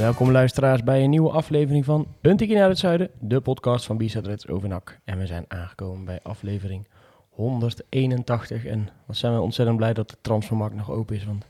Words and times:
Welkom 0.00 0.30
luisteraars 0.30 0.82
bij 0.82 1.04
een 1.04 1.10
nieuwe 1.10 1.30
aflevering 1.30 1.84
van 1.84 2.06
Een 2.20 2.36
Tikkie 2.36 2.56
naar 2.56 2.68
het 2.68 2.78
Zuiden, 2.78 3.10
de 3.18 3.40
podcast 3.40 3.84
van 3.86 3.96
Bizet 3.96 4.26
Reds 4.26 4.48
over 4.48 4.68
NAC. 4.68 4.98
En 5.04 5.18
we 5.18 5.26
zijn 5.26 5.44
aangekomen 5.48 6.04
bij 6.04 6.20
aflevering 6.22 6.86
181 7.30 8.64
en 8.64 8.88
wat 9.06 9.16
zijn 9.16 9.34
we 9.34 9.40
ontzettend 9.40 9.76
blij 9.76 9.92
dat 9.92 10.10
de 10.10 10.16
transfermarkt 10.20 10.74
nog 10.76 10.90
open 10.90 11.16
is, 11.16 11.24
want 11.24 11.44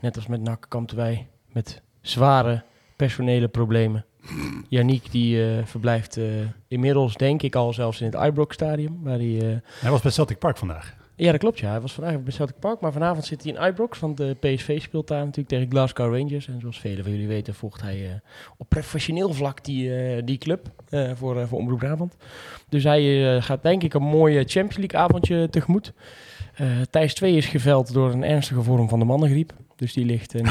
net 0.00 0.16
als 0.16 0.26
met 0.26 0.40
NAC 0.40 0.66
kampten 0.68 0.96
wij 0.96 1.26
met 1.52 1.82
zware 2.00 2.62
personele 2.96 3.48
problemen. 3.48 4.04
Yannick 4.68 5.10
die 5.10 5.44
eh, 5.56 5.64
verblijft 5.64 6.16
eh, 6.16 6.24
inmiddels 6.68 7.16
denk 7.16 7.42
ik 7.42 7.54
al 7.54 7.72
zelfs 7.72 8.00
in 8.00 8.06
het 8.06 8.24
Ibrox 8.24 8.54
stadium, 8.54 8.98
waar 9.02 9.18
hij... 9.18 9.38
eh, 9.40 9.56
Hij 9.80 9.90
was 9.90 10.02
bij 10.02 10.10
Celtic 10.10 10.38
Park 10.38 10.56
vandaag. 10.56 10.94
Ja, 11.14 11.30
dat 11.30 11.40
klopt. 11.40 11.58
Ja. 11.58 11.70
Hij 11.70 11.80
was 11.80 11.92
vandaag 11.92 12.22
bij 12.22 12.32
Celtic 12.32 12.58
Park, 12.58 12.80
maar 12.80 12.92
vanavond 12.92 13.24
zit 13.24 13.42
hij 13.42 13.52
in 13.52 13.66
Ibrox. 13.66 13.98
Want 13.98 14.16
de 14.16 14.36
PSV 14.40 14.82
speelt 14.82 15.08
daar 15.08 15.18
natuurlijk 15.18 15.48
tegen 15.48 15.70
Glasgow 15.70 16.16
Rangers. 16.16 16.48
En 16.48 16.60
zoals 16.60 16.80
velen 16.80 17.04
van 17.04 17.12
jullie 17.12 17.28
weten, 17.28 17.54
volgt 17.54 17.80
hij 17.80 18.04
eh, 18.04 18.14
op 18.56 18.68
professioneel 18.68 19.32
vlak 19.32 19.64
die, 19.64 19.96
eh, 19.96 20.22
die 20.24 20.38
club 20.38 20.70
eh, 20.88 21.10
voor, 21.14 21.48
voor 21.48 21.58
Omroep 21.58 21.78
Brabant. 21.78 22.16
Dus 22.68 22.84
hij 22.84 23.40
gaat 23.42 23.62
denk 23.62 23.82
ik 23.82 23.94
een 23.94 24.02
mooie 24.02 24.44
Champions 24.44 24.76
League 24.76 25.00
avondje 25.00 25.48
tegemoet. 25.50 25.92
Thijs 26.90 27.14
2 27.14 27.36
is 27.36 27.46
geveld 27.46 27.92
door 27.92 28.12
een 28.12 28.24
ernstige 28.24 28.62
vorm 28.62 28.88
van 28.88 28.98
de 28.98 29.04
mannengriep. 29.04 29.52
Dus 29.76 29.92
die 29.92 30.04
ligt 30.04 30.34
in, 30.34 30.46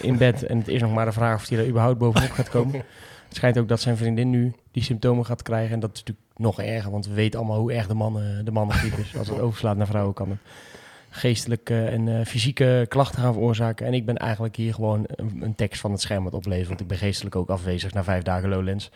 in 0.00 0.16
bed. 0.16 0.42
En 0.46 0.58
het 0.58 0.68
is 0.68 0.80
nog 0.80 0.92
maar 0.92 1.04
de 1.04 1.12
vraag 1.12 1.34
of 1.34 1.48
hij 1.48 1.58
er 1.58 1.68
überhaupt 1.68 1.98
bovenop 1.98 2.30
gaat 2.30 2.48
komen. 2.48 2.74
Het 2.74 3.36
schijnt 3.36 3.58
ook 3.58 3.68
dat 3.68 3.80
zijn 3.80 3.96
vriendin 3.96 4.30
nu 4.30 4.52
die 4.70 4.82
symptomen 4.82 5.26
gaat 5.26 5.42
krijgen. 5.42 5.74
En 5.74 5.80
dat 5.80 5.90
is 5.92 5.98
natuurlijk 5.98 6.29
nog 6.40 6.60
erger, 6.60 6.90
want 6.90 7.06
we 7.06 7.14
weten 7.14 7.38
allemaal 7.38 7.58
hoe 7.58 7.72
erg 7.72 7.86
de, 7.86 7.94
mannen, 7.94 8.44
de 8.44 8.50
mannengriep 8.50 8.98
is. 8.98 9.16
Als 9.16 9.28
het 9.28 9.40
overslaat 9.46 9.76
naar 9.76 9.86
vrouwen 9.86 10.14
kan 10.14 10.30
het 10.30 10.38
geestelijke 11.10 11.84
en 11.84 12.08
eh, 12.08 12.26
fysieke 12.26 12.86
klachten 12.88 13.22
gaan 13.22 13.32
veroorzaken. 13.32 13.86
En 13.86 13.94
ik 13.94 14.06
ben 14.06 14.16
eigenlijk 14.16 14.56
hier 14.56 14.74
gewoon 14.74 15.04
een, 15.06 15.42
een 15.42 15.54
tekst 15.54 15.80
van 15.80 15.90
het 15.90 16.00
scherm 16.00 16.24
het 16.24 16.34
oplezen. 16.34 16.68
Want 16.68 16.80
ik 16.80 16.86
ben 16.86 16.98
geestelijk 16.98 17.36
ook 17.36 17.48
afwezig 17.48 17.92
na 17.92 18.04
vijf 18.04 18.22
dagen 18.22 18.48
Lowlands. 18.48 18.90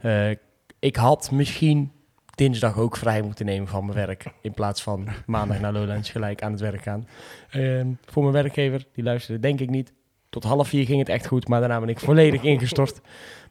Eh, 0.00 0.30
ik 0.78 0.96
had 0.96 1.30
misschien 1.30 1.92
dinsdag 2.34 2.78
ook 2.78 2.96
vrij 2.96 3.22
moeten 3.22 3.46
nemen 3.46 3.68
van 3.68 3.84
mijn 3.84 3.96
werk. 4.06 4.24
In 4.40 4.52
plaats 4.52 4.82
van 4.82 5.08
maandag 5.26 5.60
naar 5.60 5.72
Lowlands 5.72 6.10
gelijk 6.10 6.42
aan 6.42 6.52
het 6.52 6.60
werk 6.60 6.82
gaan. 6.82 7.08
Ehm, 7.50 7.86
voor 8.04 8.22
mijn 8.22 8.34
werkgever, 8.34 8.84
die 8.92 9.04
luisterde 9.04 9.40
denk 9.40 9.60
ik 9.60 9.70
niet. 9.70 9.92
Tot 10.28 10.44
half 10.44 10.68
vier 10.68 10.84
ging 10.86 10.98
het 10.98 11.08
echt 11.08 11.26
goed, 11.26 11.48
maar 11.48 11.60
daarna 11.60 11.80
ben 11.80 11.88
ik 11.88 12.00
volledig 12.00 12.42
ingestort. 12.42 13.00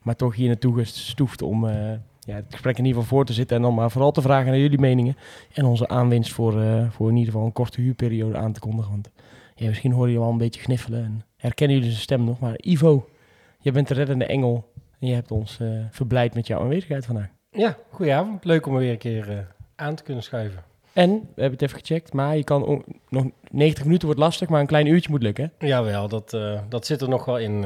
Maar 0.01 0.16
toch 0.16 0.35
hier 0.35 0.47
naartoe 0.47 0.77
gestoefd 0.77 1.41
om 1.41 1.67
eh, 1.67 1.91
ja, 2.26 2.36
het 2.36 2.45
gesprek 2.50 2.78
in 2.78 2.86
ieder 2.86 3.02
geval 3.02 3.18
voor 3.18 3.26
te 3.26 3.34
zitten. 3.34 3.56
En 3.58 3.62
dan 3.62 3.73
maar 3.73 3.92
vooral 3.92 4.12
te 4.12 4.22
vragen 4.22 4.45
naar 4.45 4.59
jullie 4.59 4.80
meningen. 4.80 5.18
En 5.54 5.66
onze 5.66 5.88
aanwinst 5.88 6.34
voor, 6.34 6.62
eh, 6.62 6.90
voor 6.90 7.09
in 7.09 7.16
ieder 7.16 7.31
geval 7.31 7.48
een 7.48 7.54
korte 7.54 7.81
huurperiode 7.81 8.38
aan 8.38 8.54
te 8.54 8.59
kondigen. 8.59 8.92
Want 8.92 9.09
ja, 9.56 9.68
misschien 9.68 9.92
horen 9.92 10.08
jullie 10.08 10.23
wel 10.23 10.31
een 10.31 10.38
beetje 10.38 10.62
gniffelen. 10.62 11.03
En 11.03 11.26
herkennen 11.38 11.76
jullie 11.76 11.92
zijn 11.92 12.03
stem 12.03 12.23
nog. 12.23 12.40
Maar 12.40 12.56
Ivo, 12.58 13.09
je 13.59 13.72
bent 13.72 13.88
de 13.88 13.94
reddende 13.94 14.26
engel. 14.26 14.72
En 15.00 15.08
je 15.08 15.14
hebt 15.14 15.31
ons 15.31 15.59
eh, 15.59 15.68
verblijd 15.92 16.34
met 16.34 16.48
jouw 16.48 16.59
aanwezigheid 16.59 17.06
vandaag. 17.06 17.30
Ja, 17.52 17.78
goedenavond. 17.90 18.46
Leuk 18.46 18.66
om 18.66 18.73
er 18.73 18.80
weer 18.80 18.92
een 18.92 18.98
keer 18.98 19.31
eh, 19.31 19.38
aan 19.76 19.96
te 19.96 20.03
kunnen 20.03 20.23
schuiven. 20.23 20.64
En, 20.94 21.09
we 21.09 21.41
hebben 21.41 21.59
het 21.59 21.62
even 21.62 21.80
gecheckt, 21.80 22.14
maar 22.14 22.38
je 22.38 22.44
kan 22.44 22.84
nog 23.09 23.25
90 23.52 23.84
minuten 23.84 24.06
wordt 24.06 24.22
lastig, 24.22 24.50
maar 24.50 24.59
een 24.59 24.68
klein 24.68 24.85
uurtje 24.85 25.09
moet 25.09 25.24
lukken. 25.24 25.52
Jawel, 25.59 26.08
dat, 26.08 26.38
dat 26.69 26.85
zit 26.85 27.02
er 27.02 27.09
nog 27.09 27.25
wel 27.25 27.38
in. 27.38 27.64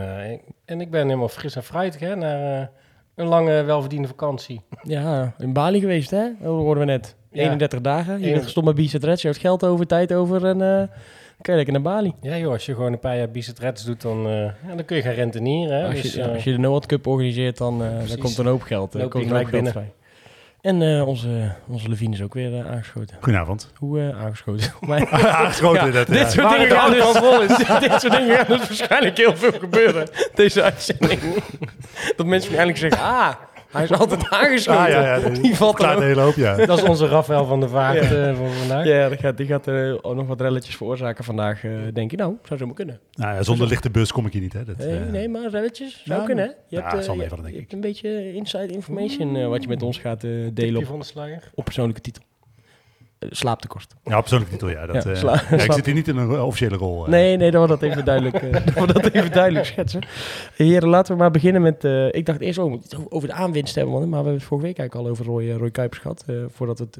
en 0.66 0.82
ik 0.82 0.92
ben 0.92 1.06
helemaal 1.06 1.28
fris 1.28 1.56
en 1.56 1.64
fruitig 1.64 2.00
hè, 2.00 2.16
naar 2.16 2.72
een 3.20 3.28
lange, 3.28 3.64
welverdiende 3.64 4.08
vakantie. 4.08 4.62
Ja, 4.84 5.34
in 5.38 5.54
Bali 5.54 5.80
geweest, 5.80 6.10
hè? 6.12 6.24
Dat 6.42 6.52
hoorden 6.52 6.86
we 6.86 6.92
net. 6.92 7.16
Ja. 7.32 7.44
31 7.44 7.82
dagen. 7.82 8.20
Je 8.22 8.32
bent 8.32 8.44
gestopt 8.44 8.66
met 8.66 8.76
Bizet 8.76 9.04
Reds, 9.04 9.22
je 9.22 9.28
hebt 9.28 9.40
geld 9.40 9.66
over, 9.66 9.88
tijd 9.88 10.14
over 10.14 10.46
en 10.46 10.62
eh, 10.62 10.78
dan 10.78 10.88
kan 11.42 11.54
je 11.54 11.56
lekker 11.56 11.74
naar 11.74 11.82
Bali. 11.82 12.14
Ja 12.22 12.38
joh, 12.38 12.52
als 12.52 12.66
je 12.66 12.74
gewoon 12.74 12.92
een 12.94 13.00
paar 13.00 13.18
jaar 13.18 13.30
Bizet 13.32 13.60
Reds 13.60 13.84
doet, 13.86 14.02
dan, 14.02 14.26
eh, 14.28 14.34
ja, 14.44 14.76
dan 14.76 14.86
kun 14.86 14.96
je 14.96 15.02
gaan 15.02 15.14
rentenieren. 15.14 15.78
Hè? 15.78 15.86
Als 15.86 16.02
Dus, 16.02 16.14
je, 16.14 16.22
eh, 16.22 16.34
als 16.34 16.44
je 16.44 16.52
de 16.52 16.58
Noord 16.58 16.86
Cup 16.86 17.08
organiseert, 17.08 17.58
dan, 17.58 17.80
dan 17.80 18.18
komt 18.20 18.38
er 18.38 18.46
een 18.46 18.52
hoop 18.52 18.62
geld. 18.62 18.94
je 18.94 19.00
komt 19.08 19.14
er 19.14 19.22
een 19.22 19.36
hoop 19.36 19.46
gelijk 19.46 19.50
geld 19.50 19.70
vrij. 19.70 19.92
En 20.62 20.82
eh, 20.82 21.08
onze, 21.08 21.52
onze 21.68 21.90
Levine 21.90 22.14
is 22.16 22.22
ook 22.22 22.34
weer 22.34 22.56
eh, 22.60 22.72
aangeschoten. 22.72 23.18
Goedenavond. 23.22 23.72
Hoe 23.76 24.00
eh, 24.00 24.24
aangeschoten? 24.24 24.74
Maar- 24.88 25.10
Aangeschoten, 25.12 25.86
Ja, 25.86 25.92
dat, 25.92 26.08
dit 26.08 26.18
ja. 26.18 26.30
soort 26.30 26.50
dingen 26.50 26.68
het 26.68 26.78
gaan 26.78 26.92
dus, 26.92 27.04
van 27.04 27.16
vol 27.16 27.42
is. 27.42 27.58
dit 27.90 28.02
soort 28.02 28.12
dingen 28.12 28.38
gaan 28.38 28.58
dus 28.58 28.68
waarschijnlijk 28.68 29.18
heel 29.18 29.36
veel 29.36 29.52
gebeuren. 29.60 30.08
Deze 30.36 30.64
uitzending. 30.64 31.20
Dat 32.16 32.26
mensen 32.26 32.50
eigenlijk 32.50 32.78
zeggen, 32.78 33.02
ah, 33.02 33.34
hij 33.72 33.84
is 33.84 33.92
altijd 33.92 34.30
aangeschoten. 34.30 34.82
Ah, 34.82 34.90
ja, 34.90 35.16
ja, 35.18 35.30
Die 35.42 35.56
valt 35.56 35.78
de 35.78 35.88
ook. 35.88 36.02
hele 36.02 36.22
hoop, 36.22 36.36
ja. 36.36 36.66
Dat 36.66 36.78
is 36.78 36.84
onze 36.84 37.08
Rafael 37.08 37.46
van 37.46 37.60
der 37.60 37.70
Vaart 37.70 38.10
Ja. 38.10 38.28
eh, 38.28 38.36
voor 38.36 38.50
vandaag. 38.50 38.86
Ja, 38.86 39.10
die 39.10 39.18
gaat, 39.18 39.38
die 39.38 39.46
gaat 39.46 39.68
eh, 39.68 39.94
ook 40.02 40.16
nog 40.16 40.28
wat 40.28 40.42
relletjes 40.42 40.76
veroorzaken 40.76 41.24
vandaag, 41.24 41.64
eh, 41.64 41.72
denk 41.94 42.12
je. 42.12 42.18
Nou, 42.18 42.36
zou 42.44 42.60
zomaar 42.60 42.76
kunnen. 42.76 43.00
Nou, 43.14 43.36
ja, 43.36 43.44
zonder 43.44 43.68
lichte 43.68 43.90
bus 43.90 44.12
kom 44.12 44.26
ik 44.26 44.34
hier 44.34 44.42
niet, 44.42 44.54
hè. 44.54 44.64
Dat, 44.64 44.78
Nee, 44.78 44.98
eh, 45.00 45.06
nee, 45.12 45.30
maar 45.30 45.50
relletjes 45.50 46.02
zou 46.06 46.20
ja, 46.20 46.26
kunnen, 46.26 46.46
hè? 46.46 46.52
Je 46.68 46.82
hebt, 46.82 46.94
eh, 46.94 47.00
zal 47.00 47.14
je- 47.14 47.20
meevallen, 47.20 47.44
denk 47.44 47.56
je 47.56 47.62
ik. 47.62 47.72
hebt 47.72 47.84
een 47.86 47.90
beetje 47.92 48.34
inside 48.34 48.68
information 48.74 49.36
eh, 49.36 49.48
wat 49.48 49.62
je 49.62 49.68
met 49.68 49.84
ons 49.84 49.98
gaat 49.98 50.24
eh, 50.24 50.32
delen 50.54 50.82
op, 50.82 51.02
de 51.02 51.40
op 51.56 51.64
persoonlijke 51.64 52.02
titel. 52.02 52.24
Slaaptekort. 53.20 53.96
Ja, 54.04 54.20
persoonlijk 54.20 54.52
titel, 54.52 54.70
ja. 54.70 54.86
Dat, 54.86 55.04
Ja, 55.04 55.12
eh, 55.12 55.22
ja, 55.58 55.64
ik 55.64 55.72
zit 55.72 55.86
hier 55.86 55.96
niet 55.96 56.08
in 56.08 56.18
een 56.18 56.42
officiële 56.42 56.76
rol. 56.78 57.04
eh. 57.04 57.10
Nee, 57.10 57.38
nee, 57.38 57.52
dat 57.52 57.62
we 57.62 57.68
dat 57.68 57.82
even 57.82 58.06
duidelijk, 58.06 58.36
eh, 58.36 58.52
dat 58.76 58.86
we 58.86 58.94
dat 58.94 59.10
even 59.14 59.32
duidelijk 59.32 59.66
schetsen. 59.66 60.02
Heren, 60.56 60.90
laten 60.90 61.14
we 61.14 61.20
maar 61.20 61.32
beginnen 61.32 61.62
met... 61.62 61.84
ik 62.16 62.26
dacht 62.26 62.40
eerst 62.42 62.58
oh, 62.58 62.64
we 62.66 62.70
moeten 62.70 63.00
het 63.00 63.12
over 63.12 63.28
de 63.28 63.34
aanwinst 63.34 63.76
hebben, 63.76 63.94
man, 63.94 64.02
maar 64.02 64.10
we 64.10 64.16
hebben 64.16 64.34
het 64.34 64.44
vorige 64.44 64.68
week 64.68 64.78
eigenlijk 64.78 65.08
al 65.08 65.14
over 65.14 65.26
Roy, 65.26 65.52
Roy 65.52 65.72
Kuipers 65.72 66.02
gehad. 66.02 66.24
eh, 66.28 66.36
voordat 66.50 66.80
het 66.80 67.00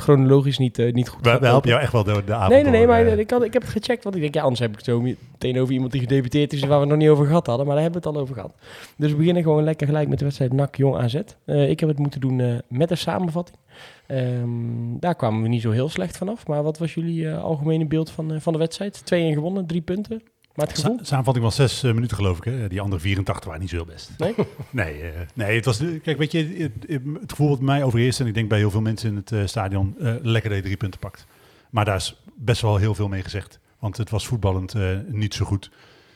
chronologisch 0.00 0.58
niet, 0.58 0.78
eh, 0.78 0.92
niet 0.92 1.08
goed 1.08 1.24
We, 1.24 1.38
we 1.38 1.46
helpen 1.46 1.68
jou 1.68 1.82
echt 1.82 1.92
wel 1.92 2.04
door 2.04 2.24
de 2.24 2.34
avond. 2.34 2.50
Nee, 2.50 2.62
nee, 2.62 2.70
nee, 2.70 2.80
door, 2.80 2.90
maar 2.90 3.06
eh. 3.06 3.18
ik, 3.18 3.30
had, 3.30 3.42
ik 3.42 3.52
heb 3.52 3.62
het 3.62 3.70
gecheckt, 3.70 4.04
want 4.04 4.14
ik 4.14 4.20
denk, 4.20 4.34
ja, 4.34 4.42
anders 4.42 4.60
heb 4.60 4.70
ik 4.70 4.76
het 4.76 4.84
zo 4.84 5.00
meteen 5.00 5.60
over 5.60 5.74
iemand 5.74 5.92
die 5.92 6.00
gedebuteerd 6.00 6.52
is 6.52 6.60
waar 6.60 6.68
we 6.68 6.80
het 6.80 6.88
nog 6.88 6.98
niet 6.98 7.08
over 7.08 7.26
gehad 7.26 7.46
hadden, 7.46 7.66
maar 7.66 7.74
daar 7.74 7.84
hebben 7.84 8.02
we 8.02 8.08
het 8.08 8.16
al 8.16 8.22
over 8.22 8.34
gehad. 8.34 8.54
Dus 8.96 9.10
we 9.10 9.16
beginnen 9.16 9.42
gewoon 9.42 9.64
lekker 9.64 9.86
gelijk 9.86 10.08
met 10.08 10.18
de 10.18 10.24
wedstrijd 10.24 10.52
NAC 10.52 10.76
Jong 10.76 10.96
AZ. 10.96 11.20
Eh, 11.44 11.70
ik 11.70 11.80
heb 11.80 11.88
het 11.88 11.98
moeten 11.98 12.20
doen 12.20 12.62
met 12.68 12.90
een 12.90 12.96
samenvatting. 12.96 13.58
Ehm, 14.06 14.98
daar 14.98 15.14
kwamen 15.14 15.42
we 15.42 15.48
niet 15.48 15.62
zo 15.62 15.70
heel 15.70 15.88
slecht 15.88 16.16
vanaf, 16.16 16.46
maar 16.46 16.62
wat 16.62 16.78
was 16.78 16.94
jullie 16.94 17.30
algemene 17.30 17.86
beeld 17.86 18.10
van, 18.10 18.40
van 18.40 18.52
de 18.52 18.58
wedstrijd? 18.58 19.02
2-1 19.04 19.32
gewonnen, 19.32 19.66
drie 19.66 19.80
punten. 19.80 20.22
Maar 20.54 20.66
het 20.66 20.78
gevoel? 20.78 20.98
Sa- 20.98 21.04
Samenvatting 21.04 21.44
was 21.44 21.54
zes 21.54 21.82
eh, 21.82 21.92
minuten, 21.92 22.16
geloof 22.16 22.36
ik. 22.38 22.44
Hè? 22.44 22.68
Die 22.68 22.80
andere 22.80 23.00
84 23.02 23.44
waren 23.44 23.60
niet 23.60 23.70
zo 23.70 23.76
heel 23.76 23.84
best. 23.84 24.10
Nee? 24.18 24.34
Nee, 24.70 25.00
eh, 25.02 25.20
nee 25.34 25.56
het 25.56 25.64
was... 25.64 25.82
Kijk, 26.02 26.18
weet 26.18 26.32
je, 26.32 26.70
het, 26.86 27.02
het 27.20 27.30
gevoel 27.30 27.48
wat 27.48 27.60
mij 27.60 27.82
overheerst... 27.84 28.20
en 28.20 28.26
ik 28.26 28.34
denk 28.34 28.48
bij 28.48 28.58
heel 28.58 28.70
veel 28.70 28.80
mensen 28.80 29.10
in 29.10 29.16
het 29.16 29.32
eh, 29.32 29.46
stadion... 29.46 29.94
lekker 30.22 30.50
dat 30.50 30.58
je 30.58 30.64
drie 30.64 30.76
punten 30.76 31.00
pakt. 31.00 31.26
Maar 31.70 31.84
daar 31.84 31.96
is 31.96 32.22
best 32.34 32.62
wel 32.62 32.76
heel 32.76 32.94
veel 32.94 33.08
mee 33.08 33.22
gezegd. 33.22 33.58
Want 33.78 33.96
het 33.96 34.10
was 34.10 34.26
voetballend 34.26 34.74
niet 35.08 35.34
zo 35.34 35.44
goed. 35.44 35.70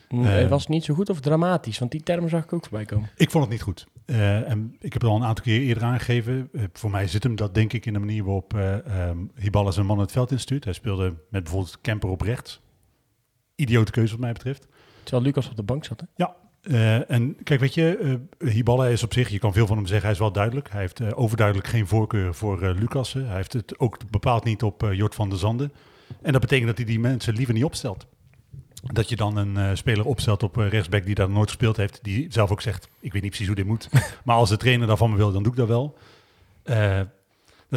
Mm, 0.08 0.24
Eh, 0.26 0.32
het 0.34 0.48
was 0.50 0.66
niet 0.66 0.84
zo 0.84 0.94
goed 0.94 1.10
of 1.10 1.20
dramatisch, 1.20 1.78
want 1.78 1.90
die 1.90 2.02
termen 2.02 2.30
zag 2.30 2.44
ik 2.44 2.52
ook 2.52 2.62
voorbij 2.62 2.84
komen. 2.84 3.08
Ik 3.16 3.30
vond 3.30 3.44
het 3.44 3.52
niet 3.52 3.62
goed. 3.62 3.86
En 4.06 4.76
ik 4.80 4.92
heb 4.92 5.02
het 5.02 5.10
al 5.10 5.16
een 5.16 5.24
aantal 5.24 5.44
keer 5.44 5.60
eerder 5.60 5.82
aangegeven. 5.82 6.50
Voor 6.72 6.90
mij 6.90 7.06
zit 7.08 7.22
hem 7.22 7.36
dat 7.36 7.54
denk 7.54 7.72
ik 7.72 7.86
in 7.86 7.92
de 7.92 7.98
manier 7.98 8.24
waarop 8.24 8.54
eh 8.54 8.86
ehm, 9.08 9.18
Hiballa 9.34 9.70
zijn 9.70 9.86
man 9.86 9.98
het 9.98 10.12
veld 10.12 10.30
instuurt. 10.30 10.64
Hij 10.64 10.72
speelde 10.72 11.04
met 11.04 11.42
bijvoorbeeld 11.42 11.78
Kemper 11.80 12.08
op 12.08 12.20
rechts. 12.20 12.60
Idiote 13.54 13.92
keuze 13.92 14.12
wat 14.12 14.20
mij 14.20 14.32
betreft. 14.32 14.66
Terwijl 15.02 15.24
Lucas 15.24 15.48
op 15.48 15.56
de 15.56 15.62
bank 15.62 15.84
zat, 15.84 16.00
hè? 16.00 16.06
Eh, 16.62 17.10
en 17.10 17.36
kijk, 17.42 17.60
weet 17.60 17.74
je, 17.74 18.18
eh 18.38 18.50
Hiballa 18.50 18.86
is 18.86 19.02
op 19.02 19.12
zich, 19.12 19.28
je 19.28 19.38
kan 19.38 19.52
veel 19.52 19.66
van 19.66 19.76
hem 19.76 19.86
zeggen, 19.86 20.04
hij 20.04 20.14
is 20.14 20.20
wel 20.20 20.32
duidelijk. 20.32 20.70
Hij 20.70 20.80
heeft 20.80 21.00
eh, 21.00 21.08
overduidelijk 21.14 21.68
geen 21.68 21.86
voorkeur 21.86 22.34
voor 22.34 22.74
Lucassen. 22.78 23.26
Hij 23.26 23.36
heeft 23.36 23.52
het 23.52 23.78
ook 23.78 23.98
bepaald 24.10 24.44
niet 24.44 24.62
op 24.62 24.88
Jort 24.92 25.14
van 25.14 25.28
der 25.28 25.38
Zanden. 25.38 25.72
En 26.22 26.32
dat 26.32 26.40
betekent 26.40 26.66
dat 26.66 26.76
hij 26.76 26.86
die 26.86 27.00
mensen 27.00 27.34
liever 27.34 27.54
niet 27.54 27.64
opstelt. 27.64 28.06
Dat 28.82 29.08
je 29.08 29.16
dan 29.16 29.36
een 29.36 29.76
speler 29.76 30.04
opstelt 30.04 30.42
op 30.42 30.56
rechtsback 30.56 31.04
die 31.04 31.14
daar 31.14 31.30
nooit 31.30 31.48
gespeeld 31.48 31.76
heeft, 31.76 31.98
die 32.02 32.26
zelf 32.28 32.50
ook 32.50 32.60
zegt, 32.60 32.88
ik 33.00 33.12
weet 33.12 33.22
niet 33.22 33.30
precies 33.30 33.46
hoe 33.46 33.56
dit 33.56 33.66
moet. 33.66 33.88
maar 34.24 34.36
als 34.36 34.48
de 34.48 34.56
trainer 34.56 34.86
daarvan 34.86 35.10
me 35.10 35.16
wil, 35.16 35.32
dan 35.32 35.42
doe 35.42 35.52
ik 35.52 35.58
dat 35.58 35.68
wel. 35.68 35.96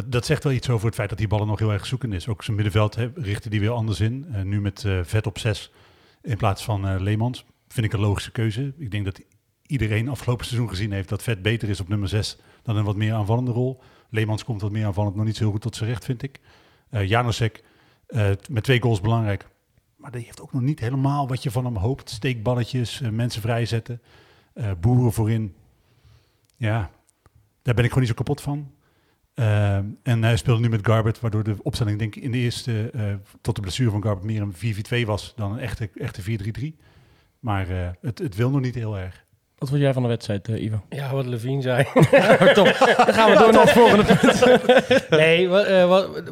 Dat, 0.06 0.26
zegt 0.26 0.44
wel 0.44 0.52
iets 0.52 0.70
over 0.70 0.86
het 0.86 0.94
feit 0.94 1.08
dat 1.08 1.18
die 1.18 1.28
ballen 1.28 1.46
nog 1.46 1.58
heel 1.58 1.72
erg 1.72 1.86
zoekend 1.86 2.12
is. 2.12 2.28
Ook 2.28 2.44
zijn 2.44 2.56
middenveld 2.56 2.94
hè, 2.94 3.10
richtte 3.14 3.50
die 3.50 3.60
weer 3.60 3.70
anders 3.70 4.00
in. 4.00 4.26
Eh, 4.32 4.42
nu 4.42 4.60
met 4.60 4.84
eh, 4.84 5.00
vet 5.02 5.26
op 5.26 5.38
6 5.38 5.72
in 6.22 6.36
plaats 6.36 6.64
van 6.64 6.88
eh, 6.88 7.00
Leemans. 7.00 7.44
Vind 7.68 7.86
ik 7.86 7.92
een 7.92 8.00
logische 8.00 8.30
keuze. 8.30 8.72
Ik 8.76 8.90
denk 8.90 9.04
dat 9.04 9.20
iedereen 9.66 10.08
afgelopen 10.08 10.46
seizoen 10.46 10.68
gezien 10.68 10.92
heeft 10.92 11.08
dat 11.08 11.22
vet 11.22 11.42
beter 11.42 11.68
is 11.68 11.80
op 11.80 11.88
nummer 11.88 12.08
6 12.08 12.38
dan 12.62 12.76
een 12.76 12.84
wat 12.84 12.96
meer 12.96 13.12
aanvallende 13.12 13.50
rol. 13.50 13.80
Leemans 14.10 14.44
komt 14.44 14.60
wat 14.60 14.70
meer 14.70 14.86
aanvallend, 14.86 15.16
nog 15.16 15.24
niet 15.24 15.36
zo 15.36 15.42
heel 15.42 15.52
goed 15.52 15.60
tot 15.60 15.76
zijn 15.76 15.90
recht, 15.90 16.04
vind 16.04 16.22
ik. 16.22 16.40
Janosek 16.90 17.64
met 18.50 18.64
twee 18.64 18.80
goals 18.82 19.00
belangrijk. 19.00 19.48
Maar 19.96 20.10
die 20.10 20.24
heeft 20.24 20.40
ook 20.40 20.52
nog 20.52 20.62
niet 20.62 20.80
helemaal 20.80 21.28
wat 21.28 21.42
je 21.42 21.50
van 21.50 21.64
hem 21.64 21.76
hoopt. 21.76 22.10
Steekballetjes, 22.10 23.00
mensen 23.10 23.42
vrijzetten. 23.42 24.02
Boeren 24.80 25.12
voorin. 25.12 25.54
Ja, 26.56 26.90
daar 27.62 27.74
ben 27.74 27.84
ik 27.84 27.90
gewoon 27.90 28.08
niet 28.08 28.16
zo 28.16 28.24
kapot 28.24 28.40
van. 28.40 28.72
Eh, 29.38 29.76
en 30.02 30.22
hij 30.22 30.36
speelde 30.36 30.60
nu 30.60 30.68
met 30.68 30.86
Garbert, 30.86 31.20
waardoor 31.20 31.42
de 31.42 31.56
opstelling 31.62 31.98
denk 31.98 32.16
ik 32.16 32.22
in 32.22 32.30
de 32.32 32.38
eerste, 32.38 32.90
eh, 32.94 33.02
tot 33.40 33.54
de 33.54 33.60
blessure 33.60 33.90
van 33.90 34.02
Garbert, 34.02 34.26
meer 34.26 34.42
een 34.42 34.54
4-4-2 34.54 35.06
was 35.06 35.32
dan 35.36 35.52
een 35.52 35.58
echte, 35.58 35.90
echte 35.94 36.22
4-3-3. 36.22 36.76
Maar 37.40 37.68
eh, 37.70 37.88
het, 38.00 38.18
het 38.18 38.34
wil 38.36 38.50
nog 38.50 38.60
niet 38.60 38.74
heel 38.74 38.98
erg. 38.98 39.24
Wat 39.58 39.68
vond 39.68 39.80
jij 39.80 39.92
van 39.92 40.02
de 40.02 40.08
wedstrijd, 40.08 40.48
eh, 40.48 40.62
Ivo? 40.62 40.82
Ja, 40.88 41.12
wat 41.12 41.26
Levine 41.26 41.62
zei. 41.62 41.84
Top, 42.54 42.64
dan 42.96 43.14
gaan 43.14 43.30
we 43.30 43.36
door 43.38 43.52
naar 43.52 43.62
het 43.62 43.70
volgende 43.70 44.04
punt. 44.04 45.08
nee, 45.20 45.48
wat, 45.48 45.64
eh, 45.64 45.88
wat- 45.88 46.22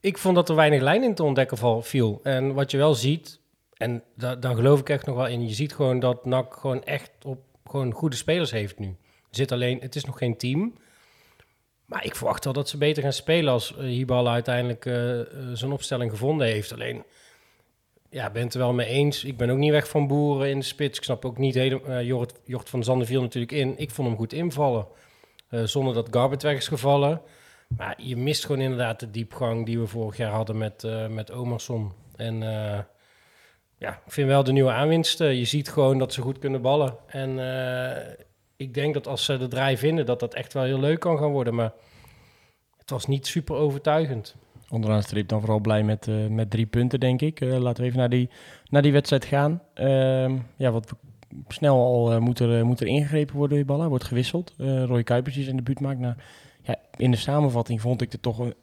ik 0.00 0.18
vond 0.18 0.34
dat 0.34 0.48
er 0.48 0.54
weinig 0.54 0.80
lijn 0.80 1.02
in 1.02 1.14
te 1.14 1.22
ontdekken 1.22 1.56
val, 1.58 1.82
viel. 1.82 2.20
En 2.22 2.54
wat 2.54 2.70
je 2.70 2.76
wel 2.76 2.94
ziet, 2.94 3.40
en 3.76 4.02
da, 4.16 4.36
dan 4.36 4.54
geloof 4.54 4.80
ik 4.80 4.88
echt 4.88 5.06
nog 5.06 5.16
wel 5.16 5.26
in, 5.26 5.48
je 5.48 5.54
ziet 5.54 5.74
gewoon 5.74 6.00
dat 6.00 6.24
NAC 6.24 6.54
gewoon 6.54 6.84
echt 6.84 7.10
op 7.24 7.38
gewoon 7.66 7.92
goede 7.92 8.16
spelers 8.16 8.50
heeft 8.50 8.78
nu. 8.78 8.86
Er 8.86 8.96
zit 9.38 9.52
alleen, 9.52 9.78
het 9.80 9.94
is 9.96 10.04
nog 10.04 10.18
geen 10.18 10.36
team. 10.36 10.74
Maar 11.92 12.04
ik 12.04 12.16
verwacht 12.16 12.44
wel 12.44 12.52
dat 12.52 12.68
ze 12.68 12.78
beter 12.78 13.02
gaan 13.02 13.12
spelen 13.12 13.52
als 13.52 13.72
uh, 13.72 13.78
Hibal 13.78 14.28
uiteindelijk 14.28 14.86
eh, 14.86 15.20
eh, 15.20 15.26
zijn 15.52 15.72
opstelling 15.72 16.10
gevonden 16.10 16.46
heeft. 16.46 16.72
Alleen, 16.72 17.04
ja, 18.10 18.30
ben 18.30 18.42
het 18.42 18.54
er 18.54 18.60
wel 18.60 18.72
mee 18.72 18.86
eens. 18.86 19.24
Ik 19.24 19.36
ben 19.36 19.50
ook 19.50 19.58
niet 19.58 19.70
weg 19.70 19.88
van 19.88 20.06
boeren 20.06 20.48
in 20.48 20.58
de 20.58 20.64
spits. 20.64 20.98
Ik 20.98 21.04
snap 21.04 21.24
ook 21.24 21.38
niet 21.38 21.54
helemaal. 21.54 22.02
Jort, 22.02 22.32
Jort 22.44 22.68
van 22.68 22.84
Zanden 22.84 23.06
viel 23.06 23.20
natuurlijk 23.20 23.52
in. 23.52 23.78
Ik 23.78 23.90
vond 23.90 24.08
hem 24.08 24.16
goed 24.16 24.32
invallen. 24.32 24.86
Eh, 25.48 25.62
zonder 25.62 25.94
dat 25.94 26.08
Garbert 26.10 26.42
weg 26.42 26.56
is 26.56 26.68
gevallen. 26.68 27.20
Maar 27.76 27.94
je 28.02 28.16
mist 28.16 28.44
gewoon 28.44 28.60
inderdaad 28.60 29.00
de 29.00 29.10
diepgang 29.10 29.66
die 29.66 29.78
we 29.78 29.86
vorig 29.86 30.16
jaar 30.16 30.30
hadden 30.30 30.58
met, 30.58 30.84
eh 30.84 31.06
met 31.06 31.32
Omerson. 31.32 31.92
En 32.16 32.42
eh, 32.42 32.78
ja, 33.78 33.90
ik 34.06 34.12
vind 34.12 34.28
wel 34.28 34.44
de 34.44 34.52
nieuwe 34.52 34.70
aanwinsten. 34.70 35.36
Je 35.36 35.44
ziet 35.44 35.68
gewoon 35.68 35.98
dat 35.98 36.12
ze 36.12 36.20
goed 36.20 36.38
kunnen 36.38 36.62
ballen. 36.62 36.96
En 37.06 37.30
eh, 37.38 38.14
ik 38.62 38.74
denk 38.74 38.94
dat 38.94 39.06
als 39.06 39.24
ze 39.24 39.38
de 39.38 39.48
draai 39.48 39.76
vinden, 39.76 40.06
dat 40.06 40.20
dat 40.20 40.34
echt 40.34 40.52
wel 40.52 40.62
heel 40.62 40.80
leuk 40.80 41.00
kan 41.00 41.18
gaan 41.18 41.30
worden. 41.30 41.54
Maar 41.54 41.72
het 42.78 42.90
was 42.90 43.06
niet 43.06 43.26
super 43.26 43.56
overtuigend. 43.56 44.36
Onderaan 44.70 44.98
de 44.98 45.04
streep 45.04 45.28
dan 45.28 45.40
vooral 45.40 45.60
blij 45.60 45.82
met, 45.82 46.06
uh, 46.06 46.26
met 46.26 46.50
drie 46.50 46.66
punten, 46.66 47.00
denk 47.00 47.20
ik. 47.20 47.40
Uh, 47.40 47.58
laten 47.58 47.82
we 47.82 47.88
even 47.88 47.98
naar 47.98 48.08
die, 48.08 48.28
naar 48.68 48.82
die 48.82 48.92
wedstrijd 48.92 49.24
gaan. 49.24 49.62
Uh, 49.74 50.32
ja, 50.56 50.70
wat 50.70 50.92
snel 51.48 51.76
al 51.76 52.12
uh, 52.12 52.18
moet, 52.18 52.38
er, 52.38 52.66
moet 52.66 52.80
er 52.80 52.86
ingegrepen 52.86 53.36
worden 53.36 53.58
in 53.58 53.66
ballen. 53.66 53.88
Wordt 53.88 54.04
gewisseld. 54.04 54.54
Uh, 54.58 54.84
Roy 54.84 55.02
Kuipers 55.02 55.36
is 55.36 55.46
in 55.46 55.56
de 55.56 55.62
buurt 55.62 55.80
maakt. 55.80 55.98
Nou, 55.98 56.14
ja, 56.62 56.76
in 56.96 57.10
de 57.10 57.16
samenvatting 57.16 57.80
vond 57.80 58.02
ik 58.02 58.12
het 58.12 58.22
toch 58.22 58.38
een, 58.38 58.54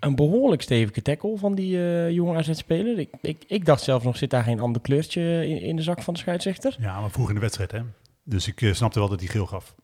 een 0.00 0.14
behoorlijk 0.14 0.62
stevige 0.62 1.02
tackle 1.02 1.36
van 1.36 1.54
die 1.54 1.76
uh, 1.76 2.10
jonge 2.10 2.36
AZ-speler. 2.36 2.98
Ik, 2.98 3.10
ik, 3.20 3.44
ik 3.46 3.64
dacht 3.64 3.82
zelf 3.82 4.04
nog, 4.04 4.16
zit 4.16 4.30
daar 4.30 4.44
geen 4.44 4.60
ander 4.60 4.82
kleurtje 4.82 5.48
in, 5.48 5.60
in 5.60 5.76
de 5.76 5.82
zak 5.82 6.02
van 6.02 6.14
de 6.14 6.20
scheidsrechter? 6.20 6.76
Ja, 6.80 7.00
maar 7.00 7.10
vroeg 7.10 7.28
in 7.28 7.34
de 7.34 7.40
wedstrijd, 7.40 7.70
hè. 7.70 7.80
Dus 8.24 8.48
ik 8.48 8.60
uh, 8.60 8.72
snapte 8.72 8.98
wel 8.98 9.08
dat 9.08 9.20
hij 9.20 9.28
geel 9.28 9.46
gaf. 9.46 9.74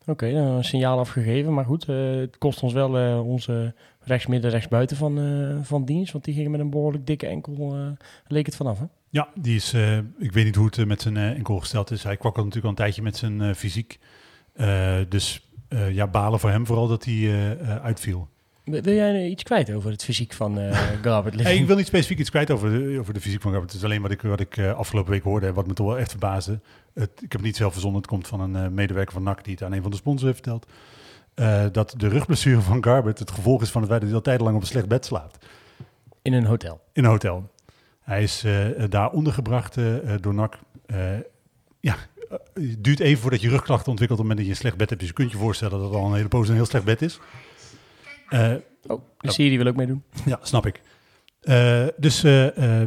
Oké, 0.00 0.10
okay, 0.10 0.32
dan 0.32 0.46
een 0.46 0.64
signaal 0.64 0.98
afgegeven. 0.98 1.54
Maar 1.54 1.64
goed, 1.64 1.88
uh, 1.88 2.14
het 2.14 2.38
kost 2.38 2.62
ons 2.62 2.72
wel 2.72 3.00
uh, 3.00 3.26
onze 3.26 3.74
rechtsmidden, 4.00 4.50
rechtsbuiten 4.50 4.96
van, 4.96 5.18
uh, 5.18 5.56
van 5.62 5.84
dienst. 5.84 6.12
Want 6.12 6.24
die 6.24 6.34
ging 6.34 6.48
met 6.48 6.60
een 6.60 6.70
behoorlijk 6.70 7.06
dikke 7.06 7.26
enkel, 7.26 7.76
leek 8.26 8.46
het 8.46 8.56
vanaf, 8.56 8.78
hè? 8.78 8.84
Ja, 9.10 9.28
die 9.34 9.56
is, 9.56 9.74
ik 10.18 10.32
weet 10.32 10.44
niet 10.44 10.54
hoe 10.54 10.66
het 10.66 10.86
met 10.86 11.02
zijn 11.02 11.16
enkel 11.16 11.58
gesteld 11.58 11.90
is. 11.90 12.02
Hij 12.02 12.16
kwakkelde 12.16 12.48
natuurlijk 12.48 12.64
al 12.64 12.70
een 12.70 12.92
tijdje 12.92 13.02
met 13.02 13.16
zijn 13.16 13.54
fysiek. 13.54 13.98
dus 15.08 15.50
ja, 15.90 16.06
balen 16.06 16.40
voor 16.40 16.50
hem 16.50 16.66
vooral 16.66 16.88
dat 16.88 17.04
hij 17.04 17.58
uitviel. 17.80 18.28
Wil 18.66 18.94
jij 18.94 19.28
iets 19.28 19.42
kwijt 19.42 19.72
over 19.72 19.90
het 19.90 20.04
fysiek 20.04 20.32
van 20.32 20.58
uh, 20.60 20.94
hey, 21.36 21.56
ik 21.56 21.66
wil 21.66 21.76
niet 21.76 21.86
specifiek 21.86 22.18
iets 22.18 22.30
kwijt 22.30 22.50
over 22.50 22.70
de, 22.70 22.98
over 22.98 23.14
de 23.14 23.20
fysiek 23.20 23.40
van 23.42 23.50
Garbert. 23.50 23.72
Het 23.72 23.80
is 23.80 23.86
alleen 23.86 24.02
wat 24.02 24.10
ik, 24.10 24.22
wat 24.22 24.40
ik 24.40 24.56
uh, 24.56 24.74
afgelopen 24.74 25.12
week 25.12 25.22
hoorde 25.22 25.46
en 25.46 25.54
wat 25.54 25.66
me 25.66 25.72
toch 25.72 25.86
wel 25.86 25.98
echt 25.98 26.10
verbaasde. 26.10 26.60
Het, 26.94 27.10
ik 27.10 27.20
heb 27.20 27.32
het 27.32 27.42
niet 27.42 27.56
zelf 27.56 27.72
verzonnen. 27.72 28.00
Het 28.00 28.10
komt 28.10 28.26
van 28.26 28.40
een 28.40 28.64
uh, 28.64 28.68
medewerker 28.68 29.12
van 29.12 29.22
NAC 29.22 29.44
die 29.44 29.52
het 29.52 29.62
aan 29.62 29.72
een 29.72 29.82
van 29.82 29.90
de 29.90 29.96
sponsors 29.96 30.22
heeft 30.32 30.42
verteld. 30.42 30.66
Uh, 31.34 31.64
dat 31.72 31.94
de 31.96 32.08
rugblessure 32.08 32.60
van 32.60 32.84
Garbert 32.84 33.18
het 33.18 33.30
gevolg 33.30 33.62
is 33.62 33.70
van 33.70 33.80
het 33.80 33.90
feit 33.90 34.00
dat 34.00 34.10
hij 34.10 34.18
al 34.18 34.24
tijdenlang 34.24 34.56
op 34.56 34.62
een 34.62 34.68
slecht 34.68 34.88
bed 34.88 35.04
slaapt. 35.04 35.46
In 36.22 36.32
een 36.32 36.44
hotel? 36.44 36.80
In 36.92 37.04
een 37.04 37.10
hotel. 37.10 37.50
Hij 38.00 38.22
is 38.22 38.44
daar 38.88 39.10
ondergebracht 39.10 39.74
door 40.20 40.34
NAC. 40.34 40.58
ja, 41.80 41.96
het 42.54 42.84
duurt 42.84 43.00
even 43.00 43.22
voordat 43.22 43.40
je 43.40 43.48
rugklachten 43.48 43.90
ontwikkelt 43.90 44.20
op 44.20 44.26
het 44.26 44.36
moment 44.36 44.36
dat 44.36 44.46
je 44.46 44.50
een 44.50 44.56
slecht 44.56 44.76
bed 44.76 44.88
hebt. 44.88 45.00
Dus 45.00 45.10
je 45.10 45.16
kunt 45.16 45.30
je 45.30 45.38
voorstellen 45.38 45.78
dat 45.78 45.88
het 45.88 45.98
al 45.98 46.06
een 46.06 46.14
hele 46.14 46.28
poos 46.28 46.48
een 46.48 46.54
heel 46.54 46.66
slecht 46.66 46.84
bed 46.84 47.02
is. 47.02 47.20
Uh, 48.30 48.54
oh, 48.86 49.02
de 49.18 49.30
serie 49.32 49.58
wil 49.58 49.66
ook 49.66 49.76
meedoen. 49.76 50.02
Ja, 50.24 50.38
snap 50.42 50.66
ik. 50.66 50.80
Uh, 51.42 51.86
dus 51.96 52.24
uh, 52.24 52.82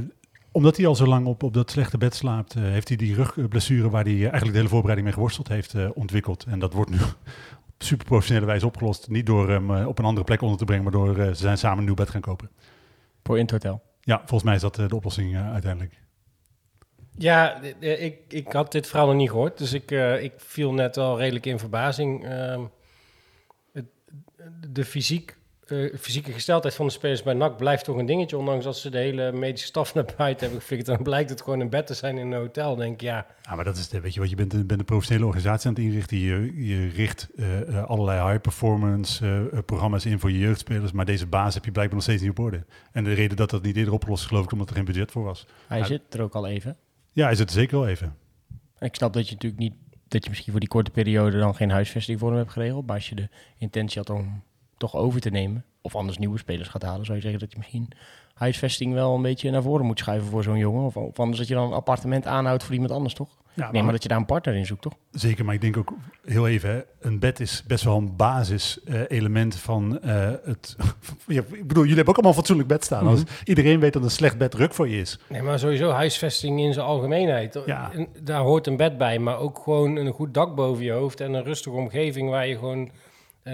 omdat 0.51 0.77
hij 0.77 0.87
al 0.87 0.95
zo 0.95 1.05
lang 1.05 1.25
op, 1.25 1.43
op 1.43 1.53
dat 1.53 1.71
slechte 1.71 1.97
bed 1.97 2.15
slaapt, 2.15 2.53
heeft 2.53 2.87
hij 2.87 2.97
die 2.97 3.15
rugblessure 3.15 3.89
waar 3.89 4.03
hij 4.03 4.13
eigenlijk 4.13 4.51
de 4.51 4.57
hele 4.57 4.69
voorbereiding 4.69 5.07
mee 5.07 5.15
geworsteld 5.15 5.47
heeft 5.47 5.93
ontwikkeld. 5.93 6.45
En 6.47 6.59
dat 6.59 6.73
wordt 6.73 6.89
nu 6.91 6.97
op 7.67 7.73
super 7.77 8.05
professionele 8.05 8.45
wijze 8.45 8.65
opgelost. 8.65 9.09
Niet 9.09 9.25
door 9.25 9.49
hem 9.49 9.85
op 9.85 9.99
een 9.99 10.05
andere 10.05 10.25
plek 10.25 10.41
onder 10.41 10.57
te 10.57 10.65
brengen, 10.65 10.83
maar 10.83 10.93
door 10.93 11.15
ze 11.15 11.33
zijn 11.33 11.57
samen 11.57 11.77
een 11.77 11.85
nieuw 11.85 11.93
bed 11.93 12.09
gaan 12.09 12.21
kopen. 12.21 12.49
Voor 13.23 13.35
in 13.35 13.41
het 13.41 13.51
hotel? 13.51 13.81
Ja, 14.01 14.17
volgens 14.17 14.43
mij 14.43 14.55
is 14.55 14.61
dat 14.61 14.75
de 14.75 14.95
oplossing 14.95 15.37
uiteindelijk. 15.37 16.01
Ja, 17.17 17.61
ik, 17.79 18.17
ik 18.27 18.51
had 18.51 18.71
dit 18.71 18.87
verhaal 18.87 19.07
nog 19.07 19.15
niet 19.15 19.29
gehoord, 19.29 19.57
dus 19.57 19.73
ik, 19.73 19.91
ik 20.21 20.33
viel 20.37 20.73
net 20.73 20.97
al 20.97 21.17
redelijk 21.17 21.45
in 21.45 21.59
verbazing. 21.59 22.25
Uh, 22.25 22.59
de 24.71 24.85
fysiek, 24.85 25.37
uh, 25.67 25.95
fysieke 25.99 26.31
gesteldheid 26.31 26.75
van 26.75 26.85
de 26.85 26.91
spelers 26.91 27.23
bij 27.23 27.33
NAC 27.33 27.57
blijft 27.57 27.83
toch 27.83 27.97
een 27.97 28.05
dingetje. 28.05 28.37
Ondanks 28.37 28.63
dat 28.63 28.77
ze 28.77 28.89
de 28.89 28.97
hele 28.97 29.31
medische 29.31 29.67
staf 29.67 29.93
naar 29.93 30.13
buiten 30.17 30.41
hebben 30.41 30.59
geflikkerd. 30.59 30.95
Dan 30.95 31.03
blijkt 31.03 31.29
het 31.29 31.41
gewoon 31.41 31.59
een 31.59 31.69
bed 31.69 31.87
te 31.87 31.93
zijn 31.93 32.17
in 32.17 32.31
een 32.31 32.39
hotel. 32.39 32.75
denk 32.75 32.93
ik, 32.93 33.01
ja. 33.01 33.25
Ja, 33.41 33.55
maar 33.55 33.63
dat 33.63 33.77
is, 33.77 33.89
weet 33.89 34.13
je 34.13 34.19
wat, 34.19 34.29
je 34.29 34.35
bent, 34.35 34.53
een, 34.53 34.67
bent 34.67 34.79
een 34.79 34.85
professionele 34.85 35.25
organisatie 35.25 35.67
aan 35.67 35.73
het 35.73 35.83
inrichten. 35.83 36.17
Je, 36.17 36.65
je 36.67 36.87
richt 36.87 37.29
uh, 37.35 37.83
allerlei 37.83 38.29
high-performance 38.29 39.25
uh, 39.25 39.59
programma's 39.65 40.05
in 40.05 40.19
voor 40.19 40.31
je 40.31 40.39
jeugdspelers. 40.39 40.91
Maar 40.91 41.05
deze 41.05 41.27
baas 41.27 41.53
heb 41.53 41.65
je 41.65 41.71
blijkbaar 41.71 41.95
nog 41.95 42.05
steeds 42.05 42.21
niet 42.21 42.31
op 42.31 42.39
orde. 42.39 42.65
En 42.91 43.03
de 43.03 43.13
reden 43.13 43.37
dat 43.37 43.49
dat 43.49 43.63
niet 43.63 43.75
eerder 43.75 43.93
opgelost 43.93 44.21
is, 44.21 44.27
geloof 44.27 44.43
ik, 44.43 44.51
omdat 44.51 44.69
er 44.69 44.75
geen 44.75 44.85
budget 44.85 45.11
voor 45.11 45.23
was. 45.23 45.45
Hij 45.67 45.83
zit 45.83 46.01
er 46.13 46.21
ook 46.21 46.33
al 46.33 46.47
even. 46.47 46.77
Ja, 47.11 47.25
hij 47.25 47.35
zit 47.35 47.47
er 47.47 47.55
zeker 47.55 47.79
wel 47.79 47.87
even. 47.87 48.15
Ik 48.79 48.95
snap 48.95 49.13
dat 49.13 49.27
je 49.27 49.33
natuurlijk 49.33 49.61
niet 49.61 49.73
dat 50.09 50.23
je 50.23 50.29
misschien 50.29 50.51
voor 50.51 50.59
die 50.59 50.69
korte 50.69 50.91
periode 50.91 51.39
dan 51.39 51.55
geen 51.55 51.71
huisvesting 51.71 52.19
voor 52.19 52.29
hem 52.29 52.37
hebt 52.37 52.51
geregeld. 52.51 52.85
Maar 52.85 52.95
als 52.95 53.09
je 53.09 53.15
de 53.15 53.29
intentie 53.57 53.97
had 53.97 54.09
om 54.09 54.43
toch 54.77 54.95
over 54.95 55.21
te 55.21 55.29
nemen, 55.29 55.65
of 55.81 55.95
anders 55.95 56.17
nieuwe 56.17 56.37
spelers 56.37 56.69
gaat 56.69 56.81
halen, 56.81 57.05
zou 57.05 57.17
je 57.17 57.23
zeggen 57.23 57.39
dat 57.39 57.51
je 57.51 57.57
misschien 57.57 57.87
huisvesting 58.33 58.93
wel 58.93 59.15
een 59.15 59.21
beetje 59.21 59.51
naar 59.51 59.61
voren 59.61 59.85
moet 59.85 59.99
schuiven 59.99 60.29
voor 60.29 60.43
zo'n 60.43 60.57
jongen. 60.57 60.85
Of, 60.85 60.97
of 60.97 61.19
anders 61.19 61.37
dat 61.37 61.47
je 61.47 61.53
dan 61.53 61.67
een 61.67 61.73
appartement 61.73 62.25
aanhoudt 62.25 62.63
voor 62.63 62.73
iemand 62.73 62.91
anders, 62.91 63.13
toch? 63.13 63.37
Ja, 63.59 63.65
nee, 63.65 63.73
maar, 63.73 63.83
maar 63.83 63.93
dat 63.93 64.03
je 64.03 64.09
daar 64.09 64.17
een 64.17 64.25
partner 64.25 64.55
in 64.55 64.65
zoekt, 64.65 64.81
toch? 64.81 64.93
Zeker, 65.11 65.45
maar 65.45 65.53
ik 65.53 65.61
denk 65.61 65.77
ook 65.77 65.93
heel 66.25 66.47
even, 66.47 66.69
hè, 66.69 66.81
een 66.99 67.19
bed 67.19 67.39
is 67.39 67.63
best 67.67 67.83
wel 67.83 67.97
een 67.97 68.15
basis-element 68.15 69.53
uh, 69.53 69.59
van 69.59 69.99
uh, 70.05 70.31
het... 70.43 70.75
ja, 71.27 71.41
ik 71.41 71.67
bedoel, 71.67 71.83
jullie 71.83 71.95
hebben 71.95 72.07
ook 72.07 72.13
allemaal 72.13 72.31
een 72.31 72.37
fatsoenlijk 72.37 72.69
bed 72.69 72.83
staan. 72.83 73.03
Mm 73.03 73.09
-hmm. 73.09 73.19
Als 73.19 73.43
iedereen 73.43 73.79
weet 73.79 73.93
dat 73.93 74.03
een 74.03 74.11
slecht 74.11 74.37
bed 74.37 74.53
ruk 74.53 74.73
voor 74.73 74.87
je 74.87 74.99
is. 74.99 75.19
Nee, 75.29 75.41
maar 75.41 75.59
sowieso 75.59 75.89
huisvesting 75.89 76.59
in 76.59 76.73
zijn 76.73 76.85
algemeenheid. 76.85 77.61
Ja. 77.65 77.91
En 77.93 78.07
daar 78.23 78.41
hoort 78.41 78.67
een 78.67 78.77
bed 78.77 78.97
bij, 78.97 79.19
maar 79.19 79.39
ook 79.39 79.59
gewoon 79.63 79.95
een 79.95 80.13
goed 80.13 80.33
dak 80.33 80.55
boven 80.55 80.83
je 80.83 80.91
hoofd 80.91 81.21
en 81.21 81.33
een 81.33 81.43
rustige 81.43 81.75
omgeving 81.75 82.29
waar 82.29 82.47
je 82.47 82.57
gewoon 82.57 82.91
uh, 83.43 83.53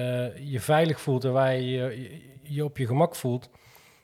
je 0.51 0.59
veilig 0.59 1.01
voelt 1.01 1.23
en 1.23 1.31
waar 1.31 1.53
je, 1.53 1.61
je 1.61 2.33
je 2.47 2.63
op 2.63 2.77
je 2.77 2.87
gemak 2.87 3.15
voelt. 3.15 3.49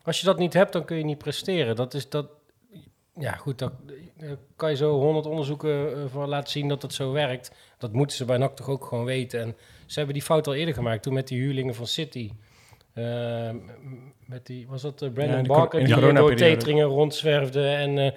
Als 0.03 0.19
je 0.19 0.25
dat 0.25 0.37
niet 0.37 0.53
hebt, 0.53 0.73
dan 0.73 0.85
kun 0.85 0.97
je 0.97 1.03
niet 1.03 1.17
presteren. 1.17 1.75
Dat 1.75 1.93
is 1.93 2.09
dat. 2.09 2.27
Ja, 3.21 3.31
goed, 3.31 3.59
dat 3.59 3.71
kan 4.55 4.69
je 4.69 4.75
zo 4.75 4.99
honderd 4.99 5.25
onderzoeken 5.25 5.89
uh, 5.89 6.05
voor 6.11 6.27
laten 6.27 6.51
zien 6.51 6.67
dat 6.67 6.81
het 6.81 6.93
zo 6.93 7.11
werkt. 7.11 7.51
Dat 7.77 7.93
moeten 7.93 8.17
ze 8.17 8.25
bij 8.25 8.37
NAC 8.37 8.55
toch 8.55 8.69
ook 8.69 8.85
gewoon 8.85 9.05
weten. 9.05 9.41
En 9.41 9.55
ze 9.85 9.97
hebben 9.97 10.13
die 10.13 10.23
fout 10.23 10.47
al 10.47 10.53
eerder 10.53 10.73
gemaakt, 10.73 11.03
toen 11.03 11.13
met 11.13 11.27
die 11.27 11.39
huurlingen 11.39 11.75
van 11.75 11.87
City. 11.87 12.31
Uh, 12.95 13.49
met 14.25 14.45
die, 14.45 14.67
was 14.67 14.81
dat 14.81 15.01
uh, 15.01 15.09
Brandon 15.09 15.37
ja, 15.37 15.47
Barker, 15.47 15.85
die 15.85 16.13
door 16.13 16.35
Teteringen 16.35 16.85
rondzwerfde 16.85 17.67
en 17.67 17.97
uh, 17.97 18.11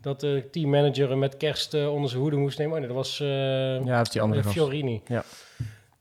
dat 0.00 0.20
de 0.20 0.48
teammanager 0.50 1.18
met 1.18 1.36
kerst 1.36 1.74
onder 1.74 2.10
zijn 2.10 2.22
hoede 2.22 2.36
moest 2.36 2.58
nemen. 2.58 2.72
Oh, 2.72 2.78
nee, 2.78 2.88
dat 2.88 2.96
was 2.96 3.18
ja, 3.18 3.96
dat 3.96 4.06
is 4.06 4.12
die 4.12 4.20
andere 4.20 4.44
Fiorini. 4.44 5.02
Ja. 5.06 5.24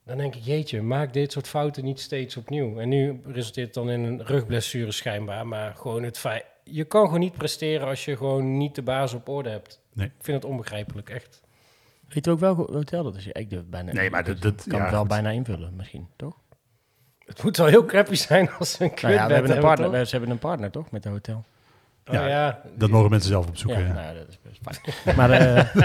Dan 0.05 0.17
denk 0.17 0.35
ik, 0.35 0.43
jeetje, 0.43 0.81
maak 0.81 1.13
dit 1.13 1.31
soort 1.31 1.47
fouten 1.47 1.83
niet 1.83 1.99
steeds 1.99 2.37
opnieuw. 2.37 2.79
En 2.79 2.89
nu 2.89 3.21
resulteert 3.25 3.65
het 3.65 3.75
dan 3.75 3.89
in 3.89 4.03
een 4.03 4.25
rugblessure 4.25 4.91
schijnbaar. 4.91 5.47
Maar 5.47 5.75
gewoon 5.75 6.03
het 6.03 6.17
feit... 6.17 6.45
Je 6.69 6.83
kan 6.83 7.05
gewoon 7.05 7.19
niet 7.19 7.37
presteren 7.37 7.87
als 7.87 8.05
je 8.05 8.17
gewoon 8.17 8.57
niet 8.57 8.75
de 8.75 8.81
baas 8.81 9.13
op 9.13 9.29
orde 9.29 9.49
hebt. 9.49 9.81
Nee. 9.93 10.07
Ik 10.07 10.13
vind 10.19 10.43
het 10.43 10.51
onbegrijpelijk, 10.51 11.09
echt. 11.09 11.41
Weet 12.07 12.25
je 12.25 12.31
ook 12.31 12.39
welk 12.39 12.69
hotel 12.69 13.03
dat 13.03 13.15
is? 13.15 13.27
Ik 13.27 13.49
durf 13.49 13.65
bijna... 13.65 13.91
Nee, 13.91 14.09
maar 14.09 14.23
dat... 14.23 14.41
dat 14.41 14.63
kan 14.67 14.77
ja, 14.77 14.83
het 14.83 14.91
wel 14.91 14.99
goed. 14.99 15.09
bijna 15.09 15.29
invullen, 15.29 15.75
misschien, 15.75 16.07
toch? 16.15 16.35
Het 17.25 17.43
moet 17.43 17.57
wel 17.57 17.65
heel 17.65 17.85
crappy 17.85 18.15
zijn 18.15 18.49
als 18.51 18.71
ze 18.71 18.83
een 18.83 18.91
Nou 19.01 19.13
ja, 19.13 19.27
we 19.27 19.33
hebben 19.33 19.51
een 19.51 19.59
partner, 19.61 19.91
toch? 19.91 20.07
ze 20.07 20.11
hebben 20.11 20.29
een 20.29 20.39
partner, 20.39 20.71
toch? 20.71 20.91
Met 20.91 21.03
het 21.03 21.13
hotel. 21.13 21.45
Oh, 22.05 22.13
ja, 22.13 22.61
Dat 22.75 22.89
mogen 22.89 23.09
mensen 23.09 23.29
zelf 23.29 23.47
opzoeken. 23.47 23.81
Ja, 23.81 23.87
ja. 23.87 23.93
nou, 23.93 24.17
dat 24.17 24.27
is 24.27 24.39
best 24.61 24.81
fijn. 24.81 25.15
maar, 25.17 25.31
eh, 25.31 25.79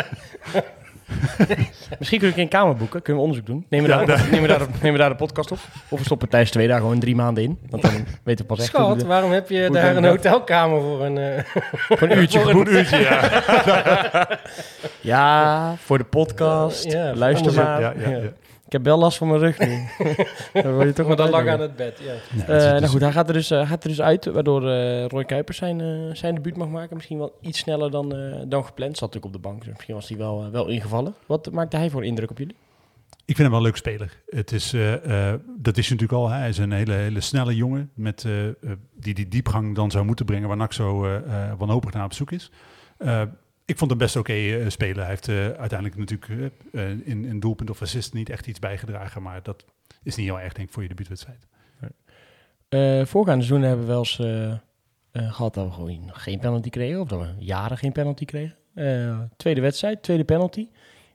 Misschien 1.98 2.18
kunnen 2.18 2.36
we 2.36 2.42
een 2.42 2.48
kamer 2.48 2.76
boeken. 2.76 3.02
Kunnen 3.02 3.22
we 3.22 3.28
onderzoek 3.28 3.46
doen. 3.46 3.66
Nemen 3.68 3.90
we, 3.90 4.06
daar, 4.06 4.22
nemen 4.30 4.42
we, 4.42 4.48
daar, 4.58 4.66
nemen 4.72 4.92
we 4.92 4.98
daar 4.98 5.08
de 5.08 5.14
podcast 5.16 5.50
op. 5.52 5.58
Of 5.88 5.98
we 5.98 6.04
stoppen 6.04 6.28
tijdens 6.28 6.50
twee 6.50 6.66
dagen 6.66 6.82
gewoon 6.82 6.98
drie 7.00 7.14
maanden 7.14 7.42
in. 7.44 7.58
Want 7.70 7.82
dan 7.82 7.92
weten 8.24 8.44
we 8.46 8.54
pas 8.54 8.58
echt 8.58 8.68
Schat, 8.68 9.00
de- 9.00 9.06
waarom 9.06 9.32
heb 9.32 9.48
je 9.48 9.68
daar 9.72 9.96
een 9.96 10.04
hotelkamer 10.04 10.80
voor 10.80 11.04
een... 11.04 11.18
eh, 11.18 11.44
voor 11.98 12.02
een 12.10 12.18
uurtje 12.18 12.40
voor. 12.40 12.50
Goed 12.52 12.68
uurtje, 12.68 12.98
ja. 12.98 13.20
Ja, 15.00 15.74
voor 15.78 15.98
de 15.98 16.04
podcast. 16.04 16.84
Ja, 16.92 17.14
Luister 17.14 17.52
maar. 17.54 17.80
Ja. 17.80 18.18
Ik 18.72 18.78
heb 18.78 18.86
wel 18.86 18.98
last 18.98 19.18
van 19.18 19.28
mijn 19.28 19.40
rug 19.40 19.58
nu. 19.58 19.66
dan 20.62 20.74
word 20.74 20.86
je 20.86 20.92
toch 20.92 21.06
maar 21.06 21.16
wat 21.16 21.16
dat 21.16 21.30
lag 21.30 21.46
aan 21.46 21.60
het 21.60 21.76
bed, 21.76 22.00
ja. 22.04 22.12
Ja, 22.36 22.42
Eh, 22.42 22.70
nou 22.70 22.82
is- 22.82 22.90
goed, 22.90 23.00
hij 23.00 23.12
gaat 23.12 23.28
er 23.28 23.34
dus, 23.34 23.50
eh, 23.50 23.68
gaat 23.68 23.82
er 23.82 23.88
dus 23.88 24.00
uit, 24.00 24.24
waardoor 24.24 24.68
eh, 24.70 25.06
Roy 25.06 25.24
Kuipers 25.24 25.56
zijn, 25.56 26.16
zijn 26.16 26.34
debuut 26.34 26.56
mag 26.56 26.68
maken. 26.68 26.96
Misschien 26.96 27.18
wel 27.18 27.38
iets 27.40 27.58
sneller 27.58 27.90
dan, 27.90 28.14
eh, 28.16 28.40
dan 28.46 28.64
gepland. 28.64 28.98
Zat 28.98 29.12
natuurlijk 29.14 29.34
op 29.34 29.42
de 29.42 29.48
bank, 29.48 29.64
dus 29.64 29.72
misschien 29.72 29.94
was 29.94 30.08
hij 30.08 30.18
wel, 30.18 30.50
wel 30.50 30.68
ingevallen. 30.68 31.14
Wat 31.26 31.50
maakte 31.50 31.76
hij 31.76 31.90
voor 31.90 32.04
indruk 32.04 32.30
op 32.30 32.38
jullie? 32.38 32.54
Ik 33.24 33.36
vind 33.36 33.38
hem 33.38 33.50
wel 33.50 33.56
een 33.58 33.64
leuk 33.64 33.76
speler. 33.76 34.22
Het 34.28 34.52
is, 34.52 34.72
eh, 34.72 35.30
eh, 35.32 35.40
dat 35.58 35.76
is 35.76 35.84
natuurlijk 35.90 36.18
al. 36.18 36.28
Hij 36.28 36.48
is 36.48 36.58
een 36.58 36.72
hele, 36.72 36.92
hele 36.92 37.20
snelle 37.20 37.56
jongen 37.56 37.90
met, 37.94 38.26
die 38.96 39.14
die 39.14 39.28
diepgang 39.28 39.74
dan 39.74 39.90
zou 39.90 40.04
moeten 40.04 40.24
brengen 40.26 40.48
waar 40.48 40.56
NAC 40.56 40.72
zo 40.72 41.06
wanhopig 41.58 41.92
naar 41.92 42.04
op 42.04 42.12
zoek 42.12 42.30
is. 42.30 42.50
Eh, 42.98 43.22
ik 43.72 43.78
vond 43.78 43.90
hem 43.90 43.98
best 43.98 44.16
oké 44.16 44.32
eh, 44.32 44.68
spelen. 44.68 44.98
Hij 44.98 45.08
heeft 45.08 45.28
eh, 45.28 45.36
uiteindelijk 45.36 45.96
natuurlijk 45.96 46.52
eh, 46.72 46.90
in, 46.90 47.24
in 47.24 47.40
doelpunt 47.40 47.70
of 47.70 47.82
assist 47.82 48.12
niet 48.12 48.30
echt 48.30 48.46
iets 48.46 48.58
bijgedragen. 48.58 49.22
Maar 49.22 49.42
dat 49.42 49.64
is 50.02 50.16
niet 50.16 50.26
heel 50.26 50.40
erg 50.40 50.52
denk 50.52 50.66
ik 50.66 50.74
voor 50.74 50.82
je 50.82 50.88
debuutwedstrijd. 50.88 51.46
Eh 52.72 53.04
voorgaande 53.04 53.44
seizoen 53.44 53.68
hebben 53.68 53.86
we 53.86 53.92
wel 53.92 53.98
eens 53.98 54.18
eh, 54.18 54.50
eh, 54.50 54.58
gehad 55.10 55.54
dat 55.54 55.66
we 55.66 55.72
gewoon 55.72 56.10
geen 56.12 56.38
penalty 56.38 56.70
kregen. 56.70 57.00
Of 57.00 57.08
dat 57.08 57.20
we 57.20 57.34
jaren 57.38 57.78
geen 57.78 57.92
penalty 57.92 58.24
kregen. 58.24 58.56
Tweede 59.36 59.60
wedstrijd, 59.60 60.02
tweede 60.02 60.24
penalty. 60.24 60.68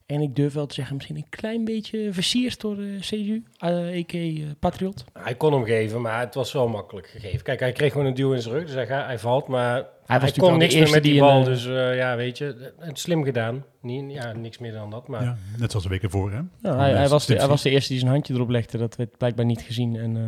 En 0.08 0.22
ik 0.22 0.36
durf 0.36 0.54
wel 0.54 0.66
te 0.66 0.74
zeggen, 0.74 0.96
misschien 0.96 1.16
een 1.16 1.30
klein 1.30 1.66
beetje 1.66 2.14
versierd 2.14 2.62
door 2.62 2.76
de 2.76 2.98
CDU, 3.00 3.44
eh 3.58 3.96
EK 3.96 4.14
eh, 4.14 4.44
Patriot. 4.60 5.04
Hij 5.14 5.36
kon 5.36 5.54
hem 5.54 5.64
geven, 5.66 6.02
maar 6.02 6.20
het 6.20 6.36
was 6.36 6.52
wel 6.54 6.68
makkelijk 6.68 7.08
gegeven. 7.08 7.44
Kijk, 7.44 7.60
hij 7.60 7.72
kreeg 7.72 7.92
gewoon 7.92 8.08
een 8.08 8.14
duw 8.14 8.34
in 8.34 8.42
zijn 8.42 8.54
rug, 8.54 8.66
dus 8.66 8.74
hij, 8.74 8.88
ga- 8.88 9.06
hij 9.06 9.20
valt, 9.20 9.48
maar 9.48 9.74
hij, 10.06 10.18
natuurlijk 10.20 10.38
kon 10.38 10.58
niks 10.58 10.72
meer 10.74 10.80
eerste 10.82 10.96
met 10.96 11.04
die 11.04 11.12
die 11.14 11.22
bal. 11.22 11.36
een, 11.36 11.42
eh, 11.42 11.48
dus 11.48 11.66
eh, 11.66 11.96
ja, 11.98 12.16
weet 12.16 12.38
je, 12.38 12.74
het 12.80 13.00
slim 13.00 13.24
gedaan. 13.24 13.66
Niet, 13.82 14.12
ja, 14.12 14.32
niks 14.34 14.58
meer 14.58 14.72
dan 14.74 14.90
dat, 14.90 15.08
maar... 15.08 15.24
Ja, 15.24 15.38
net 15.58 15.70
zoals 15.70 15.86
de 15.86 15.92
week 15.92 16.04
ervoor. 16.04 16.32
Hè? 16.32 16.38
Nou, 16.38 16.48
Van, 16.62 16.80
hij, 16.80 16.92
eh, 16.92 16.98
hij, 16.98 17.08
was 17.08 17.26
de, 17.26 17.36
hij 17.36 17.48
was 17.48 17.62
de 17.62 17.70
eerste 17.70 17.90
die 17.92 18.00
zijn 18.00 18.12
handje 18.12 18.34
erop 18.34 18.50
legde. 18.50 18.78
Dat 18.78 18.96
werd 18.96 19.18
blijkbaar 19.18 19.46
niet 19.46 19.62
gezien. 19.62 19.96
En 19.96 20.16
eh, 20.18 20.22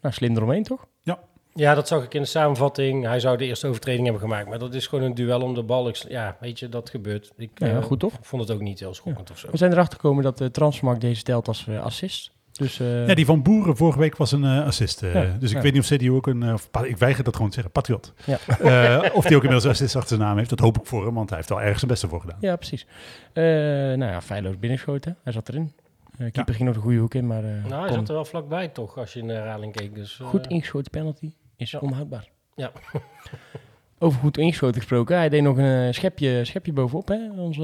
nou, 0.00 0.14
slim 0.14 0.36
eromheen, 0.36 0.62
toch? 0.62 0.86
Ja, 1.02 1.18
dat 1.56 1.88
zag 1.88 2.04
ik 2.04 2.14
in 2.14 2.20
de 2.20 2.26
samenvatting. 2.28 3.04
Hij 3.04 3.20
zou 3.20 3.36
de 3.36 3.44
eerste 3.44 3.66
overtreding 3.66 4.04
hebben 4.04 4.22
gemaakt, 4.22 4.48
maar 4.48 4.58
dat 4.58 4.74
is 4.74 4.86
gewoon 4.86 5.04
een 5.04 5.14
duel 5.14 5.40
om 5.40 5.54
de 5.54 5.62
bal. 5.62 5.88
Ik, 5.88 5.96
ja, 5.96 6.36
weet 6.40 6.58
je, 6.58 6.68
dat 6.68 6.90
gebeurt. 6.90 7.32
Ik 7.36 7.50
Ja, 7.54 7.66
eh, 7.66 7.82
goed 7.82 8.00
toch? 8.00 8.12
vond 8.20 8.42
het 8.42 8.50
ook 8.50 8.60
niet 8.60 8.80
heel 8.80 8.94
schokkend 8.94 9.30
of 9.30 9.38
zo. 9.38 9.50
We 9.50 9.56
zijn 9.56 9.72
erachter 9.72 9.98
gekomen 10.00 10.22
dat 10.22 10.38
de 10.38 10.50
transfermarkt 10.50 11.00
deze 11.00 11.22
telt 11.22 11.48
als 11.48 11.66
eh, 11.68 11.82
assist. 11.82 12.34
Dus 12.52 12.80
eh, 12.80 13.06
Ja, 13.06 13.14
die 13.14 13.24
van 13.26 13.42
Boeren 13.42 13.76
vorige 13.76 13.98
week 13.98 14.16
was 14.16 14.32
een 14.32 14.44
eh, 14.44 14.66
assist. 14.66 15.02
eh, 15.02 15.14
Ja, 15.14 15.36
dus 15.38 15.50
ik 15.50 15.56
ja. 15.56 15.62
weet 15.62 15.72
niet 15.72 15.82
of 15.82 15.88
CDU 15.88 16.10
ook 16.12 16.26
een... 16.26 16.42
eh, 16.42 16.52
of 16.52 16.68
ik 16.84 16.96
weiger 16.96 17.24
dat 17.24 17.34
gewoon 17.34 17.48
te 17.50 17.54
zeggen, 17.54 17.72
patriot. 17.72 18.12
Ja. 18.24 18.38
Eh, 18.58 19.14
of 19.16 19.24
die 19.24 19.36
ook 19.36 19.42
inmiddels 19.42 19.64
een 19.64 19.70
assist 19.70 19.96
achter 19.96 20.16
zijn 20.16 20.28
naam 20.28 20.36
heeft. 20.38 20.50
Dat 20.50 20.58
hoop 20.58 20.78
ik 20.78 20.86
voor 20.86 21.04
hem, 21.04 21.14
want 21.14 21.28
hij 21.28 21.38
heeft 21.38 21.50
wel 21.50 21.60
ergens 21.60 21.78
zijn 21.78 21.90
beste 21.90 22.08
voor 22.08 22.20
gedaan. 22.20 22.36
ja, 22.40 22.56
precies. 22.56 22.86
Eh, 23.32 23.42
nou 23.44 24.04
ja, 24.04 24.20
feilloos 24.22 24.58
binnenschoten. 24.58 25.16
Hij 25.22 25.32
zat 25.32 25.48
erin. 25.48 25.72
Eh 26.18 26.32
keeper 26.32 26.54
ging 26.54 26.66
nog 26.66 26.74
de 26.76 26.82
goede 26.82 26.98
hoek 26.98 27.14
in, 27.14 27.26
maar 27.26 27.44
eh, 27.44 27.50
Nou, 27.68 27.80
hij 27.80 27.88
kon- 27.88 27.98
zat 27.98 28.08
er 28.08 28.14
wel 28.14 28.24
vlakbij 28.24 28.68
toch, 28.68 28.98
als 28.98 29.12
je 29.12 29.20
in 29.20 29.26
de 29.26 29.32
herhaling 29.32 29.72
keek. 29.72 29.94
Dus, 29.94 30.18
eh, 30.20 30.26
goed 30.26 30.46
ingeschoten 30.46 30.90
penalty 30.90 31.32
is 31.56 31.70
ja. 31.70 31.78
onhoudbaar. 31.78 32.28
Ja. 32.54 32.72
Over 33.98 34.20
goed 34.20 34.38
ingeschoten 34.38 34.76
gesproken. 34.80 35.16
Hij 35.16 35.28
deed 35.28 35.42
nog 35.42 35.56
een 35.56 35.86
eh, 35.86 35.92
schepje, 35.92 36.44
schepje 36.44 36.72
bovenop, 36.72 37.08
hè? 37.08 37.30
onze 37.36 37.62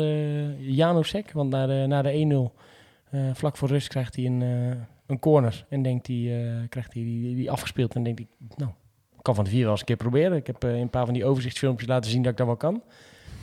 eh, 0.58 0.68
Jano 0.76 1.02
Sek. 1.02 1.32
Want 1.32 1.50
na 1.50 1.66
de, 1.66 1.84
na 1.88 2.02
de 2.02 2.50
1-0, 2.52 2.58
eh, 3.10 3.20
vlak 3.32 3.56
voor 3.56 3.68
rust, 3.68 3.88
krijgt 3.88 4.16
hij 4.16 4.24
een, 4.24 4.42
eh, 4.42 4.76
een 5.06 5.18
corner. 5.18 5.64
En 5.68 5.82
denkt 5.82 6.06
hij, 6.06 6.16
eh, 6.16 6.68
krijgt 6.68 6.92
hij 6.94 7.02
die, 7.02 7.34
die 7.36 7.50
afgespeeld. 7.50 7.94
En 7.94 8.02
denkt 8.02 8.18
hij, 8.18 8.48
nou, 8.56 8.70
ik 9.16 9.22
kan 9.22 9.34
van 9.34 9.44
de 9.44 9.50
vier 9.50 9.62
wel 9.62 9.70
eens 9.70 9.80
een 9.80 9.86
keer 9.86 9.96
proberen. 9.96 10.36
Ik 10.36 10.46
heb 10.46 10.64
eh, 10.64 10.78
een 10.78 10.90
paar 10.90 11.04
van 11.04 11.14
die 11.14 11.24
overzichtsfilmpjes 11.24 11.88
laten 11.88 12.10
zien 12.10 12.22
dat 12.22 12.32
ik 12.32 12.38
dat 12.38 12.46
wel 12.46 12.56
kan. 12.56 12.82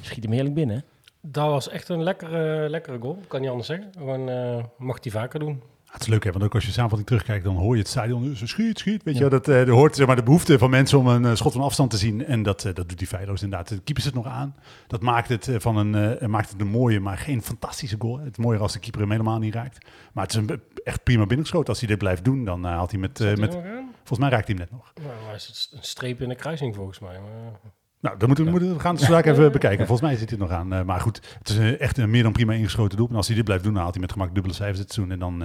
Schiet 0.01 0.23
hem 0.23 0.33
heerlijk 0.33 0.55
binnen. 0.55 0.75
hè? 0.75 0.81
Dat 1.21 1.49
was 1.49 1.69
echt 1.69 1.89
een 1.89 2.03
lekkere, 2.03 2.69
lekkere 2.69 2.99
goal, 2.99 3.17
kan 3.27 3.41
niet 3.41 3.49
anders 3.49 3.67
zeggen. 3.67 3.91
Gewoon, 3.97 4.29
eh, 4.29 4.63
mag 4.77 4.97
hij 5.01 5.11
vaker 5.11 5.39
doen. 5.39 5.61
Het 5.91 6.01
is 6.01 6.07
leuk, 6.07 6.23
hè, 6.23 6.31
want 6.31 6.43
ook 6.43 6.53
als 6.55 6.65
je 6.65 6.71
samenvatting 6.71 7.07
terugkijkt, 7.09 7.43
dan 7.43 7.55
hoor 7.55 7.73
je 7.75 7.81
het 7.81 7.89
stadion. 7.89 8.23
Dus 8.23 8.49
schiet, 8.49 8.79
schiet. 8.79 9.03
Weet 9.03 9.17
je, 9.17 9.29
dat 9.29 9.47
eh, 9.47 9.61
er 9.61 9.69
hoort 9.69 9.95
zeg 9.95 10.07
maar, 10.07 10.15
de 10.15 10.23
behoefte 10.23 10.57
van 10.57 10.69
mensen 10.69 10.99
om 10.99 11.07
een 11.07 11.25
eh, 11.25 11.35
schot 11.35 11.53
van 11.53 11.61
afstand 11.61 11.89
te 11.91 11.97
zien. 11.97 12.25
En 12.25 12.43
dat, 12.43 12.65
eh, 12.65 12.73
dat 12.73 12.89
doet 12.89 12.97
die 12.97 13.07
feilloos 13.07 13.43
inderdaad. 13.43 13.67
De 13.67 13.79
keeper 13.81 14.03
zit 14.03 14.13
nog 14.13 14.25
aan. 14.25 14.55
Dat 14.87 15.01
maakt 15.01 15.29
het, 15.29 15.47
eh, 15.47 15.55
van 15.59 15.77
een, 15.77 16.19
eh, 16.19 16.27
maakt 16.27 16.51
het 16.51 16.61
een 16.61 16.67
mooie, 16.67 16.99
maar 16.99 17.17
geen 17.17 17.41
fantastische 17.41 17.95
goal. 17.99 18.19
Het 18.19 18.37
mooier 18.37 18.61
als 18.61 18.73
de 18.73 18.79
keeper 18.79 19.01
hem 19.01 19.11
helemaal 19.11 19.39
niet 19.39 19.53
raakt. 19.53 19.85
Maar 20.13 20.23
het 20.23 20.33
is 20.33 20.39
een, 20.39 20.61
echt 20.83 21.03
prima 21.03 21.25
binnengeschoten. 21.25 21.69
Als 21.69 21.79
hij 21.79 21.87
dit 21.87 21.97
blijft 21.97 22.23
doen, 22.25 22.45
dan 22.45 22.65
eh, 22.65 22.71
haalt 22.71 22.91
hij 22.91 22.99
met... 22.99 23.19
eh, 23.19 23.35
met 23.35 23.51
volgens 23.93 24.19
mij 24.19 24.29
raakt 24.29 24.47
hij 24.47 24.55
hem 24.55 24.67
net 24.69 24.71
nog. 24.71 24.93
Nou, 25.01 25.25
hij 25.25 25.35
is 25.35 25.69
een 25.75 25.83
streep 25.83 26.21
in 26.21 26.29
de 26.29 26.35
kruising 26.35 26.75
volgens 26.75 26.99
mij. 26.99 27.19
Maar... 27.19 27.59
Nou, 28.01 28.17
dan 28.17 28.27
moeten 28.27 28.45
we, 28.45 28.51
moeten 28.51 28.73
we 28.73 28.79
gaan 28.79 28.95
het 28.95 29.03
zo 29.03 29.15
even 29.17 29.51
bekijken. 29.51 29.87
Volgens 29.87 30.09
mij 30.09 30.17
zit 30.17 30.29
hij 30.29 30.39
nog 30.39 30.49
aan. 30.51 30.73
Eh, 30.73 30.81
maar 30.83 30.99
goed, 30.99 31.35
het 31.37 31.49
is 31.49 31.55
een- 31.57 31.77
echt 31.79 31.97
een 31.97 32.09
meer 32.09 32.23
dan 32.23 32.31
prima 32.31 32.53
ingeschoten 32.53 32.97
doel. 32.97 33.09
En 33.09 33.15
als 33.15 33.27
hij 33.27 33.35
dit 33.35 33.45
blijft 33.45 33.63
doen, 33.63 33.73
dan 33.73 33.81
haalt 33.81 33.93
hij 33.93 34.01
met 34.03 34.11
gemak 34.11 34.33
dubbele 34.33 34.53
cijfers 34.55 34.79
dit 34.79 34.93
seizoen. 34.93 35.13
En 35.13 35.19
dan 35.19 35.43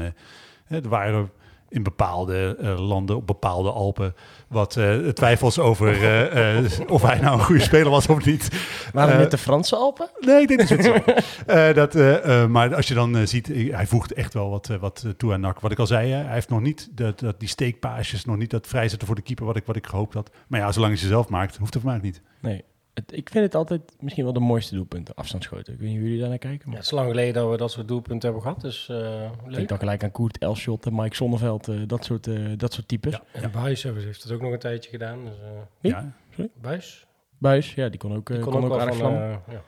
eh, 0.69 0.83
er 0.83 0.89
waren 0.89 1.31
in 1.69 1.83
bepaalde 1.83 2.57
eh, 2.61 2.89
landen, 2.89 3.17
op 3.17 3.27
bepaalde 3.27 3.71
Alpen, 3.71 4.15
wat 4.49 4.77
eh, 4.77 4.95
twijfels 4.97 5.59
over 5.59 6.05
eh, 6.31 6.65
of 6.89 7.03
hij 7.03 7.19
nou 7.19 7.39
een 7.39 7.45
goede 7.45 7.61
speler 7.61 7.91
was 7.91 8.07
of 8.07 8.25
niet. 8.25 8.49
Waren 8.93 9.17
met 9.19 9.31
de 9.31 9.39
Franse 9.39 9.77
Alpen? 9.77 10.11
Nee, 10.21 10.41
ik 10.41 10.49
denk 10.49 10.71
niet 10.71 10.85
zo. 10.85 11.73
Dat, 11.73 11.95
maar 12.49 12.75
als 12.75 12.89
je 12.89 12.95
dan 12.95 13.27
ziet, 13.27 13.47
hij 13.71 13.87
voegt 13.87 14.13
echt 14.13 14.35
wel 14.35 14.51
wat, 14.51 14.67
wat 14.81 15.05
toe 15.17 15.33
aan 15.33 15.41
NAC. 15.41 15.61
Wat 15.61 15.73
ik 15.73 15.79
al 15.79 15.87
zei, 15.87 16.11
hij 16.11 16.35
heeft 16.35 16.49
nog 16.49 16.61
niet 16.61 16.89
dat, 16.93 17.19
dat, 17.19 17.41
die 17.41 17.49
steekpaasjes, 17.49 18.25
nog 18.25 18.37
niet 18.37 18.51
dat 18.51 18.67
vrijzetten 18.67 19.07
voor 19.07 19.17
de 19.17 19.23
keeper 19.23 19.47
wat 19.47 19.57
ik, 19.57 19.65
wat 19.67 19.77
ik 19.77 19.87
gehoopt 19.87 20.15
had. 20.15 20.31
Maar 20.49 20.61
ja, 20.61 20.73
zolang 20.73 20.93
hij 20.93 21.01
ze 21.01 21.09
zelf 21.09 21.29
maakt, 21.29 21.57
hoeft 21.57 21.75
het 21.75 21.83
voor 21.83 21.93
mij 21.93 22.01
niet. 22.03 22.23
Nee. 22.41 22.65
Het, 22.95 23.13
ik 23.17 23.29
vind 23.31 23.45
het 23.45 23.55
altijd 23.55 23.81
misschien 24.01 24.25
wel 24.25 24.33
de 24.33 24.41
mooiste 24.41 24.75
doelpunten, 24.75 25.15
afstandsschoten. 25.15 25.73
Ik 25.73 25.79
weet 25.79 25.89
niet 25.89 25.97
hoe 25.99 26.07
jullie 26.07 26.21
daar 26.21 26.29
naar 26.29 26.39
kijken. 26.39 26.61
Ja, 26.61 26.67
Maar 26.67 26.77
het 26.77 26.85
is 26.85 26.91
lang 26.91 27.09
geleden 27.09 27.35
dat 27.35 27.51
we 27.51 27.57
dat 27.57 27.71
soort 27.71 27.89
doelpunten 27.89 28.23
hebben 28.31 28.43
gehad, 28.43 28.61
dus 28.61 28.89
eh 28.89 29.31
ik 29.47 29.55
denk 29.55 29.69
dan 29.69 29.79
gelijk 29.79 30.03
aan 30.05 30.11
Koert, 30.11 30.39
Elschot, 30.39 30.87
en 30.87 30.95
Mike 30.95 31.15
Sonneveld, 31.15 31.69
eh, 31.69 31.77
dat, 31.87 32.05
soort, 32.05 32.27
eh, 32.27 32.35
dat 32.57 32.73
soort 32.73 32.89
types. 32.89 33.13
Ja. 33.13 33.23
En 33.43 33.51
Buis 33.51 33.83
heeft 33.83 34.23
het 34.23 34.33
ook 34.33 34.41
nog 34.41 34.53
een 34.53 34.59
tijdje 34.59 34.91
gedaan. 34.91 35.25
Dus, 35.25 35.35
eh 35.41 35.49
Wie? 35.81 35.91
Ja, 35.91 36.13
Buis? 36.61 37.07
Buis, 37.39 37.75
ja, 37.75 37.89
die 37.89 37.99
kon 38.01 38.15
ook, 38.15 38.29
eh, 38.31 38.35
Die 38.37 38.45
kon 38.45 38.53
kon 38.53 38.65
ook, 38.65 38.71
ook 38.71 38.73
wel 38.77 38.81
aardig 38.81 38.97
van... 38.97 39.11
vlammen. 39.11 39.31
eh, 39.47 39.53
ja. 39.55 39.63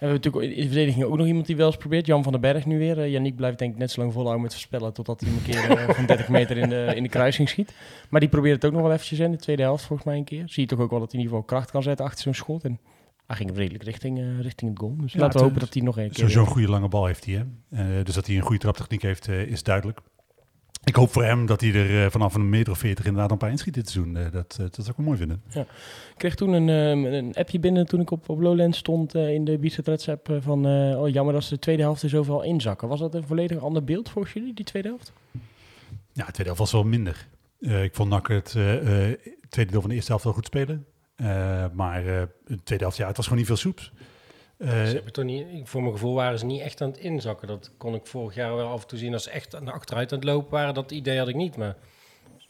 We 0.00 0.06
hebben 0.06 0.24
natuurlijk 0.24 0.56
in 0.56 0.62
de 0.62 0.72
verdediging 0.72 1.04
ook 1.04 1.16
nog 1.16 1.26
iemand 1.26 1.46
die 1.46 1.56
wel 1.56 1.66
eens 1.66 1.76
probeert. 1.76 2.06
Jan 2.06 2.22
van 2.22 2.32
den 2.32 2.40
Berg 2.40 2.66
nu 2.66 2.78
weer. 2.78 2.98
Uh, 2.98 3.10
Yannick 3.10 3.36
blijft 3.36 3.58
denk 3.58 3.72
ik 3.72 3.78
net 3.78 3.90
zo 3.90 4.00
lang 4.00 4.12
volhouden 4.12 4.42
met 4.42 4.52
voorspellen... 4.52 4.92
totdat 4.92 5.20
hij 5.20 5.30
een 5.30 5.42
keer 5.42 5.78
eh, 5.78 5.94
van 5.94 6.06
30 6.06 6.28
meter 6.28 6.56
in 6.56 6.68
de, 6.68 6.92
in 6.94 7.02
de 7.02 7.08
kruising 7.08 7.48
schiet. 7.48 7.74
Maar 8.10 8.20
die 8.20 8.28
probeert 8.28 8.54
het 8.54 8.64
ook 8.64 8.72
nog 8.72 8.82
wel 8.82 8.92
eventjes 8.92 9.18
in 9.18 9.30
de 9.30 9.36
tweede 9.36 9.62
helft 9.62 9.84
volgens 9.84 10.08
mij 10.08 10.16
een 10.16 10.24
keer. 10.24 10.42
Zie 10.46 10.62
je 10.62 10.68
toch 10.68 10.78
ook 10.78 10.90
wel 10.90 10.98
dat 10.98 11.12
hij 11.12 11.20
in 11.20 11.26
ieder 11.26 11.38
geval 11.38 11.56
kracht 11.56 11.70
kan 11.70 11.82
zetten 11.82 12.04
achter 12.04 12.22
zo'n 12.22 12.34
schot. 12.34 12.64
En 12.64 12.80
hij 13.26 13.36
ging 13.36 13.56
redelijk 13.56 13.84
richting, 13.84 14.18
eh, 14.18 14.40
richting 14.40 14.70
het 14.70 14.80
goal. 14.80 14.96
Dus 14.96 15.12
Ja, 15.12 15.20
laten 15.20 15.38
we 15.38 15.44
hopen 15.44 15.60
dat 15.60 15.74
hij 15.74 15.82
nog 15.82 15.96
een 15.96 16.04
keer... 16.04 16.14
Sowieso 16.14 16.40
een 16.40 16.46
goede 16.46 16.68
lange 16.68 16.88
bal 16.88 17.06
heeft 17.06 17.24
hij. 17.24 17.46
Hè? 17.70 18.02
Dus 18.02 18.14
dat 18.14 18.26
hij 18.26 18.36
een 18.36 18.42
goede 18.42 18.58
traptechniek 18.58 19.02
heeft, 19.02 19.28
is 19.28 19.62
duidelijk. 19.62 20.00
Ik 20.84 20.94
hoop 20.94 21.12
voor 21.12 21.24
hem 21.24 21.46
dat 21.46 21.60
hij 21.60 21.74
er 21.74 22.04
eh, 22.04 22.10
vanaf 22.10 22.34
een 22.34 22.48
meter 22.48 22.72
of 22.72 22.78
veertig 22.78 23.04
inderdaad 23.04 23.30
een 23.30 23.38
paar 23.38 23.50
inschiet 23.50 23.74
dit 23.74 23.88
seizoen. 23.88 24.16
Eh, 24.16 24.32
dat, 24.32 24.56
eh, 24.58 24.58
dat 24.58 24.74
zou 24.74 24.88
ik 24.88 24.96
wel 24.96 25.06
mooi 25.06 25.18
vinden. 25.18 25.42
Ik 25.54 25.66
kreeg 26.16 26.34
toen 26.34 26.52
een, 26.52 26.68
ehm, 26.68 27.14
een 27.14 27.34
appje 27.34 27.60
binnen 27.60 27.86
toen 27.86 28.00
ik 28.00 28.10
op, 28.10 28.28
op 28.28 28.40
Lowlands 28.40 28.78
stond 28.78 29.14
in 29.14 29.44
de 29.44 29.58
Bizet 29.58 29.88
Reds 29.88 30.08
app 30.08 30.28
eh, 30.28 30.36
van... 30.40 30.66
oh, 30.96 31.08
jammer 31.08 31.34
dat 31.34 31.44
ze 31.44 31.54
de 31.54 31.60
tweede 31.60 31.82
helft 31.82 32.02
er 32.02 32.08
zoveel 32.08 32.42
inzakken. 32.42 32.88
Was 32.88 33.00
dat 33.00 33.14
een 33.14 33.26
volledig 33.26 33.58
ander 33.58 33.84
beeld 33.84 34.10
volgens 34.10 34.34
jullie, 34.34 34.54
die 34.54 34.64
tweede 34.64 34.88
helft? 34.88 35.12
Ja, 36.12 36.24
het 36.24 36.34
tweede 36.34 36.54
helft 36.54 36.58
was 36.58 36.72
wel 36.72 36.84
minder. 36.84 37.28
Ik 37.58 37.94
vond 37.94 38.08
NAC 38.08 38.28
het 38.28 38.50
tweede 39.48 39.70
deel 39.70 39.80
van 39.80 39.88
de 39.88 39.94
eerste 39.94 40.10
helft 40.10 40.24
wel 40.24 40.32
goed 40.32 40.46
spelen. 40.46 40.86
Maar 41.72 42.04
de 42.44 42.62
tweede 42.64 42.84
helft, 42.84 42.96
ja, 42.96 43.06
het 43.06 43.16
was 43.16 43.24
gewoon 43.24 43.38
niet 43.38 43.48
veel 43.48 43.56
soeps. 43.56 43.92
Eh, 44.60 44.68
Ze 44.68 44.94
hebben 44.94 45.12
toch 45.12 45.24
niet, 45.24 45.46
voor 45.64 45.80
mijn 45.80 45.92
gevoel 45.92 46.14
waren 46.14 46.38
ze 46.38 46.44
niet 46.46 46.60
echt 46.60 46.80
aan 46.80 46.88
het 46.90 46.98
inzakken. 46.98 47.48
Dat 47.48 47.70
kon 47.76 47.94
ik 47.94 48.06
vorig 48.06 48.34
jaar 48.34 48.56
wel 48.56 48.68
af 48.68 48.82
en 48.82 48.88
toe 48.88 48.98
zien 48.98 49.12
als 49.12 49.22
ze 49.22 49.30
echt 49.30 49.60
naar 49.60 49.74
achteruit 49.74 50.12
aan 50.12 50.18
het 50.18 50.26
lopen 50.28 50.50
waren. 50.50 50.74
Dat 50.74 50.90
idee 50.90 51.18
had 51.18 51.28
ik 51.28 51.34
niet, 51.34 51.56
maar 51.56 51.76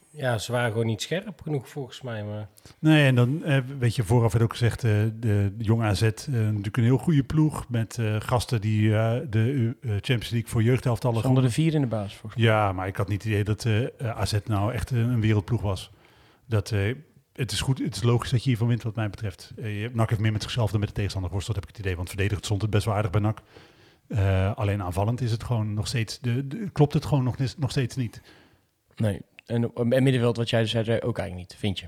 ja, 0.09 0.37
ze 0.37 0.51
waren 0.51 0.71
gewoon 0.71 0.85
niet 0.85 1.01
scherp 1.01 1.41
genoeg 1.41 1.69
volgens 1.69 2.01
mij. 2.01 2.23
Maar 2.23 2.47
Nee, 2.79 3.05
en 3.05 3.15
dan 3.15 3.43
eh, 3.43 3.57
weet 3.79 3.95
je, 3.95 4.03
vooraf 4.03 4.31
werd 4.31 4.43
ook 4.43 4.51
gezegd, 4.51 4.83
eh, 4.83 4.91
de, 4.91 5.51
de 5.57 5.63
jonge 5.63 5.83
AZ, 5.85 6.01
eh, 6.01 6.11
natuurlijk 6.27 6.77
een 6.77 6.83
heel 6.83 6.97
goede 6.97 7.23
ploeg 7.23 7.65
met 7.69 7.97
eh, 7.97 8.15
gasten 8.19 8.61
die 8.61 8.95
eh, 8.95 9.19
de 9.29 9.75
eh, 9.81 9.89
Champions 9.91 10.29
League 10.29 10.49
voor 10.49 10.63
jeugdhelftallen 10.63 11.21
Zonder 11.21 11.43
de 11.43 11.49
vier 11.49 11.73
in 11.73 11.81
de 11.81 11.87
baas 11.87 12.15
volgens 12.15 12.41
mij. 12.41 12.51
Ja, 12.51 12.71
maar 12.71 12.87
ik 12.87 12.95
had 12.95 13.07
niet 13.07 13.23
het 13.23 13.31
idee 13.31 13.43
dat 13.43 13.65
eh, 13.65 14.09
AZ 14.09 14.33
nou 14.45 14.73
echt 14.73 14.91
eh, 14.91 14.97
een 14.99 15.21
wereldploeg 15.21 15.61
was. 15.61 15.91
Dat, 16.45 16.71
eh, 16.71 16.95
het 17.33 17.51
is 17.51 17.61
goed, 17.61 17.79
het 17.79 17.95
is 17.95 18.03
logisch 18.03 18.29
dat 18.29 18.43
je 18.43 18.49
hiervan 18.49 18.67
wint 18.67 18.83
wat 18.83 18.95
mij 18.95 19.09
betreft. 19.09 19.51
Eh, 19.57 19.81
je- 19.81 19.89
NAC 19.93 20.09
heeft 20.09 20.21
meer 20.21 20.31
met 20.31 20.43
zichzelf 20.43 20.71
dan 20.71 20.79
met 20.79 20.89
de 20.89 20.95
tegenstander 20.95 21.29
geworsteld, 21.29 21.57
heb 21.59 21.69
ik 21.69 21.75
het 21.75 21.85
idee. 21.85 21.95
Want 21.97 22.09
verdedigd 22.09 22.45
stond 22.45 22.61
het 22.61 22.71
best 22.71 22.85
wel 22.85 22.93
aardig 22.95 23.11
bij 23.11 23.21
NAC. 23.21 23.41
Eh, 24.07 24.55
alleen 24.55 24.81
aanvallend 24.83 25.21
is 25.21 25.31
het 25.31 25.43
gewoon 25.43 25.73
nog 25.73 25.87
steeds, 25.87 26.19
de, 26.19 26.47
de- 26.47 26.69
klopt 26.71 26.93
het 26.93 27.05
gewoon 27.05 27.23
nog, 27.23 27.35
nog 27.57 27.71
steeds 27.71 27.95
niet. 27.95 28.21
Nee. 28.95 29.21
een, 29.45 29.71
een 29.73 29.87
middenveld 30.03 30.37
wat 30.37 30.49
jij 30.49 30.65
zei, 30.65 30.83
zei 30.83 30.99
ook 31.01 31.17
eigenlijk 31.17 31.49
niet, 31.49 31.59
vind 31.59 31.79
je? 31.79 31.87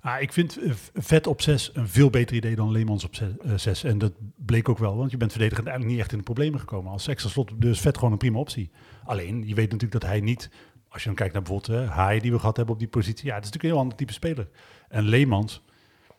Ah, 0.00 0.20
ik 0.20 0.32
vind 0.32 0.58
eh, 0.62 0.72
Vet 0.94 1.26
op 1.26 1.42
6 1.42 1.70
een 1.74 1.88
veel 1.88 2.10
beter 2.10 2.36
idee 2.36 2.56
dan 2.56 2.70
Leemans 2.70 3.04
op 3.04 3.14
6. 3.56 3.84
En 3.84 3.98
dat 3.98 4.12
bleek 4.36 4.68
ook 4.68 4.78
wel, 4.78 4.96
want 4.96 5.10
je 5.10 5.16
bent 5.16 5.30
verdedigend 5.30 5.66
eigenlijk 5.66 5.96
niet 5.96 6.04
echt 6.04 6.12
in 6.12 6.18
de 6.18 6.24
problemen 6.24 6.60
gekomen. 6.60 6.92
Als 6.92 7.08
extra 7.08 7.30
slot, 7.30 7.50
dus 7.56 7.80
Vet 7.80 7.96
gewoon 7.96 8.12
een 8.12 8.18
prima 8.18 8.38
optie. 8.38 8.70
Alleen, 9.04 9.36
je 9.46 9.54
weet 9.54 9.70
natuurlijk 9.70 10.00
dat 10.00 10.10
hij 10.10 10.20
niet, 10.20 10.50
als 10.92 11.02
je 11.02 11.08
dan 11.08 11.16
kijkt 11.16 11.32
naar 11.32 11.42
bijvoorbeeld 11.42 11.80
uh, 11.80 11.90
Haai 11.90 12.20
die 12.20 12.32
we 12.32 12.38
gehad 12.38 12.56
hebben 12.56 12.74
op 12.74 12.80
die 12.80 12.90
positie, 12.90 13.26
ja, 13.26 13.34
dat 13.34 13.44
is 13.44 13.50
natuurlijk 13.50 13.62
een 13.62 13.70
heel 13.70 13.78
ander 13.78 13.96
type 13.96 14.12
speler. 14.12 14.48
En 14.88 15.02
Leemans, 15.02 15.62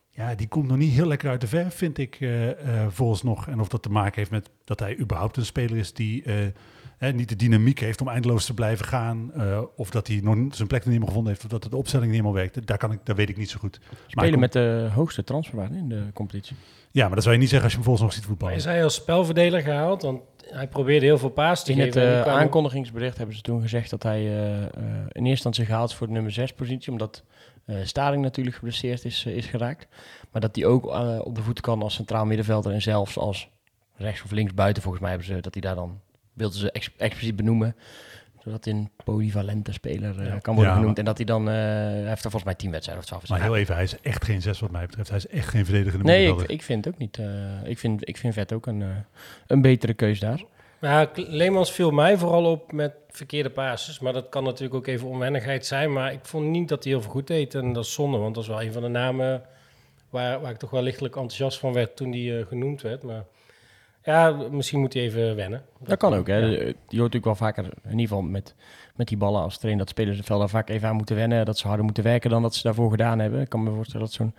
ja, 0.10 0.36
die 0.36 0.48
komt 0.48 0.68
nog 0.68 0.78
niet 0.78 0.94
heel 0.94 1.08
lekker 1.08 1.30
uit 1.30 1.42
de 1.42 1.48
verf, 1.48 1.76
vind 1.76 1.98
ik 1.98 2.20
uh, 2.20 2.48
uh, 2.48 2.54
volgens 2.90 3.24
nog. 3.24 3.48
En 3.48 3.60
of 3.60 3.68
dat 3.68 3.84
te 3.84 3.90
maken 3.90 4.16
heeft 4.16 4.32
met 4.32 4.50
dat 4.64 4.80
hij 4.80 4.98
überhaupt 5.00 5.38
een 5.38 5.46
speler 5.46 5.78
is 5.78 5.94
die 5.94 6.24
hè, 7.04 7.14
niet 7.14 7.30
de 7.30 7.36
dynamiek 7.36 7.80
heeft 7.80 8.02
om 8.02 8.08
eindeloos 8.08 8.46
te 8.46 8.54
blijven 8.54 8.86
gaan. 8.86 9.32
Uh, 9.38 9.62
of 9.76 9.90
dat 9.90 10.08
hij 10.08 10.20
nog 10.24 10.56
zijn 10.56 10.68
plek 10.68 10.84
nog 10.84 10.90
niet 10.90 11.00
meer 11.00 11.08
gevonden 11.08 11.32
heeft. 11.32 11.44
Of 11.44 11.50
dat 11.60 11.72
de 11.72 11.78
opstelling 11.78 12.12
niet 12.12 12.20
helemaal 12.20 12.42
werkt. 12.42 12.68
Daar, 12.68 12.78
kan 12.78 12.92
ik, 12.92 13.00
daar 13.04 13.16
weet 13.16 13.30
ik 13.30 13.38
niet 13.38 13.50
zo 13.50 13.60
goed. 13.60 13.80
Spelen 14.08 14.32
kom... 14.32 14.40
met 14.40 14.52
de 14.52 14.90
hoogste 14.94 15.24
transferwaarde 15.24 15.78
in 15.78 15.90
de 15.90 16.04
competitie. 16.14 16.56
Ja, 16.92 17.06
maar 17.06 17.16
dat 17.16 17.24
zou 17.24 17.36
je 17.36 17.42
niet 17.42 17.50
zeggen 17.50 17.66
als 17.66 17.78
je 17.78 17.84
hem 17.84 17.88
volgens 17.88 18.06
nog 18.06 18.16
ziet 18.16 18.26
voetballen. 18.26 18.56
Maar 18.56 18.66
is 18.66 18.72
hij 18.72 18.84
als 18.84 18.96
spelverdeler 18.96 19.62
gehaald? 19.62 20.02
Want 20.02 20.22
hij 20.50 20.68
probeerde 20.68 21.06
heel 21.06 21.18
veel 21.18 21.30
paas 21.30 21.64
te 21.64 21.72
in 21.72 21.78
geven. 21.78 22.02
In 22.02 22.08
het 22.08 22.28
uh, 22.28 22.34
aankondigingsbericht 22.34 23.18
hebben 23.18 23.36
ze 23.36 23.42
toen 23.42 23.62
gezegd 23.62 23.90
dat 23.90 24.04
hij 24.04 24.22
uh, 24.22 24.62
in 24.62 24.66
eerste 25.06 25.30
instantie 25.30 25.66
gehaald 25.66 25.90
is 25.90 25.96
voor 25.96 26.08
de 26.08 26.14
nummer 26.14 26.32
6 26.32 26.54
positie. 26.54 26.92
Omdat 26.92 27.24
Staring 27.84 28.24
natuurlijk 28.24 28.56
geblesseerd 28.56 29.06
is, 29.06 29.26
is 29.26 29.46
geraakt. 29.46 29.88
Maar 30.32 30.42
dat 30.42 30.56
hij 30.56 30.66
ook 30.66 30.86
op 31.26 31.36
de 31.36 31.42
voeten 31.42 31.64
kan 31.64 31.82
als 31.82 31.94
centraal 31.94 32.26
middenvelder. 32.26 32.74
En 32.74 32.82
zelfs 32.82 33.18
als 33.18 33.50
rechts 33.96 34.24
of 34.24 34.32
links 34.32 34.54
buiten 34.54 34.82
volgens 34.82 35.02
mij 35.02 35.12
hebben 35.12 35.30
ze 35.30 35.42
dat 35.42 35.54
hij 35.54 35.62
daar 35.62 35.76
dan 35.76 36.00
wilden 36.34 36.60
ze 36.60 36.72
ex 36.72 36.90
expliciet 36.98 37.36
benoemen. 37.36 37.76
Zodat 38.44 38.66
hij 38.66 38.74
een 38.74 38.90
polyvalente 39.04 39.74
speler 39.74 40.22
uh, 40.22 40.34
kan 40.42 40.56
worden 40.56 40.74
ja, 40.74 40.80
genoemd. 40.80 41.00
En 41.00 41.06
dat 41.06 41.18
hij 41.18 41.26
dan, 41.26 41.48
uh, 41.48 41.54
hij 41.54 42.04
heeft 42.06 42.24
er 42.24 42.32
volgens 42.32 42.44
mij 42.44 42.56
tien 42.56 42.72
wedstrijden 42.72 43.04
of 43.04 43.10
twaalf. 43.10 43.30
Maar 43.30 43.42
heel 43.42 43.56
even, 43.56 43.76
hij 43.76 43.84
is 43.84 44.00
echt 44.02 44.26
geen 44.26 44.42
zes 44.42 44.60
wat 44.60 44.72
mij 44.72 44.86
betreft. 44.86 45.10
Hij 45.10 45.18
is 45.18 45.28
echt 45.28 45.48
geen 45.48 45.66
verdedigende 45.66 46.06
Nee, 46.06 46.28
ik, 46.28 46.42
ik, 46.42 46.62
vind 46.62 46.88
ook 46.88 46.98
niet. 46.98 47.18
Uh, 47.18 47.26
ik, 47.64 47.80
vind, 47.80 48.08
ik 48.08 48.18
vind 48.18 48.34
Vet 48.34 48.54
ook 48.54 48.66
een, 48.66 48.84
een 49.48 49.62
betere 49.62 49.94
keus 49.94 50.20
daar. 50.20 50.44
Ja, 50.82 51.10
Leemans 51.16 51.72
viel 51.72 51.92
mij 51.92 52.18
vooral 52.18 52.52
op 52.52 52.72
met 52.72 52.94
verkeerde 53.10 53.50
passes. 53.50 54.00
Maar 54.00 54.14
dat 54.14 54.30
kan 54.30 54.44
natuurlijk 54.44 54.74
ook 54.74 54.88
even 54.88 55.08
onwennigheid 55.08 55.66
zijn. 55.66 55.94
Maar 55.94 56.14
ik 56.14 56.26
vond 56.26 56.46
niet 56.46 56.70
dat 56.70 56.84
hij 56.84 56.94
heel 56.94 57.02
veel 57.02 57.12
goed 57.12 57.28
deed. 57.28 57.56
En 57.56 57.74
dat 57.74 57.84
is 57.86 57.94
zonde, 57.94 58.18
want 58.18 58.36
dat 58.36 58.44
is 58.44 58.50
wel 58.50 58.62
een 58.62 58.74
van 58.74 58.82
de 58.82 58.88
namen 58.88 59.42
waar, 60.10 60.42
waar 60.42 60.52
ik 60.52 60.58
toch 60.58 60.70
wel 60.70 60.82
lichtelijk 60.82 61.16
enthousiast 61.16 61.60
van 61.60 61.74
werd 61.74 61.96
toen 61.96 62.12
die 62.12 62.46
genoemd 62.46 62.82
werd. 62.82 63.04
Maar 63.04 63.24
ja, 64.04 64.32
misschien 64.52 64.80
moet 64.80 64.94
hij 64.94 65.04
even 65.04 65.36
wennen. 65.36 65.62
Dat, 65.80 65.88
dat 65.88 65.98
kan 65.98 66.14
ook. 66.14 66.28
Hè. 66.28 66.38
Ja. 66.38 66.48
Je 66.48 66.66
hoort 67.00 67.14
natuurlijk 67.14 67.26
wel 67.26 67.36
vaker, 67.36 67.64
in 67.64 67.90
ieder 67.90 68.08
geval 68.08 68.22
met, 68.22 68.56
met 68.96 69.08
die 69.08 69.18
ballen 69.18 69.42
als 69.42 69.58
trainer, 69.58 69.86
dat 69.86 69.94
spelers 69.94 70.18
het 70.18 70.26
veld 70.26 70.40
daar 70.40 70.50
vaak 70.50 70.70
even 70.70 70.88
aan 70.88 70.96
moeten 70.96 71.16
wennen. 71.16 71.46
Dat 71.46 71.58
ze 71.58 71.68
harder 71.68 71.86
moeten 71.86 72.04
werken 72.04 72.30
dan 72.30 72.42
dat 72.42 72.56
ze 72.56 72.64
daarvoor 72.64 72.92
gedaan 72.92 73.20
hebben. 73.20 73.42
Ik 73.42 73.50
kan 73.50 73.64
me 73.64 73.72
voorstellen 73.72 74.06
dat 74.06 74.16
zo'n 74.16 74.36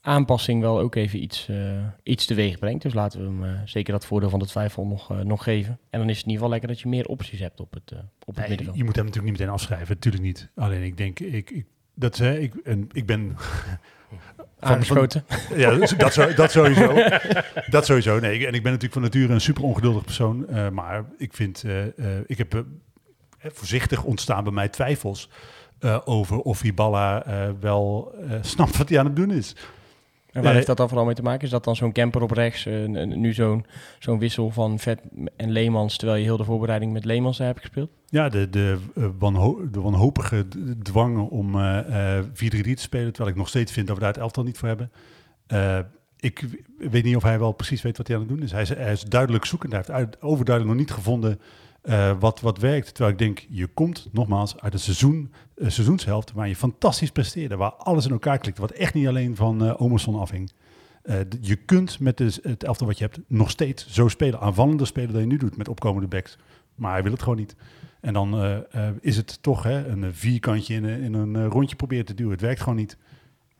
aanpassing 0.00 0.60
wel 0.60 0.80
ook 0.80 0.94
even 0.94 1.22
iets, 1.22 1.48
uh, 1.48 1.86
iets 2.02 2.26
teweeg 2.26 2.58
brengt. 2.58 2.82
Dus 2.82 2.94
laten 2.94 3.20
we 3.20 3.26
hem 3.26 3.44
uh, 3.44 3.60
zeker 3.64 3.92
dat 3.92 4.06
voordeel 4.06 4.30
van 4.30 4.38
de 4.38 4.46
twijfel 4.46 4.86
nog, 4.86 5.12
uh, 5.12 5.20
nog 5.20 5.42
geven. 5.42 5.78
En 5.90 5.98
dan 5.98 6.08
is 6.08 6.16
het 6.16 6.26
in 6.26 6.30
ieder 6.30 6.44
geval 6.44 6.48
lekker 6.48 6.68
dat 6.68 6.80
je 6.80 6.88
meer 6.88 7.06
opties 7.06 7.40
hebt 7.40 7.60
op 7.60 7.72
het, 7.72 7.92
op 7.92 8.26
het 8.26 8.36
nee, 8.36 8.48
middenveld. 8.48 8.76
Je 8.76 8.84
moet 8.84 8.96
hem 8.96 9.04
natuurlijk 9.04 9.30
niet 9.32 9.40
meteen 9.40 9.54
afschrijven, 9.54 9.94
natuurlijk 9.94 10.24
niet. 10.24 10.48
Alleen 10.54 10.82
ik 10.82 10.96
denk, 10.96 11.20
ik, 11.20 11.50
ik, 11.50 11.66
dat, 11.94 12.16
hè, 12.16 12.38
ik, 12.38 12.54
en 12.54 12.88
ik 12.92 13.06
ben... 13.06 13.36
Aangeschoten. 14.60 15.24
ja, 15.56 15.74
dat, 15.96 16.12
zo, 16.12 16.34
dat 16.34 16.50
sowieso. 16.50 16.94
dat 17.70 17.86
sowieso. 17.86 18.18
Nee, 18.18 18.46
en 18.46 18.54
ik 18.54 18.62
ben 18.62 18.72
natuurlijk 18.72 18.92
van 18.92 19.02
nature 19.02 19.32
een 19.32 19.40
super 19.40 19.62
ongeduldig 19.62 20.04
persoon. 20.04 20.46
Uh, 20.50 20.68
maar 20.68 21.04
ik 21.18 21.34
vind, 21.34 21.62
uh, 21.66 21.84
uh, 21.84 21.90
ik 22.26 22.38
heb 22.38 22.64
voorzichtig 23.38 24.04
ontstaan 24.04 24.44
bij 24.44 24.52
mij 24.52 24.68
twijfels 24.68 25.30
over 26.04 26.38
of 26.38 26.60
Hiballa 26.60 27.24
wel 27.60 28.14
snapt 28.40 28.76
wat 28.76 28.88
hij 28.88 28.98
aan 28.98 29.04
het 29.04 29.16
doen 29.16 29.30
is. 29.30 29.56
En 30.32 30.42
waar 30.42 30.54
heeft 30.54 30.66
dat 30.66 30.76
dan 30.76 30.88
vooral 30.88 31.06
mee 31.06 31.14
te 31.14 31.22
maken? 31.22 31.44
Is 31.44 31.50
dat 31.50 31.64
dan 31.64 31.76
zo'n 31.76 31.92
camper 31.92 32.22
op 32.22 32.30
rechts, 32.30 32.64
nu 32.94 33.32
zo'n 33.32 33.66
zo'n 33.98 34.18
wissel 34.18 34.50
van 34.50 34.78
Vet 34.78 35.00
en 35.36 35.50
Leemans, 35.50 35.96
terwijl 35.96 36.18
je 36.18 36.24
heel 36.24 36.36
de 36.36 36.44
voorbereiding 36.44 36.92
met 36.92 37.04
Leemans 37.04 37.38
hebt 37.38 37.60
gespeeld? 37.60 37.90
Ja, 38.06 38.28
de, 38.28 38.50
de, 38.50 38.78
uh, 38.94 39.06
wanho 39.18 39.70
de 39.70 39.80
wanhopige 39.80 40.46
dwang 40.82 41.28
om 41.28 41.54
uh, 41.54 41.78
uh, 41.90 42.24
4-3-3 42.24 42.28
te 42.38 42.72
spelen, 42.76 43.12
terwijl 43.12 43.28
ik 43.28 43.36
nog 43.36 43.48
steeds 43.48 43.72
vind 43.72 43.86
dat 43.86 43.96
we 43.96 44.02
daar 44.02 44.12
het 44.12 44.22
elftal 44.22 44.44
niet 44.44 44.58
voor 44.58 44.68
hebben. 44.68 44.90
Ik 46.20 46.44
weet 46.78 47.04
niet 47.04 47.16
of 47.16 47.22
hij 47.22 47.38
wel 47.38 47.52
precies 47.52 47.82
weet 47.82 47.96
wat 47.96 48.06
hij 48.06 48.16
aan 48.16 48.22
het 48.22 48.30
doen 48.30 48.42
is. 48.42 48.52
Hij 48.52 48.62
is, 48.62 48.68
hij 48.68 48.92
is 48.92 49.02
duidelijk 49.02 49.44
zoekend. 49.44 49.72
Hij 49.72 49.80
heeft 49.80 49.98
uit, 49.98 50.22
overduidelijk 50.22 50.76
nog 50.76 50.86
niet 50.86 50.96
gevonden 50.96 51.40
uh, 51.84 52.12
wat, 52.20 52.40
wat 52.40 52.58
werkt. 52.58 52.86
Terwijl 52.94 53.12
ik 53.12 53.18
denk, 53.18 53.46
je 53.48 53.66
komt 53.66 54.08
nogmaals 54.12 54.60
uit 54.60 54.72
een 54.72 54.78
seizoen, 54.78 55.32
seizoenshelft 55.60 56.32
waar 56.32 56.48
je 56.48 56.56
fantastisch 56.56 57.10
presteerde. 57.10 57.56
Waar 57.56 57.72
alles 57.72 58.04
in 58.04 58.12
elkaar 58.12 58.38
klikte. 58.38 58.60
Wat 58.60 58.70
echt 58.70 58.94
niet 58.94 59.06
alleen 59.06 59.36
van 59.36 59.64
uh, 59.64 59.80
Omerson 59.80 60.20
afhing. 60.20 60.52
je 61.40 61.56
kunt 61.56 62.00
met 62.00 62.16
de, 62.16 62.38
het 62.42 62.64
elftal 62.64 62.86
wat 62.86 62.98
je 62.98 63.04
hebt 63.04 63.20
nog 63.26 63.50
steeds 63.50 63.88
zo 63.88 64.08
spelen. 64.08 64.40
Aanvallender 64.40 64.86
spelen 64.86 65.12
dan 65.12 65.20
je 65.20 65.26
nu 65.26 65.36
doet 65.36 65.56
met 65.56 65.68
opkomende 65.68 66.08
backs. 66.08 66.38
Maar 66.74 66.92
hij 66.92 67.02
wil 67.02 67.12
het 67.12 67.22
gewoon 67.22 67.38
niet. 67.38 67.56
En 68.00 68.12
dan 68.12 68.44
uh, 68.44 68.56
uh, 68.74 68.88
is 69.00 69.16
het 69.16 69.42
toch 69.42 69.62
hè, 69.62 69.86
een 69.86 70.14
vierkantje 70.14 70.74
in, 70.74 70.84
in 70.84 71.14
een 71.14 71.34
uh, 71.34 71.46
rondje 71.46 71.76
proberen 71.76 72.04
te 72.04 72.14
duwen. 72.14 72.32
Het 72.32 72.40
werkt 72.40 72.60
gewoon 72.60 72.78
niet. 72.78 72.96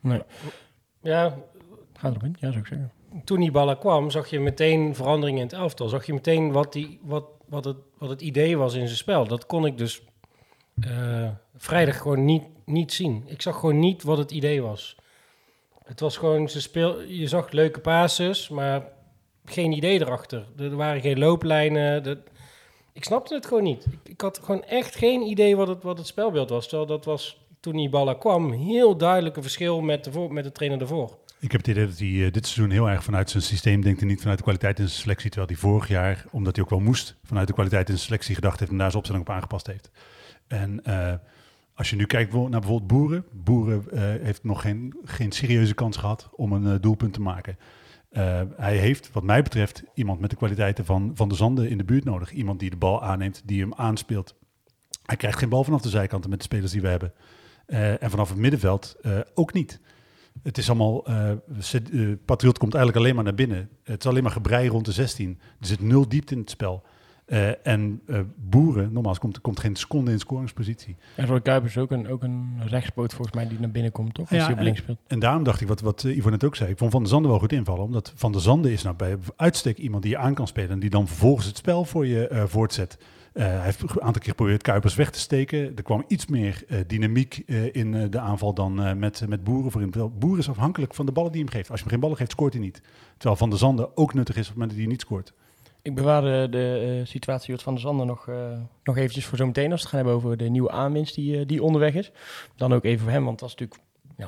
Nee. 0.00 0.22
Ja, 1.02 1.37
gaat 1.92 2.11
erop 2.11 2.24
in. 2.24 2.37
Ja, 2.40 2.48
zou 2.48 2.58
ik 2.58 2.66
zeggen. 2.66 2.92
Toen 3.24 3.40
die 3.40 3.50
ballen 3.50 3.78
kwam, 3.78 4.11
zag 4.11 4.26
je 4.26 4.40
meteen 4.40 4.94
verandering 4.94 5.38
in 5.38 5.44
het 5.44 5.52
elftal. 5.52 5.88
Zag 5.88 6.06
je 6.06 6.12
meteen 6.12 6.52
wat, 6.52 6.72
die, 6.72 7.00
wat, 7.02 7.24
wat, 7.48 7.64
het, 7.64 7.76
wat 7.98 8.08
het 8.08 8.20
idee 8.20 8.56
was 8.56 8.74
in 8.74 8.87
zijn 8.87 8.98
spel. 8.98 9.26
Dat 9.26 9.46
kon 9.46 9.66
ik 9.66 9.78
dus 9.78 10.02
vrijdag 11.59 11.99
gewoon 11.99 12.25
niet, 12.25 12.42
niet 12.64 12.92
zien. 12.92 13.23
Ik 13.27 13.42
zag 13.42 13.59
gewoon 13.59 13.79
niet 13.79 14.03
wat 14.03 14.18
het 14.18 14.31
idee 14.31 14.62
was. 14.62 14.97
Het 15.85 16.01
was 16.01 16.16
gewoon, 16.16 16.49
ze 16.49 16.61
speel, 16.61 17.03
je 17.03 17.27
zag 17.27 17.51
leuke 17.51 17.81
passes, 17.81 18.49
maar 18.49 18.83
geen 19.44 19.73
idee 19.73 20.01
erachter. 20.01 20.47
Er 20.57 20.77
waren 20.77 21.01
geen 21.01 21.18
looplijnen. 21.18 22.23
Ik 22.92 23.05
snapte 23.05 23.35
het 23.35 23.47
gewoon 23.47 23.62
niet. 23.62 23.87
Ik, 24.05 24.21
had 24.21 24.38
gewoon 24.38 24.64
echt 24.64 24.97
geen 24.97 25.23
idee 25.23 25.57
wat 25.57 25.68
het, 25.68 25.83
wat 25.83 25.99
het 25.99 26.07
spelbeeld 26.07 26.51
was. 26.51 26.68
Terwijl 26.68 26.88
dat 26.88 27.05
was 27.05 27.47
toen 27.61 27.77
die 27.77 28.16
kwam 28.18 28.53
heel 28.53 28.97
duidelijk 28.97 29.37
een 29.37 29.42
verschil 29.42 29.81
met 29.81 30.05
de, 30.05 30.27
met 30.31 30.44
de 30.44 30.53
trainer 30.53 30.81
ervoor. 30.81 31.18
Ik 31.40 31.53
heb 31.53 31.61
het 31.61 31.71
idee 31.71 31.87
dat 31.87 31.99
hij 31.99 32.09
uh, 32.09 32.33
dit 32.33 32.47
seizoen 32.47 32.71
heel 32.71 32.88
erg 32.88 33.05
vanuit 33.05 33.31
zijn 33.31 33.42
systeem 33.42 33.83
denkt 33.83 34.01
en 34.01 34.07
niet 34.07 34.21
vanuit 34.21 34.38
de 34.38 34.44
kwaliteit 34.44 34.79
in 34.79 34.88
zijn 34.88 35.01
selectie. 35.01 35.31
Terwijl 35.31 35.53
hij 35.53 35.61
vorig 35.61 35.88
jaar, 35.88 36.25
omdat 36.31 36.57
hij 36.57 36.64
ook 36.64 36.71
wel 36.71 36.81
moest, 36.81 37.16
vanuit 37.25 37.47
de 37.47 37.53
kwaliteit 37.53 37.88
in 37.88 37.94
zijn 37.94 38.07
selectie 38.07 38.35
gedacht 38.35 38.59
heeft 38.59 38.71
en 38.71 38.79
daar 38.79 38.90
zijn 38.90 38.99
opstelling 38.99 39.29
op 39.29 39.35
aangepast 39.35 39.66
heeft. 39.66 39.90
En 40.47 40.81
uh, 40.87 41.14
als 41.78 41.90
je 41.90 41.96
nu 41.96 42.04
kijkt 42.04 42.32
naar 42.32 42.48
bijvoorbeeld 42.50 42.86
Boeren. 42.86 43.24
Boeren 43.32 43.84
uh, 43.92 44.00
heeft 44.00 44.44
nog 44.44 44.60
geen, 44.60 44.94
geen 45.04 45.32
serieuze 45.32 45.74
kans 45.74 45.96
gehad 45.96 46.28
om 46.32 46.52
een 46.52 46.80
doelpunt 46.80 47.12
te 47.12 47.20
maken. 47.20 47.58
Uh, 48.12 48.40
hij 48.56 48.76
heeft, 48.76 49.12
wat 49.12 49.22
mij 49.22 49.42
betreft, 49.42 49.82
iemand 49.94 50.20
met 50.20 50.30
de 50.30 50.36
kwaliteiten 50.36 50.84
van 50.84 51.10
Van 51.14 51.28
de 51.28 51.34
Zanden 51.34 51.68
in 51.68 51.78
de 51.78 51.84
buurt 51.84 52.04
nodig. 52.04 52.32
Iemand 52.32 52.60
die 52.60 52.70
de 52.70 52.76
bal 52.76 53.02
aanneemt, 53.02 53.42
die 53.44 53.60
hem 53.60 53.74
aanspeelt. 53.74 54.34
Hij 55.04 55.16
krijgt 55.16 55.38
geen 55.38 55.48
bal 55.48 55.64
vanaf 55.64 55.80
de 55.80 55.88
zijkanten 55.88 56.30
met 56.30 56.38
de 56.38 56.44
spelers 56.44 56.72
die 56.72 56.80
we 56.80 56.88
hebben. 56.88 57.12
En 58.00 58.10
vanaf 58.10 58.28
het 58.28 58.38
middenveld 58.38 58.96
ook 59.34 59.52
niet. 59.52 59.80
Het 60.42 60.58
is 60.58 60.68
allemaal, 60.68 61.02
Patriot 62.24 62.58
komt 62.58 62.74
eigenlijk 62.74 62.96
alleen 62.96 63.14
maar 63.14 63.24
naar 63.24 63.34
binnen. 63.34 63.68
Het 63.82 64.04
is 64.04 64.10
alleen 64.10 64.22
maar 64.22 64.32
gebrei 64.32 64.68
rond 64.68 64.84
de 64.84 64.92
16. 64.92 65.38
Er 65.60 65.66
zit 65.66 65.80
nul 65.80 66.08
diepte 66.08 66.34
in 66.34 66.40
het 66.40 66.50
spel. 66.50 66.84
Uh, 67.28 67.66
en 67.66 68.00
uh, 68.06 68.20
Boeren, 68.36 68.92
nogmaals, 68.92 69.18
komt, 69.18 69.40
komt 69.40 69.60
geen 69.60 69.76
seconde 69.76 70.10
in 70.10 70.18
scoringspositie. 70.18 70.96
En 71.14 71.26
voor 71.26 71.40
Kuipers 71.40 71.78
ook 71.78 71.90
een, 71.90 72.08
ook 72.08 72.22
een 72.22 72.60
rechtspoot 72.66 73.14
volgens 73.14 73.36
mij 73.36 73.48
die 73.48 73.60
naar 73.60 73.70
binnen 73.70 73.92
komt, 73.92 74.14
toch? 74.14 74.30
Als 74.30 74.38
ja, 74.38 74.44
hij 74.44 74.54
op 74.54 74.60
links 74.60 74.78
en, 74.78 74.84
speelt. 74.84 74.98
En 75.06 75.18
daarom 75.18 75.42
dacht 75.42 75.60
ik, 75.60 75.68
wat, 75.68 75.80
wat 75.80 76.02
Ivo 76.02 76.30
net 76.30 76.44
ook 76.44 76.56
zei, 76.56 76.70
ik 76.70 76.78
vond 76.78 76.90
Van 76.90 77.00
der 77.00 77.10
Zanden 77.10 77.30
wel 77.30 77.40
goed 77.40 77.52
invallen. 77.52 77.84
Omdat 77.84 78.12
Van 78.16 78.32
der 78.32 78.40
Zanden 78.40 78.72
is 78.72 78.82
nou 78.82 78.96
bij 78.96 79.16
uitstek 79.36 79.78
iemand 79.78 80.02
die 80.02 80.12
je 80.12 80.18
aan 80.18 80.34
kan 80.34 80.46
spelen 80.46 80.70
en 80.70 80.78
die 80.78 80.90
dan 80.90 81.06
vervolgens 81.06 81.46
het 81.46 81.56
spel 81.56 81.84
voor 81.84 82.06
je 82.06 82.28
uh, 82.32 82.42
voortzet. 82.46 82.98
hij 83.32 83.60
heeft 83.60 83.82
een 83.82 83.88
aantal 83.88 84.12
keer 84.12 84.30
geprobeerd 84.30 84.62
Kuipers 84.62 84.94
weg 84.94 85.10
te 85.10 85.18
steken. 85.18 85.76
Er 85.76 85.82
kwam 85.82 86.04
iets 86.06 86.26
meer 86.26 86.64
dynamiek 86.86 87.36
in 87.72 88.10
de 88.10 88.18
aanval 88.18 88.54
dan 88.54 88.98
met, 88.98 89.24
met 89.28 89.44
Boeren 89.44 89.70
voorin. 89.70 89.92
Boeren 90.18 90.38
is 90.38 90.48
afhankelijk 90.48 90.94
van 90.94 91.06
de 91.06 91.12
ballen 91.12 91.32
die 91.32 91.40
hij 91.40 91.50
hem 91.50 91.58
geeft. 91.58 91.70
Als 91.70 91.78
je 91.78 91.84
hem 91.84 91.92
geen 91.92 92.02
ballen 92.02 92.16
geeft, 92.16 92.30
scoort 92.30 92.52
hij 92.52 92.62
niet. 92.62 92.82
Terwijl 93.16 93.36
Van 93.36 93.50
der 93.50 93.58
Zanden 93.58 93.96
ook 93.96 94.14
nuttig 94.14 94.36
is 94.36 94.40
op 94.40 94.48
het 94.48 94.54
moment 94.54 94.70
dat 94.70 94.80
hij 94.80 94.88
niet 94.88 95.00
scoort. 95.00 95.32
Ik 95.82 95.94
bewaar 95.94 96.22
de, 96.22 96.46
de 96.50 96.96
uh, 97.00 97.06
situatie 97.06 97.50
Jort 97.50 97.62
van 97.62 97.72
der 97.72 97.82
Zanden 97.82 98.06
nog, 98.06 98.26
uh, 98.26 98.60
nog 98.82 98.96
eventjes 98.96 99.24
voor 99.24 99.38
zometeen 99.38 99.72
als 99.72 99.80
we 99.80 99.86
het 99.86 99.88
gaan 99.88 99.98
hebben 99.98 100.14
over 100.14 100.36
de 100.36 100.48
nieuwe 100.48 100.70
aanwinst 100.70 101.14
die, 101.14 101.46
die 101.46 101.62
onderweg 101.62 101.94
is. 101.94 102.10
Dan 102.56 102.74
ook 102.74 102.84
even 102.84 103.02
voor 103.02 103.12
hem, 103.12 103.24
want 103.24 103.38
dat 103.38 103.48
is 103.48 103.54
natuurlijk 103.54 103.80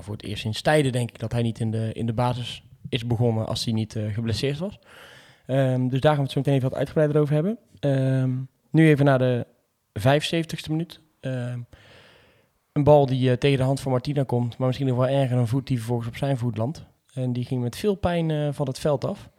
voor 0.05 0.15
het 0.15 0.25
eerst 0.25 0.43
sinds 0.43 0.63
tijden 0.63 0.93
denk 0.93 1.11
ik 1.11 1.19
dat 1.19 1.33
hij 1.33 1.43
niet 1.43 1.61
in 1.61 1.71
de, 1.71 1.93
in 1.93 2.07
de 2.07 2.13
basis 2.13 2.63
is 2.89 3.07
begonnen 3.07 3.47
als 3.47 3.65
hij 3.65 3.73
niet 3.73 3.99
geblesseerd 4.13 4.59
was. 4.59 4.79
Um, 5.47 5.89
dus 5.89 6.01
daar 6.01 6.15
gaan 6.15 6.21
we 6.21 6.23
het 6.23 6.33
zo 6.33 6.39
meteen 6.39 6.55
even 6.55 6.69
wat 6.69 6.79
uitgebreider 6.79 7.21
over 7.21 7.35
hebben. 7.35 7.59
Um, 7.81 8.49
nu 8.71 8.89
even 8.89 9.05
naar 9.05 9.19
de 9.19 9.47
75ste 9.99 10.71
minuut. 10.71 11.01
Um, 11.21 11.67
een 12.73 12.85
bal 12.85 13.07
die 13.07 13.39
tegen 13.39 13.59
de 13.59 13.65
hand 13.65 13.81
van 13.81 13.93
Martina 13.93 14.23
komt, 14.23 14.59
maar 14.59 14.67
misschien 14.67 14.89
nog 14.89 14.97
wel 14.97 15.09
erger 15.09 15.39
een 15.39 15.47
voet 15.47 15.67
die 15.67 15.77
vervolgens 15.77 16.09
op 16.09 16.17
zijn 16.17 16.39
voet 16.39 16.57
landt. 16.57 16.85
En 17.15 17.33
die 17.33 17.45
ging 17.45 17.63
met 17.63 17.77
veel 17.77 17.95
pijn 17.95 18.55
van 18.55 18.67
het 18.67 18.79
veld 18.79 19.05
af. 19.05 19.31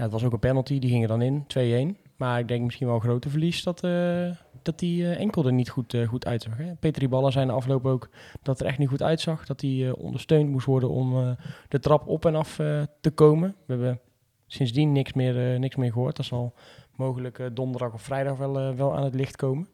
Ja, 0.00 0.06
het 0.06 0.14
was 0.14 0.24
ook 0.24 0.32
een 0.32 0.38
penalty, 0.38 0.78
die 0.78 0.90
ging 0.90 1.02
er 1.02 1.08
dan 1.08 1.22
in, 1.22 1.94
2-1. 1.96 2.00
Maar 2.16 2.38
ik 2.38 2.48
denk 2.48 2.64
misschien 2.64 2.86
wel 2.86 2.96
een 2.96 3.02
grote 3.02 3.30
verlies 3.30 3.62
dat, 3.62 3.84
uh, 3.84 4.30
dat 4.62 4.78
die 4.78 5.04
eh, 5.04 5.20
enkel 5.20 5.46
er 5.46 5.52
niet 5.52 5.68
goed, 5.70 5.94
eh, 5.94 6.08
goed 6.08 6.26
uitzag. 6.26 6.56
Hè? 6.56 6.74
Peter 6.74 7.02
Riballa 7.02 7.30
zei 7.30 7.46
de 7.46 7.52
afloop 7.52 7.86
ook 7.86 8.08
dat 8.42 8.60
er 8.60 8.66
echt 8.66 8.78
niet 8.78 8.88
goed 8.88 9.02
uitzag. 9.02 9.46
Dat 9.46 9.60
hij 9.60 9.90
ondersteund 9.90 10.50
moest 10.50 10.66
worden 10.66 10.90
om 10.90 11.36
de 11.68 11.78
trap 11.78 12.06
op 12.06 12.24
en 12.24 12.34
af 12.34 12.56
te 13.00 13.10
komen. 13.14 13.56
We 13.66 13.72
hebben 13.72 14.00
sindsdien 14.46 14.92
niks 14.92 15.12
meer, 15.12 15.58
niks 15.58 15.76
meer 15.76 15.92
gehoord. 15.92 16.16
Dat 16.16 16.26
zal 16.26 16.54
mogelijk 16.96 17.50
donderdag 17.52 17.92
of 17.92 18.02
vrijdag 18.02 18.36
wel, 18.36 18.74
wel 18.74 18.96
aan 18.96 19.04
het 19.04 19.14
licht 19.14 19.36
komen. 19.36 19.68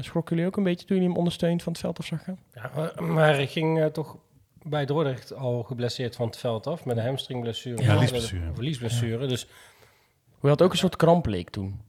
Schrokken 0.00 0.36
jullie 0.36 0.46
ook 0.46 0.56
een 0.56 0.62
beetje 0.62 0.86
toen 0.86 0.96
jullie 0.96 1.10
hem 1.10 1.18
ondersteund 1.18 1.62
van 1.62 1.72
het 1.72 1.80
veld 1.80 1.98
af 1.98 2.06
zag 2.06 2.24
gaan? 2.24 2.38
Ja, 2.52 2.92
maar, 3.00 3.34
hij 3.34 3.46
ging 3.46 3.92
toch 3.92 4.16
bij 4.62 4.84
Dordrecht 4.86 5.34
al 5.34 5.62
geblesseerd 5.62 6.16
van 6.16 6.26
het 6.26 6.36
veld 6.36 6.66
af 6.66 6.84
met 6.84 6.96
een 6.96 7.04
hamstringblessure. 7.04 7.82
Ja, 7.82 7.94
Of 7.94 8.00
liesblessure. 8.00 8.50
Of 8.50 8.58
liesblessure. 8.58 9.26
Dus 9.26 9.48
Hoe 10.38 10.50
had 10.50 10.62
ook 10.62 10.70
een 10.72 10.78
soort 10.78 10.96
kramp 10.96 11.26
leek 11.26 11.50
toen. 11.50 11.80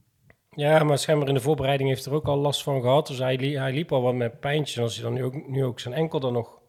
ja, 0.50 0.84
maar 0.84 0.98
schijnbaar 0.98 1.28
in 1.28 1.34
de 1.34 1.40
voorbereiding 1.40 1.88
heeft 1.88 2.06
er 2.06 2.12
ook 2.12 2.26
al 2.26 2.36
last 2.36 2.62
van 2.62 2.80
gehad. 2.80 3.06
Dus 3.06 3.18
hij, 3.18 3.36
li- 3.36 3.58
hij 3.58 3.72
liep 3.72 3.92
al 3.92 4.02
wat 4.02 4.14
met 4.14 4.40
pijntjes. 4.40 4.76
En 4.76 4.82
als 4.82 4.94
hij 4.94 5.04
dan 5.04 5.12
nu 5.12 5.24
ook, 5.24 5.48
nu 5.48 5.64
ook 5.64 5.80
zijn 5.80 5.94
enkel 5.94 6.20
dan 6.20 6.32
nog 6.32 6.60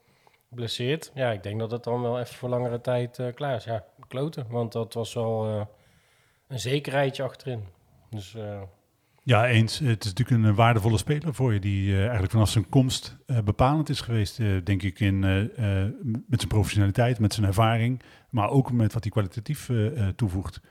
blesseert. 0.49 1.11
Ja, 1.13 1.31
ik 1.31 1.43
denk 1.43 1.59
dat 1.59 1.71
het 1.71 1.83
dan 1.83 2.01
wel 2.01 2.19
even 2.19 2.35
voor 2.35 2.49
langere 2.49 2.81
tijd 2.81 3.19
eh, 3.19 3.33
klaar 3.33 3.55
is. 3.55 3.63
Ja, 3.63 3.85
kloten. 4.07 4.45
Want 4.49 4.71
dat 4.71 4.93
was 4.93 5.13
wel 5.13 5.45
eh, 5.47 5.65
een 6.47 6.59
zekerheidje 6.59 7.23
achterin. 7.23 7.63
Dus 8.09 8.35
eh, 8.35 8.61
Ja, 9.25 9.47
eens. 9.47 9.79
Het 9.79 10.03
is 10.03 10.13
natuurlijk 10.13 10.43
een 10.43 10.49
eh, 10.49 10.55
waardevolle 10.55 10.97
speler 10.97 11.33
voor 11.33 11.53
je, 11.53 11.59
die 11.59 11.93
eh, 11.93 11.99
eigenlijk 11.99 12.31
vanaf 12.31 12.49
zijn 12.49 12.69
komst 12.69 13.17
eh, 13.25 13.39
bepalend 13.39 13.89
is 13.89 14.01
geweest, 14.01 14.37
denk 14.63 14.83
ik, 14.83 14.99
in, 14.99 15.19
met 16.27 16.39
zijn 16.39 16.47
professionaliteit, 16.47 17.19
met 17.19 17.33
zijn 17.33 17.45
ervaring, 17.45 18.01
maar 18.29 18.49
ook 18.49 18.71
met 18.71 18.93
wat 18.93 19.03
hij 19.03 19.11
kwalitatief 19.11 19.69
toevoegt. 20.15 20.61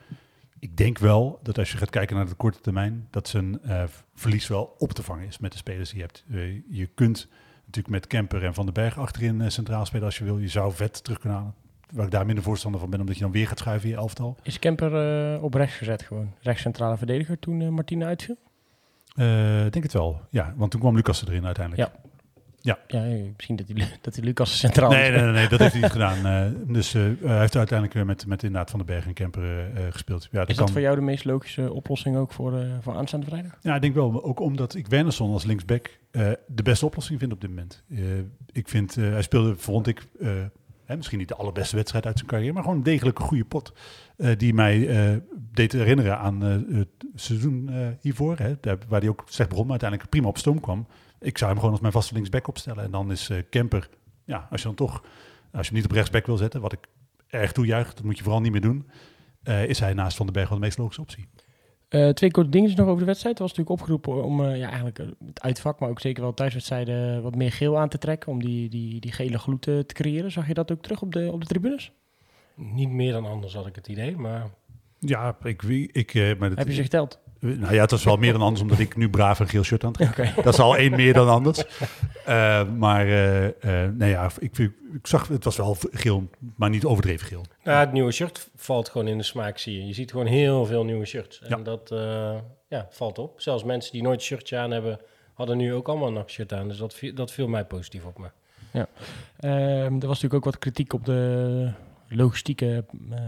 Ik 0.58 0.76
denk 0.76 0.98
wel 0.98 1.40
dat 1.42 1.58
als 1.58 1.72
je 1.72 1.78
gaat 1.78 1.90
kijken 1.90 2.16
naar 2.16 2.26
de 2.26 2.34
korte 2.34 2.60
termijn, 2.60 3.06
dat 3.10 3.28
zijn 3.28 3.60
verlies 4.14 4.48
wel 4.48 4.74
op 4.78 4.92
te 4.92 5.02
vangen 5.02 5.26
is 5.26 5.38
met 5.38 5.52
de 5.52 5.58
spelers 5.58 5.90
die 5.90 5.98
je 5.98 6.04
hebt. 6.04 6.24
Je 6.68 6.86
kunt 6.86 7.28
natuurlijk 7.56 7.94
met 7.94 8.06
Kemper 8.06 8.44
en 8.44 8.54
Van 8.54 8.64
den 8.64 8.74
Berg 8.74 8.98
achterin 8.98 9.50
centraal 9.50 9.86
spelen 9.86 10.04
als 10.04 10.18
je 10.18 10.24
wil. 10.24 10.38
Je 10.38 10.48
zou 10.48 10.72
vet 10.72 11.04
terug 11.04 11.18
kunnen 11.18 11.38
halen. 11.38 11.54
Waar 11.92 12.04
ik 12.04 12.10
daar 12.10 12.26
minder 12.26 12.44
voorstander 12.44 12.80
van 12.80 12.90
ben, 12.90 13.00
omdat 13.00 13.14
je 13.16 13.22
dan 13.22 13.32
weer 13.32 13.46
gaat 13.46 13.58
schuiven 13.58 13.88
in 13.88 13.94
je 13.94 14.00
elftal. 14.00 14.36
Is 14.42 14.58
Kemper 14.58 14.94
eh, 15.34 15.42
op 15.42 15.54
rechts 15.54 15.76
gezet 15.76 16.02
gewoon? 16.02 16.32
Rechtscentrale 16.40 16.96
verdediger 16.96 17.38
toen 17.38 17.60
eh 17.60 17.68
Martine 17.68 18.04
uitviel? 18.04 18.36
Ik 19.66 19.72
denk 19.72 19.82
het 19.82 19.92
wel, 19.92 20.20
ja. 20.30 20.52
Want 20.56 20.70
toen 20.70 20.80
kwam 20.80 20.94
Lucas 20.96 21.26
erin 21.26 21.44
uiteindelijk. 21.46 21.88
Ja. 21.88 22.00
Ja, 22.64 22.78
eh, 22.86 23.00
misschien 23.36 23.56
dat 23.56 23.66
hij, 23.68 23.86
dat 24.00 24.14
hij 24.14 24.24
Lucas 24.24 24.58
centraal 24.58 24.90
Nee, 24.90 25.10
nee, 25.10 25.20
nee, 25.20 25.32
nee, 25.32 25.48
dat 25.48 25.58
heeft 25.58 25.72
hij 25.72 25.82
niet 25.82 25.90
gedaan. 26.00 26.16
Dus 26.66 26.92
hij 26.92 27.16
heeft 27.20 27.56
uiteindelijk 27.56 27.92
weer 27.92 28.06
met, 28.06 28.26
met 28.26 28.42
inderdaad 28.42 28.70
Van 28.70 28.78
den 28.78 28.88
Berg 28.88 29.06
en 29.06 29.12
Kemper 29.14 29.70
gespeeld. 29.90 30.28
Ja, 30.30 30.38
dat 30.38 30.48
Is 30.48 30.56
dat 30.56 30.64
kan- 30.64 30.72
voor 30.72 30.82
jou 30.82 30.96
de 30.96 31.02
meest 31.02 31.24
logische 31.24 31.72
oplossing 31.72 32.16
ook 32.16 32.32
voor, 32.32 32.66
voor 32.80 32.94
aanstaande 32.96 33.26
vrijdag? 33.26 33.58
Ja, 33.60 33.74
ik 33.74 33.80
denk 33.80 33.94
wel. 33.94 34.24
Ook 34.24 34.40
omdat 34.40 34.74
ik 34.74 34.86
Wernersson 34.86 35.32
als 35.32 35.44
linksback 35.44 35.98
de 36.46 36.62
beste 36.62 36.86
oplossing 36.86 37.18
vind 37.18 37.32
op 37.32 37.40
dit 37.40 37.50
moment. 37.50 37.82
Ik 38.52 38.68
vind, 38.68 38.94
hij 38.94 39.22
speelde, 39.22 39.56
vond 39.56 39.86
ik, 39.86 40.06
misschien 40.96 41.18
niet 41.18 41.28
de 41.28 41.34
allerbeste 41.34 41.76
wedstrijd 41.76 42.06
uit 42.06 42.16
zijn 42.16 42.28
carrière, 42.28 42.52
maar 42.52 42.62
gewoon 42.62 42.76
een 42.78 42.84
degelijke 42.84 43.22
goede 43.22 43.44
pot. 43.44 43.72
eh, 44.16 44.38
die 44.38 44.54
mij 44.54 44.88
eh, 44.88 45.16
deed 45.52 45.72
herinneren 45.72 46.18
aan 46.18 46.44
eh, 46.44 46.78
het 46.78 46.88
seizoen 47.14 47.70
hiervoor, 48.00 48.38
hè, 48.38 48.54
waar 48.88 49.00
hij 49.00 49.08
ook 49.08 49.22
slecht 49.26 49.48
begon, 49.48 49.66
maar 49.66 49.80
uiteindelijk 49.80 50.10
prima 50.10 50.28
op 50.28 50.38
stoom 50.38 50.60
kwam. 50.60 50.86
Ik 51.20 51.38
zou 51.38 51.50
hem 51.50 51.58
gewoon 51.58 51.72
als 51.72 51.82
mijn 51.82 51.92
vaste 51.92 52.14
linksback 52.14 52.48
opstellen. 52.48 52.84
En 52.84 52.90
dan 52.90 53.10
is 53.10 53.30
Kemper, 53.50 53.88
ja, 54.24 54.46
als 54.50 54.60
je 54.60 54.66
dan 54.66 54.76
toch, 54.76 55.04
als 55.52 55.68
je 55.68 55.74
niet 55.74 55.84
op 55.84 55.90
rechtsback 55.90 56.26
wil 56.26 56.36
zetten, 56.36 56.60
wat 56.60 56.72
ik 56.72 56.88
erg 57.26 57.52
toejuich, 57.52 57.94
dat 57.94 58.04
moet 58.04 58.16
je 58.16 58.22
vooral 58.22 58.40
niet 58.40 58.52
meer 58.52 58.60
doen, 58.60 58.88
is 59.66 59.78
hij 59.78 59.94
naast 59.94 60.16
Van 60.16 60.26
den 60.26 60.34
Berg 60.34 60.48
wel 60.48 60.58
de 60.58 60.64
meest 60.64 60.78
logische 60.78 61.00
optie. 61.00 61.28
Eh, 61.92 62.08
twee 62.08 62.30
korte 62.30 62.50
dingen 62.50 62.76
nog 62.76 62.86
over 62.86 62.98
de 62.98 63.04
wedstrijd. 63.04 63.36
Er 63.36 63.42
was 63.42 63.50
natuurlijk 63.50 63.80
opgeroepen 63.80 64.24
om 64.24 64.44
eh, 64.44 64.56
ja, 64.56 64.66
eigenlijk 64.66 64.98
eh, 64.98 65.06
het 65.26 65.42
uitvak, 65.42 65.80
maar 65.80 65.88
ook 65.88 66.00
zeker 66.00 66.22
wel 66.22 66.34
thuiswedstrijden 66.34 67.22
wat 67.22 67.34
meer 67.34 67.52
geel 67.52 67.78
aan 67.78 67.88
te 67.88 67.98
trekken. 67.98 68.32
Om 68.32 68.42
die, 68.42 68.68
die, 68.68 69.00
die 69.00 69.12
gele 69.12 69.38
gloed 69.38 69.62
te 69.62 69.84
creëren. 69.86 70.32
Zag 70.32 70.46
je 70.46 70.54
dat 70.54 70.72
ook 70.72 70.82
terug 70.82 71.02
op 71.02 71.12
de, 71.12 71.32
op 71.32 71.40
de 71.40 71.46
tribunes? 71.46 71.92
niet 72.54 72.90
meer 72.90 73.12
dan 73.12 73.26
anders 73.26 73.54
had 73.54 73.66
ik 73.66 73.74
het 73.74 73.88
idee. 73.88 74.16
Maar 74.16 74.50
Ja, 74.98 75.36
ik, 75.42 75.62
ik, 75.92 76.14
eh, 76.14 76.38
maar 76.38 76.48
dat, 76.48 76.58
Heb 76.58 76.66
je 76.66 76.74
ze 76.74 76.82
geteld? 76.82 77.20
Nou 77.44 77.74
ja, 77.74 77.80
het 77.80 77.90
was 77.90 78.04
wel 78.04 78.16
meer 78.16 78.32
dan 78.32 78.42
anders, 78.42 78.60
omdat 78.62 78.78
ik 78.78 78.96
nu 78.96 79.10
braaf 79.10 79.38
een 79.38 79.48
geel 79.48 79.62
shirt 79.62 79.84
aan 79.84 79.92
trek. 79.92 80.34
Dat 80.44 80.52
is 80.52 80.58
al 80.60 80.76
één 80.76 80.90
meer 80.90 81.12
dan 81.12 81.28
anders. 81.28 81.64
Eh, 82.24 82.68
maar 82.68 83.06
eh, 83.06 83.46
eh, 83.84 83.90
nee, 83.94 84.10
ja, 84.10 84.30
ik, 84.38 84.58
ik, 84.58 84.72
ik 84.92 85.06
zag, 85.06 85.28
het 85.28 85.44
was 85.44 85.56
wel 85.56 85.76
geel, 85.90 86.28
maar 86.56 86.70
niet 86.70 86.84
overdreven 86.84 87.26
geel. 87.26 87.44
Nou, 87.64 87.78
het 87.80 87.92
nieuwe 87.92 88.12
shirt 88.12 88.50
valt 88.56 88.88
gewoon 88.88 89.06
in 89.08 89.18
de 89.18 89.24
smaak, 89.24 89.58
zie 89.58 89.78
je. 89.80 89.86
Je 89.86 89.92
ziet 89.94 90.10
gewoon 90.10 90.26
heel 90.26 90.66
veel 90.66 90.84
nieuwe 90.84 91.04
shirts. 91.04 91.40
En 91.42 91.48
Ja. 91.48 91.56
dat 91.64 91.90
eh, 91.90 92.34
ja, 92.68 92.86
valt 92.90 93.18
op. 93.18 93.40
Zelfs 93.40 93.64
mensen 93.64 93.92
die 93.92 94.02
nooit 94.02 94.18
een 94.18 94.24
shirtje 94.26 94.58
aan 94.58 94.70
hebben, 94.70 95.00
hadden 95.34 95.56
nu 95.56 95.74
ook 95.74 95.88
allemaal 95.88 96.08
een 96.08 96.14
NAC-shirt 96.14 96.52
aan. 96.52 96.68
Dus 96.68 96.76
dat, 96.78 96.94
viel- 96.94 97.14
dat 97.14 97.32
viel 97.32 97.48
mij 97.48 97.64
positief 97.64 98.04
op 98.04 98.18
me. 98.18 98.28
Ehm, 99.40 99.50
er 99.84 99.90
was 99.90 100.00
natuurlijk 100.00 100.34
ook 100.34 100.44
wat 100.44 100.58
kritiek 100.58 100.92
op 100.92 101.04
de 101.04 101.70
logistieke, 102.08 102.84
eh, 103.10 103.18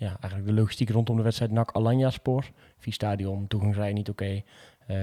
ja, 0.00 0.16
eigenlijk 0.20 0.46
de 0.46 0.52
logistiek 0.60 0.90
rondom 0.90 1.16
de 1.16 1.22
wedstrijd 1.22 1.50
NAC 1.50 1.70
Alanya 1.72 2.10
Spoor. 2.10 2.44
Via 2.78 2.92
stadion, 2.92 3.46
toegangsrij 3.46 3.92
niet 3.92 4.08
oké, 4.08 4.42
eh, 4.86 4.96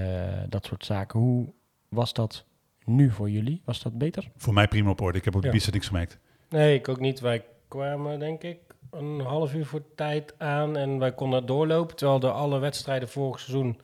dat 0.48 0.64
soort 0.64 0.84
zaken. 0.84 1.20
Hoe 1.20 1.52
was 1.88 2.12
dat 2.12 2.44
nu 2.84 3.10
voor 3.10 3.30
jullie? 3.30 3.62
Was 3.64 3.82
dat 3.82 3.98
beter? 3.98 4.30
Voor 4.36 4.52
mij 4.54 4.68
prima 4.68 4.90
op 4.90 5.00
orde. 5.00 5.18
Ik 5.18 5.24
heb 5.24 5.34
op 5.34 5.40
de 5.40 5.46
Ja. 5.46 5.52
piste 5.52 5.70
niks 5.70 5.86
gemerkt. 5.86 6.18
Nee, 6.48 6.74
ik 6.74 6.88
ook 6.88 7.00
niet. 7.00 7.20
Wij 7.20 7.44
kwamen, 7.68 8.18
denk 8.18 8.42
ik, 8.42 8.58
een 8.90 9.20
half 9.20 9.54
uur 9.54 9.66
voor 9.66 9.82
tijd 9.94 10.34
aan 10.38 10.76
en 10.76 10.98
wij 10.98 11.12
konden 11.14 11.46
doorlopen. 11.46 11.96
Terwijl 11.96 12.18
de 12.20 12.30
alle 12.30 12.58
wedstrijden 12.58 13.08
vorig 13.08 13.40
seizoen 13.40 13.80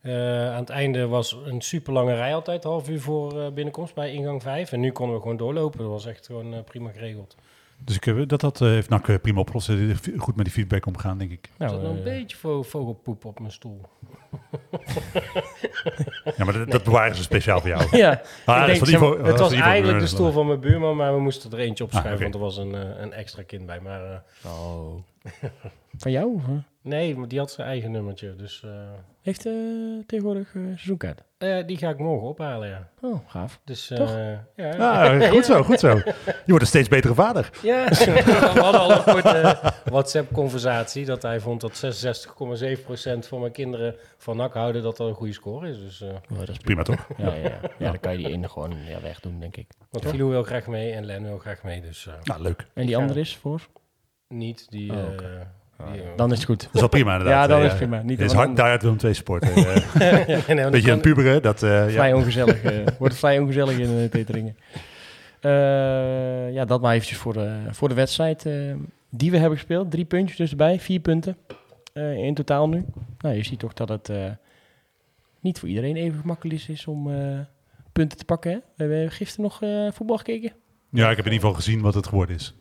eh, 0.00 0.50
aan 0.52 0.60
het 0.60 0.70
einde 0.70 1.06
was 1.06 1.32
een 1.44 1.60
super 1.60 1.92
lange 1.92 2.14
rij 2.14 2.34
altijd, 2.34 2.64
half 2.64 2.88
uur 2.88 3.00
voor 3.00 3.40
eh, 3.40 3.52
binnenkomst 3.52 3.94
bij 3.94 4.12
ingang 4.12 4.42
5. 4.42 4.72
En 4.72 4.80
nu 4.80 4.90
konden 4.92 5.14
we 5.16 5.22
gewoon 5.22 5.36
doorlopen. 5.36 5.78
Dat 5.78 5.88
was 5.88 6.06
echt 6.06 6.26
gewoon 6.26 6.64
prima 6.64 6.90
geregeld. 6.90 7.36
Dus 7.84 7.96
ik, 7.96 8.04
heb- 8.04 8.28
dat, 8.28 8.40
dat 8.40 8.60
eh, 8.60 8.68
heeft 8.68 8.88
NAC 8.88 9.08
eh, 9.08 9.16
prima 9.22 9.40
opgelost. 9.40 9.68
Eh, 9.68 9.76
Goed 10.16 10.36
met 10.36 10.44
die 10.44 10.54
feedback 10.54 10.86
omgegaan, 10.86 11.18
denk 11.18 11.30
ik. 11.30 11.44
Er 11.44 11.50
Nou, 11.58 11.70
zat 11.70 11.82
nog 11.82 11.90
een 11.92 11.98
eh, 11.98 12.04
beetje 12.04 12.36
vo- 12.36 12.62
vogelpoep 12.62 13.24
op 13.24 13.38
mijn 13.40 13.52
stoel. 13.52 13.80
Ja, 16.36 16.44
maar 16.44 16.52
dat, 16.52 16.70
dat 16.70 16.84
bewaren 16.84 17.16
ze 17.16 17.22
speciaal 17.22 17.60
voor 17.60 17.68
jou. 17.68 17.96
ja, 17.96 18.20
Ah, 18.44 18.66
denk, 18.66 18.78
van 18.78 18.88
Ivo- 18.88 19.24
het 19.24 19.38
was 19.38 19.52
eigenlijk 19.52 19.98
de 20.00 20.06
stoel 20.06 20.32
van 20.32 20.46
mijn 20.46 20.60
buurman, 20.60 20.96
maar 20.96 21.14
we 21.14 21.20
moesten 21.20 21.50
er 21.52 21.58
eentje 21.58 21.84
opschuiven, 21.84 22.14
Ah, 22.14 22.20
want 22.22 22.34
er 22.34 22.40
was 22.40 22.56
een, 22.56 22.74
eh, 22.74 23.00
een 23.02 23.12
extra 23.12 23.42
kind 23.42 23.66
bij. 23.66 23.80
Maar 23.80 24.02
eh, 24.42 24.50
van 26.02 26.10
jou? 26.10 26.38
eh? 26.48 26.48
nee, 26.82 27.16
maar 27.16 27.28
die 27.28 27.38
had 27.38 27.50
zijn 27.50 27.68
eigen 27.68 27.90
nummertje. 27.90 28.36
Dus 28.36 28.62
eh, 28.64 28.70
Heeft 29.28 29.46
eh, 29.46 29.52
tegenwoordig 30.06 30.54
eh 30.54 30.62
seizoenkaart? 30.62 31.22
eh, 31.38 31.66
die 31.66 31.76
ga 31.76 31.88
ik 31.90 31.98
morgen 31.98 32.28
ophalen, 32.28 32.68
ja. 32.68 32.88
Oh, 33.00 33.18
gaaf. 33.26 33.60
Dus 33.64 33.90
eh, 33.90 33.98
Toch? 33.98 34.16
ja, 34.56 34.70
Ah, 34.76 35.30
goed 35.30 35.44
zo, 35.44 35.62
goed 35.62 35.78
zo. 35.80 35.88
Je 35.88 36.14
wordt 36.46 36.60
een 36.60 36.66
steeds 36.66 36.88
betere 36.88 37.14
vader. 37.14 37.50
Ja, 37.62 37.84
we 38.54 38.60
hadden 38.60 38.80
al 38.80 38.90
een 38.92 39.02
korte 39.02 39.58
WhatsApp-conversatie 39.84 41.04
dat 41.04 41.22
hij 41.22 41.40
vond 41.40 41.60
dat 41.60 41.84
66,7% 43.18 43.18
van 43.18 43.40
mijn 43.40 43.52
kinderen 43.52 43.94
van 44.18 44.36
NAC 44.36 44.54
houden 44.54 44.82
dat 44.82 44.96
dat 44.96 45.08
een 45.08 45.14
goede 45.14 45.32
score 45.32 45.68
is. 45.68 45.78
Dus, 45.78 46.00
eh 46.00 46.08
Oh, 46.32 46.38
dat 46.38 46.48
is 46.48 46.56
Prima 46.58 46.82
toch? 46.82 47.06
Ja, 47.16 47.34
ja, 47.34 47.42
ja. 47.48 47.58
ja, 47.78 47.90
dan 47.90 48.00
kan 48.00 48.12
je 48.12 48.18
die 48.18 48.32
ene 48.32 48.48
gewoon 48.48 48.74
ja, 48.88 49.00
wegdoen, 49.00 49.40
denk 49.40 49.56
ik. 49.56 49.66
want 49.90 50.06
Philo 50.06 50.28
wil 50.28 50.42
graag 50.42 50.66
mee 50.66 50.92
en 50.92 51.04
Len 51.06 51.22
wil 51.22 51.38
graag 51.38 51.62
mee, 51.62 51.80
dus 51.80 52.06
eh, 52.06 52.12
Nou, 52.22 52.42
leuk. 52.42 52.66
En 52.74 52.86
die 52.86 52.96
andere 52.96 53.20
is 53.20 53.36
voor? 53.36 53.68
niet. 54.28 54.66
Die, 54.70 54.92
Oh, 54.92 54.98
Dan 56.16 56.30
is 56.32 56.36
het 56.38 56.46
goed. 56.46 56.62
Dat 56.62 56.74
is 56.74 56.80
wel 56.80 56.88
prima 56.88 57.12
inderdaad. 57.12 57.42
Ja, 57.42 57.46
dan 57.46 57.58
Eh, 57.58 57.64
is 57.64 57.70
het 57.70 57.78
prima. 57.80 58.02
Niet 58.02 58.10
Het 58.18 58.26
is 58.26 58.30
een 58.32 58.36
hard, 58.36 58.48
ander- 58.48 58.64
daar 58.64 58.78
Willem 58.78 58.96
twee 58.96 59.12
sporten. 59.14 59.48
Eh, 59.54 60.46
nee, 60.48 60.70
Beetje 60.70 60.72
aan 60.72 60.80
kan- 60.80 61.00
puberen, 61.00 61.42
dat... 61.42 61.62
eh, 61.62 61.86
Vrij 61.86 62.08
ja. 62.08 62.16
ongezellig. 62.16 62.62
eh, 62.62 62.86
wordt 62.98 63.14
vrij 63.16 63.38
ongezellig 63.38 63.78
in 63.78 63.90
uh, 63.90 64.04
Teteringen. 64.04 64.56
Eh, 65.40 66.52
ja, 66.52 66.64
dat 66.64 66.80
maar 66.80 66.94
eventjes 66.94 67.18
voor 67.18 67.32
de, 67.32 67.56
voor 67.70 67.88
de 67.88 67.94
wedstrijd 67.94 68.46
eh, 68.46 68.54
die 69.10 69.30
we 69.30 69.36
hebben 69.38 69.58
gespeeld. 69.58 69.90
Drie 69.90 70.04
puntjes 70.04 70.36
dus 70.36 70.50
erbij, 70.50 70.80
vier 70.80 71.00
punten 71.00 71.36
eh, 71.92 72.16
in 72.16 72.34
totaal 72.34 72.68
nu. 72.68 72.84
Nou, 73.20 73.34
je 73.36 73.44
ziet 73.44 73.58
toch 73.58 73.72
dat 73.72 73.88
het 73.88 74.08
eh, 74.08 74.24
niet 75.40 75.58
voor 75.58 75.68
iedereen 75.68 75.96
even 75.96 76.20
gemakkelijk 76.20 76.62
is 76.68 76.86
om 76.86 77.10
eh, 77.12 77.38
punten 77.92 78.18
te 78.18 78.24
pakken. 78.24 78.50
Hè? 78.50 78.56
We 78.86 78.92
hebben 78.94 79.10
gisteren 79.10 79.44
nog 79.44 79.62
eh, 79.62 79.92
voetbal 79.92 80.16
gekeken. 80.16 80.52
ja, 80.90 81.10
ik 81.10 81.16
heb 81.16 81.26
in 81.26 81.32
ieder 81.32 81.46
geval 81.48 81.62
gezien 81.62 81.80
wat 81.80 81.94
het 81.94 82.06
geworden 82.06 82.36
is. 82.36 82.54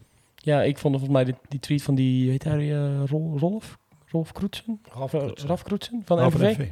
Ja, 0.47 0.61
ik 0.63 0.77
vond 0.77 0.93
volgens 0.95 1.13
mij 1.13 1.23
die, 1.23 1.35
die 1.47 1.59
tweet 1.59 1.83
van 1.83 1.95
die, 1.95 2.29
heet 2.29 2.43
hij, 2.43 2.73
eh, 2.75 3.03
Rol- 3.05 3.37
Rolf? 3.39 3.77
Rolf 4.05 4.31
Kroetsen? 4.31 4.81
Raf 5.45 5.63
Kroetsen 5.63 6.01
van 6.05 6.27
NVV. 6.27 6.57
NVV. 6.57 6.67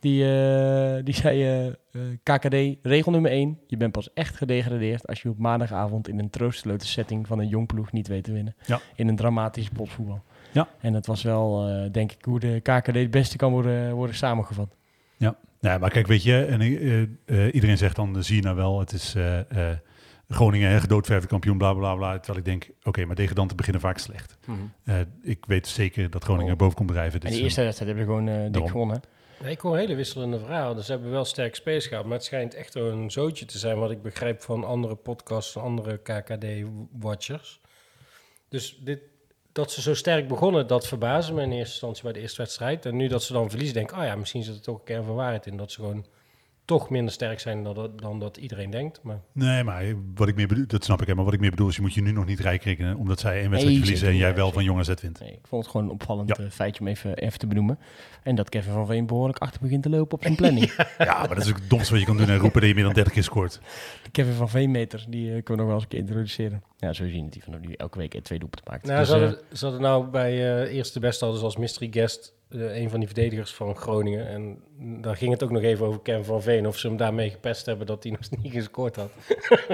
Die, 0.00 0.24
eh, 0.24 1.04
die 1.04 1.14
zei, 1.14 1.66
eh, 1.92 2.00
KKD, 2.22 2.54
regel 2.82 3.12
nummer 3.12 3.30
1. 3.30 3.58
Je 3.66 3.76
bent 3.76 3.92
pas 3.92 4.12
echt 4.12 4.36
gedegradeerd 4.36 5.06
als 5.06 5.22
je 5.22 5.28
op 5.28 5.38
maandagavond 5.38 6.08
in 6.08 6.18
een 6.18 6.30
troosteloze 6.30 6.86
setting 6.86 7.26
van 7.26 7.38
een 7.38 7.48
jong 7.48 7.66
ploeg 7.66 7.92
niet 7.92 8.08
weet 8.08 8.24
te 8.24 8.32
winnen. 8.32 8.54
Ja. 8.66 8.80
In 8.94 9.08
een 9.08 9.16
dramatisch 9.16 9.68
potvoetbal. 9.68 10.22
Ja. 10.52 10.68
En 10.80 10.92
dat 10.92 11.06
was 11.06 11.22
wel, 11.22 11.68
denk 11.92 12.12
ik, 12.12 12.24
hoe 12.24 12.40
de 12.40 12.60
KKD 12.62 12.94
het 12.94 13.10
beste 13.10 13.36
kan 13.36 13.52
worden, 13.52 13.94
worden 13.94 14.16
samengevat. 14.16 14.76
Ja, 15.62 15.78
maar 15.78 15.90
kijk, 15.90 16.06
weet 16.06 16.22
je, 16.22 16.44
en, 16.44 16.60
iedereen 17.52 17.78
zegt 17.78 17.96
dan, 17.96 18.24
zie 18.24 18.36
je 18.36 18.42
nou 18.42 18.56
wel, 18.56 18.80
het 18.80 18.92
is 18.92 19.14
Groningen, 20.30 20.80
gedoodverfde 20.80 21.28
kampioen, 21.28 21.58
bla 21.58 21.74
bla 21.74 21.94
bla. 21.94 22.18
Terwijl 22.18 22.38
ik 22.38 22.44
denk, 22.44 22.68
oké, 22.82 23.04
maar 23.04 23.16
degradanten 23.16 23.56
beginnen 23.56 23.80
vaak 23.82 23.98
slecht. 23.98 24.38
Eh, 24.84 25.00
ik 25.22 25.44
weet 25.46 25.66
zeker 25.68 26.10
dat 26.10 26.24
Groningen 26.24 26.52
Oh. 26.52 26.58
boven 26.58 26.76
komt 26.76 26.88
drijven. 26.88 27.20
en 27.20 27.26
Dus, 27.26 27.34
die 27.34 27.42
eerste 27.44 27.62
wedstrijd 27.62 27.96
hebben 27.96 28.14
we 28.14 28.22
gewoon 28.22 28.44
eh, 28.44 28.52
dik 28.52 28.70
gewonnen. 28.70 29.00
Nee, 29.42 29.50
ik 29.50 29.60
hoor 29.60 29.76
hele 29.76 29.94
wisselende 29.94 30.38
verhalen. 30.38 30.76
Dus 30.76 30.86
ze 30.86 30.92
hebben 30.92 31.10
wel 31.10 31.24
sterk 31.24 31.54
space 31.54 31.88
gehad. 31.88 32.04
Maar 32.04 32.12
het 32.12 32.24
schijnt 32.24 32.54
echt 32.54 32.74
een 32.74 33.10
zootje 33.10 33.44
te 33.44 33.58
zijn... 33.58 33.78
wat 33.78 33.90
ik 33.90 34.02
begrijp 34.02 34.42
van 34.42 34.64
andere 34.64 34.94
podcasts... 34.94 35.56
andere 35.56 35.96
KKD-watchers. 35.98 37.60
Dus 38.48 38.80
dit, 38.84 39.00
dat 39.52 39.72
ze 39.72 39.82
zo 39.82 39.94
sterk 39.94 40.28
begonnen... 40.28 40.66
dat 40.66 40.86
verbaasde 40.86 41.32
me 41.32 41.42
in 41.42 41.50
eerste 41.52 41.70
instantie 41.70 42.02
bij 42.02 42.12
de 42.12 42.20
eerste 42.20 42.42
wedstrijd. 42.42 42.86
En 42.86 42.96
nu 42.96 43.08
dat 43.08 43.22
ze 43.22 43.32
dan 43.32 43.48
verliezen... 43.50 43.74
denk 43.74 43.90
ik... 43.90 43.96
oh 43.96 44.04
ja, 44.04 44.16
misschien 44.16 44.42
zit 44.42 44.54
er 44.54 44.60
toch 44.60 44.78
een 44.78 44.84
kern 44.84 45.04
van 45.04 45.14
waarheid 45.14 45.46
in... 45.46 45.56
dat 45.56 45.72
ze 45.72 45.80
gewoon 45.80 46.06
toch 46.70 46.90
minder 46.90 47.12
sterk 47.12 47.40
zijn 47.40 47.62
dan 47.62 47.74
dat, 47.74 47.98
dan 48.00 48.18
dat 48.18 48.36
iedereen 48.36 48.70
denkt. 48.70 49.00
Maar 49.02 49.20
Nee, 49.32 49.64
maar 49.64 49.84
wat 50.14 50.28
ik 50.28 50.34
meer 50.34 50.46
bedoel, 50.46 50.66
dat 50.66 50.84
snap 50.84 51.00
ik. 51.00 51.06
Hè, 51.06 51.14
maar 51.14 51.24
wat 51.24 51.34
ik 51.34 51.40
meer 51.40 51.50
bedoel 51.50 51.68
is, 51.68 51.76
je 51.76 51.82
moet 51.82 51.94
je 51.94 52.02
nu 52.02 52.12
nog 52.12 52.26
niet 52.26 52.40
rijk 52.40 52.62
rekenen. 52.62 52.96
Omdat 52.96 53.20
zij 53.20 53.40
één 53.40 53.50
wedstrijd 53.50 53.66
Nee, 53.76 53.78
verliezen 53.78 54.08
en 54.08 54.16
jij 54.16 54.34
wel 54.34 54.52
van 54.52 54.64
Jong 54.64 54.78
AZ 54.78 54.92
wint. 55.00 55.20
Nee, 55.20 55.32
ik 55.32 55.46
vond 55.46 55.62
het 55.62 55.70
gewoon 55.70 55.86
een 55.86 55.92
opvallend 55.92 56.28
Ja. 56.36 56.44
eh, 56.44 56.50
feitje 56.50 56.80
om 56.80 56.86
even, 56.88 57.16
even 57.16 57.38
te 57.38 57.46
benoemen. 57.46 57.78
En 58.22 58.34
dat 58.34 58.48
Kevin 58.48 58.72
van 58.72 58.86
Veen 58.86 59.06
behoorlijk 59.06 59.38
achter 59.38 59.60
begint 59.60 59.82
te 59.82 59.90
lopen 59.90 60.14
op 60.14 60.22
zijn 60.22 60.34
planning. 60.34 60.72
Ja, 60.98 61.18
maar 61.18 61.28
dat 61.28 61.44
is 61.44 61.48
ook 61.50 61.56
het 61.58 61.70
domste 61.70 61.90
wat 61.90 62.00
je 62.00 62.06
kan 62.06 62.16
doen 62.16 62.28
en 62.28 62.36
roepen 62.44 62.60
dat 62.60 62.68
je 62.68 62.74
meer 62.74 62.84
dan 62.84 62.92
30 62.92 63.12
keer 63.12 63.22
scoort. 63.22 63.60
De 64.02 64.10
Kevin 64.10 64.32
van 64.32 64.48
Veen 64.48 64.70
meter, 64.70 65.04
die 65.08 65.34
eh, 65.34 65.42
kunnen 65.42 65.44
we 65.46 65.56
nog 65.56 65.66
wel 65.66 65.74
eens 65.74 65.82
een 65.82 65.88
keer 65.88 65.98
introduceren. 65.98 66.62
Ja, 66.78 66.92
zo 66.92 67.08
zien 67.08 67.24
dat 67.24 67.34
hij 67.34 67.42
van 67.42 67.60
nu 67.60 67.72
elke 67.72 67.98
week 67.98 68.20
twee 68.22 68.38
doelpunten 68.38 68.70
maakt. 68.72 68.84
nou, 68.86 68.98
Dus, 68.98 69.08
ze, 69.08 69.14
eh, 69.14 69.20
hadden, 69.20 69.38
ze 69.52 69.64
hadden 69.64 69.82
nou 69.82 70.06
bij 70.06 70.62
eh 70.64 70.74
Eerste 70.76 71.00
Best 71.00 71.20
hadden 71.20 71.38
ze 71.38 71.44
als 71.44 71.56
mystery 71.56 71.88
guest... 71.92 72.32
eh, 72.50 72.76
een 72.76 72.90
van 72.90 72.98
die 72.98 73.08
verdedigers 73.08 73.54
van 73.54 73.76
Groningen. 73.76 74.28
En 74.28 74.58
daar 75.00 75.16
ging 75.16 75.32
het 75.32 75.42
ook 75.42 75.50
nog 75.50 75.62
even 75.62 75.86
over 75.86 76.00
Ken 76.00 76.24
van 76.24 76.42
Veen. 76.42 76.66
Of 76.66 76.78
ze 76.78 76.86
hem 76.86 76.96
daarmee 76.96 77.30
gepest 77.30 77.66
hebben 77.66 77.86
dat 77.86 78.02
hij 78.02 78.12
nog 78.12 78.20
niet 78.42 78.52
gescoord 78.52 78.96
had. 78.96 79.10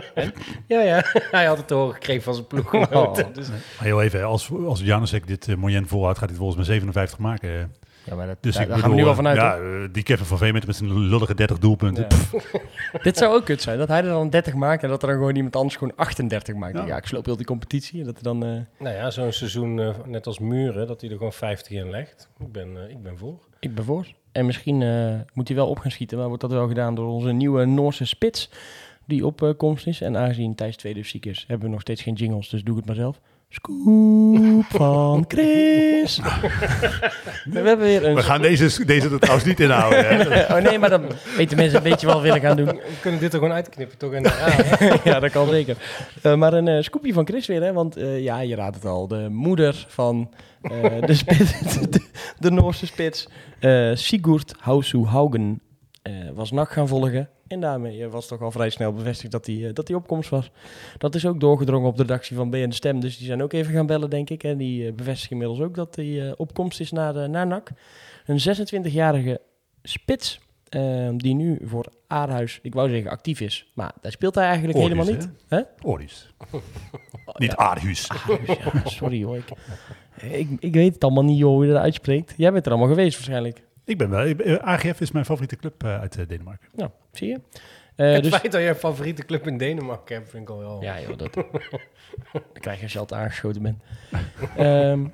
ja, 0.67 0.81
ja. 0.81 1.05
Hij 1.31 1.45
had 1.45 1.57
het 1.57 1.67
te 1.67 1.75
horen 1.75 1.95
gekregen 1.95 2.23
van 2.23 2.35
zijn 2.35 2.47
ploeggenoten. 2.47 3.27
Oh. 3.27 3.35
Dus, 3.35 3.49
Maar 3.49 3.59
heel 3.79 4.03
even, 4.03 4.25
als, 4.25 4.51
als 4.67 4.81
Janusek 4.81 5.27
dit 5.27 5.47
uh, 5.47 5.57
moyen 5.57 5.87
volhoudt, 5.87 6.19
gaat 6.19 6.29
hij 6.29 6.39
volgens 6.39 6.57
mij 6.57 6.67
57 6.67 7.19
maken. 7.19 7.75
Ja, 8.07 8.15
maar 8.15 8.27
dat, 8.27 8.37
Dus 8.41 8.55
daar, 8.55 8.63
ik 8.63 8.69
daar 8.69 8.79
gaan 8.79 8.91
we 8.91 8.97
nu 8.97 9.05
wel 9.05 9.15
vanuit. 9.15 9.37
Ja, 9.37 9.57
hoor. 9.59 9.83
eh, 9.83 9.89
die 9.93 10.03
Kevin 10.03 10.27
van 10.27 10.39
Veen 10.39 10.53
met, 10.53 10.77
zijn 10.77 10.99
lullige 11.09 11.35
30 11.35 11.59
doelpunten. 11.59 12.07
Ja. 12.33 12.41
Dit 13.03 13.17
zou 13.17 13.35
ook 13.35 13.45
kut 13.45 13.63
zijn, 13.63 13.79
dat 13.79 13.89
hij 13.89 13.99
er 13.99 14.05
dan 14.09 14.31
30 14.31 14.55
maakt 14.55 14.83
en 14.83 14.89
dat 14.89 15.03
er 15.03 15.09
dan 15.09 15.17
gewoon 15.17 15.37
iemand 15.37 15.57
anders 15.57 15.77
gewoon 15.77 15.93
38 15.97 16.55
maakt. 16.55 16.77
Ja, 16.77 16.87
Ja. 16.87 16.97
ik 16.97 17.07
sloop 17.07 17.25
heel 17.25 17.37
die 17.37 17.47
competitie 17.47 18.01
en 18.01 18.07
dat 18.07 18.17
er 18.17 18.23
dan... 18.23 18.45
eh, 18.45 18.51
nou 18.79 18.95
ja, 18.97 19.11
zo'n 19.11 19.33
seizoen 19.33 19.81
eh, 19.81 19.95
net 20.05 20.27
als 20.27 20.39
Muren, 20.39 20.87
dat 20.87 21.01
hij 21.01 21.11
er 21.11 21.17
gewoon 21.17 21.33
50 21.33 21.73
in 21.73 21.91
legt. 21.91 22.29
Ik 22.39 22.53
ben, 22.53 22.91
ik 22.91 23.03
ben 23.03 23.19
voor. 23.19 23.39
Ik 23.61 23.75
ben 23.75 23.85
voor. 23.85 24.07
En 24.33 24.47
misschien 24.47 24.83
eh, 24.83 25.15
moet 25.33 25.49
hij 25.49 25.57
wel 25.57 25.69
op 25.69 25.79
gaan 25.79 25.91
schieten, 25.91 26.19
maar 26.19 26.27
wordt 26.27 26.43
dat 26.43 26.51
wel 26.51 26.69
gedaan 26.69 26.95
door 26.95 27.07
onze 27.09 27.33
nieuwe 27.33 27.65
Noorse 27.65 28.05
spits 28.05 28.51
die 29.05 29.27
op 29.27 29.55
komst 29.57 29.87
is. 29.87 30.01
En 30.01 30.17
aangezien 30.17 30.55
Thijs 30.55 30.77
2 30.77 30.95
dus 30.95 31.09
ziek 31.09 31.27
is, 31.27 31.45
hebben 31.49 31.67
we 31.67 31.73
nog 31.73 31.81
steeds 31.81 32.03
geen 32.03 32.15
jingles, 32.15 32.49
dus 32.49 32.63
doe 32.63 32.71
ik 32.73 32.77
het 32.79 32.87
maar 32.87 32.97
zelf. 32.97 33.21
Scoop 33.57 34.65
van 34.69 35.25
Chris. 35.29 36.21
we 37.45 37.59
hebben 37.59 37.79
weer 37.79 38.05
een... 38.05 38.15
We 38.15 38.23
gaan 38.23 38.43
deze, 38.43 38.85
deze 38.85 39.09
er 39.11 39.19
trouwens 39.19 39.47
niet 39.47 39.61
inhouden. 39.61 40.07
Hè. 40.09 40.41
oh 40.57 40.63
nee, 40.63 40.79
maar 40.79 40.91
dan 40.91 41.05
weten 41.37 41.57
mensen 41.57 41.77
een 41.77 41.91
beetje 41.91 42.07
wel 42.07 42.23
willen 42.23 42.41
gaan 42.41 42.57
doen. 42.57 42.67
We 42.67 43.01
kunnen 43.01 43.21
dit 43.21 43.33
er 43.33 43.39
gewoon 43.39 43.55
uitknippen, 43.55 43.99
toch? 43.99 44.13
En, 44.13 44.23
ja, 44.23 44.99
ja, 45.13 45.21
dat 45.21 45.31
kan 45.31 45.49
zeker. 45.49 45.77
Eh, 46.23 46.35
maar 46.35 46.53
een 46.53 46.69
eh, 46.69 46.83
scoopje 46.83 47.13
van 47.13 47.27
Chris 47.27 47.47
weer, 47.47 47.63
hè? 47.63 47.73
Want 47.73 47.97
eh, 47.97 48.23
ja, 48.23 48.41
je 48.41 48.55
raadt 48.55 48.75
het 48.75 48.85
al. 48.85 49.09
De 49.09 49.29
moeder 49.31 49.85
van 49.89 50.31
eh, 50.61 51.07
de, 51.07 51.15
spits, 51.15 51.53
de, 51.91 52.01
de 52.39 52.51
Noorse 52.51 52.87
spits, 52.87 53.29
eh, 53.59 53.91
Sigurd 53.95 54.55
Hausu 54.59 55.05
Haugen, 55.05 55.61
eh, 56.03 56.13
was 56.35 56.51
NAC 56.51 56.71
gaan 56.71 56.89
volgen. 56.89 57.29
En 57.49 57.61
daarmee 57.61 58.05
eh, 58.05 58.11
was 58.11 58.27
toch 58.27 58.41
al 58.43 58.51
vrij 58.51 58.71
snel 58.71 58.93
bevestigd 58.93 59.33
dat 59.33 59.47
hij, 59.47 59.67
eh, 59.67 59.75
dat 59.75 59.89
hij 59.89 59.97
opkomst 59.97 60.31
was. 60.31 60.51
Dat 60.99 61.15
is 61.15 61.27
ook 61.27 61.41
doorgedrongen 61.41 61.89
op 61.89 61.97
de 61.97 62.03
redactie 62.03 62.37
van 62.37 62.51
BN 62.51 62.69
De 62.69 62.75
Stem. 62.75 63.01
Dus 63.01 63.17
die 63.19 63.27
zijn 63.27 63.43
ook 63.43 63.53
even 63.53 63.73
gaan 63.75 63.87
bellen, 63.87 64.11
denk 64.11 64.31
ik. 64.31 64.45
En 64.45 64.57
die 64.57 64.87
eh, 64.87 64.93
bevestigen 64.93 65.31
inmiddels 65.37 65.61
ook 65.69 65.75
dat 65.75 65.99
eh, 65.99 66.33
opkomst 66.37 66.81
is 66.81 66.91
naar, 66.93 67.13
de, 67.13 67.27
naar 67.27 67.47
NAC. 67.47 67.71
Een 68.27 68.41
26-jarige 68.41 69.41
spits. 69.83 70.41
eh, 70.69 71.09
die 71.17 71.35
nu 71.35 71.59
voor 71.65 71.87
Aarhuis, 72.07 72.59
ik 72.63 72.75
wou 72.75 72.89
zeggen 72.91 73.11
actief 73.11 73.41
is. 73.41 73.71
Maar 73.75 73.93
daar 74.01 74.13
speelt 74.13 74.35
hij 74.35 74.45
eigenlijk 74.45 74.79
Oris, 74.79 74.89
helemaal 74.89 75.13
niet. 75.15 75.29
Hè? 75.49 75.61
Oris. 75.83 76.31
Niet 77.39 77.57
Aarhus. 77.57 78.11
Ja, 78.47 78.83
sorry 78.85 79.23
hoor. 79.25 79.37
Ik, 79.37 79.51
ik, 80.31 80.49
ik 80.59 80.75
weet 80.75 80.95
het 80.95 81.05
allemaal 81.05 81.25
niet 81.25 81.39
joh, 81.39 81.53
hoe 81.53 81.67
je 81.67 81.73
dat 81.73 81.83
uitspreekt. 81.83 82.35
Jij 82.37 82.53
bent 82.53 82.65
er 82.67 82.73
allemaal 82.73 82.91
geweest 82.91 83.15
waarschijnlijk. 83.17 83.63
Ik 83.87 83.99
ben 83.99 84.11
wel. 84.11 84.27
eh, 84.27 84.57
AGF 84.57 85.01
is 85.01 85.11
mijn 85.11 85.25
favoriete 85.25 85.57
club 85.57 85.85
eh, 85.85 86.01
uit 86.01 86.17
eh, 86.19 86.29
Denemarken. 86.29 86.69
Nou, 86.75 86.91
zie 87.13 87.29
je. 87.29 87.41
Eh, 87.97 88.13
het 88.13 88.23
dus, 88.23 88.35
feit 88.35 88.53
dat 88.53 88.61
je 88.61 88.69
een 88.69 88.75
favoriete 88.75 89.25
club 89.25 89.47
in 89.47 89.59
Denemarken 89.59 90.17
hebt, 90.17 90.31
vind 90.31 90.43
ik 90.43 90.51
al 90.51 90.59
wel... 90.59 90.83
ja 90.83 91.01
joh, 91.01 91.19
dat 91.19 91.35
dan 92.33 92.43
krijg 92.53 92.77
je 92.77 92.83
als 92.83 92.93
je 92.93 92.99
altijd 92.99 93.21
aangeschoten 93.21 93.63
bent. 93.63 93.83
Ehm 94.57 95.07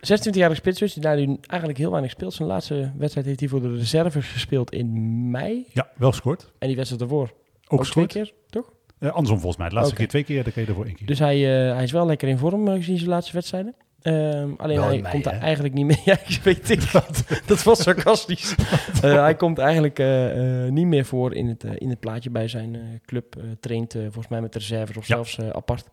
26-jarige 0.00 0.54
spits 0.54 0.78
dus, 0.78 0.92
die 0.92 1.02
daar 1.02 1.16
nu 1.16 1.38
eigenlijk 1.46 1.78
heel 1.78 1.90
weinig 1.90 2.10
speelt. 2.10 2.34
Zijn 2.34 2.48
laatste 2.48 2.92
wedstrijd 2.96 3.26
heeft 3.26 3.40
hij 3.40 3.48
voor 3.48 3.60
de 3.60 3.76
reserves 3.76 4.26
gespeeld 4.26 4.72
in 4.72 5.30
mei. 5.30 5.66
Ja, 5.72 5.90
wel 5.96 6.10
gescoord. 6.10 6.52
En 6.58 6.66
die 6.66 6.76
wedstrijd 6.76 7.02
ervoor 7.02 7.32
Ook, 7.68 7.78
ook, 7.78 7.86
twee 7.86 8.06
keer, 8.06 8.32
toch? 8.50 8.72
Eh, 8.98 9.10
andersom 9.10 9.38
volgens 9.38 9.56
mij. 9.56 9.68
De 9.68 9.74
laatste 9.74 9.94
keer 9.94 10.08
twee 10.08 10.24
keer, 10.24 10.44
de 10.44 10.52
keer 10.52 10.68
ervoor 10.68 10.84
één 10.84 10.94
keer. 10.94 11.06
Dus 11.06 11.18
hij, 11.18 11.68
eh, 11.68 11.74
hij 11.74 11.82
is 11.82 11.92
wel 11.92 12.06
lekker 12.06 12.28
in 12.28 12.38
vorm 12.38 12.68
gezien 12.68 12.96
zijn 12.96 13.10
laatste 13.10 13.32
wedstrijden. 13.32 13.74
Ehm, 14.02 14.50
alleen 14.56 14.76
Wel 14.76 14.88
hij 14.88 15.00
komt 15.10 15.26
er 15.26 15.32
eigenlijk 15.32 15.74
niet 15.74 15.86
meer. 15.86 16.00
Ja, 16.10 16.18
ik 16.26 16.40
weet 16.42 16.70
ik 16.70 16.92
dat. 16.92 17.24
Dat 17.46 17.62
was 17.62 17.82
sarcastisch. 17.82 18.54
Eh, 19.02 19.14
hij 19.22 19.34
komt 19.34 19.58
eigenlijk 19.58 19.98
eh, 19.98 20.64
eh, 20.66 20.72
niet 20.72 20.86
meer 20.86 21.04
voor 21.04 21.34
in 21.34 21.48
het, 21.48 21.64
in 21.64 21.88
het 21.88 22.00
plaatje 22.00 22.30
bij 22.30 22.48
zijn 22.48 23.00
club. 23.04 23.36
eh, 23.36 23.42
traint 23.60 23.94
eh, 23.94 24.02
volgens 24.02 24.28
mij 24.28 24.40
met 24.40 24.52
de 24.52 24.58
reserves 24.58 24.96
of 24.96 25.06
Ja. 25.06 25.14
zelfs 25.14 25.40
apart. 25.40 25.88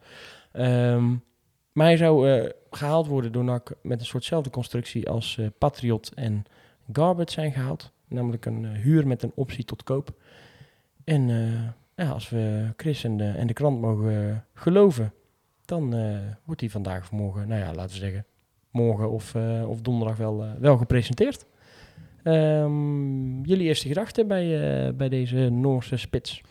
Ehm, 0.51 1.05
maar 1.71 1.85
hij 1.85 1.97
zou 1.97 2.29
eh, 2.31 2.49
gehaald 2.69 3.07
worden 3.07 3.31
door 3.31 3.43
NAC 3.43 3.73
met 3.81 3.99
een 3.99 4.05
soortzelfde 4.05 4.49
constructie 4.49 5.09
als 5.09 5.39
Patriot 5.57 6.11
en 6.15 6.43
Garbett 6.91 7.31
zijn 7.31 7.51
gehaald. 7.51 7.91
Namelijk 8.07 8.45
een 8.45 8.65
huur 8.65 9.07
met 9.07 9.23
een 9.23 9.31
optie 9.35 9.63
tot 9.65 9.83
koop. 9.83 10.09
En 11.03 11.29
eh, 11.29 12.05
ja, 12.05 12.11
als 12.11 12.29
we 12.29 12.73
Chris 12.77 13.03
en 13.03 13.17
de, 13.17 13.27
en 13.29 13.47
de 13.47 13.53
krant 13.53 13.81
mogen 13.81 14.45
geloven, 14.53 15.13
dan 15.67 15.93
eh, 15.93 16.17
wordt 16.43 16.61
hij 16.61 16.69
vandaag 16.69 17.01
of 17.01 17.11
morgen, 17.11 17.47
nou 17.47 17.61
ja, 17.61 17.73
laten 17.73 17.91
we 17.91 17.97
zeggen, 17.97 18.25
morgen 18.71 19.11
of, 19.11 19.35
eh, 19.35 19.69
of 19.69 19.81
donderdag 19.81 20.17
wel, 20.17 20.43
eh, 20.43 20.49
wel 20.59 20.77
gepresenteerd. 20.77 21.45
Ehm, 22.23 23.41
jullie 23.41 23.67
eerste 23.67 23.87
gedachten 23.87 24.27
bij, 24.27 24.95
bij 24.95 25.09
deze 25.09 25.49
Noorse 25.49 25.97
spits? 25.97 26.41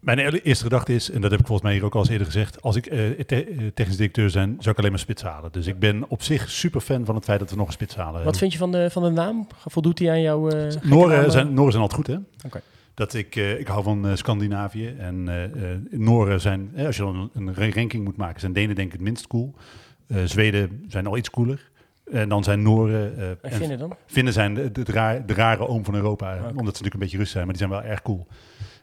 Mijn 0.00 0.18
eerste 0.18 0.64
gedachte 0.64 0.94
is, 0.94 1.10
en 1.10 1.20
dat 1.20 1.30
heb 1.30 1.40
ik 1.40 1.46
volgens 1.46 1.66
mij 1.68 1.76
hier 1.76 1.86
ook 1.86 1.94
al 1.94 2.00
eens 2.00 2.10
eerder 2.10 2.26
gezegd, 2.26 2.62
als 2.62 2.76
ik 2.76 2.84
te- 3.26 3.70
technisch 3.74 3.96
directeur 3.96 4.30
zijn, 4.30 4.56
zou 4.58 4.70
ik 4.70 4.78
alleen 4.78 4.90
maar 4.90 5.00
spits 5.00 5.22
halen. 5.22 5.52
Dus 5.52 5.66
ik 5.66 5.78
ben 5.78 6.08
op 6.08 6.22
zich 6.22 6.50
super 6.50 6.80
fan 6.80 7.04
van 7.04 7.14
het 7.14 7.24
feit 7.24 7.38
dat 7.38 7.50
we 7.50 7.56
nog 7.56 7.66
een 7.66 7.72
spits 7.72 7.94
halen. 7.96 8.24
Wat 8.24 8.38
vind 8.38 8.52
je 8.52 8.58
van 8.58 8.72
de, 8.72 8.90
van 8.90 9.02
de 9.02 9.10
naam? 9.10 9.46
Voldoet 9.66 9.98
hij 9.98 10.10
aan 10.10 10.20
jouw... 10.20 10.48
Noren 10.82 11.24
eh? 11.24 11.30
zijn, 11.30 11.54
Noren 11.54 11.72
zijn 11.72 11.82
altijd 11.82 12.06
goed, 12.06 12.06
hè? 12.06 12.46
Oké. 12.46 12.60
Dat 12.94 13.14
ik, 13.14 13.36
eh, 13.36 13.58
ik 13.58 13.66
hou 13.66 13.82
van 13.82 14.06
eh, 14.08 14.14
Scandinavië. 14.16 14.94
En 14.98 15.28
eh 15.28 15.44
eh, 15.44 15.78
Noren 15.90 16.40
zijn, 16.40 16.70
eh, 16.74 16.86
als 16.86 16.96
je 16.96 17.02
dan 17.02 17.30
een, 17.34 17.46
een 17.46 17.72
ranking 17.74 18.04
moet 18.04 18.16
maken, 18.16 18.40
zijn 18.40 18.52
Denen 18.52 18.74
denk 18.74 18.86
ik 18.86 18.92
het 18.92 19.02
minst 19.02 19.26
cool. 19.26 19.54
Eh, 20.06 20.16
Zweden 20.24 20.84
zijn 20.88 21.06
al 21.06 21.16
iets 21.16 21.30
cooler. 21.30 21.68
En 22.12 22.28
dan 22.28 22.44
zijn 22.44 22.62
Noren 22.62 23.18
eh, 23.18 23.28
En 23.50 23.52
Finnen 23.52 23.78
dan? 23.78 23.96
Finnen 24.06 24.32
zijn 24.32 24.54
de, 24.54 24.72
de, 24.72 24.82
raar- 24.92 25.26
de 25.26 25.34
rare 25.34 25.66
oom 25.68 25.84
van 25.84 25.94
Europa. 25.94 26.34
Oké. 26.34 26.40
Omdat 26.42 26.54
ze 26.56 26.82
natuurlijk 26.82 26.94
een 26.94 27.00
beetje 27.00 27.18
Rus 27.18 27.30
zijn, 27.30 27.44
maar 27.46 27.56
die 27.56 27.66
zijn 27.68 27.80
wel 27.80 27.90
erg 27.90 28.02
cool. 28.02 28.26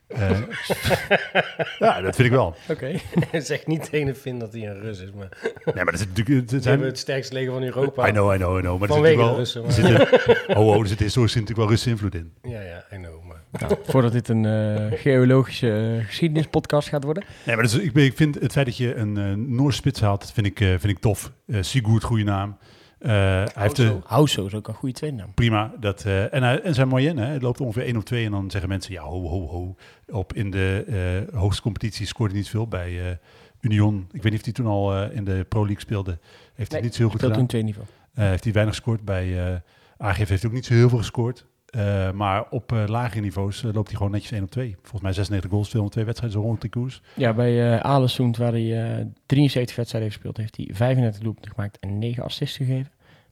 Eh, 0.08 0.30
ja, 1.80 2.02
dat 2.02 2.16
vind 2.16 2.28
ik 2.28 2.32
wel. 2.34 2.56
Oké. 2.70 2.92
zeg 3.42 3.66
niet 3.66 3.90
tegen 3.90 4.16
Finn 4.16 4.40
dat 4.40 4.54
hij 4.54 4.68
een 4.70 4.80
Rus 4.80 5.00
is, 5.00 5.12
maar 5.12 5.30
Nee, 5.66 5.76
maar 5.76 5.86
dat 5.86 5.94
is 5.94 6.08
natuurlijk... 6.08 6.40
Het 6.40 6.50
ze 6.50 6.60
zijn, 6.60 6.70
hebben 6.70 6.88
het 6.88 6.98
sterkste 7.00 7.34
leger 7.34 7.52
van 7.52 7.64
Europa. 7.64 8.08
I 8.08 8.12
know, 8.12 8.34
I 8.34 8.38
know, 8.38 8.58
I 8.58 8.62
know. 8.62 8.80
Maar 8.80 8.90
er 8.90 8.96
zit 8.96 9.04
Vanwege 9.04 9.16
natuurlijk 9.16 9.18
de 9.18 9.24
wel... 9.26 9.38
Russen, 9.38 9.62
er 9.62 9.68
maar- 9.68 10.08
zit 10.38 10.48
een- 10.48 10.58
oh, 10.58 10.68
oh, 10.68 10.80
er 10.82 10.88
zit 10.88 11.00
historisch 11.00 11.34
natuurlijk 11.34 11.60
wel 11.60 11.68
Russische 11.70 11.90
invloed 11.90 12.16
in. 12.16 12.32
Ja, 12.52 12.62
ja, 12.62 12.84
I 12.94 12.96
know, 12.96 13.24
maar... 13.24 13.37
Nou, 13.60 13.76
voordat 13.84 14.12
dit 14.12 14.28
een 14.28 14.46
eh, 14.46 15.00
geologische 15.00 15.96
eh, 16.00 16.06
geschiedenispodcast 16.06 16.88
gaat 16.90 17.04
worden. 17.04 17.24
Nee, 17.46 17.56
maar 17.56 17.64
dus, 17.66 17.78
ik, 17.78 17.94
ben- 17.94 18.04
ik 18.06 18.16
vind 18.16 18.36
het 18.40 18.52
feit 18.52 18.66
dat 18.66 18.78
je 18.78 18.96
een 18.96 19.18
eh 19.18 19.34
Noorse 19.34 19.78
spits 19.78 20.00
haalt, 20.02 20.32
vind 20.34 20.48
ik, 20.48 20.60
eh, 20.60 20.68
vind 20.68 20.84
ik 20.86 21.00
tof. 21.00 21.32
Eh 21.48 21.62
Sigurd, 21.62 22.04
goede 22.04 22.24
naam. 22.24 22.58
Eh, 23.00 23.12
hij 23.12 23.48
heeft 23.54 23.76
de, 23.76 23.98
Houso 24.06 24.46
is 24.46 24.54
ook 24.54 24.68
een 24.68 24.74
goede 24.74 24.96
tweede 24.96 25.16
naam. 25.18 25.34
prima. 25.34 25.74
Dat, 25.80 26.06
eh, 26.06 26.34
en, 26.34 26.44
hij, 26.44 26.62
en 26.62 26.74
zijn 26.74 26.88
moyenne, 26.88 27.22
hè, 27.26 27.32
het 27.34 27.42
loopt 27.42 27.62
ongeveer 27.62 27.84
1 27.88 27.98
of 27.98 28.04
2. 28.04 28.26
En 28.26 28.32
dan 28.32 28.52
zeggen 28.52 28.70
mensen, 28.70 28.94
ja, 28.94 29.02
ho, 29.02 29.28
ho, 29.28 29.48
ho. 29.48 29.76
Op 30.18 30.34
in 30.34 30.52
de 30.52 30.84
eh, 31.32 31.40
hoogste 31.40 31.62
competitie 31.62 32.06
scoorde 32.06 32.32
hij 32.34 32.42
niet 32.42 32.50
veel. 32.52 32.68
Bij 32.68 33.00
eh, 33.10 33.16
Union, 33.62 34.08
ik 34.12 34.22
weet 34.22 34.32
niet 34.32 34.40
of 34.40 34.46
hij 34.46 34.54
toen 34.54 34.66
al 34.66 34.96
eh, 34.96 35.16
in 35.16 35.24
de 35.24 35.46
Pro 35.50 35.60
League 35.62 35.82
speelde. 35.82 36.20
Heeft 36.54 36.72
hij 36.72 36.80
Nee, 36.80 36.90
niet 36.90 36.96
zo 36.96 37.02
heel 37.02 37.12
goed 37.12 37.20
gedaan. 37.22 37.38
toen 37.38 37.48
twee 37.48 37.64
niveau. 37.64 37.88
Eh, 38.14 38.26
heeft 38.28 38.44
hij 38.44 38.54
weinig 38.54 38.76
gescoord. 38.76 39.06
Bij 39.06 39.48
eh 39.48 39.56
AGF 39.98 40.28
heeft 40.30 40.42
hij 40.42 40.50
ook 40.50 40.56
niet 40.56 40.66
zo 40.66 40.74
heel 40.74 40.90
veel 40.90 40.98
gescoord. 40.98 41.46
Eh, 41.68 42.12
maar 42.12 42.50
op 42.50 42.72
eh 42.72 42.84
lagere 42.88 43.22
niveaus 43.22 43.64
eh, 43.64 43.74
loopt 43.74 43.88
hij 43.88 43.98
gewoon 43.98 44.12
netjes 44.12 44.32
1 44.32 44.44
op 44.44 44.52
2. 44.52 44.76
Volgens 44.82 45.02
mij 45.02 45.14
96 45.14 45.52
goals, 45.52 45.68
202 45.70 46.06
wedstrijden, 46.06 46.42
zo 46.42 46.46
rond 46.48 46.62
die 46.62 46.70
koers. 46.70 47.02
Ja, 47.14 47.34
bij 47.34 47.82
Alesund, 47.82 48.38
waar 48.38 48.52
hij 48.52 49.00
eh 49.00 49.06
73 49.26 49.76
wedstrijden 49.76 50.10
heeft 50.10 50.22
gespeeld, 50.22 50.38
heeft 50.38 50.58
hij 50.58 50.76
35 50.76 51.22
doelpunten 51.22 51.52
gemaakt 51.52 51.80
en 51.80 51.98
9 52.00 52.24
assists 52.24 52.58
gegeven. 52.58 52.92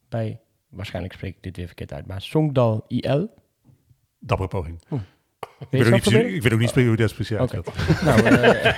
Bij, 0.09 0.39
waarschijnlijk 0.69 1.13
spreek 1.13 1.35
ik 1.35 1.43
dit 1.43 1.57
weer 1.57 1.65
verkeerd 1.65 1.93
uit, 1.93 2.07
maar 2.07 2.21
Songdal 2.21 2.85
IL. 2.87 3.29
Dappere 4.19 4.49
poging. 4.49 4.79
Weet 4.89 5.01
Ik 5.59 5.67
weet, 5.69 5.93
ook 5.93 6.03
dat 6.03 6.13
niet, 6.13 6.33
ik 6.33 6.41
weet 6.41 6.53
ook 6.53 6.59
niet 6.59 6.69
spreken 6.69 6.89
hoe 6.89 6.97
dat 6.97 7.19
Oké. 7.19 7.37
uitspeelt. 7.39 8.01
Nou, 8.05 8.25
eh, 8.25 8.75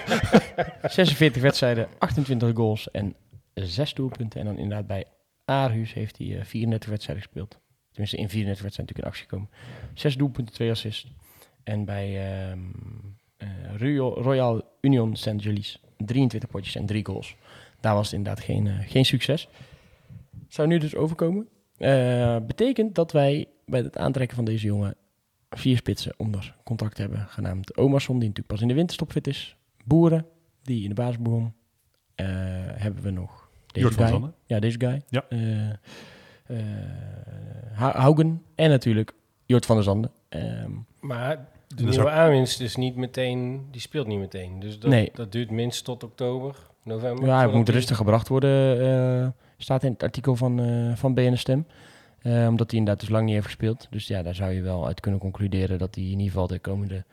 46 0.91 1.41
wedstrijden, 1.41 1.87
28 1.97 2.55
goals 2.55 2.91
en 2.91 3.15
6 3.53 3.93
doelpunten. 3.93 4.39
En 4.39 4.45
dan 4.45 4.57
inderdaad 4.57 4.87
bij 4.87 5.05
Aarhus 5.45 5.93
heeft 5.93 6.17
hij 6.17 6.39
eh, 6.39 6.45
34 6.45 6.89
wedstrijden 6.89 7.23
gespeeld. 7.23 7.59
Tenminste 7.97 8.17
in 8.17 8.29
34 8.29 8.63
wedstrijden 8.63 8.95
natuurlijk 8.95 8.99
in 8.99 9.05
actie 9.05 9.23
gekomen. 9.23 9.49
Zes 9.93 10.15
doelpunten, 10.15 10.53
twee 10.53 10.69
assists. 10.69 11.11
En 11.63 11.85
bij 11.85 12.31
ehm, 12.31 12.59
eh, 13.37 13.47
Royal, 13.77 14.21
Royal 14.21 14.63
Union. 14.81 15.11
Julius 15.37 15.81
23 15.97 16.49
potjes 16.49 16.75
en 16.75 16.85
drie 16.85 17.05
goals. 17.05 17.35
Daar 17.79 17.93
was 17.93 18.05
het 18.05 18.15
inderdaad 18.15 18.43
geen, 18.43 18.67
eh, 18.67 18.73
geen 18.79 19.05
succes. 19.05 19.47
Zou 20.47 20.67
nu 20.67 20.77
dus 20.77 20.95
overkomen. 20.95 21.47
Eh, 21.77 22.37
betekent 22.47 22.95
dat 22.95 23.11
wij 23.11 23.47
bij 23.65 23.81
het 23.81 23.97
aantrekken 23.97 24.35
van 24.35 24.45
deze 24.45 24.65
jongen 24.65 24.95
vier 25.49 25.77
spitsen 25.77 26.13
onder 26.17 26.55
contract 26.63 26.97
hebben. 26.97 27.27
Genaamd 27.27 27.77
Omerson, 27.77 28.19
die 28.19 28.27
natuurlijk 28.27 28.53
pas 28.53 28.61
in 28.61 28.67
de 28.67 28.73
winterstop 28.73 29.11
fit 29.11 29.27
is. 29.27 29.55
Boeren, 29.83 30.25
die 30.61 30.83
in 30.83 30.89
de 30.89 30.95
basis 30.95 31.19
begon. 31.19 31.53
Hebben 32.15 33.03
we 33.03 33.11
nog 33.11 33.49
deze 33.67 33.87
Jort 33.87 34.09
van 34.09 34.21
guy. 34.21 34.31
Ja, 34.45 34.59
deze 34.59 34.79
guy. 34.79 35.01
Ja. 35.09 35.25
Haugen 37.73 38.41
en 38.55 38.69
natuurlijk 38.69 39.13
Jort 39.45 39.65
van 39.65 39.75
der 39.75 39.85
Zanden. 39.85 40.11
Ehm, 40.29 40.71
Maar 40.99 41.47
de 41.67 41.83
nieuwe 41.83 42.01
ook- 42.01 42.07
aanwinst 42.07 42.61
is 42.61 42.75
niet 42.75 42.95
meteen, 42.95 43.67
die 43.71 43.81
speelt 43.81 44.07
niet 44.07 44.19
meteen. 44.19 44.59
Dus 44.59 44.79
dat, 44.79 44.89
Nee. 44.89 45.11
dat 45.13 45.31
duurt 45.31 45.51
minstens 45.51 45.81
tot 45.81 46.03
oktober, 46.03 46.55
november. 46.83 47.25
ja, 47.25 47.31
hij 47.31 47.41
voordat 47.43 47.57
moet 47.65 47.69
rustig 47.69 47.97
gebracht 47.97 48.27
worden, 48.27 48.81
eh, 49.21 49.27
staat 49.57 49.83
in 49.83 49.91
het 49.91 50.03
artikel 50.03 50.35
van, 50.35 50.59
eh 50.59 50.95
van 50.95 51.13
BNS 51.13 51.39
Stem. 51.39 51.65
Eh, 52.21 52.47
omdat 52.49 52.69
hij 52.71 52.79
inderdaad 52.79 52.99
dus 52.99 53.09
lang 53.09 53.23
niet 53.25 53.33
heeft 53.33 53.45
gespeeld. 53.45 53.87
Dus 53.89 54.07
ja, 54.07 54.21
daar 54.23 54.35
zou 54.35 54.51
je 54.51 54.61
wel 54.61 54.85
uit 54.87 54.99
kunnen 54.99 55.19
concluderen 55.19 55.77
dat 55.77 55.95
hij 55.95 56.03
in 56.03 56.09
ieder 56.09 56.25
geval 56.25 56.47
de 56.47 56.59
komende 56.59 57.03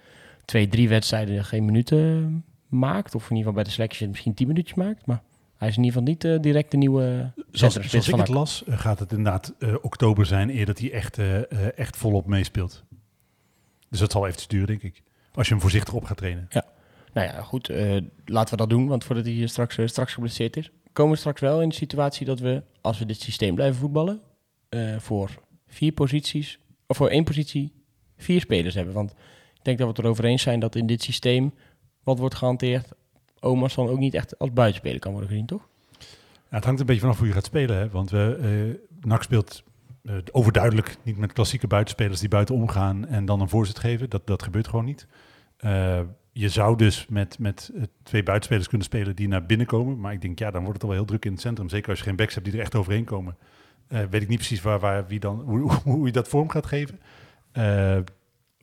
twee, 0.44 0.68
drie 0.68 0.88
wedstrijden 0.88 1.44
geen 1.44 1.64
minuten 1.64 2.44
maakt. 2.68 3.14
Of 3.14 3.22
in 3.22 3.36
ieder 3.36 3.36
geval 3.38 3.52
bij 3.52 3.64
de 3.64 3.70
selectie 3.70 4.08
misschien 4.08 4.34
tien 4.34 4.46
minuutjes 4.48 4.76
maakt. 4.76 5.06
Maar 5.06 5.22
hij 5.64 5.72
is 5.72 5.78
in 5.78 5.84
ieder 5.84 5.98
geval 5.98 6.14
niet 6.14 6.24
eh, 6.24 6.42
direct 6.42 6.70
de 6.70 6.76
nieuwe 6.76 7.32
Zoals, 7.34 7.58
centrumspits 7.58 7.90
zoals 7.90 8.06
ik 8.06 8.10
van 8.10 8.20
het 8.20 8.28
las, 8.28 8.64
eh, 8.64 8.78
gaat 8.78 8.98
het 8.98 9.10
inderdaad 9.10 9.54
eh, 9.58 9.74
oktober 9.82 10.26
zijn 10.26 10.50
eer 10.50 10.66
dat 10.66 10.78
hij 10.78 10.92
echt, 10.92 11.18
eh, 11.18 11.36
eh, 11.36 11.78
echt 11.78 11.96
volop 11.96 12.26
meespeelt. 12.26 12.84
Dus 13.90 13.98
dat 14.00 14.12
zal 14.12 14.26
even 14.26 14.48
duren, 14.48 14.66
denk 14.66 14.82
ik. 14.82 15.02
Als 15.34 15.46
je 15.46 15.52
hem 15.52 15.62
voorzichtig 15.62 15.94
op 15.94 16.04
gaat 16.04 16.16
trainen. 16.16 16.48
Nou 17.14 17.26
ja, 17.26 17.42
goed, 17.42 17.68
eh, 17.68 17.96
laten 18.24 18.50
we 18.50 18.56
dat 18.56 18.70
doen. 18.70 18.86
Want 18.86 19.04
voordat 19.04 19.24
hij 19.24 19.34
hier 19.34 19.48
straks, 19.48 19.78
eh, 19.78 19.86
straks 19.86 20.12
geblesseerd 20.12 20.56
is, 20.56 20.70
komen 20.92 21.12
we 21.12 21.18
straks 21.18 21.40
wel 21.40 21.62
in 21.62 21.68
de 21.68 21.74
situatie 21.74 22.26
dat 22.26 22.38
we, 22.38 22.62
als 22.80 22.98
we 22.98 23.06
dit 23.06 23.20
systeem 23.20 23.54
blijven 23.54 23.80
voetballen, 23.80 24.20
eh, 24.68 24.98
voor 24.98 25.30
vier 25.66 25.92
posities, 25.92 26.58
of 26.86 26.96
voor 26.96 27.08
één 27.08 27.24
positie, 27.24 27.72
vier 28.16 28.40
spelers 28.40 28.74
hebben. 28.74 28.94
Want 28.94 29.10
ik 29.54 29.64
denk 29.64 29.78
dat 29.78 29.86
we 29.86 29.92
het 29.92 30.04
erover 30.04 30.24
eens 30.24 30.42
zijn 30.42 30.60
dat 30.60 30.74
in 30.74 30.86
dit 30.86 31.02
systeem, 31.02 31.54
wat 32.02 32.18
wordt 32.18 32.34
gehanteerd, 32.34 32.88
Omas 33.44 33.74
dan 33.74 33.88
ook 33.88 33.98
niet 33.98 34.14
echt 34.14 34.38
als 34.38 34.52
buitenspeler 34.52 34.98
kan 34.98 35.12
worden 35.12 35.30
gezien, 35.30 35.46
toch? 35.46 35.68
Het 36.48 36.64
hangt 36.64 36.80
een 36.80 36.86
beetje 36.86 37.00
vanaf 37.00 37.18
hoe 37.18 37.26
je 37.26 37.32
gaat 37.32 37.44
spelen. 37.44 37.76
Hè? 37.76 37.90
Want 37.90 38.10
we, 38.10 38.38
eh 38.40 38.92
NAC 39.04 39.22
speelt 39.22 39.62
eh, 40.02 40.14
overduidelijk 40.32 40.96
niet 41.02 41.18
met 41.18 41.32
klassieke 41.32 41.66
buitenspelers 41.66 42.20
die 42.20 42.28
buiten 42.28 42.54
omgaan 42.54 43.06
en 43.06 43.24
dan 43.24 43.40
een 43.40 43.48
voorzet 43.48 43.78
geven. 43.78 44.10
Dat, 44.10 44.26
dat 44.26 44.42
gebeurt 44.42 44.68
gewoon 44.68 44.84
niet. 44.84 45.06
Eh, 45.56 46.00
je 46.32 46.48
zou 46.48 46.76
dus 46.76 47.06
met, 47.08 47.38
met 47.38 47.72
twee 48.02 48.22
buitenspelers 48.22 48.68
kunnen 48.68 48.86
spelen 48.86 49.16
die 49.16 49.28
naar 49.28 49.46
binnen 49.46 49.66
komen. 49.66 50.00
Maar 50.00 50.12
ik 50.12 50.20
denk, 50.20 50.38
ja, 50.38 50.50
dan 50.50 50.60
wordt 50.60 50.74
het 50.74 50.82
al 50.82 50.88
wel 50.88 50.98
heel 50.98 51.06
druk 51.06 51.24
in 51.24 51.32
het 51.32 51.40
centrum. 51.40 51.68
Zeker 51.68 51.88
als 51.88 51.98
je 51.98 52.04
geen 52.04 52.16
backs 52.16 52.34
hebt 52.34 52.46
die 52.46 52.54
er 52.54 52.60
echt 52.60 52.74
overheen 52.74 53.04
komen. 53.04 53.36
Weet 53.88 54.22
ik 54.22 54.28
niet 54.28 54.38
precies 54.38 54.62
waar, 54.62 54.78
waar, 54.78 55.06
wie 55.06 55.20
dan, 55.20 55.40
hoe, 55.46 55.72
hoe 55.72 56.06
je 56.06 56.12
dat 56.12 56.28
vorm 56.28 56.50
gaat 56.50 56.66
geven. 56.66 57.00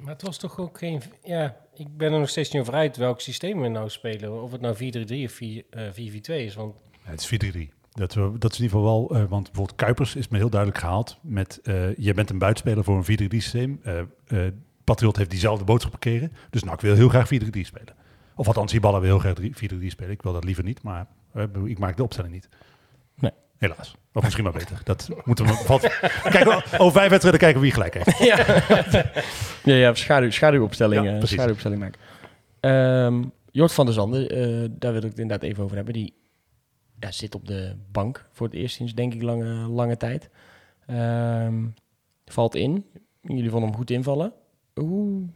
Maar 0.01 0.13
het 0.13 0.21
was 0.21 0.37
toch 0.37 0.59
ook 0.59 0.77
geen... 0.77 1.01
Ja, 1.23 1.55
ik 1.73 1.97
ben 1.97 2.13
er 2.13 2.19
nog 2.19 2.29
steeds 2.29 2.51
niet 2.51 2.61
over 2.61 2.73
uit 2.73 2.97
welk 2.97 3.21
systeem 3.21 3.61
we 3.61 3.67
nou 3.67 3.89
spelen. 3.89 4.43
Of 4.43 4.51
het 4.51 4.61
nou 4.61 4.75
4-3-3 4.75 4.77
of 5.23 5.31
4, 5.31 5.63
eh, 5.69 5.89
4-4-2 5.91 6.45
is. 6.45 6.55
Want 6.55 6.75
het 7.01 7.19
is 7.19 7.27
4-3. 7.27 7.69
Dat, 7.91 8.13
we, 8.13 8.31
dat 8.37 8.51
is 8.51 8.57
in 8.57 8.63
ieder 8.63 8.79
geval 8.79 9.07
wel, 9.07 9.21
eh, 9.21 9.29
want 9.29 9.43
bijvoorbeeld 9.43 9.77
Kuipers 9.77 10.15
is 10.15 10.27
me 10.27 10.37
heel 10.37 10.49
duidelijk 10.49 10.79
gehaald 10.79 11.17
met, 11.21 11.59
eh 11.63 11.95
je 11.97 12.13
bent 12.13 12.29
een 12.29 12.37
buitenspeler 12.37 12.83
voor 12.83 12.97
een 12.97 13.03
4-3 13.03 13.41
systeem. 13.41 13.79
Eh, 13.83 14.47
Patriot 14.83 15.17
heeft 15.17 15.29
diezelfde 15.29 15.63
boodschap 15.63 15.93
gekeren, 15.93 16.33
dus 16.49 16.63
NAC 16.63 16.81
wil 16.81 16.95
heel 16.95 17.09
graag 17.09 17.27
4-3 17.27 17.65
spelen. 17.65 17.95
Of 18.35 18.47
althans, 18.47 18.71
die 18.71 18.79
ballen 18.79 19.01
wil 19.01 19.09
heel 19.09 19.33
graag 19.33 19.51
4-3 19.55 19.89
spelen. 19.89 20.11
Ik 20.11 20.21
wil 20.21 20.33
dat 20.33 20.43
liever 20.43 20.63
niet, 20.63 20.83
maar 20.83 21.07
ik 21.65 21.79
maak 21.79 21.97
de 21.97 22.03
opstelling 22.03 22.33
niet. 22.33 22.49
Helaas. 23.61 23.95
Of 24.13 24.23
misschien 24.23 24.43
maar 24.43 24.53
beter. 24.53 24.81
Dat 24.83 25.09
moeten 25.23 25.45
we... 25.45 25.53
Valt, 25.53 25.81
kijk, 26.23 26.47
over 26.77 26.91
vijf 26.91 27.09
wedstrijden 27.09 27.39
kijken 27.39 27.61
wie 27.61 27.71
gelijk 27.71 27.93
heeft. 27.93 28.17
Ja, 29.63 29.75
ja 29.75 29.93
schaduw, 29.93 30.31
schaduwopstelling, 30.31 31.05
Ja, 31.05 31.15
eh, 31.17 31.23
schaduwopstelling 31.23 31.79
maken. 31.79 31.99
Ehm 32.59 33.23
Jort 33.51 33.73
van 33.73 33.85
der 33.85 33.93
Zanden, 33.93 34.29
eh, 34.29 34.69
daar 34.71 34.91
wil 34.91 35.03
ik 35.03 35.09
het 35.09 35.19
inderdaad 35.19 35.49
even 35.49 35.63
over 35.63 35.75
hebben. 35.75 35.93
Die 35.93 36.13
ja, 36.99 37.11
zit 37.11 37.35
op 37.35 37.47
de 37.47 37.75
bank 37.91 38.27
voor 38.31 38.47
het 38.47 38.55
eerst 38.55 38.75
sinds 38.75 38.93
denk 38.93 39.13
ik 39.13 39.21
lange, 39.21 39.53
lange 39.53 39.97
tijd. 39.97 40.29
Ehm, 40.85 41.65
valt 42.25 42.55
in. 42.55 42.85
Jullie 43.21 43.49
vonden 43.49 43.69
hem 43.69 43.77
goed 43.77 43.89
invallen. 43.89 44.33
Hoe 44.73 45.27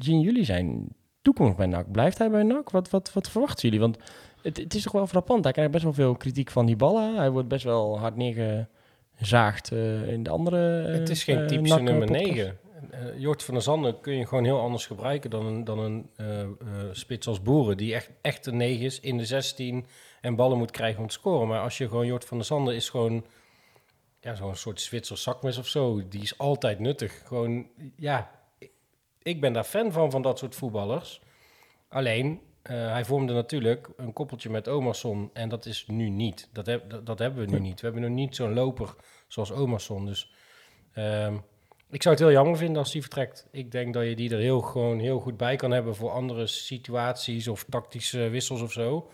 zien 0.00 0.20
jullie 0.20 0.44
zijn 0.44 0.88
toekomst 1.22 1.56
bij 1.56 1.66
NAC? 1.66 1.92
Blijft 1.92 2.18
hij 2.18 2.30
bij 2.30 2.42
NAC? 2.42 2.70
Wat, 2.70 2.90
wat, 2.90 3.12
wat 3.12 3.30
verwachten 3.30 3.62
jullie? 3.68 3.80
Want 3.80 3.98
het, 4.42 4.56
het 4.56 4.74
is 4.74 4.82
toch 4.82 4.92
wel 4.92 5.06
frappant. 5.06 5.44
Hij 5.44 5.52
krijgt 5.52 5.70
best 5.70 5.84
wel 5.84 5.92
veel 5.92 6.14
kritiek 6.16 6.50
van 6.50 6.66
die 6.66 6.76
ballen. 6.76 7.16
Hij 7.16 7.30
wordt 7.30 7.48
best 7.48 7.64
wel 7.64 7.98
hard 7.98 8.16
neergezaagd 8.16 9.72
eh, 9.72 10.08
in 10.08 10.22
de 10.22 10.30
andere 10.30 10.82
eh, 10.86 10.92
het 10.92 11.08
is 11.08 11.24
geen 11.24 11.38
eh, 11.38 11.46
typische 11.46 11.80
nummer 11.80 12.06
podcast. 12.06 12.26
9. 12.26 12.58
Eh, 12.90 13.18
Jort 13.18 13.42
van 13.42 13.54
der 13.54 13.62
Zanden 13.62 14.00
kun 14.00 14.16
je 14.16 14.26
gewoon 14.26 14.44
heel 14.44 14.60
anders 14.60 14.86
gebruiken 14.86 15.30
dan 15.30 15.46
een, 15.46 15.64
dan 15.64 15.78
een 15.78 16.10
spits 16.92 17.26
als 17.26 17.42
Boeren. 17.42 17.76
Die 17.76 17.94
echt, 17.94 18.10
echt 18.20 18.46
een 18.46 18.56
9 18.56 18.84
is 18.84 19.00
in 19.00 19.16
de 19.18 19.24
16 19.24 19.86
en 20.20 20.34
ballen 20.36 20.58
moet 20.58 20.70
krijgen 20.70 21.00
om 21.00 21.06
te 21.06 21.12
scoren. 21.14 21.48
Maar 21.48 21.60
als 21.60 21.78
je 21.78 21.88
gewoon 21.88 22.06
Jort 22.06 22.24
van 22.24 22.36
der 22.36 22.46
Zanden 22.46 22.74
is 22.74 22.88
gewoon 22.88 23.24
ja, 24.20 24.34
zo'n 24.34 24.54
soort 24.54 24.80
Zwitser 24.80 25.16
zakmes 25.18 25.58
of 25.58 25.66
zo. 25.66 26.08
Die 26.08 26.22
is 26.22 26.38
altijd 26.38 26.78
nuttig. 26.78 27.22
Gewoon, 27.26 27.66
ja, 27.96 28.30
ik- 29.22 29.40
ben 29.40 29.52
daar 29.52 29.64
fan 29.64 29.92
van, 29.92 30.10
van 30.10 30.22
dat 30.22 30.38
soort 30.38 30.54
voetballers. 30.54 31.20
Alleen, 31.88 32.40
hij 32.62 33.04
vormde 33.04 33.32
natuurlijk 33.32 33.88
een 33.96 34.12
koppeltje 34.12 34.50
met 34.50 34.68
Omerson 34.68 35.30
en 35.32 35.48
dat 35.48 35.66
is 35.66 35.86
nu 35.86 36.08
niet. 36.08 36.48
Dat, 36.52 36.66
heb, 36.66 36.90
dat, 36.90 37.06
dat 37.06 37.18
hebben 37.18 37.44
we 37.44 37.50
nu 37.50 37.60
niet. 37.60 37.80
We 37.80 37.86
hebben 37.86 38.02
nu 38.02 38.08
niet 38.08 38.36
zo'n 38.36 38.54
loper 38.54 38.94
zoals 39.26 39.52
Omerson. 39.52 40.06
Dus 40.06 40.32
ehm, 40.92 41.36
ik 41.90 42.02
zou 42.02 42.14
het 42.14 42.24
heel 42.24 42.32
jammer 42.32 42.56
vinden 42.56 42.76
als 42.76 42.92
die 42.92 43.00
vertrekt. 43.00 43.46
Ik 43.50 43.70
denk 43.70 43.94
dat 43.94 44.04
je 44.04 44.16
die 44.16 44.30
er 44.30 44.38
heel, 44.38 44.60
gewoon 44.60 44.98
heel 44.98 45.20
goed 45.20 45.36
bij 45.36 45.56
kan 45.56 45.70
hebben 45.70 45.96
voor 45.96 46.10
andere 46.10 46.46
situaties 46.46 47.48
of 47.48 47.64
tactische 47.68 48.28
wissels 48.28 48.62
of 48.62 48.72
zo. 48.72 49.10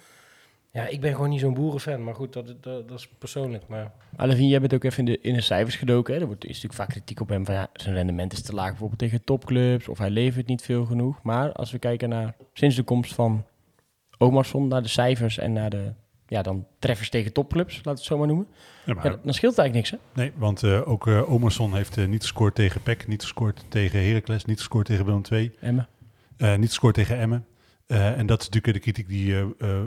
Ja, 0.79 0.87
ik 0.87 1.01
ben 1.01 1.15
gewoon 1.15 1.29
niet 1.31 1.41
zo'n 1.41 1.55
boerenfan, 1.55 2.05
maar 2.05 2.15
goed, 2.15 2.33
dat, 2.33 2.47
dat, 2.47 2.89
dat 2.89 2.99
is 2.99 3.09
persoonlijk. 3.19 3.69
Maar 3.69 3.93
Alevin, 4.17 4.49
jij 4.49 4.61
bent 4.61 4.75
ook 4.75 4.85
even 4.85 4.99
in 4.99 5.05
de, 5.05 5.19
in 5.21 5.35
de 5.35 5.41
cijfers 5.41 5.77
gedoken. 5.77 6.15
Hè? 6.15 6.21
Er 6.21 6.27
wordt, 6.27 6.43
is 6.45 6.49
natuurlijk 6.49 6.75
vaak 6.75 6.89
kritiek 6.89 7.21
op 7.21 7.29
hem 7.29 7.45
van 7.45 7.55
ja, 7.55 7.69
zijn 7.73 7.95
rendement 7.95 8.33
is 8.33 8.43
te 8.43 8.55
laag 8.55 8.69
bijvoorbeeld 8.69 8.99
tegen 8.99 9.25
topclubs 9.25 9.89
of 9.89 9.99
hij 9.99 10.11
levert 10.11 10.47
niet 10.47 10.63
veel 10.63 10.85
genoeg. 10.85 11.23
Maar 11.23 11.53
als 11.53 11.71
we 11.71 11.79
kijken 11.79 12.09
naar 12.09 12.35
sinds 12.53 12.77
de 12.77 12.83
komst 12.83 13.15
van 13.15 13.45
Omarsson, 14.19 14.69
naar 14.69 14.83
de 14.83 14.89
cijfers 14.89 15.39
en 15.39 15.53
naar 15.53 15.71
de 15.71 15.93
ja, 16.27 16.43
dan 16.43 16.67
treffers 16.79 17.11
tegen 17.11 17.33
topclubs, 17.33 17.75
laten 17.75 17.91
we 17.93 17.97
het 17.99 18.03
zo 18.03 18.19
maar 18.19 18.27
noemen. 18.27 18.47
Ja, 18.85 18.95
maar- 18.95 19.05
Ja, 19.05 19.19
dan 19.23 19.35
scheelt 19.35 19.57
het 19.57 19.61
eigenlijk 19.65 19.75
niks 19.75 19.91
hè? 19.91 20.21
Nee, 20.23 20.33
want 20.37 20.63
eh, 20.63 20.89
ook 20.89 21.07
eh 21.07 21.33
Omerson 21.33 21.75
heeft 21.75 21.97
eh, 21.97 22.07
niet 22.07 22.23
gescoord 22.23 22.55
tegen 22.55 22.83
PEC, 22.83 23.07
niet 23.07 23.23
gescoord 23.23 23.65
tegen 23.69 24.05
Heracles, 24.07 24.45
niet 24.45 24.59
gescoord 24.59 24.87
tegen 24.87 25.05
Willem 25.05 25.23
II. 25.31 25.53
Emma. 25.61 25.89
Eh, 26.37 26.57
niet 26.57 26.69
gescoord 26.69 26.95
tegen 26.95 27.19
Emmen. 27.19 27.47
Eh, 27.89 28.19
en 28.19 28.27
dat 28.27 28.41
is 28.41 28.49
natuurlijk 28.49 28.75
de 28.75 28.93
kritiek 28.93 29.09
die 29.09 29.55
eh, 29.59 29.81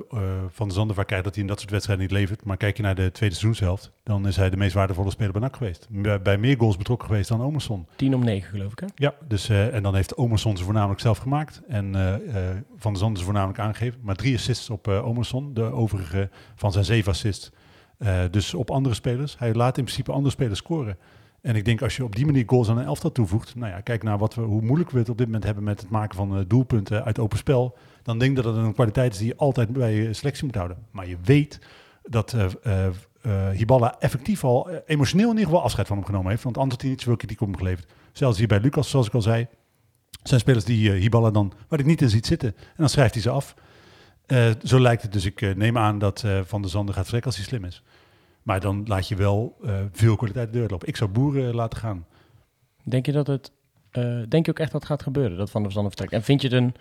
Van 0.50 0.68
de 0.68 0.74
Zandervaart 0.74 1.08
krijgt, 1.08 1.26
dat 1.26 1.34
hij 1.34 1.44
in 1.44 1.50
dat 1.50 1.60
soort 1.60 1.72
wedstrijden 1.72 2.06
niet 2.06 2.16
levert. 2.16 2.44
Maar 2.44 2.58
kijk 2.58 2.78
je 2.78 2.84
naar 2.84 2.96
de 2.96 3.12
tweede 3.12 3.36
seizoenshelft, 3.36 3.92
dan 4.04 4.28
is 4.28 4.36
hij 4.36 4.50
de 4.50 4.58
meest 4.58 4.74
waardevolle 4.74 5.12
speler 5.12 5.32
bij 5.32 5.42
NAC 5.42 5.56
geweest. 5.56 5.88
Bij, 5.90 6.22
bij 6.22 6.38
meer 6.38 6.58
goals 6.58 6.78
betrokken 6.78 7.08
geweest 7.08 7.30
dan 7.30 7.42
Omerson. 7.42 7.88
10 7.96 8.16
om 8.16 8.24
9 8.24 8.50
geloof 8.50 8.72
ik 8.72 8.80
hè? 8.80 8.86
Ja, 8.96 9.14
dus, 9.28 9.50
en 9.50 9.84
dan 9.84 9.96
heeft 9.96 10.16
Omerson 10.16 10.58
ze 10.58 10.64
voornamelijk 10.64 11.00
zelf 11.00 11.18
gemaakt. 11.18 11.62
En 11.68 11.94
Van 12.76 12.94
de 12.94 13.00
Zander 13.00 13.20
ze 13.20 13.26
voornamelijk 13.26 13.60
aangegeven. 13.60 14.00
Maar 14.04 14.16
drie 14.16 14.36
assists 14.36 14.70
op 14.70 14.88
Omerson, 14.88 15.54
de 15.54 15.64
overige 15.64 16.30
van 16.56 16.72
zijn 16.72 16.86
zeven 16.86 17.12
assists. 17.12 17.52
Dus 18.32 18.54
op 18.54 18.72
andere 18.72 18.96
spelers. 18.96 19.38
Hij 19.40 19.54
laat 19.54 19.78
in 19.78 19.84
principe 19.84 20.12
andere 20.12 20.32
spelers 20.32 20.60
scoren. 20.60 20.98
En 21.42 21.56
ik 21.56 21.66
denk 21.66 21.82
als 21.82 21.96
je 21.96 22.04
op 22.04 22.16
die 22.16 22.26
manier 22.26 22.44
goals 22.46 22.70
aan 22.70 22.78
een 22.78 22.86
elftal 22.86 23.12
toevoegt. 23.12 23.56
Nou 23.56 23.72
ja, 23.72 23.82
kijk 23.82 24.04
naar 24.04 24.18
wat 24.18 24.36
we, 24.36 24.42
hoe 24.42 24.62
moeilijk 24.62 24.90
we 24.90 25.00
het 25.00 25.10
op 25.10 25.18
dit 25.18 25.26
moment 25.26 25.44
hebben 25.44 25.64
met 25.64 25.82
het 25.82 25.90
maken 25.90 26.16
van 26.16 26.46
doelpunten 26.48 27.04
uit 27.04 27.20
open 27.20 27.38
spel. 27.38 27.78
Dan 28.04 28.20
denk 28.20 28.38
ik 28.38 28.44
dat 28.44 28.56
het 28.56 28.66
een 28.66 28.74
kwaliteit 28.74 29.14
is 29.14 29.18
die 29.20 29.28
je 29.28 29.36
altijd 29.36 29.74
bij 29.74 29.94
je 29.94 30.14
selectie 30.14 30.46
moet 30.46 30.56
houden. 30.56 30.78
Maar 30.92 31.08
je 31.08 31.18
weet 31.24 31.60
dat 32.04 32.34
eh, 32.34 32.88
Hiballa 33.52 34.00
effectief 34.00 34.44
al 34.44 34.70
emotioneel 34.86 35.30
in 35.30 35.34
ieder 35.34 35.50
geval 35.50 35.64
afscheid 35.64 35.88
van 35.88 35.98
hem 35.98 36.06
genomen 36.06 36.30
heeft. 36.30 36.44
Want 36.44 36.56
anders 36.58 36.74
had 36.74 36.82
hij 36.82 36.92
niet 36.92 37.02
zoveel 37.02 37.18
kritiek 37.18 37.42
op 37.42 37.48
hem 37.48 37.58
geleverd. 37.58 37.92
Zelfs 38.12 38.38
hier 38.38 38.48
bij 38.48 38.60
Lucas, 38.60 38.90
zoals 38.90 39.08
ik 39.08 39.14
al 39.14 39.22
zei. 39.22 39.48
Zijn 40.24 40.40
spelers 40.40 40.66
die 40.66 40.92
Hiballa 40.92 41.32
dan, 41.32 41.54
waar 41.68 41.80
ik 41.80 41.86
niet 41.86 42.02
in 42.02 42.10
ziet 42.10 42.26
zitten. 42.26 42.56
En 42.58 42.74
dan 42.78 42.90
schrijft 42.90 43.14
hij 43.14 43.24
ze 43.24 43.30
af. 43.30 43.56
Zo 44.64 44.80
lijkt 44.80 45.02
het. 45.02 45.12
Dus 45.14 45.26
ik 45.26 45.56
neem 45.56 45.78
aan 45.78 46.00
dat 46.00 46.26
Van 46.44 46.62
der 46.62 46.72
Zanden 46.72 46.94
gaat 46.94 47.04
vertrekken 47.04 47.32
als 47.32 47.40
hij 47.40 47.50
slim 47.50 47.66
is. 47.66 47.84
Maar 48.44 48.60
dan 48.60 48.84
laat 48.86 49.08
je 49.08 49.16
wel 49.16 49.58
veel 49.92 50.16
kwaliteit 50.16 50.54
de 50.54 50.60
deur 50.60 50.70
lopen. 50.70 50.88
Ik 50.88 50.96
zou 50.96 51.10
boeren 51.10 51.56
laten 51.56 51.80
gaan. 51.80 52.06
Denk 52.84 53.06
je 53.06 53.12
dat 53.12 53.28
het, 53.28 53.52
denk 54.30 54.46
je 54.46 54.52
ook 54.52 54.60
echt 54.60 54.72
dat 54.72 54.86
gaat 54.86 55.04
gebeuren, 55.04 55.38
dat 55.38 55.52
Van 55.52 55.62
der 55.62 55.72
Zanden 55.72 55.92
vertrekt? 55.92 56.14
En 56.14 56.24
vind 56.24 56.42
je 56.42 56.48
het 56.48 56.58
een 56.58 56.76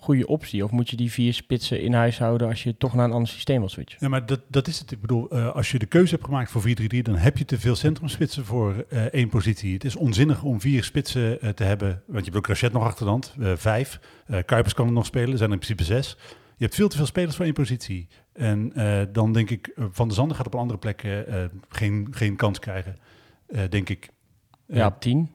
goede 0.00 0.26
optie? 0.26 0.64
Of 0.64 0.70
moet 0.70 0.90
je 0.90 0.96
die 0.96 1.12
vier 1.12 1.34
spitsen 1.34 1.80
in 1.80 1.92
huis 1.92 2.18
houden 2.18 2.48
als 2.48 2.62
je 2.62 2.76
toch 2.76 2.94
naar 2.94 3.04
een 3.04 3.12
ander 3.12 3.28
systeem 3.28 3.58
wil 3.58 3.68
switchen? 3.68 3.98
Ja, 4.00 4.08
maar 4.08 4.26
dat, 4.26 4.40
dat 4.48 4.68
is 4.68 4.78
het. 4.78 4.90
Ik 4.90 5.00
bedoel, 5.00 5.30
eh, 5.30 5.54
als 5.54 5.70
je 5.70 5.78
de 5.78 5.86
keuze 5.86 6.10
hebt 6.10 6.24
gemaakt 6.24 6.50
voor 6.50 6.62
4-3-3, 6.62 7.02
dan 7.02 7.16
heb 7.16 7.38
je 7.38 7.44
te 7.44 7.58
veel 7.58 7.76
centrumspitsen 7.76 8.44
voor 8.44 8.84
eh, 8.88 9.04
één 9.04 9.28
positie. 9.28 9.72
Het 9.72 9.84
is 9.84 9.96
onzinnig 9.96 10.42
om 10.42 10.60
vier 10.60 10.84
spitsen 10.84 11.40
eh, 11.40 11.50
te 11.50 11.64
hebben, 11.64 12.02
want 12.06 12.24
je 12.24 12.30
hebt 12.30 12.36
ook 12.36 12.46
Rachet 12.46 12.72
nog 12.72 12.82
achterhand, 12.82 13.34
vijf. 13.38 14.00
Kuipers 14.44 14.74
kan 14.74 14.86
er 14.86 14.92
nog 14.92 15.06
spelen, 15.06 15.30
er 15.30 15.36
zijn 15.36 15.50
er 15.50 15.56
in 15.56 15.66
principe 15.66 15.84
zes. 15.84 16.16
Je 16.56 16.64
hebt 16.64 16.74
veel 16.74 16.88
te 16.88 16.96
veel 16.96 17.06
spelers 17.06 17.36
voor 17.36 17.44
één 17.44 17.54
positie. 17.54 18.08
En 18.32 18.72
dan 19.12 19.32
denk 19.32 19.50
ik, 19.50 19.72
Van 19.90 20.06
der 20.06 20.16
Zanden 20.16 20.36
gaat 20.36 20.46
op 20.46 20.54
een 20.54 20.60
andere 20.60 20.78
plek 20.78 21.24
geen, 21.68 22.08
geen 22.10 22.36
kans 22.36 22.58
krijgen, 22.58 22.96
denk 23.68 23.88
ik. 23.88 24.10
Ja, 24.66 24.86
op 24.86 25.00
10. 25.00 25.30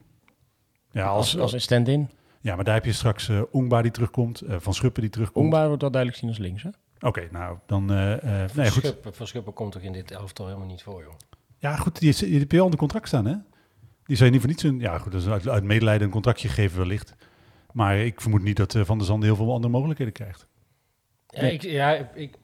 ja, 0.90 1.06
Als, 1.06 1.32
als, 1.32 1.42
als 1.42 1.52
een 1.52 1.60
stand-in. 1.60 2.10
Ja, 2.46 2.54
maar 2.54 2.64
daar 2.64 2.74
heb 2.74 2.84
je 2.84 2.92
straks 2.92 3.28
eh 3.28 3.42
Ongba 3.50 3.82
die 3.82 3.90
terugkomt, 3.90 4.40
eh, 4.40 4.56
Van 4.58 4.74
Schuppen 4.74 5.02
die 5.02 5.10
terugkomt. 5.10 5.44
Ongbaar 5.44 5.66
wordt 5.66 5.82
wel 5.82 5.90
duidelijk 5.90 6.20
zien 6.22 6.30
als 6.30 6.38
links, 6.38 6.62
hè? 6.62 6.68
Oké, 7.00 7.28
nou, 7.30 7.58
dan... 7.66 7.90
eh, 7.90 8.42
eh, 8.44 8.50
nee, 8.54 8.70
goed. 8.70 8.82
Schuppen, 8.84 9.14
Van 9.14 9.26
Schuppen 9.26 9.52
komt 9.52 9.72
toch 9.72 9.82
in 9.82 9.92
dit 9.92 10.10
elftal 10.10 10.46
helemaal 10.46 10.66
niet 10.66 10.82
voor, 10.82 11.02
joh. 11.02 11.12
Ja, 11.58 11.76
goed, 11.76 11.98
die, 12.00 12.08
is- 12.08 12.18
die 12.18 12.38
heb 12.38 12.52
je 12.52 12.58
al 12.58 12.64
onder 12.64 12.78
contract 12.80 13.08
staan, 13.08 13.26
hè? 13.26 13.34
Die 14.04 14.24
je 14.24 14.30
niet 14.30 14.40
voor 14.40 14.48
niets 14.48 14.62
een... 14.62 14.80
Ja, 14.80 14.98
goed, 14.98 15.12
dat 15.12 15.20
is 15.20 15.28
uit, 15.28 15.48
uit 15.48 15.64
medelijden 15.64 16.06
een 16.06 16.12
contractje 16.12 16.48
geven 16.48 16.78
wellicht. 16.78 17.14
Maar 17.72 17.98
ik 17.98 18.20
vermoed 18.20 18.42
niet 18.42 18.56
dat 18.56 18.74
eh, 18.74 18.84
Van 18.84 18.98
der 18.98 19.06
Zanden 19.06 19.28
heel 19.28 19.36
veel 19.36 19.52
andere 19.52 19.72
mogelijkheden 19.72 20.12
krijgt. 20.12 20.46
Ja, 21.26 21.42
ik, 21.42 21.62
ja 21.62 22.12
ik, 22.14 22.38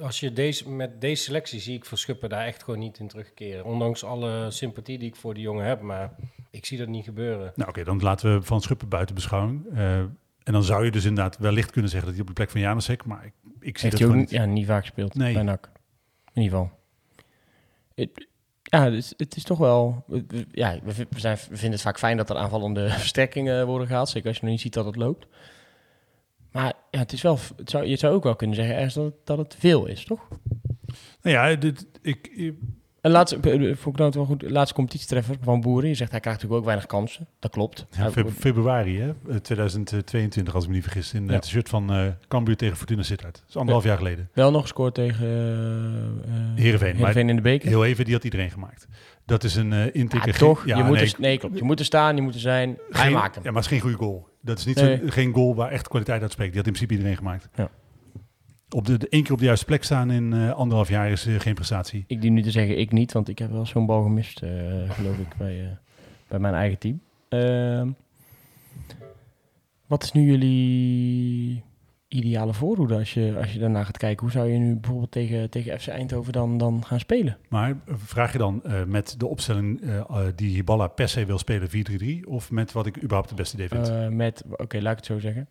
als 0.00 0.20
je 0.20 0.32
deze, 0.32 0.70
met 0.70 1.00
deze 1.00 1.22
selectie 1.22 1.60
zie 1.60 1.74
ik 1.76 1.84
Van 1.84 1.98
Schuppen 1.98 2.28
daar 2.28 2.46
echt 2.46 2.62
gewoon 2.62 2.80
niet 2.80 2.98
in 2.98 3.08
terugkeren. 3.08 3.64
Ondanks 3.64 4.04
alle 4.04 4.50
sympathie 4.50 4.98
die 4.98 5.08
ik 5.08 5.16
voor 5.16 5.34
die 5.34 5.42
jongen 5.42 5.64
heb, 5.66 5.80
maar 5.80 6.14
ik 6.50 6.66
zie 6.66 6.78
dat 6.78 6.88
niet 6.88 7.04
gebeuren. 7.04 7.52
Nou, 7.54 7.68
oké, 7.68 7.84
dan 7.84 8.00
laten 8.00 8.34
we 8.34 8.42
Van 8.42 8.60
Schuppen 8.60 8.88
buiten 8.88 9.14
beschouwing. 9.14 9.66
Eh, 9.74 9.98
en 10.42 10.52
dan 10.52 10.62
zou 10.64 10.84
je 10.84 10.90
dus 10.90 11.04
inderdaad 11.04 11.38
wellicht 11.38 11.70
kunnen 11.70 11.90
zeggen 11.90 12.08
dat 12.08 12.18
hij 12.18 12.28
op 12.28 12.34
de 12.34 12.42
plek 12.42 12.50
van 12.50 12.60
Janusek... 12.60 13.04
Maar 13.04 13.24
ik, 13.24 13.32
ik 13.60 13.78
zie 13.78 13.88
Heeft 13.90 14.02
dat 14.02 14.10
ook 14.10 14.16
niet, 14.16 14.30
ja, 14.30 14.44
niet 14.44 14.66
vaak 14.66 14.80
gespeeld 14.80 15.14
Nee. 15.14 15.34
bij 15.34 15.42
NAC. 15.42 15.70
In 16.32 16.42
ieder 16.42 16.58
geval. 16.58 16.78
Het, 17.94 18.26
ja, 18.62 18.84
het 18.84 18.94
is, 18.94 19.14
het 19.16 19.36
is 19.36 19.42
toch 19.42 19.58
wel... 19.58 20.04
we- 20.06 20.24
we- 20.28 20.46
Ja, 20.50 20.78
we, 20.84 21.06
zijn, 21.16 21.36
we 21.36 21.44
vinden 21.56 21.70
het 21.70 21.80
vaak 21.80 21.98
fijn 21.98 22.16
dat 22.16 22.30
er 22.30 22.36
aanvallende 22.36 22.88
versterkingen 22.98 23.66
worden 23.66 23.86
gehaald. 23.86 24.08
Zeker 24.08 24.28
als 24.28 24.36
je 24.36 24.42
nog 24.42 24.52
niet 24.52 24.60
ziet 24.60 24.72
dat 24.74 24.84
het 24.84 24.96
loopt. 24.96 25.26
Maar 26.52 26.72
ja, 26.90 26.98
het 26.98 27.12
is 27.12 27.22
wel, 27.22 27.38
het 27.56 27.70
zou, 27.70 27.84
je 27.86 27.96
zou 27.96 28.14
ook 28.14 28.22
wel 28.24 28.36
kunnen 28.36 28.56
zeggen 28.56 28.74
ergens 28.74 28.94
dat, 28.94 29.04
het- 29.04 29.26
dat 29.26 29.38
het 29.38 29.56
veel 29.58 29.86
is, 29.86 30.04
toch? 30.04 30.28
Nou 31.22 31.36
ja, 31.36 31.54
dit, 31.56 31.86
ik- 32.02 32.52
En 33.00 33.10
laatste, 33.10 33.36
eh, 33.36 33.76
vond 33.76 33.94
ik 33.94 33.96
nou 34.00 34.10
wel 34.14 34.24
goed, 34.24 34.42
laatste 34.50 34.74
competitietreffer 34.74 35.36
van 35.40 35.60
Boeren. 35.60 35.88
Je 35.88 35.94
zegt 35.94 36.10
hij 36.10 36.20
krijgt 36.20 36.38
natuurlijk 36.42 36.60
ook 36.66 36.72
weinig 36.74 36.86
kansen. 36.86 37.26
Dat 37.38 37.50
klopt. 37.50 37.86
ja, 37.90 38.10
februari 38.38 38.98
hè, 39.00 39.12
eh, 39.28 39.36
2022, 39.36 40.54
als 40.54 40.62
ik 40.62 40.68
me 40.68 40.74
niet 40.74 40.84
vergis, 40.84 41.14
in 41.14 41.26
Ja. 41.26 41.32
het 41.32 41.46
shirt 41.46 41.68
van 41.68 41.92
eh 41.92 42.06
Cambuur 42.28 42.56
tegen 42.56 42.76
Fortuna 42.76 43.02
Sittard. 43.02 43.34
Dat 43.34 43.44
is 43.48 43.56
anderhalf 43.56 43.84
jaar 43.84 43.96
geleden. 43.96 44.28
wel 44.32 44.50
nog 44.50 44.62
gescoord 44.62 44.94
tegen 44.94 45.26
uh, 45.26 46.60
Heerenveen, 46.62 46.96
maar- 46.96 47.16
in 47.16 47.36
de 47.36 47.42
beker. 47.42 47.68
Heel 47.68 47.84
even, 47.84 48.04
die 48.04 48.14
had 48.14 48.24
iedereen 48.24 48.50
gemaakt. 48.50 48.86
Dat 49.26 49.44
is 49.44 49.54
een 49.54 49.72
eh 49.72 49.94
intake... 49.94 50.30
Ja, 50.32 50.38
toch? 50.38 50.66
Ja, 50.66 50.76
je 50.76 50.82
moet 50.84 50.96
nee, 50.96 51.04
er, 51.04 51.14
nee, 51.18 51.38
klopt. 51.38 51.58
Je 51.58 51.64
moet 51.64 51.78
er 51.78 51.84
staan, 51.84 52.16
je 52.16 52.22
moet 52.22 52.34
er 52.34 52.40
zijn. 52.40 52.78
Hij 52.90 53.10
maakt 53.10 53.34
hem. 53.34 53.44
Ja, 53.44 53.50
maar 53.50 53.62
het 53.62 53.70
is 53.72 53.78
geen 53.78 53.90
goede 53.90 54.04
goal. 54.04 54.28
Dat 54.42 54.58
is 54.58 54.64
niet 54.64 54.76
Nee. 54.76 54.96
zo, 54.96 55.02
geen 55.06 55.32
goal 55.34 55.54
waar 55.54 55.70
echt 55.70 55.88
kwaliteit 55.88 56.22
uit 56.22 56.32
spreekt. 56.32 56.52
Die 56.52 56.58
had 56.62 56.66
in 56.68 56.72
principe 56.76 56.94
iedereen 56.98 57.16
gemaakt. 57.16 57.48
Ja. 57.54 57.70
Op 58.74 58.86
de, 58.86 58.98
de 58.98 59.08
één 59.08 59.22
keer 59.22 59.32
op 59.32 59.38
de 59.38 59.44
juiste 59.44 59.64
plek 59.64 59.84
staan 59.84 60.10
in 60.10 60.32
eh, 60.32 60.50
anderhalf 60.50 60.88
jaar 60.88 61.10
is 61.10 61.26
eh, 61.26 61.40
geen 61.40 61.54
prestatie. 61.54 62.04
Ik 62.06 62.20
die 62.20 62.30
nu 62.30 62.42
te 62.42 62.50
zeggen, 62.50 62.78
ik 62.78 62.92
niet, 62.92 63.12
want 63.12 63.28
ik 63.28 63.38
heb 63.38 63.50
wel 63.50 63.66
zo'n 63.66 63.86
bal 63.86 64.02
gemist, 64.02 64.42
eh, 64.42 64.50
geloof 64.88 65.18
ik, 65.18 65.36
bij, 65.38 65.78
bij 66.28 66.38
mijn 66.38 66.54
eigen 66.54 66.78
team. 66.78 67.00
Ehm, 67.28 67.90
wat 69.86 70.02
is 70.02 70.12
nu 70.12 70.22
jullie 70.22 71.62
ideale 72.08 72.52
voorhoede 72.54 72.94
als 72.94 73.14
je, 73.14 73.34
als 73.38 73.52
je 73.52 73.58
daarna 73.58 73.84
gaat 73.84 73.98
kijken? 73.98 74.22
Hoe 74.22 74.30
zou 74.30 74.48
je 74.48 74.58
nu 74.58 74.74
bijvoorbeeld 74.74 75.10
tegen, 75.10 75.50
tegen 75.50 75.80
FC 75.80 75.88
Eindhoven 75.88 76.32
dan, 76.32 76.58
dan 76.58 76.84
gaan 76.84 77.00
spelen? 77.00 77.36
Maar 77.48 77.76
vraag 77.86 78.32
je 78.32 78.38
dan 78.38 78.62
met 78.86 79.14
de 79.18 79.26
opstelling 79.26 79.80
die 80.34 80.54
Hiballa 80.54 80.86
per 80.86 81.08
se 81.08 81.24
wil 81.24 81.38
spelen 81.38 81.68
4-3-3 82.24 82.28
of 82.28 82.50
met 82.50 82.72
wat 82.72 82.86
ik 82.86 82.96
überhaupt 82.96 83.28
het 83.28 83.38
beste 83.38 83.56
idee 83.56 83.68
vind? 83.68 84.14
Met, 84.14 84.44
oké, 84.50 84.80
laat 84.80 84.92
ik 84.92 84.96
het 84.96 85.06
zo 85.06 85.18
zeggen. 85.18 85.48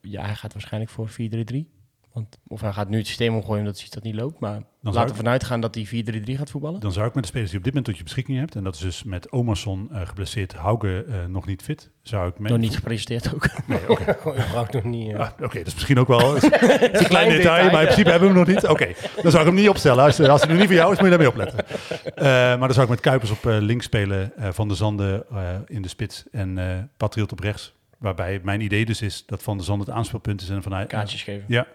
Ja, 0.00 0.24
hij 0.24 0.34
gaat 0.34 0.52
waarschijnlijk 0.52 0.92
voor 0.92 1.10
4-3-3. 1.10 1.77
Want, 2.18 2.38
of 2.46 2.60
hij 2.60 2.72
gaat 2.72 2.88
nu 2.88 2.96
het 2.96 3.06
systeem 3.06 3.34
omgooien 3.34 3.58
omdat 3.58 3.74
hij 3.74 3.84
ziet 3.84 3.94
dat 3.94 4.02
niet 4.02 4.14
loopt. 4.14 4.40
Maar 4.40 4.62
laten 4.80 5.10
we 5.10 5.14
vanuit 5.14 5.44
gaan 5.44 5.60
dat 5.60 5.74
hij 5.74 5.86
4-3-3 5.86 5.88
gaat 6.24 6.50
voetballen. 6.50 6.80
Dan 6.80 6.92
zou 6.92 7.06
ik 7.06 7.14
met 7.14 7.22
de 7.22 7.28
spelers 7.28 7.50
die 7.50 7.58
op 7.58 7.64
dit 7.64 7.74
moment 7.74 7.90
tot 7.90 7.98
je 7.98 8.04
beschikking 8.04 8.38
hebt, 8.38 8.54
en 8.54 8.64
dat 8.64 8.74
is 8.74 8.80
dus 8.80 9.02
met 9.02 9.32
Omerson 9.32 9.88
eh, 9.92 10.06
geblesseerd, 10.06 10.54
Hauge 10.54 11.04
eh, 11.08 11.24
nog 11.24 11.46
niet 11.46 11.62
fit, 11.62 11.90
zou 12.02 12.28
ik 12.28 12.38
met... 12.38 12.50
Nog 12.50 12.60
niet 12.60 12.76
gepresenteerd 12.76 13.34
ook. 13.34 13.48
Nee, 13.66 13.90
oké. 13.90 14.16
Überhaupt 14.30 14.72
nog 14.72 14.84
niet... 14.84 15.14
Ah, 15.14 15.30
Oké, 15.42 15.58
dat 15.58 15.66
is 15.66 15.74
misschien 15.74 15.98
ook 15.98 16.08
wel 16.08 16.36
is 16.36 16.42
een 16.42 17.06
klein 17.06 17.30
detail, 17.30 17.70
maar 17.70 17.80
in 17.80 17.86
principe 17.86 18.10
hebben 18.10 18.28
we 18.28 18.34
hem 18.34 18.46
nog 18.46 18.54
niet. 18.54 18.68
Oké, 18.68 18.92
dan 19.22 19.30
zou 19.30 19.38
ik 19.38 19.50
hem 19.50 19.54
niet 19.54 19.68
opstellen. 19.68 20.04
Als, 20.04 20.20
als 20.20 20.42
hij 20.42 20.52
nu 20.52 20.58
niet 20.58 20.66
voor 20.66 20.76
jou 20.76 20.92
is, 20.92 20.98
moet 20.98 21.10
je 21.10 21.16
daarmee 21.16 21.28
opletten. 21.28 21.66
Eh, 22.14 22.24
maar 22.24 22.58
dan 22.58 22.72
zou 22.72 22.82
ik 22.82 22.90
met 22.90 23.00
Kuipers 23.00 23.30
op 23.30 23.44
links 23.44 23.84
spelen, 23.84 24.32
Van 24.38 24.68
der 24.68 24.76
Zanden 24.76 25.24
in 25.66 25.82
de 25.82 25.88
spits 25.88 26.24
en 26.30 26.90
Patriot 26.96 27.32
op 27.32 27.40
rechts. 27.40 27.76
Waarbij 27.98 28.40
mijn 28.42 28.60
idee 28.60 28.84
dus 28.84 29.02
is 29.02 29.26
dat 29.26 29.42
Van 29.42 29.56
der 29.56 29.66
Zanden 29.66 29.86
het 29.86 29.96
aanspeelpunt 29.96 30.40
is 30.40 30.48
en 30.48 30.62
vanuit 30.62 30.88
Kaartjes 30.88 31.22
geven. 31.22 31.44
ja, 31.48 31.66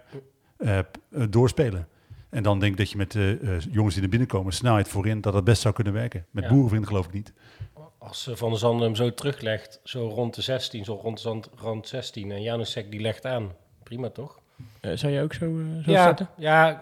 eh, 0.64 0.78
eh, 0.80 0.84
doorspelen. 1.30 1.88
En 2.30 2.44
dan 2.44 2.60
denk 2.60 2.72
ik 2.72 2.78
dat 2.78 2.90
je 2.92 2.98
met 2.98 3.12
de 3.12 3.40
eh, 3.42 3.74
jongens 3.74 3.94
die 3.96 4.04
er 4.04 4.10
binnenkomen, 4.10 4.54
snelheid 4.54 4.88
voorin, 4.88 5.22
dat 5.22 5.34
dat 5.34 5.44
best 5.44 5.62
zou 5.62 5.74
kunnen 5.74 5.94
werken. 5.94 6.26
Met 6.32 6.44
Ja. 6.44 6.50
Boerenvriend 6.50 6.88
geloof 6.88 7.06
ik 7.06 7.14
niet. 7.14 7.34
Als 7.98 8.28
eh, 8.28 8.36
Van 8.36 8.50
der 8.50 8.60
Zanden 8.60 8.86
hem 8.86 8.96
zo 8.96 9.14
teruglegt, 9.14 9.80
zo 9.84 10.08
rond 10.08 10.36
de 10.36 10.42
16, 10.42 10.84
zo 10.86 10.94
rond, 11.02 11.20
zand- 11.20 11.50
rond 11.56 11.88
16, 11.88 12.32
en 12.32 12.42
Janusek 12.42 12.92
die 12.92 13.00
legt 13.02 13.26
aan. 13.26 13.52
Prima 13.84 14.10
toch? 14.10 14.40
Eh, 14.82 14.92
zou 14.96 15.14
je 15.14 15.22
ook 15.22 15.34
zo, 15.34 15.40
zo 15.84 15.92
ja, 15.92 16.02
starten? 16.02 16.30
ja, 16.38 16.82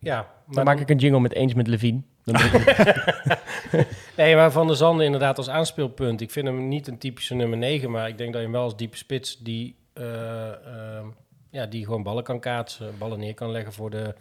ja. 0.00 0.16
Maar 0.46 0.54
Dan 0.54 0.64
maak 0.64 0.80
ik 0.80 0.90
een 0.90 0.96
jingle 0.98 1.20
met 1.20 1.32
eens 1.32 1.54
met 1.54 1.66
Levine. 1.66 2.00
Dan 2.24 2.34
Nee, 4.16 4.34
maar 4.36 4.52
Van 4.52 4.66
der 4.66 4.76
Zanden 4.76 5.04
inderdaad 5.06 5.38
als 5.38 5.48
aanspeelpunt. 5.48 6.20
Ik 6.20 6.30
vind 6.30 6.46
hem 6.46 6.68
niet 6.68 6.86
een 6.86 6.98
typische 6.98 7.34
nummer 7.34 7.58
9, 7.58 7.90
maar 7.90 8.08
ik 8.08 8.18
denk 8.18 8.28
dat 8.32 8.38
je 8.40 8.46
hem 8.46 8.56
wel 8.56 8.64
als 8.64 8.76
diepe 8.76 8.96
spits 8.96 9.38
die, 9.38 9.76
eh, 9.92 10.48
ehm, 10.48 11.06
ja, 11.54 11.66
die 11.66 11.84
gewoon 11.84 12.02
ballen 12.02 12.22
kan 12.24 12.40
kaatsen, 12.40 12.98
ballen 12.98 13.18
neer 13.18 13.34
kan 13.34 13.50
leggen 13.50 13.72
voor 13.72 13.90
de, 13.90 14.14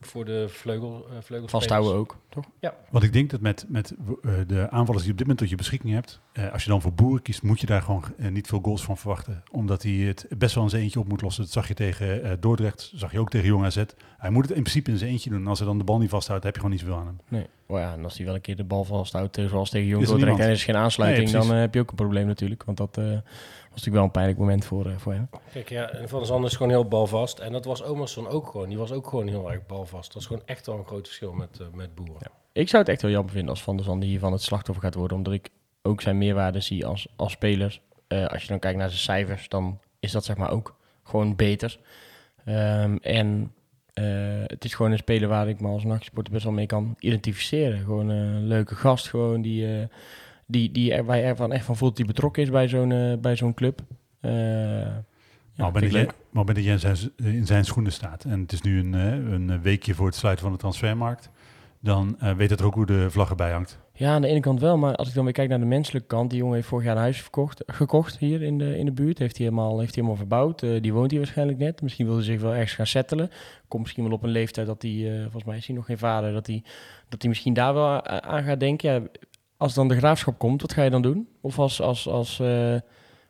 voor 0.00 0.24
de 0.24 0.48
vleugel, 0.48 0.90
uh, 0.90 0.98
vleugelspelers. 1.08 1.50
vasthouden 1.50 1.94
ook, 1.94 2.16
toch? 2.28 2.44
Want 2.90 3.04
ik 3.04 3.12
denk 3.12 3.30
dat 3.30 3.40
met, 3.40 3.64
met 3.68 3.94
eh, 4.22 4.32
de 4.46 4.70
aanvallers 4.70 5.04
die 5.04 5.06
je 5.06 5.10
op 5.10 5.18
dit 5.18 5.18
moment 5.18 5.38
tot 5.38 5.48
je 5.48 5.56
beschikking 5.56 5.92
hebt, 5.94 6.20
eh, 6.32 6.52
als 6.52 6.64
je 6.64 6.70
dan 6.70 6.80
voor 6.82 6.92
Boeren 6.92 7.22
kiest, 7.22 7.42
moet 7.42 7.60
je 7.60 7.66
daar 7.66 7.82
gewoon 7.82 8.04
eh, 8.18 8.30
niet 8.30 8.46
veel 8.46 8.60
goals 8.62 8.84
van 8.84 8.96
verwachten. 8.96 9.42
Omdat 9.50 9.82
hij 9.82 9.92
het 9.92 10.26
best 10.38 10.54
wel 10.54 10.64
in 10.64 10.70
zijn 10.70 10.82
eentje 10.82 11.00
op 11.00 11.08
moet 11.08 11.22
lossen. 11.22 11.42
Dat 11.42 11.52
zag 11.52 11.68
je 11.68 11.74
tegen 11.74 12.22
eh, 12.24 12.32
Dordrecht, 12.40 12.92
zag 12.94 13.12
je 13.12 13.20
ook 13.20 13.30
tegen 13.30 13.46
Jong 13.46 13.64
AZ. 13.64 13.82
Hij 14.18 14.30
moet 14.30 14.42
het 14.48 14.56
in 14.56 14.62
principe 14.62 14.90
in 14.90 14.98
zijn 14.98 15.10
eentje 15.10 15.30
doen. 15.30 15.40
En 15.40 15.46
als 15.46 15.58
hij 15.58 15.68
dan 15.68 15.78
de 15.78 15.84
bal 15.84 15.98
niet 15.98 16.10
vasthoudt, 16.10 16.44
heb 16.44 16.54
je 16.54 16.60
gewoon 16.60 16.74
niet 16.76 16.84
zoveel 16.84 16.98
aan 16.98 17.06
hem. 17.06 17.20
Nee. 17.28 17.46
Oh 17.66 17.78
ja, 17.78 17.92
en 17.92 18.04
als 18.04 18.16
hij 18.16 18.26
wel 18.26 18.34
een 18.34 18.40
keer 18.40 18.56
de 18.56 18.64
bal 18.64 18.84
vasthoudt, 18.84 19.32
tegen- 19.32 19.50
zoals 19.50 19.70
tegen 19.70 19.88
Jong 19.88 20.04
Dordrecht, 20.06 20.38
en 20.38 20.44
er 20.44 20.50
is 20.50 20.64
geen 20.64 20.76
aansluiting, 20.76 21.30
Nee, 21.30 21.40
dan 21.40 21.52
eh, 21.52 21.58
heb 21.58 21.74
je 21.74 21.80
ook 21.80 21.90
een 21.90 21.96
probleem 21.96 22.26
natuurlijk. 22.26 22.64
Want 22.64 22.78
dat 22.78 22.98
eh, 22.98 23.04
natuurlijk 23.76 23.94
wel 23.96 24.04
een 24.04 24.10
pijnlijk 24.10 24.38
moment 24.38 24.64
voor, 24.64 24.86
eh, 24.86 24.96
voor 24.96 25.12
hem. 25.12 25.28
Kijk, 25.52 25.68
ja, 25.68 25.90
en 25.90 26.08
Van 26.08 26.18
der 26.18 26.26
Zanden 26.26 26.50
is 26.50 26.56
gewoon 26.56 26.72
heel 26.72 26.88
balvast. 26.88 27.38
En 27.38 27.52
dat 27.52 27.64
was 27.64 27.82
Omerson 27.82 28.28
ook 28.28 28.46
gewoon. 28.46 28.68
Die 28.68 28.78
was 28.78 28.92
ook 28.92 29.08
gewoon 29.08 29.28
heel 29.28 29.52
erg 29.52 29.66
balvast. 29.66 30.12
Dat 30.12 30.22
is 30.22 30.28
gewoon 30.28 30.42
echt 30.46 30.66
wel 30.66 30.78
een 30.78 30.86
groot 30.86 31.06
verschil 31.06 31.32
met, 31.32 31.60
eh, 31.60 31.66
met 31.74 31.94
Boeren. 31.94 32.30
Ik 32.52 32.68
zou 32.68 32.82
het 32.82 32.92
echt 32.92 33.02
wel 33.02 33.10
jammer 33.10 33.32
vinden 33.32 33.50
als 33.50 33.62
Van 33.62 33.76
der 33.76 33.84
Zanden 33.84 34.08
hiervan 34.08 34.32
het 34.32 34.42
slachtoffer 34.42 34.84
gaat 34.84 34.94
worden. 34.94 35.16
Omdat 35.16 35.32
ik 35.32 35.48
ook 35.82 36.00
zijn 36.00 36.18
meerwaarde 36.18 36.60
zie 36.60 36.86
als, 36.86 37.08
als 37.16 37.32
speler. 37.32 37.80
Eh, 38.06 38.26
als 38.26 38.42
je 38.42 38.48
dan 38.48 38.58
kijkt 38.58 38.78
naar 38.78 38.88
zijn 38.88 39.00
cijfers, 39.00 39.48
dan 39.48 39.80
is 40.00 40.12
dat 40.12 40.24
zeg 40.24 40.36
maar 40.36 40.50
ook 40.50 40.76
gewoon 41.02 41.36
beter. 41.36 41.78
Ehm, 42.44 42.96
en 42.96 43.50
het 44.46 44.64
is 44.64 44.74
gewoon 44.74 44.92
een 44.92 44.98
speler 44.98 45.28
waar 45.28 45.48
ik 45.48 45.60
me 45.60 45.68
als 45.68 45.84
nachtsporter 45.84 46.32
best 46.32 46.44
wel 46.44 46.52
mee 46.52 46.66
kan 46.66 46.94
identificeren. 46.98 47.78
Gewoon 47.78 48.08
een 48.08 48.46
leuke 48.46 48.74
gast, 48.74 49.08
gewoon 49.08 49.42
die, 49.42 49.88
die, 50.46 50.72
die 50.72 50.94
er, 50.94 51.04
waar 51.04 51.16
je 51.16 51.22
ervan 51.22 51.52
echt 51.52 51.64
van 51.64 51.76
voelt 51.76 51.96
die 51.96 52.04
betrokken 52.04 52.42
is 52.42 52.50
bij 52.50 52.68
zo'n 52.68 52.92
eh, 52.92 53.18
bij 53.18 53.36
zo'n 53.36 53.54
club. 53.54 53.80
Eh, 54.20 54.30
ja, 54.30 55.70
maar, 55.70 55.72
ben 55.72 56.08
maar 56.30 56.44
ben 56.44 56.56
in 56.56 56.78
zijn, 56.78 56.96
in 57.16 57.46
zijn 57.46 57.64
schoenen 57.64 57.92
staat 57.92 58.24
en 58.24 58.40
het 58.40 58.52
is 58.52 58.62
nu 58.62 58.78
een, 58.78 58.94
eh, 58.94 59.32
een 59.32 59.62
weekje 59.62 59.94
voor 59.94 60.06
het 60.06 60.14
sluiten 60.14 60.44
van 60.44 60.52
de 60.52 60.58
transfermarkt, 60.58 61.30
dan 61.80 62.16
eh, 62.18 62.32
weet 62.32 62.50
het 62.50 62.60
er 62.60 62.66
ook 62.66 62.74
hoe 62.74 62.86
de 62.86 63.10
vlag 63.10 63.30
erbij 63.30 63.52
hangt. 63.52 63.78
Ja, 63.92 64.14
aan 64.14 64.22
de 64.22 64.28
ene 64.28 64.40
kant 64.40 64.60
wel, 64.60 64.78
maar 64.78 64.94
als 64.94 65.08
ik 65.08 65.14
dan 65.14 65.24
weer 65.24 65.32
kijk 65.32 65.48
naar 65.48 65.58
de 65.58 65.64
menselijke 65.64 66.08
kant, 66.08 66.30
die 66.30 66.38
jongen 66.38 66.54
heeft 66.54 66.68
vorig 66.68 66.84
jaar 66.84 66.96
een 66.96 67.02
huis 67.02 67.20
verkocht, 67.20 67.62
gekocht 67.66 68.18
hier 68.18 68.42
in 68.42 68.58
de, 68.58 68.78
in 68.78 68.84
de 68.84 68.92
buurt. 68.92 69.18
Heeft 69.18 69.36
hij 69.36 69.46
helemaal, 69.46 69.78
heeft 69.78 69.94
hij 69.94 70.04
helemaal 70.04 70.26
verbouwd. 70.26 70.62
Eh, 70.62 70.82
die 70.82 70.92
woont 70.92 71.10
hier 71.10 71.20
waarschijnlijk 71.20 71.58
net. 71.58 71.82
Misschien 71.82 72.06
wil 72.06 72.14
hij 72.14 72.24
zich 72.24 72.40
wel 72.40 72.54
ergens 72.54 72.74
gaan 72.74 72.86
settelen. 72.86 73.30
Komt 73.68 73.82
misschien 73.82 74.04
wel 74.04 74.12
op 74.12 74.22
een 74.22 74.30
leeftijd 74.30 74.66
dat 74.66 74.82
hij, 74.82 75.12
eh, 75.12 75.22
volgens 75.22 75.44
mij 75.44 75.56
is 75.56 75.66
hij 75.66 75.76
nog 75.76 75.86
geen 75.86 75.98
vader, 75.98 76.32
dat 76.32 76.46
hij, 76.46 76.62
dat 77.08 77.20
hij 77.20 77.30
misschien 77.30 77.54
daar 77.54 77.74
wel 77.74 78.04
aan 78.06 78.42
gaat 78.42 78.60
denken. 78.60 78.90
Ja, 78.92 79.02
als 79.56 79.74
dan 79.74 79.88
de 79.88 79.96
graafschap 79.96 80.38
komt, 80.38 80.60
wat 80.60 80.72
ga 80.72 80.82
je 80.82 80.90
dan 80.90 81.02
doen? 81.02 81.28
Of 81.40 81.58
als, 81.58 81.80
als, 81.80 82.08
als 82.08 82.40
eh, 82.40 82.74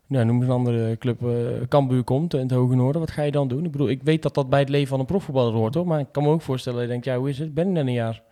nou, 0.07 0.25
noem 0.25 0.37
eens 0.37 0.45
een 0.45 0.51
andere 0.51 0.97
club, 0.99 1.21
Cambuur 1.69 2.03
komt 2.03 2.35
in 2.35 2.41
het 2.41 2.51
Hoge 2.51 2.75
Noorden, 2.75 3.01
wat 3.01 3.11
ga 3.11 3.23
je 3.23 3.31
dan 3.31 3.49
doen? 3.49 3.65
Ik 3.65 3.71
bedoel, 3.71 3.89
ik 3.89 4.03
weet 4.03 4.23
dat 4.23 4.35
dat 4.35 4.49
bij 4.49 4.61
het 4.61 4.69
leven 4.69 4.89
van 4.89 5.01
een 5.01 5.07
profvoetballer 5.07 5.55
hoort, 5.55 5.75
hoor. 5.75 5.87
Maar 5.87 6.01
ik 6.01 6.09
kan 6.13 6.23
me 6.23 6.29
ook 6.29 6.43
voorstellen 6.43 6.79
dat 6.79 6.87
je 6.87 6.93
denkt, 6.93 7.07
ja, 7.07 7.17
hoe 7.17 7.29
is 7.29 7.39
het? 7.39 7.55
Ben 7.55 7.67
ik 7.67 7.73
net 7.73 7.87
een 7.87 7.93
jaar? 7.93 8.23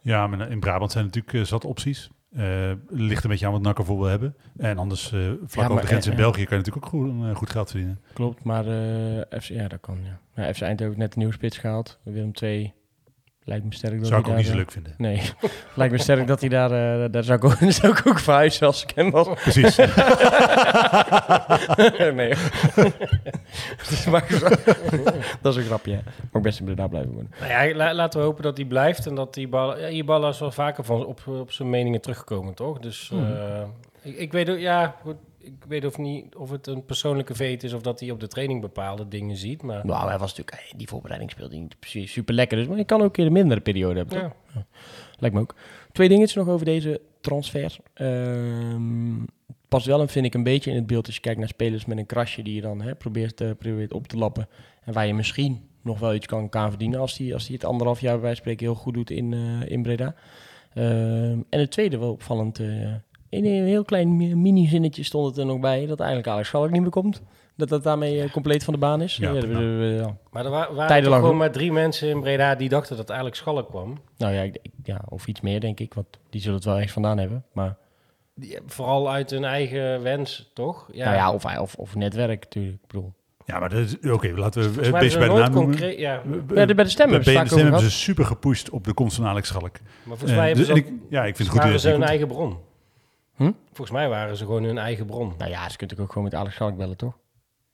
Ja, 0.00 0.26
maar 0.26 0.50
in 0.50 0.60
Brabant 0.60 0.92
zijn 0.92 1.04
natuurlijk 1.04 1.34
eh, 1.34 1.42
zat 1.42 1.64
opties. 1.64 2.10
Eh, 2.32 2.72
ligt 2.88 3.24
een 3.24 3.30
beetje 3.30 3.46
aan 3.46 3.52
wat 3.52 3.62
NAC 3.62 3.78
ervoor 3.78 3.98
wil 3.98 4.06
hebben. 4.06 4.36
En 4.56 4.78
anders, 4.78 5.14
vlak 5.46 5.70
over 5.70 5.80
de 5.80 5.86
grens 5.86 6.06
in. 6.06 6.16
België, 6.16 6.44
kan 6.44 6.58
je 6.58 6.64
natuurlijk 6.64 6.84
ook 6.84 6.90
goed, 6.90 7.36
goed 7.36 7.50
geld 7.50 7.70
verdienen. 7.70 8.00
Klopt, 8.12 8.44
maar 8.44 8.64
FC, 9.30 9.48
ja, 9.48 9.68
dat 9.68 9.80
kan, 9.80 9.98
ja. 10.04 10.42
ja 10.42 10.52
FC 10.54 10.60
Eindhoven 10.60 10.86
heeft 10.86 10.96
net 10.96 11.12
een 11.12 11.18
nieuwe 11.18 11.34
spits 11.34 11.58
gehaald. 11.58 11.98
Willem 12.02 12.30
II 12.42 12.72
lijkt 13.44 13.64
me 13.64 13.74
sterk 13.74 13.98
dat 13.98 14.06
Zou 14.06 14.20
ik 14.20 14.28
ook 14.28 14.34
niet 14.36 14.44
zo 14.44 14.50
daar, 14.50 14.58
leuk 14.60 14.70
vinden. 14.72 14.92
eh, 14.92 14.98
Nee, 14.98 15.22
lijkt 15.74 15.92
me 15.92 15.98
sterk 15.98 16.26
dat 16.26 16.40
hij 16.40 16.48
daar... 16.48 16.70
eh, 17.04 17.12
daar 17.12 17.24
zou 17.24 17.38
ik 17.38 17.44
ook, 17.44 17.60
daar 17.60 17.72
zou 17.82 17.92
ik 17.92 18.06
ook 18.06 18.18
verhuizen 18.18 18.66
als 18.66 18.82
ik 18.82 18.90
hem 18.94 19.10
was. 19.10 19.28
Precies. 19.28 19.76
nee. 22.14 22.34
Dus 23.88 24.04
maar- 24.10 24.26
dat 25.42 25.56
is 25.56 25.60
een 25.60 25.66
grapje. 25.68 25.92
Maar 26.04 26.12
ik 26.32 26.42
best 26.42 26.58
in 26.58 26.64
Breda 26.64 26.86
blijven 26.86 27.10
wonen. 27.12 27.30
Nou 27.40 27.68
ja, 27.68 27.74
la- 27.76 27.94
laten 27.94 28.20
we 28.20 28.26
hopen 28.26 28.42
dat 28.42 28.56
hij 28.56 28.66
blijft 28.66 29.06
en 29.06 29.14
dat 29.14 29.34
die 29.34 29.48
ballen... 29.48 29.80
Ja, 29.80 29.88
Ibala 29.88 30.28
is 30.28 30.38
wel 30.38 30.50
vaker 30.50 30.84
van, 30.84 31.06
op, 31.06 31.20
op 31.26 31.52
zijn 31.52 31.70
meningen 31.70 32.00
teruggekomen, 32.00 32.54
toch? 32.54 32.78
Dus 32.78 33.10
eh, 33.12 33.62
ik, 34.02 34.16
ik 34.18 34.32
weet 34.32 34.50
ook, 34.50 34.58
ja, 34.58 34.94
goed, 35.02 35.16
ik 35.42 35.64
weet 35.68 35.84
of, 35.84 35.98
niet, 35.98 36.34
of 36.34 36.50
het 36.50 36.66
een 36.66 36.84
persoonlijke 36.84 37.34
veet 37.34 37.62
is 37.62 37.72
of 37.72 37.82
dat 37.82 38.00
hij 38.00 38.10
op 38.10 38.20
de 38.20 38.28
training 38.28 38.60
bepaalde 38.60 39.08
dingen 39.08 39.36
ziet, 39.36 39.62
maar... 39.62 39.86
Nou, 39.86 40.08
hij 40.08 40.18
was 40.18 40.34
natuurlijk... 40.36 40.72
Die 40.76 40.88
voorbereiding 40.88 41.30
speelde 41.30 41.52
hij 41.52 41.62
niet 41.62 41.80
precies 41.80 42.12
super 42.12 42.34
lekker. 42.34 42.56
Dus, 42.56 42.66
maar 42.66 42.76
je 42.76 42.84
kan 42.84 43.02
ook 43.02 43.16
in 43.16 43.26
een 43.26 43.32
mindere 43.32 43.60
periode 43.60 43.96
hebben, 43.96 44.20
toch? 44.20 44.32
Ja. 44.54 44.66
Lijkt 45.18 45.34
me 45.34 45.42
ook. 45.42 45.54
Twee 45.92 46.08
dingetjes 46.08 46.36
nog 46.36 46.48
over 46.48 46.66
deze 46.66 47.00
transfer. 47.20 47.76
Ehm 47.94 49.24
past 49.72 49.86
wel, 49.86 50.00
en 50.00 50.08
vind 50.08 50.26
ik, 50.26 50.34
een 50.34 50.42
beetje 50.42 50.70
in 50.70 50.76
het 50.76 50.86
beeld 50.86 51.06
als 51.06 51.14
je 51.14 51.20
kijkt 51.20 51.38
naar 51.38 51.48
spelers 51.48 51.84
met 51.84 51.98
een 51.98 52.06
krasje 52.06 52.42
die 52.42 52.54
je 52.54 52.60
dan 52.60 52.82
hè, 52.82 52.94
probeert, 52.94 53.58
probeert 53.58 53.92
op 53.92 54.06
te 54.06 54.16
lappen. 54.16 54.48
En 54.84 54.92
waar 54.92 55.06
je 55.06 55.14
misschien 55.14 55.60
nog 55.82 55.98
wel 55.98 56.14
iets 56.14 56.26
kan, 56.26 56.48
kan 56.48 56.68
verdienen 56.68 57.00
als 57.00 57.18
hij 57.18 57.34
als 57.34 57.46
die 57.46 57.54
het 57.54 57.64
anderhalf 57.64 58.00
jaar 58.00 58.12
bij 58.12 58.22
wijze 58.22 58.42
van 58.42 58.52
spreken 58.52 58.72
heel 58.72 58.82
goed 58.82 58.94
doet 58.94 59.10
in, 59.10 59.32
eh, 59.32 59.70
in 59.70 59.82
Breda. 59.82 60.14
Ehm, 60.74 61.38
en 61.48 61.60
het 61.60 61.70
tweede, 61.70 61.98
wel 61.98 62.12
opvallend, 62.12 62.58
eh, 62.58 62.94
in 63.32 63.44
een 63.44 63.64
heel 63.66 63.84
klein 63.84 64.16
mi- 64.16 64.34
mini-zinnetje 64.34 65.02
stond 65.02 65.26
het 65.26 65.36
er 65.36 65.46
nog 65.46 65.60
bij 65.60 65.86
dat 65.86 65.98
eigenlijk 66.00 66.28
Alex 66.30 66.48
Schalk 66.48 66.70
niet 66.70 66.80
meer 66.80 66.90
komt. 66.90 67.22
Dat 67.56 67.68
dat 67.68 67.82
daarmee 67.82 68.22
eh, 68.22 68.30
compleet 68.32 68.64
van 68.64 68.72
de 68.74 68.78
baan 68.80 69.02
is. 69.02 69.16
Ja, 69.16 69.28
Ja, 69.28 69.34
we- 69.34 69.38
prima. 69.40 69.58
we- 69.58 69.64
we- 69.76 69.84
ja. 70.02 70.16
Maar 70.30 70.44
er 70.44 70.50
wa- 70.50 70.58
waren 70.58 70.76
Tijden 70.86 71.02
toch 71.02 71.08
lang. 71.12 71.22
gewoon 71.22 71.36
maar 71.36 71.50
drie 71.50 71.72
mensen 71.72 72.08
in 72.08 72.20
Breda 72.20 72.54
die 72.54 72.68
dachten 72.68 72.96
dat 72.96 73.08
eigenlijk 73.08 73.38
Schalk 73.38 73.68
kwam. 73.68 73.98
Nou 74.16 74.32
ja, 74.34 74.40
ik, 74.42 74.56
ja, 74.82 75.00
of 75.08 75.26
iets 75.26 75.40
meer 75.40 75.60
denk 75.60 75.80
ik, 75.80 75.94
want 75.94 76.06
die 76.30 76.40
zullen 76.40 76.56
het 76.56 76.64
wel 76.64 76.78
echt 76.78 76.92
vandaan 76.92 77.18
hebben. 77.18 77.44
Maar 77.52 77.76
Die, 78.34 78.58
vooral 78.66 79.10
uit 79.10 79.30
hun 79.30 79.44
eigen 79.44 80.02
wens, 80.02 80.50
toch? 80.54 80.88
ja, 80.92 81.04
nou 81.04 81.16
ja 81.16 81.32
of, 81.32 81.58
of, 81.60 81.74
of 81.74 81.94
netwerk 81.94 82.42
natuurlijk. 82.42 82.74
Ik 82.82 82.86
bedoel. 82.86 83.12
Ja, 83.44 83.58
maar 83.58 83.68
dat 83.68 83.78
is- 83.78 84.10
oké, 84.10 84.32
laten 84.34 84.62
we 84.62 84.68
een 84.68 84.74
beetje 84.74 84.90
bij 84.90 85.08
ze 85.10 85.18
de 85.18 85.26
nooit 85.26 85.42
naam 85.42 85.52
noemen. 85.52 85.70
concreet... 85.70 85.98
Ja, 85.98 86.22
Bij 86.46 86.66
de, 86.66 86.74
bij 86.74 86.84
de 86.84 86.90
stemmen 86.90 87.22
Bij 87.24 87.44
de 87.44 87.54
hebben 87.60 87.80
ze 87.80 87.90
super 87.90 88.24
gepusht 88.24 88.70
op 88.70 88.84
de 88.84 88.92
komst 88.94 89.16
van 89.16 89.26
Alex 89.26 89.48
Schalk. 89.48 89.72
maar 89.72 89.80
volgens 90.04 90.30
Eh, 90.30 90.36
mij 90.36 90.46
hebben 90.46 90.66
dus- 90.66 90.76
ze 90.76 90.82
en 90.82 90.94
ook- 90.94 91.02
ik, 91.02 91.10
ja, 91.10 91.24
ik 91.24 91.36
vind 91.36 91.48
het 91.52 91.62
goed 91.62 91.80
ze 91.80 91.88
hun 91.88 92.02
eigen 92.02 92.26
bron. 92.28 92.56
Hm? 93.36 93.50
Volgens 93.66 93.90
mij 93.90 94.08
waren 94.08 94.36
ze 94.36 94.44
gewoon 94.44 94.62
hun 94.64 94.78
eigen 94.78 95.06
bron. 95.06 95.32
Nou 95.38 95.50
ja, 95.50 95.68
ze 95.68 95.76
kunt 95.76 96.00
ook 96.00 96.08
gewoon 96.08 96.24
met 96.24 96.34
Alex 96.34 96.54
Schalk 96.54 96.76
bellen, 96.76 96.96
toch? 96.96 97.18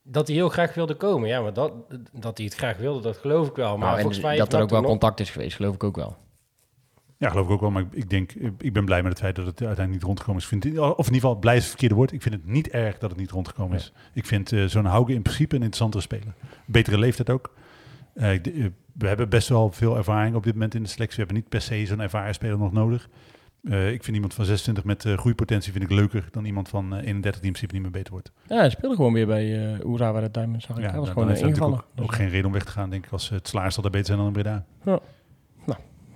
Dat 0.03 0.27
hij 0.27 0.35
heel 0.35 0.49
graag 0.49 0.73
wilde 0.73 0.95
komen. 0.95 1.29
Ja, 1.29 1.41
maar 1.41 1.53
dat, 1.53 1.73
dat 2.13 2.37
hij 2.37 2.45
het 2.45 2.55
graag 2.55 2.77
wilde, 2.77 3.01
dat 3.01 3.17
geloof 3.17 3.47
ik 3.47 3.55
wel. 3.55 3.69
Maar 3.77 3.79
Nou, 3.85 3.95
en 3.95 4.01
volgens 4.01 4.23
mij 4.23 4.37
dat 4.37 4.53
er 4.53 4.61
ook 4.61 4.69
wel 4.69 4.81
nog- 4.81 4.89
contact 4.89 5.19
is 5.19 5.29
geweest, 5.29 5.55
geloof 5.55 5.75
ik 5.75 5.83
ook 5.83 5.95
wel. 5.95 6.17
Ja, 7.17 7.29
geloof 7.29 7.45
ik 7.45 7.51
ook 7.51 7.59
wel. 7.61 7.71
Maar 7.71 7.81
ik, 7.81 7.93
ik 7.93 8.09
denk, 8.09 8.31
ik 8.57 8.73
ben 8.73 8.85
blij 8.85 9.01
met 9.01 9.11
het 9.11 9.21
feit 9.21 9.35
dat 9.35 9.45
het 9.45 9.57
uiteindelijk 9.59 9.93
niet 9.95 10.03
rondgekomen 10.03 10.41
is. 10.41 10.43
Ik 10.43 10.49
vind, 10.49 10.63
het- 10.63 10.79
of 10.79 11.07
in 11.07 11.13
ieder 11.13 11.13
geval, 11.13 11.35
blij 11.35 11.53
is 11.55 11.59
het 11.61 11.69
verkeerde 11.69 11.95
woord. 11.95 12.11
Ik 12.11 12.21
vind 12.21 12.35
het 12.35 12.45
niet 12.45 12.67
erg 12.69 12.97
dat 12.97 13.09
het 13.09 13.19
niet 13.19 13.31
rondgekomen 13.31 13.77
is. 13.77 13.93
Ik 14.13 14.25
vind 14.25 14.51
eh, 14.51 14.65
zo'n 14.65 14.85
Hauge 14.85 15.13
in 15.13 15.21
principe 15.21 15.55
een 15.55 15.61
interessantere 15.61 16.03
speler. 16.03 16.33
Betere 16.65 16.97
leeftijd 16.97 17.29
ook. 17.29 17.53
Eh, 18.13 18.33
eh, 18.35 18.71
we 18.93 19.07
hebben 19.07 19.29
best 19.29 19.47
wel 19.49 19.71
veel 19.71 19.97
ervaring 19.97 20.35
op 20.35 20.43
dit 20.43 20.53
moment 20.53 20.75
in 20.75 20.83
de 20.83 20.89
selectie. 20.89 21.15
We 21.17 21.23
hebben 21.23 21.35
niet 21.41 21.49
per 21.49 21.61
se 21.61 21.85
zo'n 21.85 21.99
ervaren 22.01 22.33
speler 22.33 22.57
nog 22.57 22.71
nodig. 22.71 23.09
Eh, 23.63 23.91
ik 23.91 24.03
vind 24.03 24.15
iemand 24.15 24.33
van 24.33 24.45
26 24.45 24.83
met 24.83 25.05
eh 25.05 25.17
groeipotentie 25.17 25.71
vind 25.71 25.83
ik 25.83 25.91
leuker 25.91 26.27
dan 26.31 26.45
iemand 26.45 26.69
van 26.69 26.93
eh, 26.93 27.05
31 27.05 27.21
die 27.23 27.31
in 27.33 27.39
principe 27.41 27.73
niet 27.73 27.81
meer 27.81 27.91
beter 27.91 28.11
wordt. 28.11 28.31
Ja, 28.47 28.55
hij 28.57 28.69
speelde 28.69 28.95
gewoon 28.95 29.13
weer 29.13 29.25
bij 29.27 29.45
uh, 29.73 29.79
Urawa 29.93 30.19
de 30.19 30.31
Diamond, 30.31 30.61
zag 30.63 30.77
ik. 30.77 30.83
hij 30.83 30.93
was 30.95 31.03
dan- 31.05 31.13
gewoon 31.13 31.27
dan 31.27 31.35
uh, 31.35 31.39
hij 31.41 31.49
ingevallen. 31.49 31.77
Ook, 31.77 32.03
ook 32.03 32.13
geen 32.13 32.29
reden 32.29 32.45
om 32.45 32.51
weg 32.51 32.63
te 32.65 32.71
gaan, 32.71 32.89
denk 32.89 33.05
ik, 33.05 33.11
als 33.11 33.29
het 33.29 33.47
Slaars 33.47 33.75
zal 33.75 33.83
er 33.83 33.89
beter 33.89 34.05
zijn 34.05 34.17
dan 34.17 34.27
in 34.27 34.33
Breda. 34.33 34.65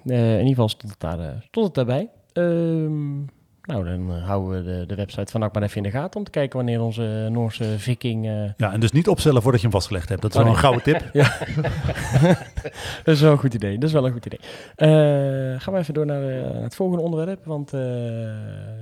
Eh, 0.05 0.31
in 0.31 0.37
ieder 0.37 0.47
geval 0.47 0.69
stond 0.69 0.91
het, 0.91 0.99
daar, 1.01 1.19
eh, 1.19 1.41
stond 1.41 1.65
het 1.65 1.75
daarbij. 1.75 2.09
Ehm, 2.33 3.19
nou, 3.63 3.83
dan 3.85 4.15
eh, 4.15 4.25
houden 4.27 4.63
we 4.65 4.71
de, 4.79 4.85
de 4.85 4.95
website 4.95 5.31
van 5.31 5.39
maar 5.53 5.63
even 5.63 5.77
in 5.77 5.83
de 5.83 5.91
gaten 5.91 6.19
om 6.19 6.25
te 6.25 6.31
kijken 6.31 6.57
wanneer 6.57 6.81
onze 6.81 7.27
Noorse 7.31 7.79
viking... 7.79 8.25
eh, 8.27 8.49
Ja, 8.57 8.71
en 8.71 8.79
dus 8.79 8.91
niet 8.91 9.07
opstellen 9.07 9.41
voordat 9.41 9.61
je 9.61 9.67
hem 9.67 9.75
vastgelegd 9.75 10.09
hebt. 10.09 10.21
Dat 10.21 10.31
is 10.33 10.37
Oh, 10.39 10.43
wel 10.43 10.53
nee. 10.53 10.63
een 10.63 10.67
gouden 10.67 10.83
tip. 10.83 11.13
dat 13.03 13.15
is 13.15 13.21
wel 13.21 13.31
een 13.31 13.37
goed 13.37 13.53
idee. 13.53 13.73
Dat 13.77 13.83
is 13.83 13.93
wel 13.95 14.05
een 14.05 14.11
goed 14.11 14.25
idee. 14.25 14.39
Eh, 14.75 15.61
gaan 15.61 15.73
we 15.73 15.79
even 15.79 15.93
door 15.93 16.05
naar 16.05 16.21
het 16.63 16.75
volgende 16.75 17.03
onderwerp. 17.03 17.45
Want 17.45 17.73
eh, 17.73 17.81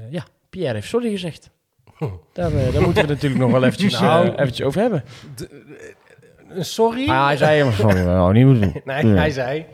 ja, 0.10 0.24
Pierre 0.50 0.74
heeft 0.74 0.88
sorry 0.88 1.10
gezegd. 1.10 1.50
Daar, 2.34 2.52
daar 2.52 2.82
moeten 2.82 3.04
we 3.04 3.10
natuurlijk 3.14 3.42
nog 3.42 3.52
wel 3.52 3.64
eventjes, 3.64 4.00
Nou. 4.00 4.30
eventjes 4.36 4.62
over 4.68 4.82
hebben. 4.82 5.04
Sorry? 6.60 7.10
Ah, 7.10 7.26
hij 7.26 7.38
zei 7.38 7.64
hem 7.64 7.72
sorry, 7.72 8.06
we 8.06 8.34
niet 8.34 8.46
moeten 8.46 8.72
doen. 8.72 8.82
Nee, 8.86 9.06
Ja. 9.08 9.14
hij 9.16 9.30
zei... 9.32 9.66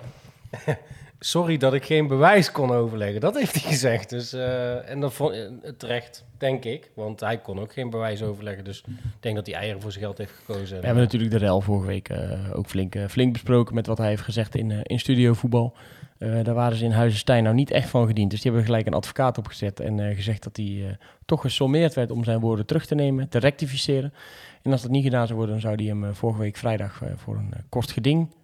Sorry 1.19 1.57
dat 1.57 1.73
ik 1.73 1.85
geen 1.85 2.07
bewijs 2.07 2.51
kon 2.51 2.71
overleggen. 2.71 3.21
Dat 3.21 3.37
heeft 3.37 3.53
hij 3.61 3.71
gezegd. 3.71 4.09
Dus, 4.09 4.33
eh, 4.33 4.89
en 4.89 4.99
dat 4.99 5.13
vond 5.13 5.33
eh, 5.33 5.71
terecht, 5.77 6.25
denk 6.37 6.63
ik. 6.63 6.91
Want 6.93 7.19
hij 7.19 7.37
kon 7.37 7.59
ook 7.59 7.73
geen 7.73 7.89
bewijs 7.89 8.23
overleggen. 8.23 8.63
Dus 8.63 8.83
ik 8.87 8.93
denk 9.19 9.35
dat 9.35 9.45
hij 9.45 9.55
eieren 9.55 9.81
voor 9.81 9.91
zijn 9.91 10.03
geld 10.03 10.17
heeft 10.17 10.33
gekozen. 10.45 10.79
We 10.79 10.85
hebben 10.85 11.03
natuurlijk 11.03 11.31
de 11.31 11.37
rel 11.37 11.61
vorige 11.61 11.87
week 11.87 12.09
eh, 12.09 12.31
ook 12.53 12.67
flink, 12.67 12.95
eh, 12.95 13.05
flink 13.07 13.33
besproken 13.33 13.75
met 13.75 13.87
wat 13.87 13.97
hij 13.97 14.07
heeft 14.07 14.21
gezegd 14.21 14.55
in, 14.55 14.71
eh, 14.71 14.79
in 14.83 14.99
studio 14.99 15.33
voetbal. 15.33 15.73
Eh, 16.17 16.43
daar 16.43 16.53
waren 16.53 16.77
ze 16.77 16.85
in 16.85 16.91
Huizenstein 16.91 17.43
nou 17.43 17.55
niet 17.55 17.71
echt 17.71 17.89
van 17.89 18.07
gediend. 18.07 18.31
Dus 18.31 18.41
die 18.41 18.51
hebben 18.51 18.69
gelijk 18.69 18.87
een 18.87 18.93
advocaat 18.93 19.37
opgezet 19.37 19.79
en 19.79 19.99
eh, 19.99 20.15
gezegd 20.15 20.43
dat 20.43 20.57
hij 20.57 20.85
eh, 20.87 20.93
toch 21.25 21.41
gesommeerd 21.41 21.93
werd 21.93 22.11
om 22.11 22.23
zijn 22.23 22.39
woorden 22.39 22.65
terug 22.65 22.85
te 22.85 22.95
nemen, 22.95 23.29
te 23.29 23.39
rectificeren. 23.39 24.13
En 24.61 24.71
als 24.71 24.81
dat 24.81 24.91
niet 24.91 25.03
gedaan 25.03 25.25
zou 25.27 25.37
worden, 25.37 25.55
dan 25.55 25.63
zou 25.63 25.75
hij 25.75 25.85
hem 25.85 26.03
eh, 26.05 26.13
vorige 26.13 26.39
week 26.39 26.57
vrijdag 26.57 27.01
eh, 27.01 27.09
voor 27.15 27.35
een 27.35 27.53
eh, 27.53 27.59
kort 27.69 27.91
geding 27.91 28.27
eh, 28.29 28.36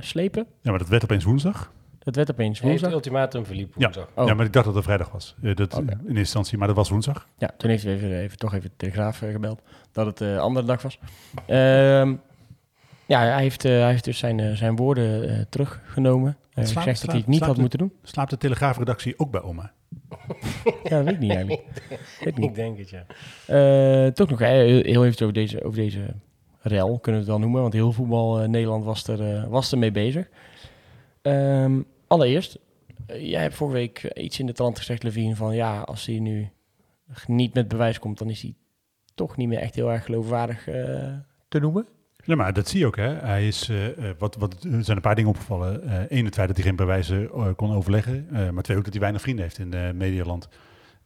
slepen. 0.00 0.46
Ja, 0.62 0.70
maar 0.70 0.78
dat 0.78 0.88
werd 0.88 1.02
opeens 1.04 1.24
woensdag. 1.24 1.72
Dat 1.98 2.16
werd 2.16 2.30
opeens 2.30 2.60
Hij 2.60 2.70
heeft 2.70 2.82
woensdag. 2.82 3.00
het 3.02 3.06
ultimatum 3.06 3.46
verliep 3.46 3.74
Ja. 3.76 3.82
woensdag. 3.82 4.08
Oh. 4.14 4.26
Ja, 4.26 4.34
maar 4.34 4.46
ik 4.46 4.52
dacht 4.52 4.64
dat 4.66 4.74
het 4.74 4.84
vrijdag 4.84 5.10
was. 5.10 5.34
Eh, 5.42 5.54
dat. 5.54 5.78
In 5.78 5.88
eerste 5.88 6.12
instantie, 6.12 6.58
maar 6.58 6.66
dat 6.66 6.76
was 6.76 6.88
woensdag. 6.88 7.26
Ja, 7.38 7.50
toen 7.56 7.70
heeft 7.70 7.82
hij 7.84 7.94
even, 7.94 8.18
even, 8.18 8.38
toch 8.38 8.54
even 8.54 8.68
de 8.68 8.76
Telegraaf 8.76 9.22
eh, 9.22 9.30
gebeld 9.30 9.62
dat 9.92 10.06
het 10.06 10.18
de 10.18 10.38
andere 10.38 10.66
dag 10.66 10.82
was. 10.82 10.98
Ehm, 11.46 12.14
ja, 13.06 13.20
hij 13.20 13.42
heeft, 13.42 13.64
eh, 13.64 13.72
hij 13.72 13.90
heeft 13.90 14.04
dus 14.04 14.18
zijn, 14.18 14.40
eh, 14.40 14.52
zijn 14.52 14.76
woorden 14.76 15.28
eh, 15.28 15.40
teruggenomen. 15.48 16.36
Hij 16.50 16.64
zegt 16.66 17.00
dat 17.00 17.10
hij 17.10 17.16
het 17.20 17.26
niet 17.26 17.40
had 17.44 17.56
moeten 17.56 17.78
doen. 17.78 17.92
Slaapt 18.02 18.30
de 18.30 18.36
Telegraafredactie 18.36 19.18
ook 19.18 19.30
bij 19.30 19.42
oma? 19.42 19.72
Ja, 20.82 20.96
dat 20.96 21.04
weet 21.04 21.14
ik 21.14 21.18
niet 21.18 21.30
eigenlijk. 21.30 21.62
weet 22.20 22.26
ik 22.26 22.36
niet. 22.36 22.48
Ik 22.48 22.54
denk 22.54 22.78
het, 22.78 22.90
ja. 22.90 23.04
Eh, 23.46 24.12
toch 24.12 24.30
nog 24.30 24.40
eh, 24.40 24.48
heel, 24.48 24.82
heel 24.82 25.04
even 25.06 25.20
over 25.22 25.32
deze, 25.32 25.64
over 25.64 25.78
deze 25.78 26.00
rel, 26.68 26.98
kunnen 26.98 27.20
we 27.20 27.26
het 27.26 27.36
wel 27.36 27.38
noemen. 27.38 27.60
Want 27.60 27.72
heel 27.72 27.92
voetbal 27.92 28.40
eh, 28.40 28.48
Nederland 28.48 28.84
was 28.84 29.06
er, 29.06 29.36
eh, 29.36 29.46
was 29.48 29.72
er 29.72 29.78
mee 29.78 29.90
bezig. 29.90 30.28
Ehm, 31.22 31.80
allereerst, 32.06 32.58
eh, 33.06 33.30
jij 33.30 33.42
hebt 33.42 33.54
vorige 33.54 33.76
week 33.76 34.12
iets 34.14 34.38
in 34.38 34.46
de 34.46 34.52
trant 34.52 34.78
gezegd, 34.78 35.02
Levine, 35.02 35.36
van 35.36 35.54
ja, 35.54 35.80
als 35.80 36.06
hij 36.06 36.18
nu 36.18 36.50
niet 37.26 37.54
met 37.54 37.68
bewijs 37.68 37.98
komt, 37.98 38.18
dan 38.18 38.30
is 38.30 38.42
hij 38.42 38.54
toch 39.14 39.36
niet 39.36 39.48
meer 39.48 39.58
echt 39.58 39.74
heel 39.74 39.92
erg 39.92 40.04
geloofwaardig 40.04 40.64
te 41.48 41.60
noemen. 41.60 41.86
Ja, 42.24 42.34
maar 42.34 42.52
dat 42.52 42.68
zie 42.68 42.78
je 42.78 42.86
ook. 42.86 42.96
Hè. 42.96 43.14
Hij 43.14 43.46
is, 43.46 43.70
wat, 44.18 44.36
wat, 44.36 44.52
er 44.52 44.84
zijn 44.84 44.96
een 44.96 45.02
paar 45.02 45.14
dingen 45.14 45.30
opgevallen. 45.30 45.82
Eén, 46.08 46.24
het 46.24 46.34
feit 46.34 46.48
dat 46.48 46.56
hij 46.56 46.66
geen 46.66 46.76
bewijzen 46.76 47.30
kon 47.56 47.74
overleggen. 47.74 48.28
Maar 48.30 48.62
twee, 48.62 48.76
ook 48.76 48.84
dat 48.84 48.92
hij 48.92 49.02
weinig 49.02 49.22
vrienden 49.22 49.44
heeft 49.44 49.58
in 49.58 49.74
uh, 49.74 49.90
Medialand. 49.90 50.48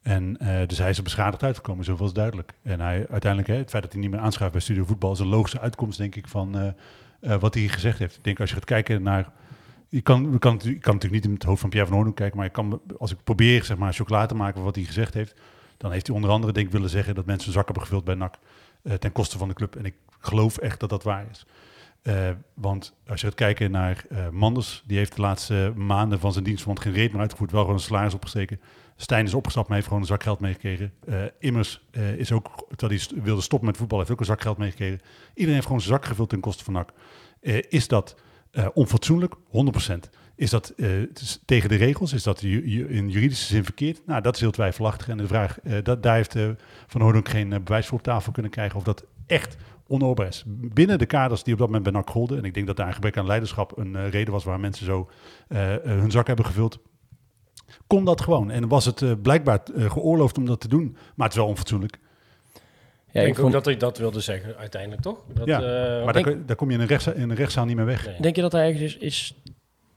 En 0.01 0.37
uh, 0.41 0.67
dus 0.67 0.77
hij 0.77 0.89
is 0.89 0.97
er 0.97 1.03
beschadigd 1.03 1.43
uitgekomen, 1.43 1.85
zoveel 1.85 2.05
is 2.05 2.13
duidelijk. 2.13 2.53
En 2.63 2.79
hij 2.79 3.05
uiteindelijk, 3.09 3.51
hè, 3.51 3.57
het 3.57 3.69
feit 3.69 3.83
dat 3.83 3.91
hij 3.91 4.01
niet 4.01 4.11
meer 4.11 4.19
aanschuift 4.19 4.53
bij 4.53 4.61
Studio 4.61 4.85
Voetbal... 4.85 5.11
is 5.11 5.19
een 5.19 5.27
logische 5.27 5.59
uitkomst, 5.59 5.97
denk 5.97 6.15
ik, 6.15 6.27
van 6.27 6.57
uh, 6.57 6.67
uh, 7.21 7.35
wat 7.39 7.53
hij 7.53 7.67
gezegd 7.67 7.99
heeft. 7.99 8.17
Ik 8.17 8.23
denk, 8.23 8.39
als 8.39 8.49
je 8.49 8.55
gaat 8.55 8.65
kijken 8.65 9.03
naar... 9.03 9.31
Je 9.89 10.01
kan, 10.01 10.31
je 10.31 10.39
kan, 10.39 10.59
je 10.63 10.77
kan 10.77 10.93
natuurlijk 10.93 11.23
niet 11.23 11.25
in 11.25 11.33
het 11.33 11.43
hoofd 11.43 11.61
van 11.61 11.69
Pierre 11.69 11.89
van 11.89 11.97
Hoorn 11.97 12.13
kijken... 12.13 12.37
maar 12.37 12.49
kan, 12.49 12.81
als 12.97 13.11
ik 13.11 13.23
probeer, 13.23 13.63
zeg 13.63 13.77
maar, 13.77 13.93
chocola 13.93 14.25
te 14.25 14.35
maken 14.35 14.55
van 14.55 14.63
wat 14.63 14.75
hij 14.75 14.83
gezegd 14.83 15.13
heeft... 15.13 15.39
dan 15.77 15.91
heeft 15.91 16.07
hij 16.07 16.15
onder 16.15 16.31
andere, 16.31 16.53
denk 16.53 16.65
ik, 16.65 16.71
willen 16.71 16.89
zeggen... 16.89 17.15
dat 17.15 17.25
mensen 17.25 17.51
zak 17.51 17.65
hebben 17.65 17.83
gevuld 17.83 18.03
bij 18.03 18.15
NAC 18.15 18.35
ten 18.99 19.11
koste 19.11 19.37
van 19.37 19.47
de 19.47 19.53
club. 19.53 19.75
En 19.75 19.85
ik 19.85 19.95
geloof 20.19 20.57
echt 20.57 20.79
dat 20.79 20.89
dat 20.89 21.03
waar 21.03 21.25
is. 21.31 21.45
Want 22.53 22.93
als 23.07 23.21
je 23.21 23.27
gaat 23.27 23.35
kijken 23.35 23.71
naar 23.71 24.05
Manders, 24.31 24.83
die 24.85 24.97
heeft 24.97 25.15
de 25.15 25.21
laatste 25.21 25.73
maanden 25.75 26.19
van 26.19 26.31
zijn 26.31 26.43
dienstverband 26.43 26.85
geen 26.85 26.93
reet 26.93 27.11
meer 27.11 27.21
uitgevoerd, 27.21 27.51
wel 27.51 27.61
gewoon 27.61 27.75
een 27.75 27.83
salaris 27.83 28.13
opgesteken. 28.13 28.59
Stijn 29.01 29.25
is 29.25 29.33
opgestapt, 29.33 29.67
maar 29.67 29.75
heeft 29.75 29.87
gewoon 29.87 30.03
een 30.03 30.09
zak 30.09 30.23
geld 30.23 30.39
meegekregen. 30.39 30.93
Uh, 31.09 31.23
Immers 31.39 31.81
is 32.17 32.31
ook, 32.31 32.65
terwijl 32.75 32.99
hij 32.99 33.21
wilde 33.21 33.41
stoppen 33.41 33.67
met 33.67 33.77
voetbal, 33.77 33.97
heeft 33.97 34.11
ook 34.11 34.19
een 34.19 34.25
zak 34.25 34.41
geld 34.41 34.57
meegekregen. 34.57 34.99
Iedereen 35.29 35.53
heeft 35.53 35.65
gewoon 35.65 35.81
zijn 35.81 35.93
zak 35.93 36.05
gevuld 36.05 36.29
ten 36.29 36.39
koste 36.39 36.63
van 36.63 36.73
NAC. 36.73 36.91
is 37.69 37.87
dat 37.87 38.15
onfatsoenlijk? 38.73 39.35
100%. 39.35 39.39
Is 40.35 40.49
dat 40.49 40.73
tegen 41.45 41.69
de 41.69 41.75
regels? 41.75 42.13
Is 42.13 42.23
dat 42.23 42.41
in 42.41 43.09
juridische 43.09 43.45
zin 43.45 43.63
verkeerd? 43.63 44.01
Nou, 44.05 44.21
dat 44.21 44.35
is 44.35 44.41
heel 44.41 44.51
twijfelachtig. 44.51 45.07
En 45.07 45.17
de 45.17 45.27
vraag, 45.27 45.59
dat, 45.83 46.03
daar 46.03 46.15
heeft 46.15 46.35
Van 46.87 47.01
Hoorn 47.01 47.17
ook 47.17 47.29
geen 47.29 47.49
bewijs 47.49 47.87
voor 47.87 47.97
op 47.97 48.03
tafel 48.03 48.31
kunnen 48.31 48.51
krijgen 48.51 48.77
of 48.77 48.83
dat 48.83 49.05
echt 49.27 49.57
onoorbaar 49.87 50.27
is. 50.27 50.43
Binnen 50.47 50.99
de 50.99 51.05
kaders 51.05 51.43
die 51.43 51.53
op 51.53 51.59
dat 51.59 51.67
moment 51.67 51.85
bij 51.85 51.93
NAC 51.93 52.09
golden. 52.09 52.37
En 52.37 52.43
ik 52.43 52.53
denk 52.53 52.67
dat 52.67 52.75
daar 52.75 52.87
een 52.87 52.93
gebrek 52.93 53.17
aan 53.17 53.25
leiderschap 53.25 53.77
een 53.77 54.09
reden 54.09 54.33
was 54.33 54.43
waar 54.43 54.59
mensen 54.59 54.85
zo 54.85 55.09
hun 55.83 56.11
zak 56.11 56.27
hebben 56.27 56.45
gevuld. 56.45 56.79
Kon 57.87 58.05
dat 58.05 58.21
gewoon. 58.21 58.51
En 58.51 58.67
was 58.67 58.85
het 58.85 59.01
eh, 59.01 59.11
blijkbaar 59.21 59.61
eh, 59.75 59.91
geoorloofd 59.91 60.37
om 60.37 60.45
dat 60.45 60.59
te 60.59 60.67
doen. 60.67 60.97
Maar 61.15 61.27
het 61.27 61.35
is 61.35 61.41
wel 61.41 61.49
onfatsoenlijk. 61.49 61.99
Ja, 63.11 63.21
ik 63.21 63.27
ik 63.27 63.35
denk 63.35 63.35
vond, 63.35 63.47
ook 63.47 63.53
dat 63.53 63.65
hij 63.65 63.77
dat 63.77 63.97
wilde 63.97 64.19
zeggen 64.19 64.57
uiteindelijk, 64.57 65.01
toch? 65.01 65.23
Dat, 65.33 65.47
Ja, 65.47 65.61
eh, 65.61 66.05
maar 66.05 66.13
daar, 66.13 66.45
daar 66.45 66.55
kom 66.55 66.67
je 66.67 66.75
in 66.75 66.81
een, 66.81 66.87
rechtszaal, 66.87 67.13
in 67.13 67.29
een 67.29 67.35
rechtszaal 67.35 67.65
niet 67.65 67.75
meer 67.75 67.85
weg. 67.85 68.05
nee. 68.05 68.15
Denk 68.19 68.35
je 68.35 68.41
dat 68.41 68.51
hij 68.51 68.67
ergens 68.67 68.81
is, 68.81 68.97
is 68.97 69.35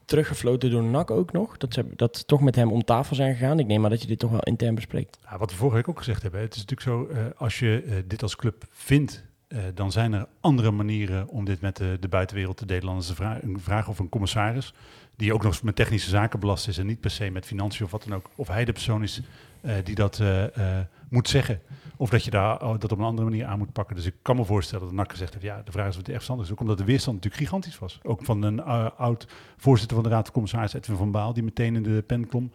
teruggefloten 0.05 0.71
door 0.71 0.83
NAC 0.83 1.11
ook 1.11 1.31
nog? 1.31 1.57
Dat 1.57 1.73
ze 1.73 1.85
dat 1.95 2.27
toch 2.27 2.41
met 2.41 2.55
hem 2.55 2.71
om 2.71 2.83
tafel 2.83 3.15
zijn 3.15 3.35
gegaan? 3.35 3.59
Ik 3.59 3.67
neem 3.67 3.81
maar 3.81 3.89
dat 3.89 4.01
je 4.01 4.07
dit 4.07 4.19
toch 4.19 4.31
wel 4.31 4.39
intern 4.39 4.75
bespreekt. 4.75 5.17
Ja, 5.29 5.37
wat 5.37 5.51
we 5.51 5.57
vorige 5.57 5.75
week 5.75 5.89
ook 5.89 5.97
gezegd 5.97 6.21
hebben. 6.21 6.41
Het 6.41 6.55
is 6.55 6.65
natuurlijk 6.65 6.89
zo, 6.89 7.15
eh, 7.19 7.25
als 7.37 7.59
je 7.59 8.03
dit 8.07 8.21
als 8.21 8.35
club 8.35 8.63
vindt, 8.69 9.23
eh, 9.47 9.59
dan 9.73 9.91
zijn 9.91 10.13
er 10.13 10.27
andere 10.39 10.71
manieren 10.71 11.27
om 11.27 11.45
dit 11.45 11.61
met 11.61 11.77
de, 11.77 11.97
de 11.99 12.07
buitenwereld 12.07 12.57
te 12.57 12.65
delen. 12.65 12.85
Dan 12.85 12.97
is 12.97 13.07
de 13.07 13.15
vraag, 13.15 13.41
een 13.41 13.59
vraag 13.59 13.87
of 13.87 13.99
een 13.99 14.09
commissaris, 14.09 14.73
die 15.15 15.33
ook 15.33 15.43
nog 15.43 15.51
eens 15.51 15.61
met 15.61 15.75
technische 15.75 16.09
zaken 16.09 16.39
belast 16.39 16.67
is 16.67 16.77
en 16.77 16.85
niet 16.85 16.99
per 16.99 17.11
se 17.11 17.29
met 17.29 17.45
financiën 17.45 17.85
of 17.85 17.91
wat 17.91 18.03
dan 18.03 18.15
ook. 18.15 18.29
Of 18.35 18.47
hij 18.47 18.65
de 18.65 18.71
persoon 18.71 19.03
is 19.03 19.21
eh, 19.61 19.75
die 19.83 19.95
dat 19.95 20.19
eh, 20.19 20.57
eh, 20.57 20.85
moet 21.09 21.29
zeggen. 21.29 21.61
Of 21.97 22.09
dat 22.09 22.23
je 22.23 22.31
daar, 22.31 22.63
oh, 22.63 22.79
dat 22.79 22.91
op 22.91 22.97
een 22.97 23.05
andere 23.05 23.29
manier 23.29 23.45
aan 23.45 23.57
moet 23.57 23.71
pakken. 23.71 23.95
Dus 23.95 24.05
ik 24.05 24.13
kan 24.21 24.35
me 24.35 24.45
voorstellen 24.45 24.85
dat 24.85 24.93
NAC 24.93 25.11
gezegd 25.11 25.33
heeft, 25.33 25.45
ja, 25.45 25.61
de 25.65 25.71
vraag 25.71 25.87
is 25.87 25.91
of 25.91 25.97
het 25.97 26.07
echt 26.07 26.15
verstandig 26.15 26.45
is. 26.45 26.51
Ook 26.51 26.59
omdat 26.59 26.77
de 26.77 26.83
weerstand 26.83 27.15
natuurlijk 27.15 27.43
gigantisch 27.43 27.79
was. 27.79 27.99
Ook 28.03 28.23
van 28.23 28.43
een 28.43 28.63
oud 28.97 29.27
voorzitter 29.57 29.95
van 29.95 30.05
de 30.05 30.11
Raad 30.11 30.23
van 30.23 30.33
Commissarissen, 30.33 30.79
Edwin 30.79 30.97
van 30.97 31.11
Baal, 31.11 31.33
die 31.33 31.43
meteen 31.43 31.75
in 31.75 31.83
de 31.83 32.03
pen 32.07 32.27
klom. 32.27 32.51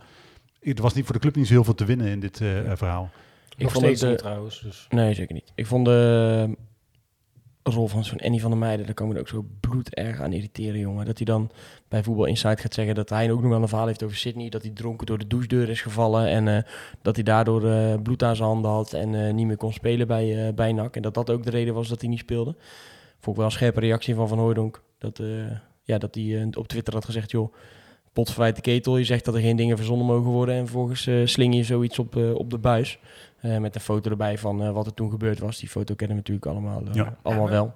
Er 0.61 0.83
was 0.83 0.95
niet 0.95 1.05
voor 1.05 1.15
de 1.15 1.21
club 1.21 1.35
niet 1.35 1.47
zo 1.47 1.53
heel 1.53 1.65
veel 1.65 1.75
te 1.75 1.85
winnen 1.85 2.07
in 2.07 2.21
dit 2.21 2.37
verhaal. 2.75 3.11
Ik 3.57 3.63
Nog 3.63 3.73
vond 3.73 3.85
het, 3.85 4.03
niet 4.03 4.19
trouwens. 4.19 4.61
Dus. 4.61 4.87
Nee, 4.89 5.15
zeker 5.15 5.35
niet. 5.35 5.53
Ik 5.55 5.67
vond 5.67 5.85
de 5.85 6.57
rol 7.71 7.89
van 7.89 8.05
zo'n 8.05 8.21
Annie 8.21 8.41
van 8.41 8.51
der 8.51 8.59
Meijden, 8.59 8.87
daar 8.87 8.95
kan 8.95 9.11
ik 9.11 9.19
ook 9.19 9.29
zo 9.29 9.45
bloederg 9.61 10.21
aan 10.21 10.33
irriteren, 10.33 10.81
jongen. 10.81 11.07
Dat 11.07 11.17
hij 11.17 11.27
dan 11.27 11.51
bij 11.89 12.03
Voetbal 12.03 12.25
Insight 12.25 12.61
gaat 12.61 12.75
zeggen 12.75 12.95
dat 12.95 13.09
hij 13.09 13.31
ook 13.31 13.41
nog 13.41 13.51
wel 13.51 13.63
een 13.63 13.69
verhaal 13.69 13.87
heeft 13.87 14.03
over 14.03 14.17
Sydney. 14.17 14.49
Dat 14.49 14.63
hij 14.63 14.71
dronken 14.71 15.07
door 15.07 15.19
de 15.19 15.27
douchedeur 15.27 15.69
is 15.69 15.83
gevallen 15.83 16.27
en 16.27 16.49
eh, 16.49 16.63
dat 17.03 17.15
hij 17.15 17.25
daardoor 17.25 17.71
eh, 17.71 17.95
bloed 18.03 18.23
aan 18.23 18.37
zijn 18.37 18.49
handen 18.49 18.71
had 18.71 18.93
en 18.93 19.27
eh, 19.27 19.35
niet 19.35 19.47
meer 19.47 19.57
kon 19.57 19.73
spelen 19.73 20.07
bij, 20.07 20.55
bij 20.55 20.73
NAC. 20.73 20.97
En 20.97 21.03
dat 21.03 21.15
dat 21.15 21.31
ook 21.31 21.45
de 21.45 21.51
reden 21.51 21.75
was 21.75 21.89
dat 21.89 22.01
hij 22.01 22.11
niet 22.11 22.19
speelde. 22.19 22.55
Vond 23.21 23.27
ik 23.27 23.37
wel 23.37 23.45
een 23.45 23.51
scherpe 23.51 23.81
reactie 23.81 24.15
van 24.15 24.29
Van 24.29 24.39
Hooydonk. 24.39 24.83
Dat, 24.99 25.21
ja, 25.83 25.99
dat 25.99 26.15
hij 26.15 26.49
op 26.53 26.69
Twitter 26.69 26.95
had 26.95 27.05
gezegd, 27.05 27.31
joh, 27.31 27.55
pot 28.13 28.31
verwijt 28.31 28.57
de 28.57 28.63
ketel. 28.63 28.97
Je 28.97 29.05
zegt 29.05 29.25
dat 29.25 29.35
er 29.35 29.41
geen 29.41 29.57
dingen 29.57 29.77
verzonnen 29.77 30.07
mogen 30.07 30.31
worden 30.31 30.55
en 30.55 30.67
vervolgens 30.67 31.09
sling 31.25 31.55
je 31.55 31.65
zoiets 31.65 31.99
op, 31.99 32.17
op 32.17 32.51
de 32.51 32.59
buis. 32.59 32.99
Eh, 33.41 33.59
met 33.59 33.75
een 33.75 33.81
foto 33.81 34.11
erbij 34.11 34.39
van 34.39 34.63
eh, 34.63 34.71
wat 34.71 34.87
er 34.87 34.95
toen 34.95 35.11
gebeurd 35.11 35.39
was. 35.39 35.59
Die 35.59 35.69
foto 35.69 35.95
kennen 35.95 36.17
we 36.17 36.23
natuurlijk 36.23 36.47
allemaal, 36.47 36.83
eh, 36.87 36.95
Ja. 36.95 37.17
allemaal 37.23 37.45
Ja, 37.45 37.51
wel. 37.51 37.73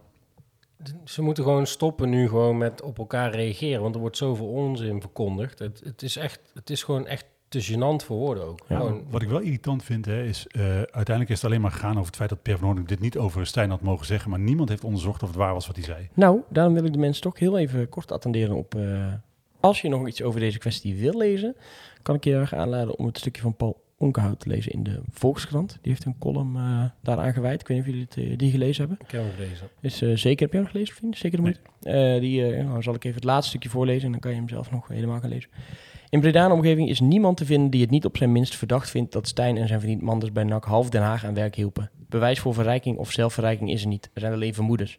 Ze 1.04 1.22
moeten 1.22 1.44
gewoon 1.44 1.66
stoppen 1.66 2.10
nu 2.10 2.28
gewoon 2.28 2.58
met 2.58 2.82
op 2.82 2.98
elkaar 2.98 3.30
reageren. 3.30 3.82
Want 3.82 3.94
er 3.94 4.00
wordt 4.00 4.16
zoveel 4.16 4.46
onzin 4.46 5.00
verkondigd. 5.00 5.58
Het, 5.58 5.80
het, 5.84 6.02
is, 6.02 6.16
echt, 6.16 6.40
het 6.54 6.70
is 6.70 6.82
gewoon 6.82 7.06
echt 7.06 7.26
te 7.48 7.72
gênant 7.72 8.04
voor 8.04 8.16
woorden 8.16 8.44
ook. 8.44 8.60
Ja, 8.68 8.76
Gewoon, 8.76 9.04
wat 9.10 9.22
ik 9.22 9.28
wel 9.28 9.40
irritant 9.40 9.84
vind, 9.84 10.04
hè, 10.04 10.22
is 10.22 10.46
uh, 10.56 10.64
uiteindelijk 10.76 11.28
is 11.28 11.36
het 11.36 11.44
alleen 11.44 11.60
maar 11.60 11.70
gegaan 11.70 11.94
over 11.94 12.06
het 12.06 12.16
feit 12.16 12.28
dat 12.28 12.42
Per 12.42 12.58
van 12.58 12.66
Hoornik 12.66 12.88
dit 12.88 13.00
niet 13.00 13.18
over 13.18 13.46
Stijn 13.46 13.70
had 13.70 13.80
mogen 13.80 14.06
zeggen, 14.06 14.30
maar 14.30 14.38
niemand 14.38 14.68
heeft 14.68 14.84
onderzocht 14.84 15.22
of 15.22 15.28
het 15.28 15.36
waar 15.36 15.52
was 15.52 15.66
wat 15.66 15.76
hij 15.76 15.84
zei. 15.84 16.08
Nou, 16.14 16.40
daarom 16.48 16.74
wil 16.74 16.84
ik 16.84 16.92
de 16.92 16.98
mensen 16.98 17.22
toch 17.22 17.38
heel 17.38 17.58
even 17.58 17.88
kort 17.88 18.12
attenderen 18.12 18.56
op... 18.56 18.74
Uh, 18.74 19.12
als 19.60 19.80
je 19.80 19.88
nog 19.88 20.08
iets 20.08 20.22
over 20.22 20.40
deze 20.40 20.58
kwestie 20.58 20.96
wil 20.96 21.18
lezen, 21.18 21.56
kan 22.02 22.14
ik 22.14 22.24
je 22.24 22.34
erg 22.34 22.54
aanladen 22.54 22.98
om 22.98 23.06
het 23.06 23.18
stukje 23.18 23.42
van 23.42 23.56
Paul 23.56 23.84
Onkenhout 24.05 24.40
te 24.40 24.48
lezen 24.48 24.72
in 24.72 24.82
de 24.82 25.00
Volkskrant. 25.11 25.78
Die 25.82 25.92
heeft 25.92 26.05
een 26.05 26.18
column 26.18 26.57
uh, 26.57 26.84
daaraan 27.02 27.32
gewijd. 27.32 27.61
Ik 27.61 27.68
weet 27.68 27.76
niet 27.76 27.86
of 27.86 27.92
jullie 27.92 28.07
het, 28.09 28.32
uh, 28.32 28.38
die 28.38 28.50
gelezen 28.50 28.88
hebben. 28.88 29.07
Ik 29.07 29.12
heb 29.12 29.22
hem 29.22 29.32
gelezen. 29.36 29.68
Is, 29.80 30.02
uh, 30.02 30.16
zeker, 30.16 30.42
heb 30.44 30.52
jij 30.52 30.61
hem 30.61 30.70
gelezen, 30.70 30.94
vriend? 30.94 31.16
Zeker 31.16 31.36
de 31.36 31.42
moeite? 31.42 32.20
Die 32.20 32.62
nou, 32.62 32.82
zal 32.82 32.94
ik 32.94 33.05
even 33.05 33.16
het 33.16 33.24
laatste 33.24 33.48
stukje 33.48 33.68
voorlezen 33.68 34.05
en 34.05 34.11
dan 34.11 34.20
kan 34.20 34.30
je 34.30 34.36
hem 34.36 34.48
zelf 34.48 34.70
nog 34.70 34.88
helemaal 34.88 35.20
gaan 35.20 35.28
lezen. 35.28 35.50
In 36.09 36.20
Breda 36.20 36.52
omgeving 36.52 36.88
is 36.88 37.00
niemand 37.00 37.36
te 37.36 37.44
vinden 37.44 37.70
die 37.70 37.80
het 37.80 37.90
niet 37.90 38.05
op 38.05 38.16
zijn 38.16 38.32
minst 38.32 38.57
verdacht 38.57 38.90
vindt 38.90 39.12
dat 39.12 39.28
Stijn 39.28 39.57
en 39.57 39.68
zijn 39.68 39.80
vriend 39.80 40.02
Manders 40.02 40.32
bij 40.32 40.44
NAC 40.44 40.64
half 40.64 40.90
Den 40.90 41.02
Haag 41.02 41.24
aan 41.24 41.34
werk 41.34 41.55
hielpen. 41.55 41.90
Bewijs 42.09 42.38
voor 42.40 42.55
verrijking 42.55 42.98
of 42.98 43.12
zelfverrijking 43.12 43.70
is 43.70 43.82
er 43.82 43.88
niet. 43.88 44.11
Er 44.14 44.20
zijn 44.20 44.32
alleen 44.32 44.55
vermoedens. 44.55 44.98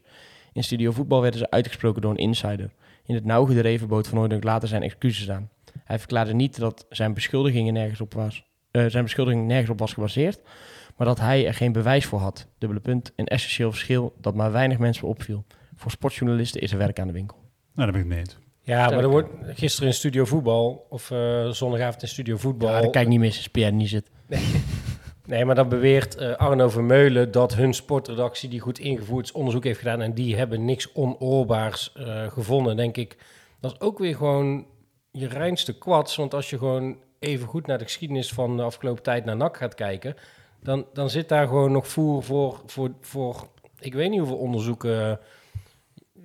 In 0.53 0.63
Studio 0.63 0.91
Voetbal 0.91 1.21
werden 1.21 1.39
ze 1.39 1.49
uitgesproken 1.49 2.01
door 2.01 2.11
een 2.11 2.17
insider. 2.17 2.71
In 3.05 3.15
het 3.15 3.25
nauw 3.25 3.45
gedreven 3.45 3.87
bood 3.87 4.07
Van 4.07 4.17
Hooydonk 4.17 4.43
later 4.43 4.67
zijn 4.67 4.83
excuses 4.83 5.29
aan. 5.29 5.49
Hij 5.83 5.99
verklaarde 5.99 6.33
niet 6.33 6.59
dat 6.59 6.85
zijn 6.89 7.13
beschuldigingen 7.13 7.73
nergens 7.73 8.01
op 8.01 8.13
was, 8.13 8.45
zijn 8.87 9.03
beschuldiging 9.03 9.47
nergens 9.47 9.69
op 9.69 9.79
was 9.79 9.93
gebaseerd, 9.93 10.39
maar 10.95 11.07
dat 11.07 11.19
hij 11.19 11.47
er 11.47 11.53
geen 11.53 11.71
bewijs 11.71 12.05
voor 12.05 12.19
had. 12.19 12.47
Dubbele 12.57 12.81
punt, 12.81 13.11
een 13.15 13.27
essentieel 13.27 13.71
verschil 13.71 14.13
dat 14.21 14.35
maar 14.35 14.51
weinig 14.51 14.77
mensen 14.77 15.07
opviel. 15.07 15.45
Voor 15.75 15.91
sportjournalisten 15.91 16.61
is 16.61 16.71
er 16.71 16.77
werk 16.77 16.99
aan 16.99 17.07
de 17.07 17.13
winkel. 17.13 17.37
Nou, 17.73 17.91
daar 17.91 17.91
ben 17.91 18.01
ik 18.01 18.07
mee 18.07 18.19
eens. 18.19 18.37
Ja, 18.61 18.89
maar 18.89 18.99
er 18.99 19.09
wordt 19.09 19.29
gisteren 19.47 19.89
in 19.89 19.95
Studio 19.95 20.25
Voetbal, 20.25 20.85
of 20.89 21.11
uh, 21.11 21.49
zondagavond 21.49 22.01
in 22.01 22.07
Studio 22.07 22.37
Voetbal... 22.37 22.69
Ja, 22.69 22.81
dat 22.81 22.91
kijk 22.91 23.07
niet 23.07 23.19
mis 23.19 23.37
als 23.37 23.47
Pierre 23.47 23.71
niet 23.71 23.89
zit. 23.89 24.09
Nee. 24.27 24.45
nee, 25.25 25.45
maar 25.45 25.55
dan 25.55 25.69
beweert 25.69 26.21
uh, 26.21 26.35
Arno 26.35 26.69
Vermeulen 26.69 27.31
dat 27.31 27.55
hun 27.55 27.73
sportredactie 27.73 28.49
die 28.49 28.59
goed 28.59 28.79
ingevoerd 28.79 29.31
onderzoek 29.31 29.63
heeft 29.63 29.79
gedaan 29.79 30.01
en 30.01 30.13
die 30.13 30.35
hebben 30.35 30.65
niks 30.65 30.93
onoorbaars 30.93 31.93
uh, 31.97 32.27
gevonden, 32.27 32.75
denk 32.75 32.97
ik. 32.97 33.17
Dat 33.59 33.71
is 33.71 33.79
ook 33.79 33.99
weer 33.99 34.15
gewoon 34.15 34.65
je 35.11 35.27
reinste 35.27 35.77
kwats, 35.77 36.15
want 36.15 36.33
als 36.33 36.49
je 36.49 36.57
gewoon 36.57 36.97
even 37.19 37.47
goed 37.47 37.67
naar 37.67 37.77
de 37.77 37.83
geschiedenis 37.83 38.33
van 38.33 38.57
de 38.57 38.63
afgelopen 38.63 39.03
tijd 39.03 39.25
naar 39.25 39.35
NAC 39.35 39.57
gaat 39.57 39.75
kijken, 39.75 40.15
dan, 40.59 40.85
dan 40.93 41.09
zit 41.09 41.29
daar 41.29 41.47
gewoon 41.47 41.71
nog 41.71 41.87
voer 41.87 42.23
voor, 42.23 42.61
voor, 42.65 42.91
voor 43.01 43.47
ik 43.79 43.93
weet 43.93 44.09
niet 44.09 44.19
hoeveel 44.19 44.37
onderzoeken. 44.37 45.19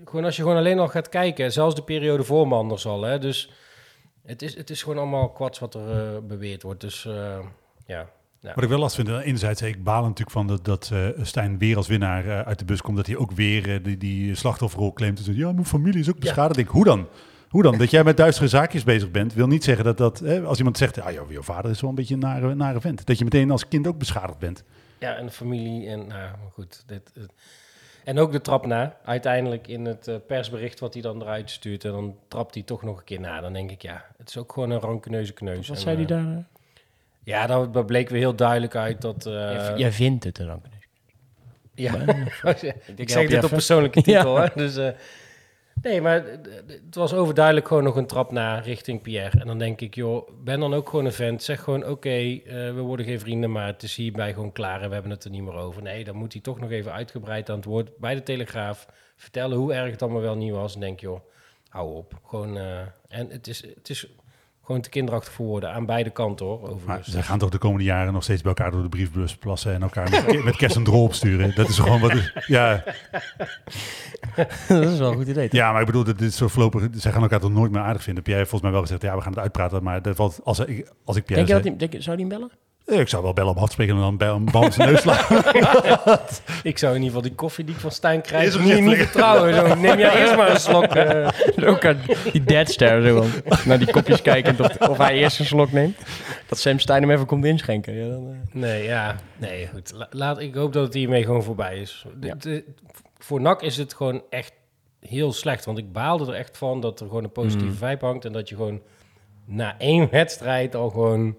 Gewoon 0.05 0.25
als 0.25 0.37
je 0.37 0.43
gewoon 0.43 0.57
alleen 0.57 0.79
al 0.79 0.89
gaat 0.89 1.09
kijken, 1.09 1.53
zelfs 1.53 1.75
de 1.75 1.83
periode 1.83 2.25
voor 2.25 2.49
Manders 2.49 2.87
al. 2.87 3.03
Hè, 3.03 3.19
dus 3.19 3.51
het 4.23 4.43
is, 4.43 4.57
het 4.57 4.71
is 4.71 4.83
gewoon 4.83 4.99
allemaal 4.99 5.31
kwats 5.31 5.59
wat 5.59 5.75
er 5.75 6.15
uh, 6.15 6.19
beweerd 6.23 6.63
wordt. 6.63 6.81
Dus 6.81 7.05
uh, 7.05 7.39
ja. 7.87 8.09
Ja. 8.43 8.55
Wat 8.55 8.65
ik 8.65 8.71
wel 8.71 8.79
last 8.79 8.95
vind, 8.95 9.09
enerzijds, 9.09 9.63
ik 9.63 9.85
baal 9.85 10.03
natuurlijk 10.03 10.31
van 10.31 10.47
dat, 10.47 10.65
dat 10.65 10.91
uh, 10.93 11.09
Stijn 11.23 11.59
weer 11.59 11.77
als 11.77 11.89
winnaar 11.89 12.27
uh, 12.27 12.41
uit 12.41 12.59
de 12.59 12.65
bus 12.65 12.81
komt. 12.81 12.97
Dat 12.97 13.07
hij 13.07 13.17
ook 13.17 13.33
weer 13.33 13.69
uh, 13.69 13.85
die, 13.85 13.97
die 13.97 14.35
slachtofferrol 14.35 14.93
claimt. 14.93 15.25
Dus, 15.25 15.37
ja, 15.37 15.53
mijn 15.53 15.67
familie 15.67 16.01
is 16.01 16.11
ook 16.11 16.19
beschadigd. 16.19 16.57
Ja. 16.57 16.63
Ik, 16.63 16.69
hoe 16.69 16.85
dan? 16.85 17.09
Hoe 17.51 17.63
dan? 17.63 17.79
Dat 17.79 17.91
jij 17.91 18.05
met 18.05 18.17
duistere 18.17 18.49
zaakjes 18.49 18.85
bezig 18.85 19.11
bent, 19.11 19.35
wil 19.35 19.47
niet 19.47 19.65
zeggen 19.65 19.85
dat 19.85 19.99
dat... 19.99 20.19
Hè, 20.19 20.43
als 20.43 20.59
iemand 20.59 20.79
zegt, 20.79 21.01
ah, 21.01 21.13
joh, 21.13 21.31
jouw 21.31 21.43
vader 21.43 21.71
is 21.71 21.81
wel 21.81 21.91
een 21.91 21.97
beetje 21.97 22.15
een 22.15 22.21
nare, 22.21 22.55
nare 22.55 22.81
vent. 22.81 23.07
Dat 23.07 23.19
je 23.19 23.25
meteen 23.25 23.51
als 23.51 23.69
kind 23.69 23.87
ook 23.87 23.99
beschadigd 23.99 24.39
bent. 24.39 24.65
Ja, 24.99 25.17
en 25.17 25.27
de 25.27 25.33
familie 25.33 25.89
en 25.89 26.07
nou 26.07 26.31
goed. 26.53 26.83
Dit, 26.87 27.11
dit. 27.15 27.33
En 28.05 28.19
ook 28.19 28.33
de 28.33 28.41
trap 28.41 28.67
na. 28.67 28.97
Uiteindelijk 29.05 29.67
in 29.67 29.85
het 29.85 30.09
uh, 30.09 30.15
persbericht 30.27 30.81
wat 30.81 30.93
hij 30.93 31.03
dan 31.03 31.23
eruit 31.23 31.51
stuurt. 31.51 31.85
En 31.85 31.91
dan 31.91 32.17
trapt 32.29 32.55
hij 32.55 32.63
toch 32.63 32.83
nog 32.83 32.99
een 32.99 33.05
keer 33.05 33.21
na. 33.21 33.41
Dan 33.41 33.53
denk 33.53 33.71
ik, 33.71 33.83
ja, 33.83 34.05
het 34.17 34.29
is 34.29 34.37
ook 34.37 34.53
gewoon 34.53 34.71
een 34.71 34.81
rancuneuze 34.81 35.33
kneus. 35.33 35.69
Wat 35.69 35.77
en, 35.77 35.83
zei 35.83 35.97
hij 35.97 36.07
daar? 36.07 36.25
Uh? 36.25 36.37
Ja, 37.23 37.47
daar 37.47 37.85
bleek 37.85 38.09
weer 38.09 38.21
heel 38.21 38.35
duidelijk 38.35 38.75
uit 38.75 39.01
dat... 39.01 39.27
Uh, 39.27 39.33
jij, 39.33 39.77
jij 39.77 39.93
vindt 39.93 40.25
het 40.25 40.39
een 40.39 40.47
rancuneuze 40.47 40.87
Ja, 41.75 41.95
ik, 42.45 42.75
ik 42.97 43.11
zeg 43.11 43.29
dit 43.29 43.45
op 43.45 43.51
persoonlijke 43.51 44.03
titel. 44.13 44.37
ja. 44.37 44.43
hè? 44.43 44.49
Dus, 44.55 44.77
uh, 44.77 44.89
nee, 45.83 46.01
maar 46.01 46.25
het 46.67 46.95
was 46.95 47.15
overduidelijk 47.15 47.69
gewoon 47.69 47.85
nog 47.85 47.97
een 47.97 48.07
trap 48.07 48.31
na 48.31 48.59
richting 48.59 49.03
Pierre. 49.03 49.41
En 49.41 49.47
dan 49.47 49.59
denk 49.59 49.81
ik, 49.81 49.95
joh, 49.95 50.29
ben 50.45 50.61
dan 50.61 50.75
ook 50.75 50.89
gewoon 50.89 51.05
een 51.05 51.13
vent. 51.13 51.43
Zeg 51.43 51.63
gewoon, 51.63 51.87
oké, 51.87 52.19
uh, 52.19 52.43
we 52.45 52.81
worden 52.81 53.07
geen 53.07 53.21
vrienden, 53.21 53.53
maar 53.53 53.67
het 53.67 53.83
is 53.83 53.97
hierbij 53.97 54.33
gewoon 54.33 54.53
klaar 54.53 54.83
en 54.83 54.89
we 54.89 54.95
hebben 54.95 55.13
het 55.13 55.25
er 55.25 55.31
niet 55.31 55.43
meer 55.43 55.55
over. 55.55 55.83
Nee, 55.83 56.05
dan 56.05 56.17
moet 56.17 56.33
hij 56.33 56.43
toch 56.43 56.61
nog 56.61 56.71
even 56.71 56.93
uitgebreid 56.93 57.51
aan 57.51 57.57
het 57.57 57.65
woord 57.65 57.97
bij 57.99 58.15
de 58.15 58.23
Telegraaf 58.23 58.87
vertellen 59.17 59.57
hoe 59.57 59.75
erg 59.75 59.91
het 59.91 60.03
allemaal 60.03 60.21
wel 60.21 60.37
niet 60.37 60.53
was. 60.53 60.75
En 60.75 60.81
denk, 60.81 61.01
joh, 61.01 61.21
hou 61.69 61.95
op. 61.95 62.21
Gewoon, 62.27 62.57
uh, 62.57 62.81
en 63.09 63.31
het 63.31 63.47
is, 63.47 63.63
het 63.75 63.89
is 63.89 64.07
gewoon 64.71 64.85
te 64.85 64.91
kinderachtig 64.91 65.33
voor 65.33 65.47
woorden 65.47 65.73
aan 65.73 65.87
beide 65.87 66.11
kanten 66.11 66.47
hoor. 66.47 66.61
Overigens. 66.63 66.87
Maar 66.87 67.05
ze 67.05 67.23
gaan 67.23 67.39
toch 67.39 67.51
de 67.51 67.59
komende 67.59 67.85
jaren 67.85 68.13
nog 68.13 68.23
steeds 68.23 68.43
bij 68.43 68.53
elkaar 68.57 68.71
door 68.71 68.83
de 68.83 68.89
briefbus 68.89 69.37
plassen 69.37 69.75
en 69.75 69.83
elkaar 69.83 70.11
met, 70.11 70.45
met 70.45 70.57
kerst 70.57 70.77
en 70.77 70.85
drol 70.85 71.03
opsturen. 71.03 71.55
Dat 71.55 71.69
is 71.69 71.79
gewoon 71.79 72.01
wat. 72.01 72.33
Ja. 72.47 72.85
dat 74.69 74.85
is 74.85 74.99
wel 74.99 75.11
een 75.11 75.17
goed 75.17 75.29
idee. 75.29 75.49
Toch? 75.49 75.59
Ja, 75.59 75.73
maar 75.73 75.81
ik 75.81 75.87
bedoel, 75.87 76.05
dit 76.05 76.21
is 76.21 76.37
zo 76.37 76.49
voorlopig. 76.49 76.89
Zij 76.93 77.13
gaan 77.13 77.23
elkaar 77.23 77.41
toch 77.41 77.53
nooit 77.53 77.73
meer 77.73 77.83
aardig 77.83 78.03
vinden. 78.03 78.23
Pierre 78.23 78.41
heeft 78.43 78.51
volgens 78.51 78.71
mij 78.71 78.81
wel 78.81 78.89
gezegd, 78.89 79.03
ja, 79.03 79.17
we 79.17 79.23
gaan 79.23 79.33
het 79.33 79.41
uitpraten. 79.41 79.83
Maar 79.83 80.03
dat 80.03 80.17
valt, 80.17 80.41
als, 80.45 80.59
ik, 80.59 80.93
als 81.05 81.17
ik 81.17 81.25
Pierre 81.25 81.47
denk 81.47 81.63
je 81.63 81.71
dat 81.71 81.81
hij, 81.81 81.89
denk, 81.89 82.03
zou 82.03 82.17
die 82.17 82.27
hem 82.27 82.39
bellen? 82.39 82.51
Ik 82.99 83.09
zou 83.09 83.23
wel 83.23 83.33
bellen 83.33 83.51
op 83.51 83.57
afspreken 83.57 83.95
en 83.95 84.01
dan 84.01 84.17
bij 84.17 84.29
een 84.29 84.45
bal 84.45 84.73
zijn 84.73 84.89
neus 84.89 85.01
slaan. 85.01 85.25
ik 86.63 86.79
zou 86.79 86.95
in 86.95 87.03
ieder 87.03 87.17
geval 87.17 87.23
die 87.23 87.35
koffie 87.35 87.65
die 87.65 87.75
ik 87.75 87.81
van 87.81 87.91
Stijn 87.91 88.23
krijg 88.23 88.61
niet, 88.61 88.81
niet 88.81 88.97
vertrouwen. 88.97 89.55
Zo, 89.55 89.75
neem 89.75 89.99
jij 89.99 90.21
eerst 90.21 90.37
maar 90.37 90.51
een 90.51 90.61
slok. 90.61 90.95
Uh. 90.95 91.29
Ook 91.71 91.85
aan 91.85 92.01
die 92.33 92.45
deadstare 92.45 93.09
zo 93.09 93.25
naar 93.65 93.79
die 93.79 93.91
kopjes 93.91 94.23
kijken 94.23 94.65
of, 94.65 94.89
of 94.89 94.99
hij 94.99 95.15
eerst 95.15 95.39
een 95.39 95.45
slok 95.45 95.73
neemt. 95.73 95.99
Dat 96.47 96.59
Sam 96.59 96.79
Stijn 96.79 97.03
hem 97.03 97.11
even 97.11 97.27
komt 97.27 97.45
inschenken. 97.45 97.95
Ja, 97.95 98.09
dan, 98.09 98.29
uh. 98.29 98.37
Nee, 98.53 98.85
ja. 98.85 99.17
Nee, 99.37 99.69
goed. 99.75 99.93
La, 99.95 100.07
laat, 100.11 100.41
ik 100.41 100.55
hoop 100.55 100.73
dat 100.73 100.85
het 100.85 100.95
hiermee 100.95 101.25
gewoon 101.25 101.43
voorbij 101.43 101.79
is. 101.79 102.05
Ja. 102.21 102.35
De, 102.35 102.39
de, 102.39 102.65
voor 103.19 103.41
NAC 103.41 103.63
is 103.63 103.77
het 103.77 103.95
gewoon 103.95 104.23
echt 104.31 104.53
heel 105.01 105.33
slecht. 105.33 105.65
Want 105.65 105.79
ik 105.79 105.93
baalde 105.93 106.27
er 106.27 106.39
echt 106.39 106.59
van 106.59 106.81
dat 106.81 107.01
er 107.01 107.07
gewoon 107.07 107.25
een 107.25 107.33
positieve 107.33 107.85
mm. 107.85 107.89
vibe 107.89 108.07
hangt. 108.07 108.25
En 108.25 108.33
dat 108.33 108.49
je 108.49 108.57
gewoon 108.57 108.81
na 109.45 109.79
één 109.79 110.11
wedstrijd 110.11 110.75
al 110.75 110.91
gewoon... 110.91 111.37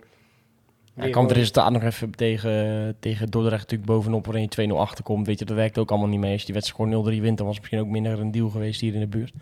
Ja, 1.05 1.09
kwam 1.11 1.23
het 1.23 1.31
resultaat 1.37 1.71
nog 1.71 1.83
even 1.83 2.11
tegen, 2.11 2.95
tegen 2.99 3.27
Dordrecht 3.29 3.61
natuurlijk 3.61 3.89
bovenop 3.91 4.25
waarin 4.25 4.47
je 4.49 4.69
2-0 4.69 4.75
achterkomt. 4.75 5.27
Weet 5.27 5.39
je, 5.39 5.45
dat 5.45 5.55
werkt 5.55 5.77
ook 5.77 5.89
allemaal 5.89 6.07
niet 6.09 6.19
mee. 6.19 6.31
Als 6.31 6.39
je 6.39 6.45
die 6.45 6.55
wedstrijd 6.55 6.89
gewoon 6.91 7.13
0-3 7.13 7.21
wint, 7.21 7.37
dan 7.37 7.45
was 7.45 7.55
het 7.55 7.63
misschien 7.63 7.79
ook 7.87 7.93
minder 7.93 8.19
een 8.19 8.31
deal 8.31 8.49
geweest 8.49 8.81
hier 8.81 8.93
in 8.93 8.99
de 8.99 9.07
buurt. 9.07 9.33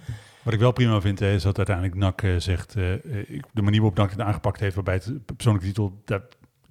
Wat 0.44 0.54
ik 0.54 0.60
wel 0.60 0.72
prima 0.72 1.02
vind, 1.02 1.22
is 1.22 1.44
dat 1.44 1.58
uiteindelijk 1.58 1.96
NAC 1.96 2.22
eh, 2.22 2.36
zegt... 2.38 2.76
eh, 2.76 2.94
eh, 2.94 3.00
ik- 3.28 3.46
de 3.54 3.62
manier 3.62 3.80
waarop 3.82 3.98
NAC 3.98 4.10
het 4.12 4.20
aangepakt 4.22 4.60
heeft 4.60 4.76
waarbij 4.76 4.94
het 4.94 5.26
persoonlijke 5.26 5.68
titel... 5.68 6.02
Daar, 6.06 6.20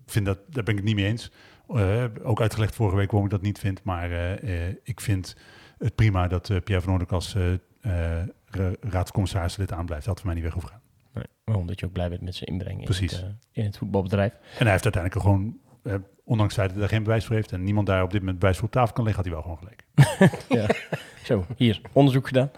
ik 0.05 0.15
vind 0.15 0.27
dat, 0.27 0.39
daar 0.51 0.65
ben 0.65 0.75
ik 0.75 0.81
het 0.81 0.89
niet 0.89 0.97
mee 0.97 1.07
eens. 1.07 1.31
Eh, 1.69 2.05
ook 2.23 2.41
uitgelegd 2.41 2.75
vorige 2.75 2.97
week 2.97 3.11
waarom 3.11 3.25
ik 3.29 3.35
dat 3.35 3.43
niet 3.43 3.59
vind. 3.59 3.83
Maar 3.85 4.11
eh, 4.11 4.67
eh, 4.69 4.75
ik 4.83 5.01
vind 5.01 5.37
het 5.79 5.95
prima 5.95 6.29
dat 6.29 6.51
eh, 6.51 6.57
Pierre 6.65 6.85
van 6.85 6.93
Oornik 6.93 7.13
als 7.13 7.35
eh 7.35 7.53
eh, 7.81 8.27
ra- 8.47 8.73
raadscommissaris 8.81 9.59
aanblijft. 9.59 10.05
Dat 10.05 10.05
had 10.05 10.17
voor 10.17 10.27
mij 10.27 10.35
niet 10.35 10.45
weg 10.45 10.53
hoeven 10.53 10.71
gaan. 10.71 10.81
Nee, 11.45 11.57
omdat 11.57 11.81
je 11.81 11.87
ook 11.87 11.93
blij 11.93 12.09
bent 12.09 12.21
met 12.21 12.35
zijn 12.35 12.51
inbreng 12.51 12.81
in. 12.81 12.87
Het, 12.87 13.13
eh, 13.13 13.19
in 13.53 13.65
het 13.65 13.77
voetbalbedrijf. 13.79 14.33
En 14.33 14.63
hij 14.63 14.71
heeft 14.71 14.85
uiteindelijk 14.85 15.23
gewoon... 15.23 15.57
eh, 15.83 15.95
ondanks 16.25 16.55
dat 16.55 16.75
hij 16.75 16.89
geen 16.89 17.03
bewijs 17.03 17.25
voor 17.25 17.35
heeft... 17.35 17.53
en 17.53 17.63
niemand 17.63 17.87
daar 17.87 18.03
op 18.03 18.11
dit 18.11 18.21
moment 18.21 18.39
bewijs 18.39 18.57
voor 18.59 18.67
op 18.67 18.73
tafel 18.73 18.93
kan 18.95 19.05
leggen... 19.05 19.25
had 19.25 19.33
hij 19.33 19.43
wel 19.43 19.57
gewoon 19.57 19.59
gelijk. 19.59 20.77
Zo, 21.25 21.47
hier, 21.57 21.81
onderzoek 21.93 22.27
gedaan. 22.27 22.51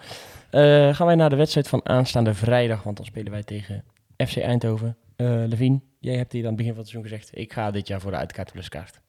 Eh, 0.49 0.95
gaan 0.95 1.05
wij 1.07 1.15
naar 1.15 1.29
de 1.29 1.35
wedstrijd 1.35 1.67
van 1.67 1.81
aanstaande 1.83 2.33
vrijdag, 2.33 2.83
want 2.83 2.97
dan 2.97 3.05
spelen 3.05 3.31
wij 3.31 3.43
tegen 3.43 3.83
FC 4.27 4.37
Eindhoven. 4.37 4.97
Eh 5.15 5.27
Levine, 5.47 5.79
jij 5.99 6.15
hebt 6.15 6.31
hier 6.31 6.41
aan 6.41 6.47
het 6.47 6.57
begin 6.57 6.71
van 6.73 6.81
het 6.81 6.89
seizoen 6.89 7.11
gezegd, 7.11 7.37
ik 7.37 7.53
ga 7.53 7.71
dit 7.71 7.87
jaar 7.87 8.01
voor 8.01 8.11
de 8.11 8.17
uitkaart 8.17 8.51
pluskaart. 8.51 9.01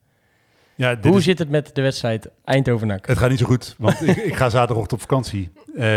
Ja, 0.75 0.99
Hoe 1.03 1.17
is- 1.19 1.25
zit 1.25 1.39
het 1.39 1.49
met 1.51 1.75
de 1.75 1.83
wedstrijd 1.83 2.31
Eindhoven-NAC? 2.45 3.07
Het 3.07 3.19
gaat 3.19 3.31
niet 3.31 3.39
zo 3.39 3.47
goed, 3.47 3.75
want 3.79 4.01
ik, 4.09 4.17
ik 4.17 4.35
ga 4.35 4.49
zaterdagochtend 4.49 4.93
op 5.03 5.09
vakantie. 5.09 5.51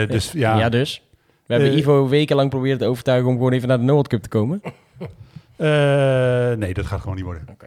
Dus 0.08 0.32
ja, 0.32 0.58
Ja, 0.58 0.70
dus. 0.70 1.02
We 1.46 1.54
hebben 1.54 1.72
Eh, 1.72 1.78
Ivo 1.78 2.08
wekenlang 2.08 2.50
proberen 2.50 2.78
te 2.78 2.86
overtuigen 2.86 3.30
om 3.30 3.36
gewoon 3.36 3.52
even 3.52 3.68
naar 3.68 3.78
de 3.78 3.84
Noord 3.84 4.08
Cup 4.08 4.22
te 4.22 4.30
komen. 4.30 4.62
eh, 5.56 6.52
nee, 6.54 6.74
dat 6.74 6.86
gaat 6.86 7.00
gewoon 7.00 7.16
niet 7.16 7.26
worden. 7.26 7.46
Oké. 7.52 7.66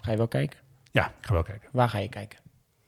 Ga 0.00 0.10
je 0.10 0.16
wel 0.16 0.28
kijken? 0.28 0.58
Ja, 0.90 1.06
ik 1.06 1.26
ga 1.26 1.32
wel 1.32 1.42
kijken. 1.42 1.68
Waar 1.72 1.88
ga 1.88 1.98
je 1.98 2.08
kijken? 2.08 2.38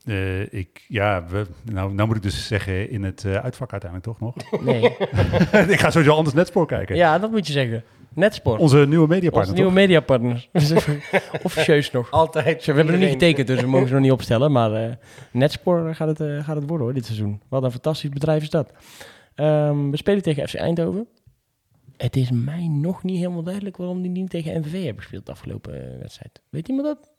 Eh, 0.05 0.53
ik, 0.53 0.85
ja, 0.87 1.23
we, 1.29 1.45
nou, 1.63 1.93
nou 1.93 2.07
moet 2.07 2.17
ik 2.17 2.23
dus 2.23 2.47
zeggen 2.47 2.89
in 2.89 3.03
het 3.03 3.25
eh, 3.25 3.35
uitvak 3.35 3.71
uiteindelijk 3.71 4.09
toch 4.11 4.19
nog. 4.19 4.35
Nee. 4.65 4.83
ik 5.75 5.79
ga 5.79 5.89
sowieso 5.91 6.15
anders 6.15 6.35
Netspoor 6.35 6.67
kijken. 6.67 6.95
ja, 6.95 7.19
dat 7.19 7.31
moet 7.31 7.47
je 7.47 7.53
zeggen. 7.53 7.83
Netsport. 8.13 8.59
Onze 8.59 8.77
nieuwe 8.77 9.01
Onze 9.01 9.13
mediapartner 9.13 9.55
nieuwe 9.55 9.69
toch? 9.71 9.79
mediapartners. 9.79 10.49
Officieus 11.43 11.91
nog. 11.91 12.11
Altijd. 12.11 12.65
We 12.65 12.73
hebben 12.73 12.91
nog 12.93 13.01
niet 13.01 13.11
getekend, 13.11 13.47
dus 13.47 13.61
we 13.61 13.67
mogen 13.67 13.87
ze 13.87 13.93
nog 13.93 14.01
niet 14.03 14.11
opstellen. 14.11 14.51
Maar 14.51 14.73
eh 14.73 14.91
Netspoor 15.31 15.95
gaat 15.95 16.17
het, 16.17 16.43
gaat 16.45 16.55
het 16.55 16.67
worden 16.67 16.85
hoor, 16.85 16.93
dit 16.93 17.05
seizoen. 17.05 17.41
Wat 17.49 17.63
een 17.63 17.71
fantastisch 17.71 18.09
bedrijf 18.09 18.41
is 18.41 18.49
dat. 18.49 18.71
Ehm, 19.41 19.89
we 19.89 19.97
spelen 19.97 20.21
tegen 20.23 20.47
FC 20.47 20.55
Eindhoven. 20.55 21.07
Het 21.97 22.15
is 22.15 22.31
mij 22.31 22.67
nog 22.67 23.03
niet 23.03 23.17
helemaal 23.17 23.43
duidelijk 23.43 23.77
waarom 23.77 24.01
die 24.01 24.11
niet 24.11 24.29
tegen 24.29 24.59
MVV 24.59 24.83
hebben 24.83 25.01
gespeeld 25.01 25.25
de 25.25 25.31
afgelopen 25.31 25.73
eh, 25.93 25.99
wedstrijd. 26.01 26.41
Weet 26.49 26.67
iemand 26.67 26.87
dat? 26.87 27.11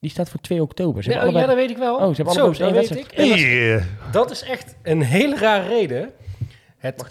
Die 0.00 0.10
staat 0.10 0.28
voor 0.30 0.40
2 0.40 0.62
oktober. 0.62 1.02
Ze 1.02 1.10
Ja, 1.10 1.16
oh, 1.16 1.20
ja, 1.22 1.28
allebei- 1.28 1.46
dat 1.46 1.56
weet 1.56 1.70
ik 1.70 1.76
wel. 1.76 1.94
Oh, 1.96 2.08
ze 2.08 2.14
hebben 2.14 2.34
Zo, 2.34 2.40
allebei 2.40 2.58
dat 2.58 2.74
één 2.74 2.74
weet 2.74 2.90
ik. 2.90 3.16
wedstrijd. 3.16 3.20
En 3.20 3.28
dat, 3.28 3.36
is, 3.38 3.42
Yeah. 3.44 3.82
dat 4.12 4.30
is 4.30 4.42
echt 4.42 4.74
een 4.82 5.02
hele 5.02 5.38
rare 5.38 5.68
reden. 5.68 6.10
Het... 6.78 7.02
Oh, 7.02 7.08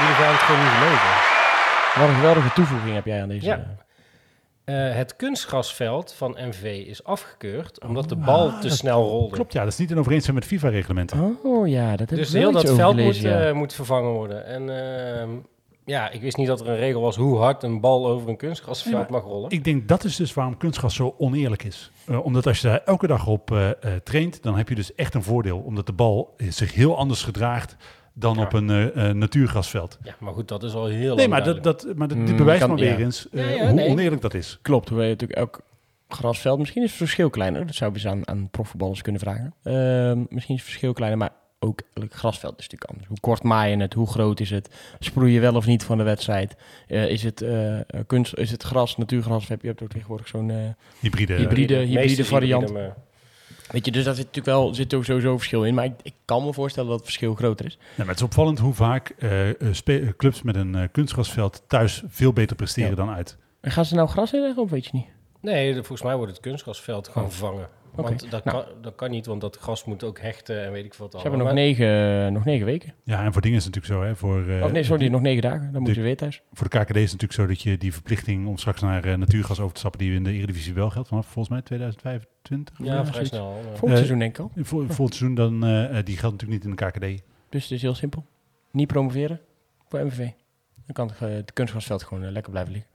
jullie 0.00 0.14
gaan 0.14 0.32
het 0.32 0.40
gewoon 0.42 0.60
niet 0.60 0.70
geloven. 0.70 1.10
Wat 2.00 2.08
een 2.08 2.14
geweldige 2.14 2.52
toevoeging 2.54 2.94
heb 2.94 3.04
jij 3.06 3.22
aan 3.22 3.28
deze. 3.28 3.46
Ja. 3.46 3.76
Eh, 4.64 4.94
het 4.94 5.16
kunstgrasveld 5.16 6.12
van 6.12 6.36
MV 6.38 6.84
is 6.86 7.04
afgekeurd 7.04 7.84
omdat 7.84 8.08
de 8.08 8.16
bal 8.16 8.58
te 8.60 8.70
snel 8.70 9.08
rolde. 9.08 9.34
Klopt, 9.34 9.52
ja, 9.52 9.62
dat 9.64 9.72
is 9.72 9.78
niet 9.78 9.90
in 9.90 9.98
overeenstemming 9.98 10.44
met 10.44 10.54
FIFA-reglementen. 10.54 11.38
Oh 11.42 11.68
ja, 11.68 11.96
dat 11.96 12.10
heb 12.10 12.18
Dus 12.18 12.32
heel 12.32 12.52
dat 12.52 12.74
veld 12.74 12.96
moet, 12.96 13.16
ja. 13.16 13.48
eh, 13.48 13.54
moet 13.54 13.74
vervangen 13.74 14.10
worden. 14.10 14.46
En 14.46 14.68
ehm, 14.68 15.30
ja, 15.84 16.10
ik 16.10 16.20
wist 16.20 16.36
niet 16.36 16.46
dat 16.46 16.60
er 16.60 16.68
een 16.68 16.76
regel 16.76 17.00
was 17.00 17.16
hoe 17.16 17.38
hard 17.38 17.62
een 17.62 17.80
bal 17.80 18.06
over 18.06 18.28
een 18.28 18.36
kunstgrasveld 18.36 18.94
Nee, 18.94 19.20
mag 19.20 19.22
rollen. 19.22 19.50
Ik 19.50 19.64
denk 19.64 19.88
dat 19.88 20.04
is 20.04 20.16
dus 20.16 20.34
waarom 20.34 20.56
kunstgras 20.56 20.94
zo 20.94 21.14
oneerlijk 21.18 21.62
is. 21.62 21.90
Eh, 22.06 22.24
omdat 22.24 22.46
als 22.46 22.60
je 22.60 22.68
daar 22.68 22.82
elke 22.84 23.06
dag 23.06 23.26
op 23.26 23.50
eh, 23.50 23.70
eh, 23.70 23.76
traint, 24.04 24.42
dan 24.42 24.56
heb 24.56 24.68
je 24.68 24.74
dus 24.74 24.94
echt 24.94 25.14
een 25.14 25.22
voordeel. 25.22 25.58
Omdat 25.58 25.86
de 25.86 25.92
bal 25.92 26.34
zich 26.48 26.74
heel 26.74 26.96
anders 26.96 27.22
gedraagt 27.22 27.76
dan 28.12 28.34
Ja. 28.36 28.42
op 28.42 28.52
een 28.52 28.70
eh, 28.70 29.08
eh, 29.08 29.14
natuurgrasveld. 29.16 29.98
Ja, 30.02 30.14
maar 30.20 30.32
goed, 30.32 30.48
dat 30.48 30.62
is 30.62 30.72
al 30.74 30.86
heel 30.86 31.14
Nee, 31.16 31.28
maar, 31.28 31.44
dat, 31.44 31.62
dat, 31.62 31.86
maar 31.96 32.08
dat, 32.08 32.16
Mm, 32.16 32.26
dit 32.26 32.36
bewijst 32.36 32.60
kan- 32.60 32.68
maar 32.70 32.78
weer 32.78 32.98
ja. 32.98 33.04
eens 33.04 33.28
eh, 33.30 33.44
Ja, 33.50 33.56
ja, 33.56 33.64
hoe 33.66 33.72
nee. 33.74 33.88
oneerlijk 33.88 34.22
dat 34.22 34.34
is. 34.34 34.58
Klopt, 34.62 34.88
hoewel 34.88 35.06
je 35.06 35.12
natuurlijk 35.12 35.38
elk 35.38 35.60
grasveld... 36.08 36.58
Misschien 36.58 36.82
is 36.82 36.88
het 36.88 36.98
verschil 36.98 37.30
kleiner. 37.30 37.66
Dat 37.66 37.74
zou 37.74 37.90
je 37.90 37.96
eens 37.96 38.06
aan, 38.06 38.28
aan 38.28 38.48
profvoetballers 38.50 39.02
kunnen 39.02 39.20
vragen. 39.20 39.54
Ehm, 39.62 40.18
misschien 40.18 40.54
is 40.54 40.60
het 40.60 40.70
verschil 40.70 40.92
kleiner, 40.92 41.18
maar 41.18 41.30
ook 41.58 41.80
elk 41.94 42.14
grasveld 42.14 42.52
is 42.58 42.62
natuurlijk 42.64 42.90
anders. 42.90 43.08
Hoe 43.08 43.20
kort 43.20 43.42
maaien 43.42 43.80
het? 43.80 43.94
Hoe 43.94 44.06
groot 44.10 44.40
is 44.40 44.50
het? 44.50 44.74
Sproei 44.98 45.32
je 45.32 45.40
wel 45.40 45.54
of 45.54 45.66
niet 45.66 45.84
van 45.84 45.98
de 45.98 46.02
wedstrijd? 46.04 46.56
Eh, 46.88 47.08
is, 47.08 47.22
het, 47.22 47.44
kunst, 48.06 48.34
is 48.36 48.50
het 48.50 48.62
gras, 48.62 48.96
natuurgras? 48.96 49.42
Of 49.42 49.48
heb 49.48 49.60
je 49.62 49.66
hebt 49.68 49.82
ook 49.82 49.90
tegenwoordig 49.90 50.28
zo'n... 50.28 50.50
eh, 50.50 50.56
Hybride. 51.00 51.34
Hybride. 51.34 51.74
Hybride 51.74 52.24
variant. 52.24 52.62
hybride, 52.68 52.86
maar- 52.86 52.96
weet 53.70 53.84
je, 53.84 53.92
dus 53.92 54.04
daar 54.04 54.14
zit 54.14 54.24
natuurlijk 54.26 54.56
wel 54.56 54.74
zit 54.74 54.94
ook 54.94 55.04
sowieso 55.04 55.36
verschil 55.36 55.64
in. 55.64 55.74
Maar 55.74 55.84
ik, 55.84 55.92
ik 56.02 56.14
kan 56.24 56.44
me 56.44 56.52
voorstellen 56.52 56.88
dat 56.88 56.98
het 56.98 57.06
verschil 57.08 57.34
groter 57.34 57.66
is. 57.66 57.78
Ja, 57.80 57.88
maar 57.96 58.06
het 58.06 58.16
is 58.16 58.22
opvallend 58.22 58.58
hoe 58.58 58.74
vaak 58.74 59.14
eh, 59.18 59.48
eh, 59.50 59.76
eh, 59.84 60.08
clubs 60.16 60.42
met 60.42 60.56
een 60.56 60.88
kunstgrasveld 60.92 61.62
thuis 61.66 62.02
veel 62.08 62.32
beter 62.32 62.56
presteren 62.56 62.90
Ja. 62.90 62.96
dan 62.96 63.10
uit. 63.10 63.36
En 63.60 63.70
gaan 63.70 63.84
ze 63.84 63.94
nou 63.94 64.08
gras 64.08 64.32
inleggen 64.32 64.62
of 64.62 64.70
weet 64.70 64.84
je 64.84 64.90
niet? 64.92 65.06
Nee, 65.40 65.74
volgens 65.74 66.02
mij 66.02 66.16
wordt 66.16 66.32
het 66.32 66.40
kunstgrasveld 66.40 67.08
gewoon 67.08 67.28
Oh. 67.28 67.34
vervangen. 67.34 67.68
Want 67.94 68.30
dat, 68.30 68.44
Nou. 68.44 68.64
kan, 68.64 68.74
dat 68.82 68.94
kan 68.94 69.10
niet, 69.10 69.26
want 69.26 69.40
dat 69.40 69.56
gras 69.56 69.84
moet 69.84 70.04
ook 70.04 70.20
hechten 70.20 70.64
en 70.64 70.72
weet 70.72 70.84
ik 70.84 70.94
wat 70.94 71.12
Ze 71.12 71.18
hebben 71.20 71.38
nog 71.38 71.52
negen, 71.52 72.32
nog 72.32 72.44
negen 72.44 72.66
weken. 72.66 72.94
Ja, 73.04 73.24
en 73.24 73.32
voor 73.32 73.42
dingen 73.42 73.58
is 73.58 73.64
het 73.64 73.74
natuurlijk 73.74 74.02
zo. 74.02 74.08
Hè, 74.08 74.16
voor, 74.16 74.48
eh, 74.48 74.64
of 74.64 74.72
nee, 74.72 74.82
sorry, 74.82 75.08
nog 75.08 75.20
negen 75.20 75.42
dagen. 75.42 75.60
Dan 75.60 75.82
moeten 75.82 75.84
de- 75.94 75.94
ze 75.94 76.00
weer 76.00 76.16
thuis. 76.16 76.42
voor 76.52 76.68
de 76.68 76.78
KKD 76.78 76.96
is 76.96 77.12
het 77.12 77.20
natuurlijk 77.20 77.32
zo 77.32 77.46
dat 77.46 77.62
je 77.62 77.78
die 77.78 77.92
verplichting 77.92 78.46
om 78.46 78.56
straks 78.58 78.80
naar 78.80 79.04
eh, 79.04 79.14
natuurgas 79.16 79.60
over 79.60 79.72
te 79.72 79.78
stappen, 79.78 80.00
die 80.00 80.14
in 80.14 80.24
de 80.24 80.32
Eredivisie 80.32 80.74
wel 80.74 80.90
geldt 80.90 81.08
vanaf 81.08 81.24
volgens 81.26 81.48
mij 81.48 81.62
2025. 81.62 82.78
Ja, 82.78 83.00
vrij 83.00 83.12
zoiets. 83.12 83.28
snel. 83.30 83.52
Volgend 83.64 83.90
Eh, 83.90 83.94
seizoen 83.96 84.18
denk 84.18 84.38
ik 84.38 84.42
al. 84.42 84.50
Vol, 84.54 84.64
volgend 84.86 85.14
seizoen 85.14 85.34
dan, 85.34 85.60
die 86.04 86.16
geldt 86.16 86.40
natuurlijk 86.40 86.50
niet 86.50 86.64
in 86.64 86.70
de 86.70 86.84
KKD. 87.16 87.22
Dus 87.48 87.62
het 87.62 87.72
is 87.72 87.82
heel 87.82 87.94
simpel. 87.94 88.24
Niet 88.70 88.86
promoveren 88.86 89.40
voor 89.88 90.04
MVV. 90.06 90.18
Dan 90.86 90.92
kan 90.92 91.08
het, 91.08 91.18
het 91.18 91.52
kunstgrasveld 91.52 92.02
gewoon 92.02 92.30
lekker 92.32 92.50
blijven 92.52 92.72
liggen. 92.72 92.90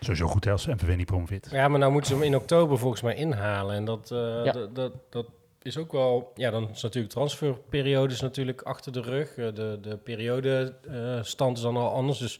Sowieso 0.00 0.26
goed 0.26 0.44
hè, 0.44 0.50
als 0.50 0.66
MVV 0.66 0.96
niet 0.96 1.06
promoveert. 1.06 1.48
Ja, 1.50 1.68
maar 1.68 1.78
nou 1.78 1.92
moeten 1.92 2.10
ze 2.10 2.16
hem 2.16 2.26
in 2.26 2.36
oktober 2.36 2.78
volgens 2.78 3.02
mij 3.02 3.14
inhalen. 3.14 3.74
En 3.76 3.84
dat, 3.84 4.10
eh, 4.10 4.18
Ja. 4.44 4.52
dat, 4.52 4.74
dat, 4.74 4.92
dat 5.10 5.26
is 5.62 5.78
ook 5.78 5.92
wel... 5.92 6.32
Ja, 6.34 6.50
dan 6.50 6.70
is 6.70 6.82
natuurlijk 6.82 7.12
transferperiode 7.12 8.12
is 8.14 8.20
natuurlijk 8.20 8.62
achter 8.62 8.92
de 8.92 9.00
rug. 9.00 9.36
Eh, 9.36 9.54
de 9.54 9.78
de 9.82 9.96
periodestand 9.96 11.56
is 11.56 11.62
dan 11.62 11.76
al 11.76 11.92
anders. 11.92 12.18
Dus 12.18 12.38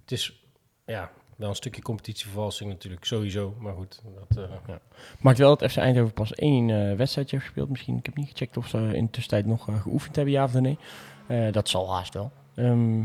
het 0.00 0.12
is 0.12 0.44
ja, 0.86 1.10
wel 1.36 1.48
een 1.48 1.54
stukje 1.54 1.82
competitievervalsing 1.82 2.70
natuurlijk, 2.70 3.04
sowieso. 3.04 3.54
Maar 3.58 3.74
goed, 3.74 4.02
dat... 4.28 4.44
eh, 4.44 4.50
ja. 4.66 4.80
Maakt 5.20 5.38
wel 5.38 5.56
dat 5.56 5.70
FC 5.70 5.76
Eindhoven 5.76 6.12
pas 6.14 6.34
één 6.34 6.70
eh, 6.70 6.96
wedstrijdje 6.96 7.36
heeft 7.36 7.48
gespeeld. 7.48 7.70
Misschien, 7.70 7.96
ik 7.98 8.06
heb 8.06 8.16
niet 8.16 8.28
gecheckt 8.28 8.56
of 8.56 8.68
ze 8.68 8.78
in 8.78 9.04
de 9.04 9.10
tussentijd 9.10 9.46
nog 9.46 9.68
eh, 9.68 9.80
geoefend 9.82 10.16
hebben, 10.16 10.34
ja 10.34 10.44
of 10.44 10.52
nee. 10.52 10.78
Eh, 11.26 11.52
dat 11.52 11.68
zal 11.68 11.92
haast 11.94 12.14
wel. 12.14 12.30
Ehm, 12.54 13.02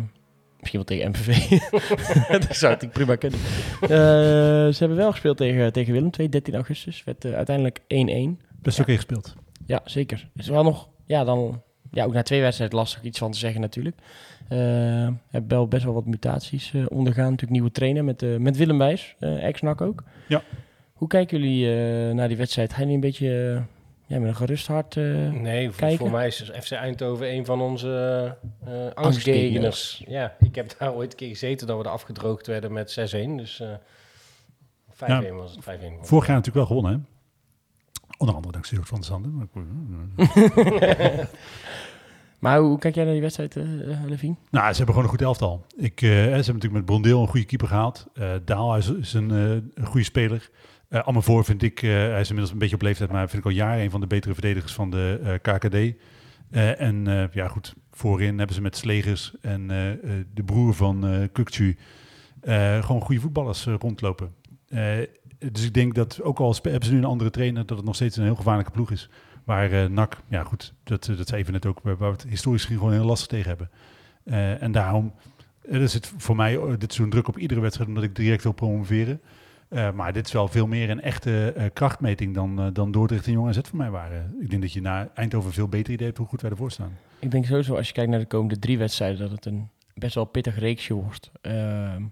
misschien 0.60 0.80
wel 0.80 0.84
tegen 0.84 1.10
MVV. 1.10 1.60
dat 2.48 2.56
zou 2.56 2.76
ik 2.80 2.92
prima 2.92 3.16
kunnen. 3.16 3.40
Eh, 3.82 3.90
ze 3.90 4.76
hebben 4.80 4.98
wel 4.98 5.12
gespeeld 5.12 5.38
tegen, 5.38 5.74
tegen 5.74 5.94
Willem 5.94 6.12
2, 6.12 6.30
13 6.30 6.54
augustus. 6.54 7.04
Werd 7.04 7.26
eh, 7.26 7.34
uiteindelijk 7.34 7.80
1-1. 7.80 7.86
Best 8.62 8.80
oké 8.80 8.96
gespeeld. 8.96 9.36
Ja, 9.66 9.82
zeker. 9.86 10.30
Is 10.36 10.48
wel 10.48 10.64
nog, 10.64 10.90
ja, 11.06 11.24
dan, 11.24 11.62
ja, 11.92 12.06
ook 12.06 12.14
na 12.14 12.24
twee 12.24 12.42
wedstrijden 12.42 12.78
lastig 12.78 13.04
iets 13.04 13.20
van 13.20 13.32
te 13.32 13.38
zeggen 13.38 13.62
natuurlijk. 13.62 13.96
Eh 14.48 14.58
hebben 15.30 15.50
wel 15.50 15.68
best 15.68 15.84
wel 15.84 15.94
wat 15.94 16.06
mutaties 16.06 16.74
ondergaan. 16.88 17.24
Natuurlijk 17.24 17.52
nieuwe 17.52 17.72
trainer 17.72 18.04
met, 18.04 18.40
met 18.40 18.58
Willem 18.58 18.78
Wijs, 18.78 19.16
ex-NAC 19.20 19.82
ook. 19.82 20.04
Ja. 20.28 20.44
Hoe 20.94 21.08
kijken 21.08 21.40
jullie 21.40 21.74
naar 22.14 22.28
die 22.28 22.38
wedstrijd? 22.38 22.70
Gaan 22.74 22.80
jullie 22.80 22.96
een 22.96 23.02
beetje 23.02 23.62
ja, 24.10 24.20
met 24.20 24.28
een 24.30 24.36
gerust 24.36 24.68
hart? 24.68 24.98
eh, 24.98 25.04
Nee, 25.32 25.68
voor, 25.70 25.80
kijken. 25.80 25.98
voor 25.98 26.12
mij 26.12 26.28
is 26.28 26.52
FC 26.62 26.72
Eindhoven 26.72 27.34
een 27.34 27.46
van 27.46 27.62
onze 27.62 28.36
eh 28.66 28.74
angstgegners. 28.94 30.04
Ja, 30.08 30.36
ik 30.40 30.56
heb 30.56 30.76
daar 30.80 30.94
ooit 30.94 31.12
een 31.12 31.18
keer 31.18 31.28
gezeten 31.30 31.68
dat 31.68 31.78
we 31.78 31.84
er 31.84 31.90
afgedroogd 31.90 32.48
werden 32.48 32.74
met 32.74 32.92
6-1. 32.92 33.36
Dus 33.38 33.60
eh 33.60 33.68
5-1 34.94 35.06
Ja. 35.08 35.32
was 35.34 35.52
het. 35.56 35.64
5-1. 35.64 35.84
Vorig 36.02 36.28
jaar 36.28 36.36
natuurlijk 36.36 36.56
wel 36.56 36.66
gewonnen 36.66 36.92
hè. 36.92 36.98
Onder 38.18 38.36
andere 38.36 38.54
dankzij 38.54 38.78
Jort 38.78 38.90
van 38.90 38.98
der 39.00 39.08
Zanden. 39.08 39.36
Maar- 39.36 39.48
Maar 42.40 42.60
hoe 42.60 42.80
kijk 42.80 42.96
jij 42.96 43.04
naar 43.04 43.14
die 43.14 43.22
wedstrijd, 43.22 43.56
eh 43.56 43.92
eh, 43.92 44.04
Levine? 44.06 44.36
Nou, 44.52 44.66
ze 44.72 44.78
hebben 44.78 44.86
gewoon 44.86 45.04
een 45.04 45.10
goed 45.10 45.22
elftal. 45.22 45.66
Ik, 45.78 46.02
eh, 46.02 46.10
ze 46.10 46.16
hebben 46.16 46.36
natuurlijk 46.38 46.74
met 46.74 46.86
Brondeel 46.86 47.22
een 47.22 47.28
goede 47.28 47.46
keeper 47.46 47.68
gehaald. 47.68 48.08
Eh 48.14 48.32
Daalhuis 48.46 48.92
is 48.92 49.14
een, 49.14 49.32
eh, 49.32 49.50
een 49.84 49.86
goede 49.86 50.04
speler. 50.06 50.50
Eh 50.90 51.00
Amervoor 51.00 51.46
vind 51.46 51.64
ik, 51.64 51.82
eh, 51.82 51.90
hij 51.90 52.20
is 52.20 52.28
inmiddels 52.28 52.52
een 52.52 52.58
beetje 52.58 52.76
op 52.76 52.82
leeftijd, 52.82 53.12
maar 53.12 53.30
vind 53.30 53.46
ik 53.46 53.50
al 53.50 53.56
jaren 53.56 53.84
een 53.84 53.92
van 53.92 54.02
de 54.02 54.08
betere 54.08 54.34
verdedigers 54.34 54.74
van 54.74 54.90
de 54.90 55.20
eh, 55.24 55.34
KKD. 55.34 55.96
En 56.80 57.30
ja, 57.34 57.48
goed, 57.48 57.76
voorin 57.92 58.38
hebben 58.38 58.56
ze 58.56 58.62
met 58.62 58.78
Slegers 58.78 59.34
en 59.42 59.68
de 60.34 60.44
broer 60.46 60.74
van 60.74 61.08
eh, 62.42 62.84
gewoon 62.84 63.02
goede 63.02 63.22
voetballers 63.22 63.66
rondlopen. 63.66 64.34
Dus 65.52 65.66
ik 65.66 65.74
denk 65.74 65.96
dat, 65.96 66.22
ook 66.22 66.40
al 66.40 66.56
hebben 66.62 66.86
ze 66.86 66.92
nu 66.92 66.98
een 66.98 67.06
andere 67.06 67.30
trainer, 67.30 67.66
dat 67.66 67.78
het 67.78 67.86
nog 67.86 67.96
steeds 67.96 68.18
een 68.18 68.24
heel 68.24 68.36
gevaarlijke 68.36 68.72
ploeg 68.72 68.92
is. 68.92 69.10
Waar 69.46 69.92
NAC, 69.92 70.18
ja 70.28 70.44
goed, 70.44 70.74
dat, 70.84 71.06
dat 71.06 71.28
zei 71.28 71.42
even 71.42 71.54
net 71.54 71.66
ook, 71.66 71.80
waar 71.84 71.98
we 71.98 72.06
het 72.06 72.26
historisch 72.30 72.62
gezien 72.62 72.78
gewoon 72.78 72.94
heel 72.94 73.06
lastig 73.06 73.28
tegen 73.28 73.48
hebben. 73.48 73.70
En 74.62 74.72
daarom, 74.72 75.14
er 75.72 75.90
zit 75.90 76.14
voor 76.18 76.36
mij 76.36 76.54
dit 76.54 76.94
seizoen 76.94 77.10
druk 77.10 77.28
op 77.28 77.38
iedere 77.38 77.62
wedstrijd, 77.62 77.90
omdat 77.90 78.04
ik 78.04 78.16
direct 78.16 78.44
wil 78.44 78.52
promoveren. 78.52 79.22
Eh, 79.70 79.92
maar 79.92 80.14
dit 80.14 80.26
is 80.26 80.32
wel 80.32 80.48
veel 80.48 80.68
meer 80.68 80.90
een 80.90 81.02
echte 81.02 81.54
eh, 81.56 81.66
krachtmeting 81.74 82.34
dan, 82.34 82.60
eh, 82.60 82.68
dan 82.74 82.92
Dordrecht 82.92 83.26
en 83.26 83.32
Jong 83.32 83.48
AZ 83.48 83.60
voor 83.64 83.78
mij 83.78 83.90
waren. 83.90 84.36
Ik 84.40 84.50
denk 84.50 84.62
dat 84.62 84.74
je 84.74 84.82
na 84.82 85.10
Eindhoven 85.14 85.52
veel 85.52 85.68
beter 85.68 85.94
idee 85.94 86.06
hebt 86.06 86.18
hoe 86.18 86.28
goed 86.28 86.42
wij 86.42 86.52
ervoor 86.52 86.72
staan. 86.72 86.98
Ik 87.20 87.32
denk 87.32 87.46
sowieso, 87.46 87.76
als 87.76 87.88
je 87.88 87.94
kijkt 87.94 88.10
naar 88.10 88.20
de 88.20 88.26
komende 88.26 88.60
drie 88.60 88.78
wedstrijden, 88.78 89.20
dat 89.20 89.32
het 89.32 89.46
een 89.46 89.70
best 89.94 90.16
wel 90.16 90.26
pittig 90.26 90.60
reeksje 90.60 90.94
wordt. 90.94 91.32
Ehm, 91.42 92.04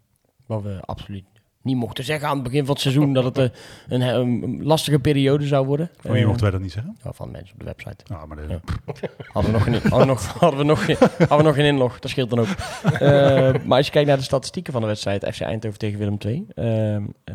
wat 0.45 0.63
we 0.63 0.81
absoluut 0.81 1.25
niet 1.67 1.75
mochten 1.77 2.03
zeggen 2.03 2.27
aan 2.27 2.33
het 2.35 2.43
begin 2.43 2.65
van 2.65 2.73
het 2.73 2.81
seizoen 2.81 3.13
dat 3.13 3.23
het 3.23 3.37
eh, 3.37 3.45
een, 3.87 4.01
een 4.01 4.63
lastige 4.63 4.99
periode 4.99 5.45
zou 5.45 5.65
worden. 5.65 5.89
Van 5.99 6.11
wie 6.11 6.19
Eh, 6.21 6.25
mochten 6.27 6.43
wij 6.43 6.51
dat 6.51 6.61
niet 6.61 6.71
zeggen? 6.71 6.97
ja, 7.03 7.11
van 7.13 7.31
mensen 7.31 7.53
op 7.53 7.59
de 7.59 7.65
website. 7.65 8.03
Nou, 8.07 8.27
maar 8.27 8.37
de- 8.37 8.45
Ja. 8.47 8.59
Hadden 9.33 9.51
we 9.53 9.57
nog 9.57 9.63
geen, 9.63 9.73
hadden 9.89 9.99
we 9.99 10.05
nog, 10.05 10.33
hadden 10.39 10.59
we 10.59 10.65
nog, 10.65 10.85
geen- 10.85 10.95
hadden 11.17 11.37
we 11.37 11.43
nog 11.43 11.55
geen 11.55 11.65
inlog, 11.65 11.99
dat 11.99 12.11
scheelt 12.11 12.29
dan 12.29 12.39
ook. 12.39 12.47
Eh, 12.99 13.53
maar 13.65 13.77
als 13.77 13.85
je 13.85 13.91
kijkt 13.91 14.07
naar 14.07 14.17
de 14.17 14.23
statistieken 14.23 14.73
van 14.73 14.81
de 14.81 14.87
wedstrijd, 14.87 15.27
FC 15.33 15.41
Eindhoven 15.41 15.79
tegen 15.79 15.99
Willem 15.99 16.17
II. 16.25 16.45
ehm, 16.55 17.03
eh, 17.23 17.33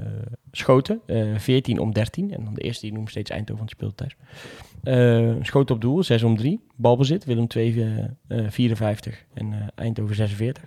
schoten, 0.52 1.00
eh 1.06 1.26
14 1.36 1.78
om 1.78 1.92
13. 1.92 2.32
En 2.32 2.44
dan 2.44 2.54
de 2.54 2.60
eerste 2.60 2.86
die 2.86 2.94
noemt 2.94 3.10
steeds 3.10 3.30
Eindhoven, 3.30 3.56
want 3.58 3.70
speelt 3.70 3.96
thuis. 3.96 4.16
Eh, 4.82 5.44
schoten 5.44 5.74
op 5.74 5.80
doel, 5.80 6.02
6 6.02 6.22
om 6.22 6.36
3. 6.36 6.60
Balbezit, 6.76 7.24
Willem 7.24 7.46
II 7.56 7.82
eh, 8.28 8.38
eh, 8.38 8.50
54 8.50 9.24
en 9.34 9.52
eh, 9.52 9.58
Eindhoven 9.74 10.14
46. 10.14 10.62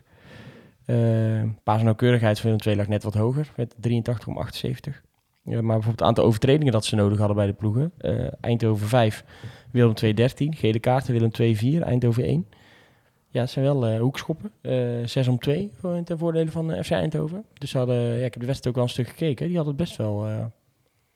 Uh, 0.85 1.43
paas 1.63 1.77
en 1.77 1.83
nauwkeurigheid 1.83 2.39
van 2.39 2.49
Willem 2.49 2.65
II 2.67 2.75
lag 2.75 2.87
net 2.87 3.03
wat 3.03 3.13
hoger, 3.13 3.51
met 3.55 3.75
83 3.79 4.27
om 4.27 4.37
78. 4.37 5.03
Ja, 5.43 5.51
maar 5.51 5.61
bijvoorbeeld 5.61 5.99
het 5.99 6.07
aantal 6.07 6.23
overtredingen 6.23 6.73
dat 6.73 6.85
ze 6.85 6.95
nodig 6.95 7.17
hadden 7.17 7.35
bij 7.35 7.45
de 7.45 7.53
ploegen. 7.53 7.91
eh, 7.97 8.27
Eindhoven 8.41 8.87
5, 8.87 9.23
Willem 9.71 9.93
2 9.93 10.13
13. 10.13 10.55
Gele 10.55 10.79
kaarten, 10.79 11.13
Willem 11.13 11.31
2 11.31 11.57
4, 11.57 11.81
Eindhoven 11.81 12.23
1. 12.23 12.47
Ja, 13.29 13.41
het 13.41 13.49
zijn 13.49 13.65
wel 13.65 13.85
eh, 13.85 13.99
hoekschoppen. 13.99 14.51
Eh 14.61 14.73
6 15.05 15.27
om 15.27 15.39
2 15.39 15.71
voor, 15.79 16.03
ten 16.03 16.17
voordele 16.17 16.51
van 16.51 16.83
FC 16.83 16.91
Eindhoven. 16.91 17.45
Dus 17.53 17.73
hadden, 17.73 17.95
ja, 17.95 18.25
ik 18.25 18.33
heb 18.33 18.39
de 18.39 18.45
wedstrijd 18.45 18.67
ook 18.67 18.75
wel 18.75 18.83
een 18.83 18.89
stuk 18.89 19.07
gekeken. 19.07 19.47
Die 19.47 19.55
hadden 19.55 19.75
het 19.75 19.83
best 19.83 19.97
wel 19.97 20.27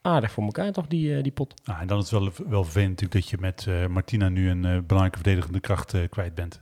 aardig 0.02 0.32
voor 0.32 0.44
elkaar, 0.44 0.72
toch, 0.72 0.88
die, 0.88 1.22
die 1.22 1.32
pot. 1.32 1.54
Nou, 1.66 1.80
en 1.82 1.88
dan 1.88 2.00
is 2.00 2.12
het 2.12 2.20
wel, 2.22 2.32
wel 2.50 2.64
vervelend 2.64 3.02
natuurlijk 3.02 3.14
dat 3.14 3.30
je 3.30 3.38
met 3.40 3.90
Martina 3.90 4.30
nu 4.30 4.50
een 4.50 4.62
belangrijke 4.62 5.18
verdedigende 5.18 5.60
kracht 5.60 6.10
kwijt 6.10 6.36
bent. 6.36 6.62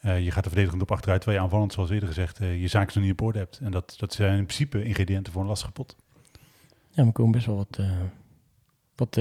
Eh, 0.00 0.24
je 0.24 0.30
gaat 0.30 0.44
er 0.44 0.50
verdedigend 0.50 0.82
op 0.82 0.90
achteruit, 0.90 1.24
waar 1.24 1.34
je 1.34 1.40
aanvallend, 1.40 1.72
zoals 1.72 1.90
eerder 1.90 2.08
gezegd, 2.08 2.40
eh, 2.40 2.60
je 2.60 2.68
zaken 2.68 2.92
nog 2.94 3.04
niet 3.04 3.12
op 3.12 3.26
orde 3.26 3.38
hebt. 3.38 3.58
En 3.62 3.70
dat, 3.70 3.94
dat 3.98 4.12
zijn 4.12 4.38
in 4.38 4.44
principe 4.44 4.84
ingrediënten 4.84 5.32
voor 5.32 5.42
een 5.42 5.48
lastige 5.48 5.72
pot. 5.72 5.96
Ja, 6.90 7.04
we 7.04 7.12
komen 7.12 7.32
best 7.32 7.46
wel 7.46 7.56
wat, 7.56 7.78
eh, 7.78 7.90
wat 8.94 9.18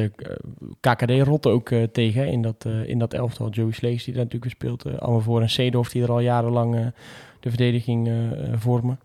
KKD-rotten 0.80 1.52
ook 1.52 1.70
tegen 1.92 2.28
in 2.28 2.42
dat, 2.42 2.66
in 2.66 3.00
dat 3.00 3.14
elftal. 3.14 3.50
Joey 3.50 3.72
Slees 3.72 4.04
die 4.04 4.14
daar 4.14 4.24
natuurlijk 4.24 4.60
weer 4.60 4.76
speelt. 4.76 5.00
allemaal 5.00 5.22
voor 5.22 5.42
en 5.42 5.50
Seedorf 5.50 5.90
die 5.90 6.04
er 6.04 6.12
al 6.12 6.20
jarenlang 6.20 6.94
de 7.40 7.50
verdediging 7.50 8.12
vormen. 8.54 9.00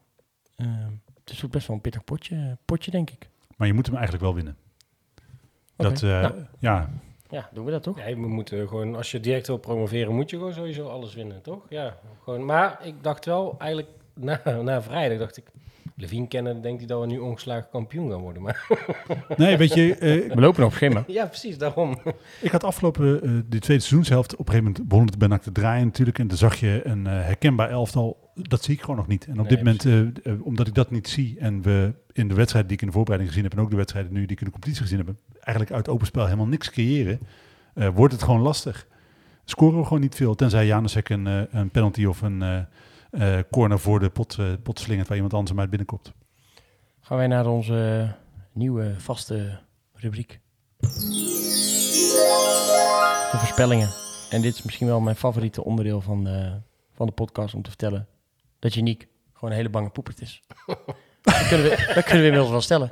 Het 1.24 1.30
is 1.30 1.44
ook 1.44 1.50
best 1.50 1.66
wel 1.66 1.76
een 1.76 1.82
pittig 1.82 2.04
potje, 2.04 2.58
potje 2.64 2.90
denk 2.90 3.10
ik. 3.10 3.28
Maar 3.56 3.66
je 3.66 3.74
moet 3.74 3.86
hem 3.86 3.94
eigenlijk 3.94 4.24
wel 4.24 4.34
winnen. 4.34 4.56
Dat, 5.76 6.02
nou. 6.02 6.34
ja, 6.58 6.90
Ja, 7.34 7.48
doen 7.52 7.64
we 7.64 7.70
dat 7.70 7.82
toch? 7.82 7.96
Nee, 7.96 8.14
we 8.14 8.28
moeten 8.28 8.68
gewoon, 8.68 8.96
als 8.96 9.10
je 9.10 9.20
direct 9.20 9.46
wil 9.46 9.56
promoveren, 9.56 10.14
moet 10.14 10.30
je 10.30 10.36
gewoon 10.36 10.52
sowieso 10.52 10.88
alles 10.88 11.14
winnen, 11.14 11.42
toch? 11.42 11.60
Ja, 11.68 11.96
gewoon. 12.22 12.44
Maar 12.44 12.80
ik 12.82 12.94
dacht 13.00 13.24
wel, 13.24 13.54
eigenlijk 13.58 13.90
na, 14.14 14.40
na 14.62 14.82
vrijdag 14.82 15.18
dacht 15.18 15.36
ik, 15.36 15.44
Levine 15.96 16.28
kennen, 16.28 16.62
denkt 16.62 16.78
hij 16.78 16.86
dat 16.88 17.00
we 17.00 17.06
nu 17.06 17.18
ongeslagen 17.18 17.68
kampioen 17.70 18.10
gaan 18.10 18.20
worden. 18.20 18.42
Maar 18.42 18.66
nee, 19.36 19.56
weet 19.56 19.74
je, 19.74 19.94
eh, 19.94 20.34
We 20.34 20.40
lopen 20.40 20.60
nog 20.60 20.70
op 20.70 20.74
schema. 20.74 21.04
ja, 21.18 21.26
precies, 21.26 21.58
daarom. 21.58 21.98
Ik 22.40 22.50
had 22.50 22.64
afgelopen, 22.64 23.22
eh 23.22 23.30
de 23.30 23.58
tweede 23.58 23.82
seizoenshelft, 23.82 24.32
op 24.32 24.38
een 24.38 24.52
gegeven 24.52 24.64
moment 24.64 24.88
begon 24.88 25.06
het 25.06 25.18
bijna 25.18 25.38
te 25.38 25.52
draaien 25.52 25.84
natuurlijk. 25.84 26.18
En 26.18 26.28
dan 26.28 26.36
zag 26.36 26.54
je 26.54 26.80
een 26.84 27.06
eh, 27.06 27.12
herkenbaar 27.12 27.70
elftal. 27.70 28.23
Dat 28.34 28.64
zie 28.64 28.74
ik 28.74 28.80
gewoon 28.80 28.96
nog 28.96 29.06
niet. 29.06 29.24
En 29.24 29.32
op 29.32 29.38
Nee, 29.38 29.48
dit 29.48 29.58
moment, 29.58 29.84
eh, 29.84 30.32
eh, 30.32 30.46
omdat 30.46 30.66
ik 30.66 30.74
dat 30.74 30.90
niet 30.90 31.08
zie 31.08 31.38
en 31.38 31.62
we 31.62 31.94
in 32.12 32.28
de 32.28 32.34
wedstrijden 32.34 32.68
die 32.68 32.76
ik 32.76 32.82
in 32.82 32.88
de 32.88 32.94
voorbereiding 32.94 33.32
gezien 33.34 33.48
heb 33.48 33.58
en 33.58 33.64
ook 33.64 33.70
de 33.70 33.76
wedstrijden 33.76 34.12
nu 34.12 34.20
die 34.20 34.30
ik 34.30 34.38
in 34.38 34.44
de 34.46 34.52
competitie 34.52 34.82
gezien 34.82 34.98
heb, 34.98 35.14
eigenlijk 35.40 35.72
uit 35.76 35.88
open 35.88 36.06
spel 36.06 36.24
helemaal 36.24 36.46
niks 36.46 36.70
creëren, 36.70 37.20
eh, 37.74 37.88
wordt 37.94 38.12
het 38.12 38.22
gewoon 38.22 38.40
lastig. 38.40 38.86
Scoren 39.44 39.78
we 39.78 39.84
gewoon 39.84 40.00
niet 40.00 40.14
veel, 40.14 40.34
tenzij 40.34 40.66
Janusek 40.66 41.08
een, 41.08 41.26
eh, 41.26 41.40
een 41.50 41.70
penalty 41.70 42.04
of 42.04 42.22
een 42.22 42.66
corner 43.50 43.78
voor 43.78 44.00
de 44.00 44.10
pot, 44.10 44.38
pot 44.62 44.78
slingert 44.78 45.06
waar 45.06 45.16
iemand 45.16 45.34
anders 45.34 45.50
hem 45.50 45.60
uit 45.60 45.70
binnenkomt. 45.70 46.12
Gaan 47.00 47.16
wij 47.16 47.26
naar 47.26 47.46
onze 47.46 48.08
nieuwe 48.52 48.94
vaste 48.98 49.58
rubriek. 49.92 50.40
De 53.30 53.36
voorspellingen. 53.38 53.88
En 54.30 54.42
dit 54.42 54.54
is 54.54 54.62
misschien 54.62 54.86
wel 54.86 55.00
mijn 55.00 55.16
favoriete 55.16 55.64
onderdeel 55.64 56.00
van 56.00 56.24
de, 56.24 56.60
van 56.92 57.06
de 57.06 57.12
podcast 57.12 57.54
om 57.54 57.62
te 57.62 57.68
vertellen 57.70 58.08
dat 58.64 58.74
Janiek 58.74 59.08
gewoon 59.32 59.50
een 59.50 59.56
hele 59.56 59.68
bange 59.68 59.90
poepert 59.90 60.20
is. 60.20 60.42
dat, 61.22 61.48
kunnen 61.48 61.66
we, 61.66 61.92
dat 61.94 62.04
kunnen 62.04 62.22
we 62.22 62.28
inmiddels 62.28 62.50
wel 62.50 62.60
stellen. 62.60 62.90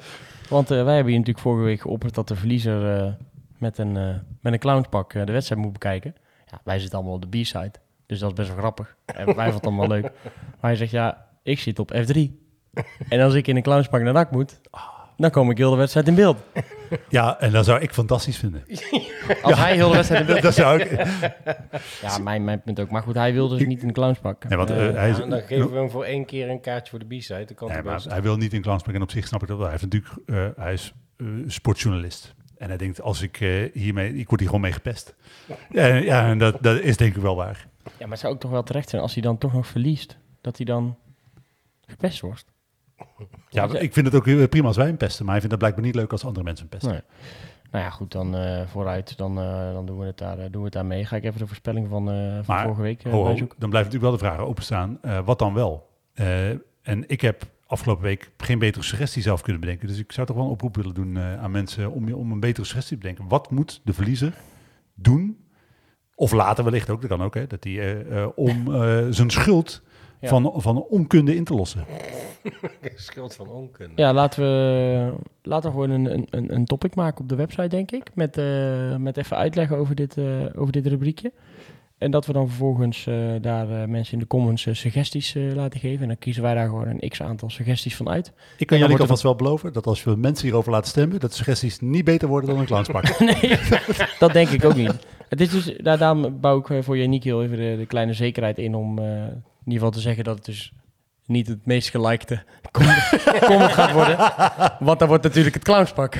Want 0.48 0.70
eh, 0.70 0.84
wij 0.84 0.94
hebben 0.94 1.12
hier 1.12 1.18
natuurlijk 1.18 1.46
vorige 1.46 1.64
week 1.64 1.80
geopperd 1.80 2.14
dat 2.14 2.28
de 2.28 2.36
verliezer 2.36 2.96
eh, 2.96 3.12
met, 3.58 3.78
een, 3.78 3.96
eh 3.96 4.14
met 4.40 4.52
een 4.52 4.58
clownspak 4.58 5.12
eh, 5.12 5.26
de 5.26 5.32
wedstrijd 5.32 5.60
moet 5.60 5.72
bekijken. 5.72 6.14
Ja, 6.50 6.60
wij 6.64 6.78
zitten 6.78 6.98
allemaal 6.98 7.16
op 7.16 7.32
de 7.32 7.40
B-side, 7.40 7.72
dus 8.06 8.18
dat 8.18 8.30
is 8.30 8.36
best 8.36 8.48
wel 8.48 8.58
grappig. 8.58 8.96
En 9.04 9.24
wij 9.24 9.34
vonden 9.34 9.54
het 9.54 9.66
allemaal 9.66 9.88
leuk. 9.88 10.02
Maar 10.32 10.70
hij 10.70 10.76
zegt, 10.76 10.90
ja, 10.90 11.26
ik 11.42 11.58
zit 11.58 11.78
op 11.78 11.94
F3. 11.94 12.18
En 13.08 13.20
als 13.20 13.34
ik 13.34 13.46
in 13.46 13.56
een 13.56 13.62
clownspak 13.62 14.02
naar 14.02 14.12
dak 14.12 14.30
moet, 14.30 14.60
dan 15.16 15.30
kom 15.30 15.50
ik 15.50 15.58
heel 15.58 15.70
de 15.70 15.76
wedstrijd 15.76 16.08
in 16.08 16.14
beeld. 16.14 16.36
Ja, 17.08 17.40
en 17.40 17.52
dat 17.52 17.64
zou 17.64 17.80
ik 17.80 17.92
fantastisch 17.92 18.36
vinden. 18.36 18.64
Als 19.42 19.58
hij 19.58 19.74
heel 19.74 19.88
de 19.88 19.94
wedstrijd 19.94 20.20
in 20.20 20.26
beeld 20.26 20.42
dat 20.48 20.54
zou 20.54 20.80
ik. 20.80 21.06
Ja, 22.02 22.18
mijn, 22.18 22.44
mijn 22.44 22.62
punt 22.62 22.80
ook. 22.80 22.90
Maar 22.90 23.02
goed, 23.02 23.14
hij 23.14 23.32
wil 23.32 23.48
dus 23.48 23.66
niet 23.66 23.80
in 23.82 23.86
een 23.88 23.92
clownspak. 23.94 24.44
Nee, 24.48 24.58
want, 24.58 24.70
eh, 24.70 24.88
Eh, 24.88 24.94
hij 24.94 25.10
is, 25.10 25.16
Ja, 25.16 25.26
dan 25.26 25.40
geven 25.40 25.70
we 25.70 25.76
hem 25.76 25.90
voor 25.90 26.04
één 26.04 26.24
keer 26.24 26.50
een 26.50 26.60
kaartje 26.60 26.90
voor 26.90 26.98
de 27.08 27.16
B-side. 27.16 27.44
Dat 27.44 27.54
kan 27.56 27.68
Nee, 27.68 27.82
maar 27.82 27.94
best. 27.94 28.08
hij 28.10 28.22
wil 28.22 28.36
niet 28.36 28.52
in 28.52 28.60
Klansberg 28.62 28.96
en 28.96 29.02
op 29.02 29.10
zich 29.10 29.26
snap 29.26 29.42
ik 29.42 29.48
dat 29.48 29.56
wel. 29.58 29.66
Hij, 29.68 29.76
heeft 29.80 29.92
natuurlijk, 29.92 30.28
eh, 30.56 30.62
hij 30.64 30.72
is 30.72 30.92
eh, 31.16 31.26
sportjournalist. 31.46 32.34
En 32.58 32.68
hij 32.68 32.76
denkt, 32.76 33.00
als 33.00 33.22
ik 33.22 33.40
eh, 33.40 33.72
hiermee, 33.72 34.14
ik 34.14 34.28
word 34.28 34.40
hier 34.40 34.48
gewoon 34.48 34.64
mee 34.64 34.72
gepest. 34.72 35.14
Ja, 35.70 35.86
ja 35.86 36.26
en 36.26 36.38
dat, 36.38 36.56
dat 36.60 36.80
is 36.80 36.96
denk 36.96 37.16
ik 37.16 37.22
wel 37.22 37.36
waar. 37.36 37.66
ja, 37.84 37.90
maar 37.98 38.08
het 38.10 38.18
zou 38.18 38.32
ook 38.34 38.40
toch 38.40 38.50
wel 38.50 38.62
terecht 38.62 38.88
zijn 38.88 39.02
als 39.02 39.12
hij 39.12 39.22
dan 39.22 39.38
toch 39.38 39.52
nog 39.52 39.66
verliest. 39.66 40.16
Dat 40.40 40.56
hij 40.56 40.66
dan 40.66 40.96
gepest 41.86 42.20
wordt. 42.20 42.44
Ja, 43.48 43.78
ik 43.78 43.92
vind 43.92 44.06
het 44.06 44.14
ook 44.14 44.48
prima 44.50 44.66
als 44.66 44.76
wij 44.76 44.86
hem 44.86 44.96
pesten. 44.96 45.24
Maar 45.24 45.32
hij 45.32 45.40
vindt 45.40 45.54
het 45.54 45.64
blijkbaar 45.64 45.84
niet 45.84 46.00
leuk 46.00 46.12
als 46.12 46.24
andere 46.24 46.44
mensen 46.44 46.66
hem 46.68 46.78
pesten. 46.78 46.92
Nee. 46.92 47.02
Nou 47.72 47.84
ja, 47.84 47.90
goed, 47.90 48.12
dan 48.12 48.36
eh, 48.36 48.66
vooruit. 48.66 49.16
Dan, 49.16 49.38
eh, 49.38 49.72
dan 49.72 49.86
doen, 49.86 49.98
we 49.98 50.04
het 50.04 50.18
daar, 50.18 50.38
eh, 50.38 50.44
doen 50.50 50.60
we 50.60 50.64
het 50.64 50.72
daar 50.72 50.86
mee. 50.86 51.04
Ga 51.04 51.16
ik 51.16 51.24
even 51.24 51.38
de 51.38 51.46
voorspelling 51.46 51.88
van, 51.88 52.06
van 52.06 52.42
Maar, 52.46 52.62
vorige 52.62 52.82
week 52.82 53.02
Ho, 53.02 53.24
dan 53.34 53.70
blijft 53.70 53.92
natuurlijk 53.92 54.02
wel 54.02 54.10
de 54.10 54.18
vraag 54.18 54.38
openstaan, 54.38 55.00
wat 55.24 55.38
dan 55.38 55.54
wel? 55.54 55.90
En 56.82 57.04
ik 57.06 57.20
heb 57.20 57.42
afgelopen 57.66 58.04
week 58.04 58.30
geen 58.36 58.58
betere 58.58 58.84
suggestie 58.84 59.22
zelf 59.22 59.42
kunnen 59.42 59.60
bedenken. 59.60 59.88
Dus 59.88 59.98
ik 59.98 60.12
zou 60.12 60.26
toch 60.26 60.36
wel 60.36 60.44
een 60.44 60.50
oproep 60.50 60.76
willen 60.76 60.94
doen 60.94 61.18
aan 61.18 61.50
mensen 61.50 61.92
om, 61.92 62.12
om 62.12 62.32
een 62.32 62.40
betere 62.40 62.66
suggestie 62.66 62.96
te 62.96 63.02
bedenken. 63.02 63.28
Wat 63.28 63.50
moet 63.50 63.80
de 63.84 63.92
verliezer 63.92 64.32
doen? 64.94 65.46
Of 66.14 66.32
later 66.32 66.64
wellicht 66.64 66.90
ook, 66.90 67.00
dat 67.00 67.10
kan 67.10 67.22
ook, 67.22 67.34
hè, 67.34 67.46
dat 67.46 67.64
hij 67.64 68.04
eh, 68.04 68.26
om 68.34 68.64
zijn 69.12 69.30
schuld 69.30 69.82
Ja. 70.22 70.28
van, 70.28 70.52
van 70.56 70.82
onkunde 70.82 71.36
in 71.36 71.44
te 71.44 71.54
lossen. 71.54 71.84
Schuld 72.94 73.34
van 73.34 73.48
onkunde. 73.48 73.92
Ja, 74.02 74.12
laten 74.12 74.42
we, 74.42 75.12
laten 75.42 75.70
we 75.70 75.74
gewoon 75.80 75.90
een, 75.90 76.12
een- 76.12 76.26
een, 76.30 76.54
een 76.54 76.64
topic 76.64 76.94
maken 76.94 77.22
op 77.22 77.28
de 77.28 77.34
website, 77.36 77.68
denk 77.68 77.90
ik. 77.90 78.10
Met, 78.14 78.36
eh, 78.38 78.96
met 78.96 79.16
even 79.16 79.36
uitleggen 79.36 79.76
over 79.76 79.94
dit, 79.94 80.16
eh, 80.18 80.24
over 80.56 80.72
dit 80.72 80.86
rubriekje. 80.86 81.32
En 81.98 82.10
dat 82.10 82.26
we 82.26 82.32
dan 82.32 82.48
vervolgens 82.48 83.06
eh, 83.06 83.14
daar 83.40 83.70
eh, 83.82 83.88
mensen 83.88 84.12
in 84.12 84.18
de 84.18 84.26
comments 84.26 84.62
suggesties 84.70 85.34
eh, 85.34 85.42
laten 85.54 85.80
geven. 85.80 86.02
En 86.02 86.08
dan 86.08 86.18
kiezen 86.18 86.42
wij 86.42 86.54
daar 86.54 86.66
gewoon 86.68 86.86
een 86.88 87.08
x-aantal 87.08 87.50
suggesties 87.50 87.96
van 87.96 88.08
uit. 88.08 88.32
Ik 88.58 88.66
kan 88.66 88.78
jullie 88.78 88.98
alvast 88.98 89.22
wel 89.22 89.34
beloven 89.36 89.72
dat 89.72 89.86
als 89.86 90.04
we 90.04 90.16
mensen 90.16 90.44
hierover 90.44 90.72
laten 90.72 90.88
stemmen, 90.90 91.20
dat 91.20 91.34
suggesties 91.34 91.80
niet 91.80 92.04
beter 92.04 92.28
worden 92.28 92.50
dan 92.50 92.58
een 92.58 92.66
clownspak. 92.66 93.18
nee, 93.40 93.58
dat 94.18 94.32
denk 94.32 94.48
ik 94.48 94.64
ook 94.64 94.74
niet. 94.76 94.98
Het 95.28 95.40
is 95.40 95.50
dus, 95.50 95.76
daar, 95.76 95.98
daarom 95.98 96.40
bouw 96.40 96.58
ik 96.66 96.84
voor 96.84 96.98
Janiek 96.98 97.24
heel 97.24 97.42
even 97.42 97.56
de, 97.56 97.74
de 97.78 97.86
kleine 97.86 98.12
zekerheid 98.12 98.58
in 98.58 98.74
om 98.74 98.98
eh, 98.98 99.22
in 99.64 99.72
ieder 99.72 99.86
geval 99.86 99.90
te 99.90 100.00
zeggen 100.00 100.24
dat 100.24 100.36
het 100.36 100.44
dus 100.44 100.72
niet 101.26 101.46
het 101.48 101.66
meest 101.66 101.90
gelikte 101.90 102.42
comment 103.46 103.72
gaat 103.72 103.92
worden. 103.92 104.16
Want 104.86 104.98
dan 104.98 105.08
wordt 105.08 105.22
natuurlijk 105.22 105.54
het 105.54 105.64
clownspak. 105.64 106.14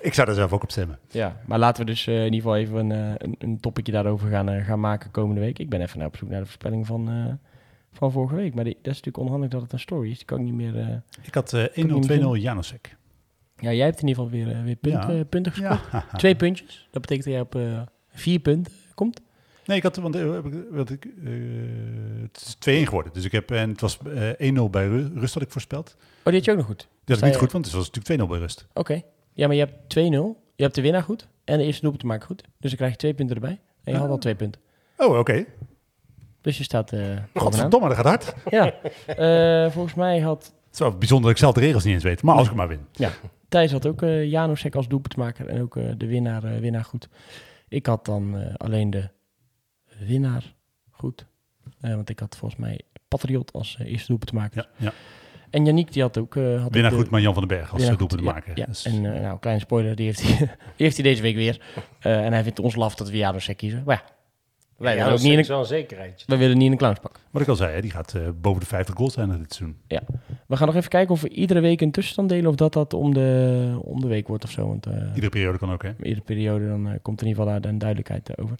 ik 0.00 0.14
zou 0.14 0.26
daar 0.26 0.36
zelf 0.36 0.52
ook 0.52 0.62
op 0.62 0.70
stemmen. 0.70 0.98
Ja, 1.10 1.36
maar 1.46 1.58
laten 1.58 1.84
we 1.84 1.90
dus 1.90 2.06
eh, 2.06 2.16
in 2.16 2.32
ieder 2.32 2.40
geval 2.40 2.56
even 2.56 2.76
een, 2.76 2.92
eh, 2.92 3.14
een, 3.16 3.34
een 3.38 3.60
topicje 3.60 3.92
daarover 3.92 4.28
gaan, 4.30 4.48
eh, 4.48 4.64
gaan 4.64 4.80
maken 4.80 5.10
komende 5.10 5.40
week. 5.40 5.58
Ik 5.58 5.68
ben 5.70 5.80
even 5.80 5.98
naar 5.98 6.06
op 6.06 6.16
zoek 6.16 6.28
naar 6.28 6.38
de 6.40 6.44
voorspelling 6.44 6.86
van, 6.86 7.38
van 7.92 8.12
vorige 8.12 8.34
week. 8.34 8.54
Maar 8.54 8.64
die, 8.64 8.74
dat 8.82 8.92
is 8.92 9.00
natuurlijk 9.00 9.24
onhandig 9.24 9.50
dat 9.50 9.62
het 9.62 9.72
een 9.72 9.78
story 9.78 10.10
is. 10.10 10.16
Die 10.16 10.26
kan 10.26 10.38
ik 10.38 10.44
niet 10.44 10.54
meer... 10.54 11.02
Ik 11.22 11.34
had 11.34 11.52
eh, 11.52 11.64
1-0, 11.64 11.88
2-0 11.88 11.98
niet 12.06 12.42
Janusek. 12.42 12.96
Ja, 13.56 13.72
jij 13.72 13.84
hebt 13.86 14.00
in 14.02 14.08
ieder 14.08 14.24
geval 14.24 14.38
weer, 14.38 14.62
weer 14.62 14.76
punt, 14.76 15.04
Ja. 15.06 15.24
punten 15.24 15.52
gescoord. 15.52 15.80
Ja. 15.92 16.06
Twee 16.16 16.34
puntjes. 16.34 16.88
Dat 16.90 17.02
betekent 17.02 17.24
dat 17.26 17.34
jij 17.34 17.42
op 17.42 17.88
vier 18.08 18.38
punten 18.38 18.72
komt. 18.94 19.20
Nee, 19.64 19.76
ik 19.76 19.82
had, 19.82 19.96
want, 19.96 20.16
eh, 20.16 20.32
heb 20.32 20.44
ik- 20.46 20.64
want 20.70 20.90
ik, 20.90 21.04
eh, 21.04 21.30
het 22.22 22.40
is 22.46 22.54
2-1 22.54 22.86
geworden. 22.86 23.12
Dus 23.12 23.24
ik 23.24 23.32
heb, 23.32 23.50
en 23.50 23.68
het 23.70 23.80
was 23.80 23.98
eh 24.14 24.28
1-0 24.38 24.70
bij 24.70 24.86
Ru- 24.86 25.10
rust 25.14 25.34
had 25.34 25.42
ik 25.42 25.50
voorspeld. 25.50 25.96
Oh, 25.98 26.24
die 26.24 26.34
had 26.34 26.44
je 26.44 26.50
ook 26.50 26.56
nog 26.56 26.66
goed. 26.66 26.78
Dat 26.78 26.88
is 27.10 27.16
Sta 27.16 27.26
niet 27.26 27.36
goed, 27.36 27.52
want 27.52 27.64
het 27.64 27.74
was 27.74 27.90
natuurlijk 27.90 28.06
2-0 28.06 28.28
bij 28.28 28.38
rust. 28.38 28.66
Oké. 28.74 29.02
Ja, 29.32 29.46
maar 29.46 29.56
je 29.56 29.62
hebt 29.64 29.88
2-0. 29.88 30.42
Je 30.56 30.62
hebt 30.62 30.74
de 30.74 30.82
winnaar 30.82 31.02
goed. 31.02 31.28
En 31.44 31.58
de 31.58 31.64
eerste 31.64 31.80
doelpunt 31.80 32.02
te 32.02 32.06
maken 32.08 32.26
goed. 32.26 32.42
Dus 32.42 32.70
dan 32.70 32.76
krijg 32.76 32.92
je 32.92 32.98
twee 32.98 33.14
punten 33.14 33.34
erbij. 33.36 33.60
En 33.84 33.92
je 33.92 33.98
had 33.98 34.08
al 34.08 34.18
twee 34.18 34.34
punten. 34.34 34.60
Oh, 34.96 35.18
oké. 35.18 35.44
Dus 36.40 36.58
je 36.58 36.64
staat 36.64 36.90
bovenaan. 36.90 37.28
Godverdomme, 37.34 37.88
dat 37.88 37.96
gaat 37.96 38.06
hard. 38.06 38.34
Ja. 38.50 38.74
Eh, 39.06 39.70
volgens 39.72 39.94
mij 39.94 40.20
had 40.20 40.52
is 40.72 40.78
wel 40.78 40.98
bijzonder 40.98 41.26
dat 41.26 41.30
ik 41.32 41.38
zelf 41.42 41.54
de 41.54 41.60
regels 41.60 41.84
niet 41.84 41.94
eens 41.94 42.02
weet. 42.02 42.22
Maar 42.22 42.34
als 42.36 42.48
ik 42.48 42.54
maar 42.54 42.68
win. 42.68 42.80
Thijs 43.48 43.72
had 43.72 43.86
ook 43.86 44.02
eh 44.02 44.24
Janusek 44.30 44.74
als 44.74 44.88
doelpuntmaker 44.88 45.46
en 45.48 45.62
ook 45.62 45.74
de 45.98 46.06
winnaar, 46.06 46.60
winnaar 46.60 46.84
goed. 46.84 47.08
Ik 47.68 47.86
had 47.86 48.04
dan 48.04 48.56
alleen 48.56 48.90
de 48.90 49.08
winnaar 49.98 50.54
goed. 50.90 51.26
Eh, 51.80 51.94
want 51.94 52.08
ik 52.08 52.18
had 52.18 52.36
volgens 52.36 52.60
mij 52.60 52.80
Patriot 53.08 53.52
als 53.52 53.76
eh, 53.78 53.86
eerste 53.90 54.06
doelpuntmaker. 54.06 54.68
Ja, 54.78 54.84
ja. 54.86 54.92
En 55.50 55.64
Yannick 55.64 55.92
die 55.92 56.02
had 56.02 56.18
ook... 56.18 56.36
eh 56.36 56.62
had 56.62 56.72
Winnaar 56.72 56.92
ook 56.92 56.96
de- 56.98 57.02
goed, 57.02 57.10
maar 57.12 57.20
Jan 57.20 57.34
van 57.34 57.48
den 57.48 57.58
Berg 57.58 57.72
als 57.72 57.86
doelpunt 57.86 58.12
goed, 58.12 58.22
maken. 58.22 58.52
Ja. 58.56 58.66
Dus- 58.66 58.84
en 58.84 59.00
nou, 59.00 59.38
kleine 59.38 59.62
spoiler, 59.62 59.96
die 59.96 60.06
heeft 60.06 60.22
hij, 60.22 60.36
die 60.76 60.86
heeft 60.86 60.96
hij 60.96 61.04
deze 61.04 61.22
week 61.22 61.34
weer. 61.34 61.60
En 61.98 62.32
hij 62.32 62.42
vindt 62.42 62.58
ons 62.58 62.74
laf 62.74 62.94
dat 62.94 63.10
we 63.10 63.16
Janusek 63.16 63.56
kiezen. 63.56 63.82
Maar 63.86 64.02
ja, 64.06 64.13
wij, 64.76 64.92
ja, 64.92 64.98
willen 64.98 65.18
ook 65.18 65.24
niet 65.24 65.32
in 65.32 65.38
is 65.38 65.48
een, 65.48 65.52
wel 65.52 65.62
een 65.62 65.68
zekerheidje. 65.68 66.24
wij 66.28 66.38
willen 66.38 66.56
niet 66.56 66.66
in 66.66 66.72
een 66.72 66.78
clownspak. 66.78 67.20
Wat 67.30 67.42
ik 67.42 67.48
al 67.48 67.56
zei, 67.56 67.74
hè, 67.74 67.80
die 67.80 67.90
gaat 67.90 68.14
eh, 68.14 68.22
boven 68.40 68.60
de 68.60 68.66
50 68.66 68.94
goals 68.94 69.12
zijn 69.12 69.28
dit 69.28 69.54
seizoen. 69.54 69.76
We 70.46 70.56
gaan 70.56 70.66
nog 70.66 70.76
even 70.76 70.90
kijken 70.90 71.14
of 71.14 71.20
we 71.20 71.28
iedere 71.28 71.60
week 71.60 71.80
een 71.80 71.90
tussenstand 71.90 72.28
delen 72.28 72.50
of 72.50 72.54
dat 72.54 72.72
dat 72.72 72.94
om 72.94 73.14
de, 73.14 73.78
om 73.82 74.00
de 74.00 74.06
week 74.06 74.28
wordt 74.28 74.44
of 74.44 74.50
zo. 74.50 74.68
Want 74.68 74.86
uh, 74.86 74.94
Iedere 74.94 75.28
periode 75.28 75.58
kan 75.58 75.72
ook, 75.72 75.82
hè? 75.82 75.90
iedere 76.02 76.20
periode 76.24 76.68
dan 76.68 76.86
uh, 76.86 76.92
komt 77.02 77.20
er 77.20 77.26
in 77.26 77.32
ieder 77.32 77.44
geval 77.44 77.60
daar 77.60 77.70
een 77.70 77.78
duidelijkheid 77.78 78.30
uh, 78.30 78.44
over. 78.44 78.56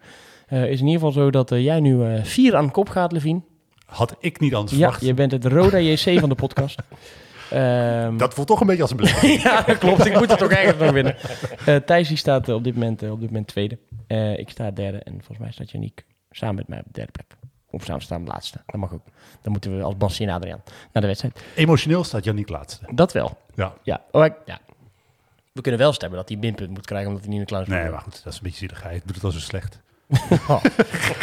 is 0.71 0.81
in 0.81 0.87
ieder 0.87 0.93
geval 0.93 1.13
zo 1.13 1.31
dat 1.31 1.49
jij 1.49 1.81
nu 1.81 2.21
vier 2.23 2.57
aan 2.57 2.71
kop 2.71 2.89
gaat, 2.89 3.13
Levien. 3.13 3.45
Had 3.87 4.17
ik 4.19 4.41
niet 4.41 4.55
anders 4.55 4.73
ja, 4.73 4.79
verwacht. 4.79 5.05
je 5.05 5.15
bent 5.15 5.33
het 5.33 5.45
Roda 5.45 5.79
JC 5.79 6.19
van 6.19 6.29
de 6.29 6.35
podcast. 6.35 6.83
Um, 7.53 8.17
dat 8.19 8.35
voelt 8.35 8.47
toch 8.47 8.61
een 8.61 8.67
beetje 8.67 8.83
als 8.83 8.91
een 8.91 8.97
beleid. 9.03 9.43
ja, 9.43 9.63
dat 9.63 9.79
klopt. 9.79 10.07
Ik 10.07 10.19
moet 10.19 10.31
het 10.31 10.39
toch 10.39 10.51
ergens 10.51 10.79
nog 10.79 10.91
winnen. 10.91 11.17
Uh, 11.69 11.77
Thijs 11.77 12.09
die 12.09 12.17
staat 12.17 12.49
uh, 12.49 12.55
op, 12.55 12.65
dit 12.65 12.75
moment, 12.75 13.03
uh, 13.03 13.11
op 13.11 13.21
dit 13.21 13.29
moment 13.29 13.47
tweede. 13.47 13.79
ik 14.37 14.51
sta 14.51 14.71
derde 14.71 14.99
en 14.99 15.13
volgens 15.13 15.39
mij 15.39 15.53
staat 15.53 15.71
Janiek 15.71 16.05
samen 16.31 16.55
met 16.55 16.69
mij 16.69 16.79
op 16.79 16.85
de 16.85 16.93
derde 16.93 17.13
plek. 17.13 17.27
Of 17.71 17.85
samen 17.85 18.03
staan 18.03 18.27
laatste. 18.27 18.61
Dat 18.67 18.81
mag 18.81 18.93
ook. 18.93 19.05
Dan 19.43 19.53
moeten 19.53 19.77
we 19.77 19.83
als 19.83 19.97
Bassie 19.97 20.27
en 20.27 20.35
Adriaan 20.35 20.63
naar 20.93 21.03
de 21.03 21.09
wedstrijd. 21.09 21.43
Emotioneel 21.55 22.05
staat 22.05 22.25
Janiek 22.25 22.49
laatste. 22.49 22.87
Dat 22.91 23.13
wel. 23.13 23.39
Ja. 23.55 23.73
Ja. 23.83 24.03
Oh, 24.11 24.25
ik, 24.25 24.35
ja. 24.45 24.59
We 25.53 25.61
kunnen 25.61 25.81
wel 25.81 25.93
stemmen 25.93 26.19
dat 26.19 26.29
hij 26.29 26.39
minpunt 26.39 26.71
moet 26.71 26.87
krijgen 26.87 27.09
omdat 27.09 27.25
hij 27.25 27.33
niet 27.33 27.41
in 27.41 27.47
de 27.47 27.55
klas 27.55 27.69
Nee, 27.69 27.91
maar 27.91 28.01
goed. 28.01 28.21
Dat 28.25 28.33
is 28.33 28.39
een 28.39 28.45
beetje 28.45 28.59
zielig. 28.59 28.83
Hij 28.83 29.01
doet 29.05 29.15
het 29.15 29.25
al 29.25 29.31
zo 29.31 29.39
slecht. 29.39 29.81
oh. 30.49 30.65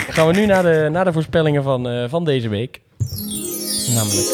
Gaan 0.09 0.28
we 0.28 0.34
nu 0.34 0.45
naar 0.45 0.63
de, 0.63 0.88
naar 0.91 1.05
de 1.05 1.13
voorspellingen 1.13 1.63
van, 1.63 1.88
uh, 1.88 2.09
van 2.09 2.26
deze 2.26 2.49
week. 2.49 2.82
Namelijk 3.93 4.28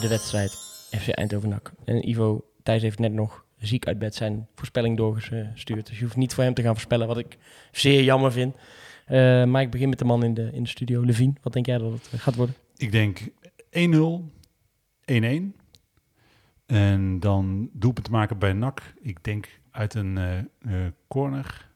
de 0.00 0.08
wedstrijd 0.08 0.50
FC 0.90 1.08
Eindhoven-NAC. 1.08 1.72
En 1.84 2.08
Ivo, 2.08 2.44
Thijs 2.62 2.82
heeft 2.82 2.98
net 2.98 3.12
nog 3.12 3.44
ziek 3.58 3.86
uit 3.86 3.98
bed 3.98 4.14
zijn 4.14 4.48
voorspelling 4.54 4.96
doorgestuurd. 4.96 5.86
Dus 5.86 5.98
je 5.98 6.04
hoeft 6.04 6.16
niet 6.16 6.34
voor 6.34 6.44
hem 6.44 6.54
te 6.54 6.62
gaan 6.62 6.72
voorspellen, 6.72 7.06
wat 7.06 7.18
ik 7.18 7.38
zeer 7.72 8.02
jammer 8.02 8.32
vind. 8.32 8.54
Uh, 8.54 9.44
maar 9.44 9.62
ik 9.62 9.70
begin 9.70 9.88
met 9.88 9.98
de 9.98 10.04
man 10.04 10.24
in 10.24 10.34
de, 10.34 10.50
in 10.52 10.62
de 10.62 10.68
studio, 10.68 11.00
Levine. 11.00 11.32
Wat 11.42 11.52
denk 11.52 11.66
jij 11.66 11.78
dat 11.78 11.92
het 11.92 12.20
gaat 12.20 12.34
worden? 12.34 12.54
Ik 12.76 12.92
denk 12.92 13.20
1-0, 13.20 13.28
1-1. 15.12 15.58
En 16.66 17.20
dan 17.20 17.70
doelpunt 17.72 18.04
te 18.04 18.12
maken 18.12 18.38
bij 18.38 18.52
NAC. 18.52 18.94
Ik 19.00 19.24
denk 19.24 19.60
uit 19.70 19.94
een 19.94 20.16
uh, 20.16 20.38
uh, 20.60 20.86
corner 21.08 21.68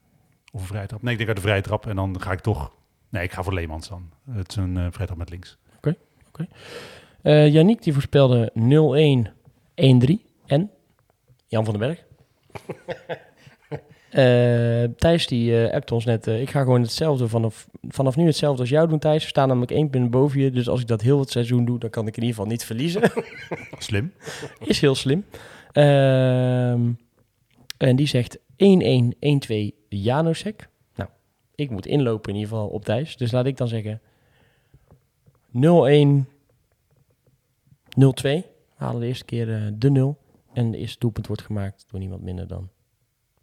of 0.52 0.60
een 0.60 0.66
vrije 0.66 0.86
trap. 0.86 1.02
Nee, 1.02 1.12
ik 1.12 1.18
denk 1.18 1.28
uit 1.28 1.38
de 1.38 1.44
vrije 1.46 1.62
trap. 1.62 1.86
En 1.86 1.96
dan 1.96 2.20
ga 2.20 2.32
ik 2.32 2.40
toch... 2.40 2.72
Nee, 3.08 3.22
ik 3.22 3.32
ga 3.32 3.42
voor 3.42 3.54
Leemans 3.54 3.88
dan. 3.88 4.10
Het 4.30 4.50
is 4.50 4.56
een 4.56 4.76
uh, 4.76 4.86
vrije 4.90 5.06
trap 5.06 5.18
met 5.18 5.30
links. 5.30 5.58
Oké, 5.76 5.76
okay, 5.76 5.98
oké. 6.28 6.42
Okay. 6.42 6.48
Yannick 7.24 7.82
die 7.82 7.92
voorspelde 7.92 8.52
0-1, 8.54 9.30
1-3. 9.74 10.14
En 10.46 10.70
Jan 11.46 11.64
van 11.64 11.78
den 11.78 11.88
Berg. 11.88 12.04
Uh, 14.12 14.90
Thijs 15.02 15.26
die 15.26 15.50
uh, 15.50 15.72
appt 15.72 15.92
ons 15.92 16.04
net, 16.04 16.26
uh, 16.26 16.40
ik 16.40 16.50
ga 16.50 16.62
gewoon 16.62 16.82
hetzelfde 16.82 17.28
vanaf, 17.28 17.68
vanaf 17.88 18.16
nu 18.16 18.26
hetzelfde 18.26 18.60
als 18.60 18.70
jou 18.70 18.88
doen 18.88 18.98
Thijs. 18.98 19.22
We 19.22 19.28
staan 19.28 19.48
namelijk 19.48 19.72
één 19.72 19.90
punt 19.90 20.10
boven 20.10 20.40
je, 20.40 20.50
dus 20.50 20.68
als 20.68 20.80
ik 20.80 20.86
dat 20.86 21.00
heel 21.00 21.18
het 21.18 21.30
seizoen 21.30 21.64
doe, 21.64 21.78
dan 21.78 21.90
kan 21.90 22.06
ik 22.06 22.16
in 22.16 22.22
ieder 22.22 22.36
geval 22.36 22.50
niet 22.50 22.64
verliezen. 22.64 23.02
slim. 23.78 24.12
Is 24.64 24.80
heel 24.80 24.94
slim. 24.94 25.24
Ehm, 25.72 26.92
en 27.76 27.96
die 27.96 28.06
zegt 28.06 28.38
1-1, 28.38 28.40
1-2 29.48 29.54
Janosek. 29.88 30.68
Nou, 30.94 31.10
ik 31.54 31.70
moet 31.70 31.86
inlopen 31.86 32.32
in 32.32 32.38
ieder 32.38 32.50
geval 32.50 32.68
op 32.68 32.84
Thijs, 32.84 33.16
dus 33.16 33.32
laat 33.32 33.46
ik 33.46 33.56
dan 33.56 33.68
zeggen 33.68 34.00
0-1, 35.52 36.33
0-2. 37.94 37.96
We 38.22 38.44
halen 38.76 39.00
de 39.00 39.06
eerste 39.06 39.24
keer 39.24 39.54
eh, 39.54 39.62
de 39.74 39.90
0 39.90 40.18
en 40.52 40.70
de 40.70 40.78
eerste 40.78 40.98
doelpunt 40.98 41.26
wordt 41.26 41.42
gemaakt 41.42 41.84
door 41.90 42.00
niemand 42.00 42.22
minder 42.22 42.46
dan 42.46 42.68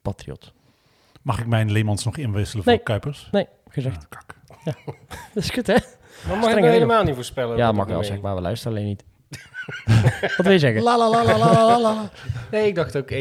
Patriot. 0.02 0.54
Mag 1.22 1.40
ik 1.40 1.48
mijn 1.48 1.72
Leemans 1.72 2.06
nog 2.06 2.18
inwisselen 2.18 2.66
nee. 2.66 2.76
voor 2.76 2.84
Kuipers? 2.84 3.28
Nee, 3.32 3.48
gezegd. 3.68 3.98
Ah, 3.98 4.10
kak. 4.10 4.36
Ja. 4.64 4.76
dat 5.34 5.44
is 5.44 5.52
kut, 5.52 5.68
hè? 5.68 5.78
Maar 6.28 6.38
mag 6.38 6.56
ik 6.56 6.64
helemaal 6.64 7.04
niet 7.04 7.16
voorspellen? 7.16 7.58
Ja, 7.58 7.72
mag 7.72 7.88
wel, 7.88 8.04
zeg 8.04 8.22
maar. 8.22 8.36
We 8.36 8.42
luisteren 8.42 8.78
alleen 8.78 8.88
niet. 8.88 9.04
Wat 10.38 10.46
wil 10.46 10.52
je 10.52 10.60
zeggen? 10.60 10.84
La 10.84 10.98
la 10.98 11.10
la 11.10 11.24
la 11.24 11.38
la 11.38 11.80
la 11.80 12.12
Nee, 12.52 12.68
ik 12.68 12.76
dacht 12.76 12.98
ook 12.98 13.12
1-0, 13.12 13.16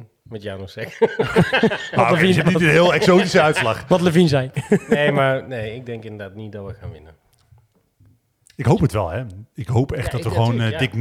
1-1 0.00 0.12
met 0.28 0.46
ah, 0.46 0.60
okay, 2.10 2.26
je 2.26 2.34
hebt 2.34 2.48
niet 2.48 2.60
een 2.60 2.68
heel 2.68 2.94
exotische 2.94 3.40
uitslag. 3.40 3.88
Wat 3.88 4.00
Levine 4.00 4.28
zei. 4.28 4.50
nee, 4.88 5.12
maar 5.12 5.48
nee, 5.48 5.74
ik 5.74 5.86
denk 5.86 6.04
inderdaad 6.04 6.34
niet 6.36 6.52
dat 6.52 6.66
we 6.66 6.74
gaan 6.74 6.90
winnen. 6.90 7.14
Ik 8.56 8.64
hoop 8.64 8.80
het 8.80 8.92
wel, 8.92 9.10
hè. 9.10 9.24
Ik 9.54 9.68
hoop 9.68 9.92
echt 9.92 10.06
ja, 10.06 10.12
dat 10.12 10.22
we 10.22 10.30
gewoon 10.30 10.60
uh, 10.60 10.78
dik 10.78 10.92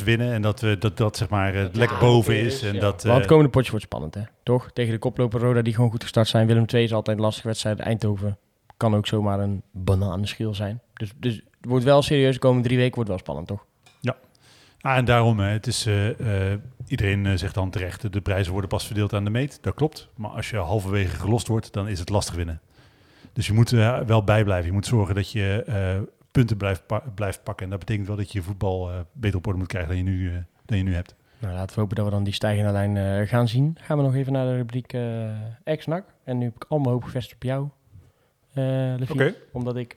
0-6 0.00 0.04
winnen 0.04 0.32
en 0.32 0.42
dat 0.42 0.60
we 0.60 0.78
dat, 0.78 0.96
dat 0.96 1.16
zeg 1.16 1.28
maar 1.28 1.54
uh, 1.54 1.64
lek 1.72 1.90
ja, 1.90 1.98
boven 1.98 2.36
is. 2.36 2.54
is 2.54 2.62
en 2.62 2.74
ja. 2.74 2.80
dat, 2.80 3.04
maar 3.04 3.16
het 3.16 3.26
komende 3.26 3.50
potje 3.50 3.70
wordt 3.70 3.86
spannend, 3.86 4.14
hè? 4.14 4.22
Toch? 4.42 4.70
Tegen 4.72 4.92
de 4.92 4.98
koploper 4.98 5.40
Roda 5.40 5.62
die 5.62 5.74
gewoon 5.74 5.90
goed 5.90 6.02
gestart 6.02 6.28
zijn. 6.28 6.46
Willem 6.46 6.64
II 6.66 6.84
is 6.84 6.92
altijd 6.92 7.16
een 7.16 7.22
lastige 7.22 7.46
wedstrijd. 7.46 7.78
Eindhoven 7.78 8.38
kan 8.76 8.94
ook 8.94 9.06
zomaar 9.06 9.40
een 9.40 9.62
bananenschil 9.70 10.54
zijn. 10.54 10.80
Dus, 10.94 11.12
dus 11.16 11.34
het 11.34 11.44
wordt 11.60 11.84
wel 11.84 12.02
serieus. 12.02 12.34
De 12.34 12.40
komende 12.40 12.64
drie 12.64 12.78
weken 12.78 12.94
wordt 12.94 13.10
wel 13.10 13.18
spannend, 13.18 13.46
toch? 13.46 13.64
Ja. 14.00 14.16
Ah, 14.80 14.96
en 14.96 15.04
daarom, 15.04 15.40
hè, 15.40 15.48
het 15.48 15.66
is, 15.66 15.86
uh, 15.86 16.52
iedereen 16.86 17.38
zegt 17.38 17.54
dan 17.54 17.70
terecht, 17.70 18.12
de 18.12 18.20
prijzen 18.20 18.52
worden 18.52 18.70
pas 18.70 18.86
verdeeld 18.86 19.12
aan 19.12 19.24
de 19.24 19.30
meet. 19.30 19.58
Dat 19.60 19.74
klopt. 19.74 20.08
Maar 20.16 20.30
als 20.30 20.50
je 20.50 20.56
halverwege 20.56 21.16
gelost 21.16 21.48
wordt, 21.48 21.72
dan 21.72 21.88
is 21.88 21.98
het 21.98 22.08
lastig 22.08 22.34
winnen. 22.34 22.60
Dus 23.32 23.46
je 23.46 23.52
moet 23.52 23.70
wel 23.70 24.24
bijblijven. 24.24 24.66
Je 24.66 24.72
moet 24.72 24.86
zorgen 24.86 25.14
dat 25.14 25.30
je 25.30 25.64
punten 26.32 26.56
blijft, 26.56 26.86
pa 26.86 27.02
blijft 27.14 27.42
pakken. 27.42 27.64
En 27.64 27.70
dat 27.70 27.78
betekent 27.78 28.06
wel 28.06 28.16
dat 28.16 28.32
je 28.32 28.38
je 28.38 28.44
voetbal 28.44 28.90
uh, 28.90 28.96
beter 29.12 29.38
op 29.38 29.46
orde 29.46 29.58
moet 29.58 29.68
krijgen 29.68 29.88
dan 29.90 29.98
je 29.98 30.10
nu, 30.10 30.30
uh, 30.30 30.36
dan 30.64 30.78
je 30.78 30.84
nu 30.84 30.94
hebt. 30.94 31.14
Nou, 31.38 31.54
laten 31.54 31.74
we 31.74 31.80
hopen 31.80 31.96
dat 31.96 32.04
we 32.04 32.10
dan 32.10 32.24
die 32.24 32.32
stijgende 32.32 32.72
lijn 32.72 32.96
uh, 32.96 33.28
gaan 33.28 33.48
zien. 33.48 33.76
Gaan 33.80 33.96
we 33.96 34.02
nog 34.02 34.14
even 34.14 34.32
naar 34.32 34.46
de 34.46 34.56
rubriek 34.56 34.96
ex-NAC. 35.64 36.04
En 36.24 36.38
nu 36.38 36.44
heb 36.44 36.54
ik 36.54 36.64
al 36.68 36.78
mijn 36.78 36.90
hoop 36.90 37.04
gevestigd 37.04 37.34
op 37.34 37.42
jou. 37.42 37.68
Okay. 39.10 39.34
Omdat 39.52 39.76
ik 39.76 39.96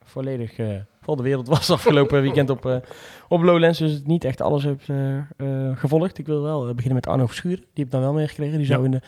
volledig 0.00 0.56
vol 1.00 1.16
de 1.16 1.22
wereld 1.22 1.46
was 1.46 1.70
afgelopen 1.80 2.22
weekend 2.22 2.50
op, 2.50 2.82
op 3.28 3.42
Lowlands. 3.42 3.78
Dus 3.78 4.02
niet 4.04 4.24
echt 4.24 4.40
alles 4.40 4.64
heb 4.64 4.80
gevolgd. 5.74 6.18
Ik 6.18 6.26
wil 6.26 6.42
wel 6.42 6.66
beginnen 6.74 6.94
met 6.94 7.06
Arno 7.06 7.26
Verschuren. 7.26 7.58
Die 7.58 7.68
heb 7.74 7.86
ik 7.86 7.90
dan 7.90 8.00
wel 8.00 8.12
meegekregen. 8.12 8.58
Die 8.58 8.66
ja. 8.66 8.72
zou 8.72 8.84
in 8.84 8.90
de 8.90 9.00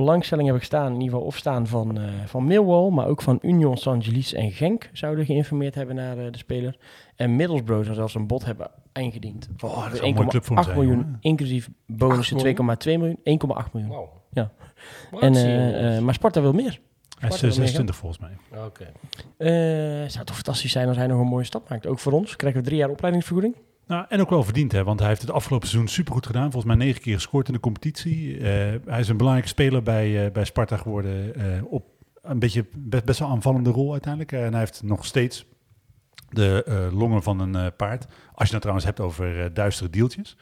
belangstelling 0.00 0.46
hebben 0.48 0.66
gestaan, 0.66 0.86
in 0.86 1.00
ieder 1.00 1.08
geval 1.08 1.26
opstaan 1.26 1.66
van, 1.66 1.98
uh, 1.98 2.04
van 2.26 2.44
Millwall, 2.44 2.90
maar 2.90 3.06
ook 3.06 3.22
van 3.22 3.38
Union 3.42 3.76
Saint-Gilles 3.76 4.32
en 4.32 4.52
Genk 4.52 4.90
zouden 4.92 5.24
geïnformeerd 5.24 5.74
hebben 5.74 5.94
naar 5.94 6.18
uh, 6.18 6.32
de 6.32 6.38
speler. 6.38 6.76
En 7.16 7.36
Middlesbrough 7.36 7.84
zou 7.84 7.94
zelfs 7.96 8.14
een 8.14 8.26
bod 8.26 8.44
hebben 8.44 8.70
ingediend. 8.92 9.48
Van 9.56 9.70
oh, 9.70 9.92
1,8 9.92 10.00
miljoen, 10.74 11.00
zijn, 11.00 11.16
inclusief 11.20 11.68
bonussen 11.86 12.38
2,2 12.38 12.44
miljoen, 12.84 13.18
1,8 13.18 13.24
miljoen. 13.72 13.90
Wow. 13.90 14.08
Ja. 14.32 14.50
En, 15.20 15.34
uh, 15.34 15.98
maar 15.98 16.14
Sparta 16.14 16.40
wil 16.40 16.52
meer. 16.52 16.80
Hij 17.18 17.28
is 17.28 17.38
26 17.38 17.96
volgens 17.96 18.20
mij. 18.20 18.36
Oké. 18.50 18.86
Okay. 19.36 20.08
zou 20.08 20.24
toch 20.24 20.34
fantastisch 20.34 20.72
zijn 20.72 20.88
als 20.88 20.96
hij 20.96 21.06
nog 21.06 21.20
een 21.20 21.26
mooie 21.26 21.44
stap 21.44 21.68
maakt. 21.68 21.86
Ook 21.86 21.98
voor 21.98 22.12
ons. 22.12 22.36
Krijgen 22.36 22.60
we 22.60 22.66
drie 22.66 22.78
jaar 22.78 22.90
opleidingsvergoeding. 22.90 23.54
Nou, 23.90 24.04
en 24.08 24.20
ook 24.20 24.30
wel 24.30 24.44
verdiend, 24.44 24.72
hè, 24.72 24.84
want 24.84 24.98
hij 24.98 25.08
heeft 25.08 25.20
het 25.20 25.30
afgelopen 25.30 25.68
seizoen 25.68 25.90
supergoed 25.90 26.26
gedaan. 26.26 26.50
Volgens 26.52 26.74
mij 26.74 26.86
negen 26.86 27.00
keer 27.00 27.14
gescoord 27.14 27.46
in 27.46 27.52
de 27.52 27.60
competitie. 27.60 28.38
Uh, 28.38 28.42
hij 28.86 29.00
is 29.00 29.08
een 29.08 29.16
belangrijke 29.16 29.52
speler 29.52 29.82
bij, 29.82 30.24
uh, 30.24 30.32
bij 30.32 30.44
Sparta 30.44 30.76
geworden. 30.76 31.32
Uh, 31.36 31.72
op 31.72 31.84
een 32.22 32.38
beetje 32.38 32.64
best, 32.74 33.04
best 33.04 33.18
wel 33.18 33.28
aanvallende 33.28 33.70
rol 33.70 33.92
uiteindelijk. 33.92 34.32
en 34.32 34.50
hij 34.50 34.58
heeft 34.58 34.82
nog 34.82 35.04
steeds 35.04 35.44
de 36.28 36.90
longen 36.92 37.22
van 37.22 37.40
een 37.40 37.76
paard. 37.76 38.04
Als 38.04 38.14
je 38.34 38.42
het 38.42 38.50
nou 38.50 38.60
trouwens 38.60 38.84
hebt 38.84 39.00
over 39.00 39.54
duistere 39.54 39.90
deeltjes. 39.90 40.36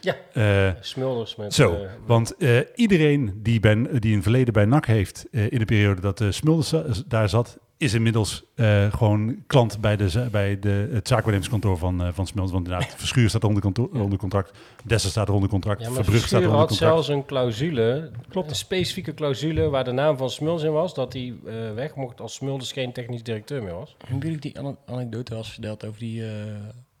Ja, 0.00 0.76
smulders 0.80 1.36
met... 1.36 1.54
Zo, 1.54 1.86
want 2.06 2.34
iedereen 2.74 3.40
die, 3.42 3.60
ben, 3.60 4.00
die 4.00 4.14
het 4.14 4.22
verleden 4.22 4.52
bij 4.52 4.64
NAC 4.64 4.86
heeft... 4.86 5.26
in 5.30 5.58
de 5.58 5.64
periode 5.64 6.00
dat 6.00 6.18
de 6.18 6.32
Smulders 6.32 6.74
daar 7.06 7.28
zat 7.28 7.58
is 7.82 7.94
inmiddels 7.94 8.44
uh, 8.56 8.92
gewoon 8.92 9.42
klant 9.46 9.80
bij, 9.80 9.96
de, 9.96 10.28
bij 10.30 10.58
de, 10.58 10.88
het 10.92 11.08
zaakwaarnemerskantoor 11.08 11.78
van, 11.78 12.06
uh, 12.06 12.08
van 12.12 12.26
Smulders. 12.26 12.52
Want 12.52 12.66
inderdaad, 12.66 12.94
Verschuur 12.96 13.28
staat 13.28 13.44
onder, 13.44 13.62
kantoor, 13.62 13.88
onder 13.92 14.18
contract, 14.18 14.58
Dessen 14.84 15.10
staat 15.10 15.30
onder 15.30 15.48
contract, 15.48 15.80
ja, 15.80 15.90
Verbrugge 15.90 16.26
staat 16.26 16.40
onder 16.40 16.56
had 16.56 16.68
contract. 16.68 16.92
zelfs 16.92 17.08
een 17.08 17.24
clausule, 17.24 18.10
Klopt. 18.28 18.50
een 18.50 18.56
specifieke 18.56 19.14
clausule 19.14 19.68
waar 19.68 19.84
de 19.84 19.92
naam 19.92 20.16
van 20.16 20.30
Smulders 20.30 20.62
in 20.62 20.72
was, 20.72 20.94
dat 20.94 21.12
hij 21.12 21.34
uh, 21.44 21.74
weg 21.74 21.94
mocht 21.94 22.20
als 22.20 22.34
Smulders 22.34 22.72
geen 22.72 22.92
technisch 22.92 23.22
directeur 23.22 23.62
meer 23.62 23.74
was. 23.74 23.96
Hoe 24.10 24.24
ik 24.24 24.42
die 24.42 24.58
an 24.58 24.76
anekdote 24.86 25.34
was 25.34 25.52
verteld 25.52 25.84
over 25.84 25.98
die, 25.98 26.24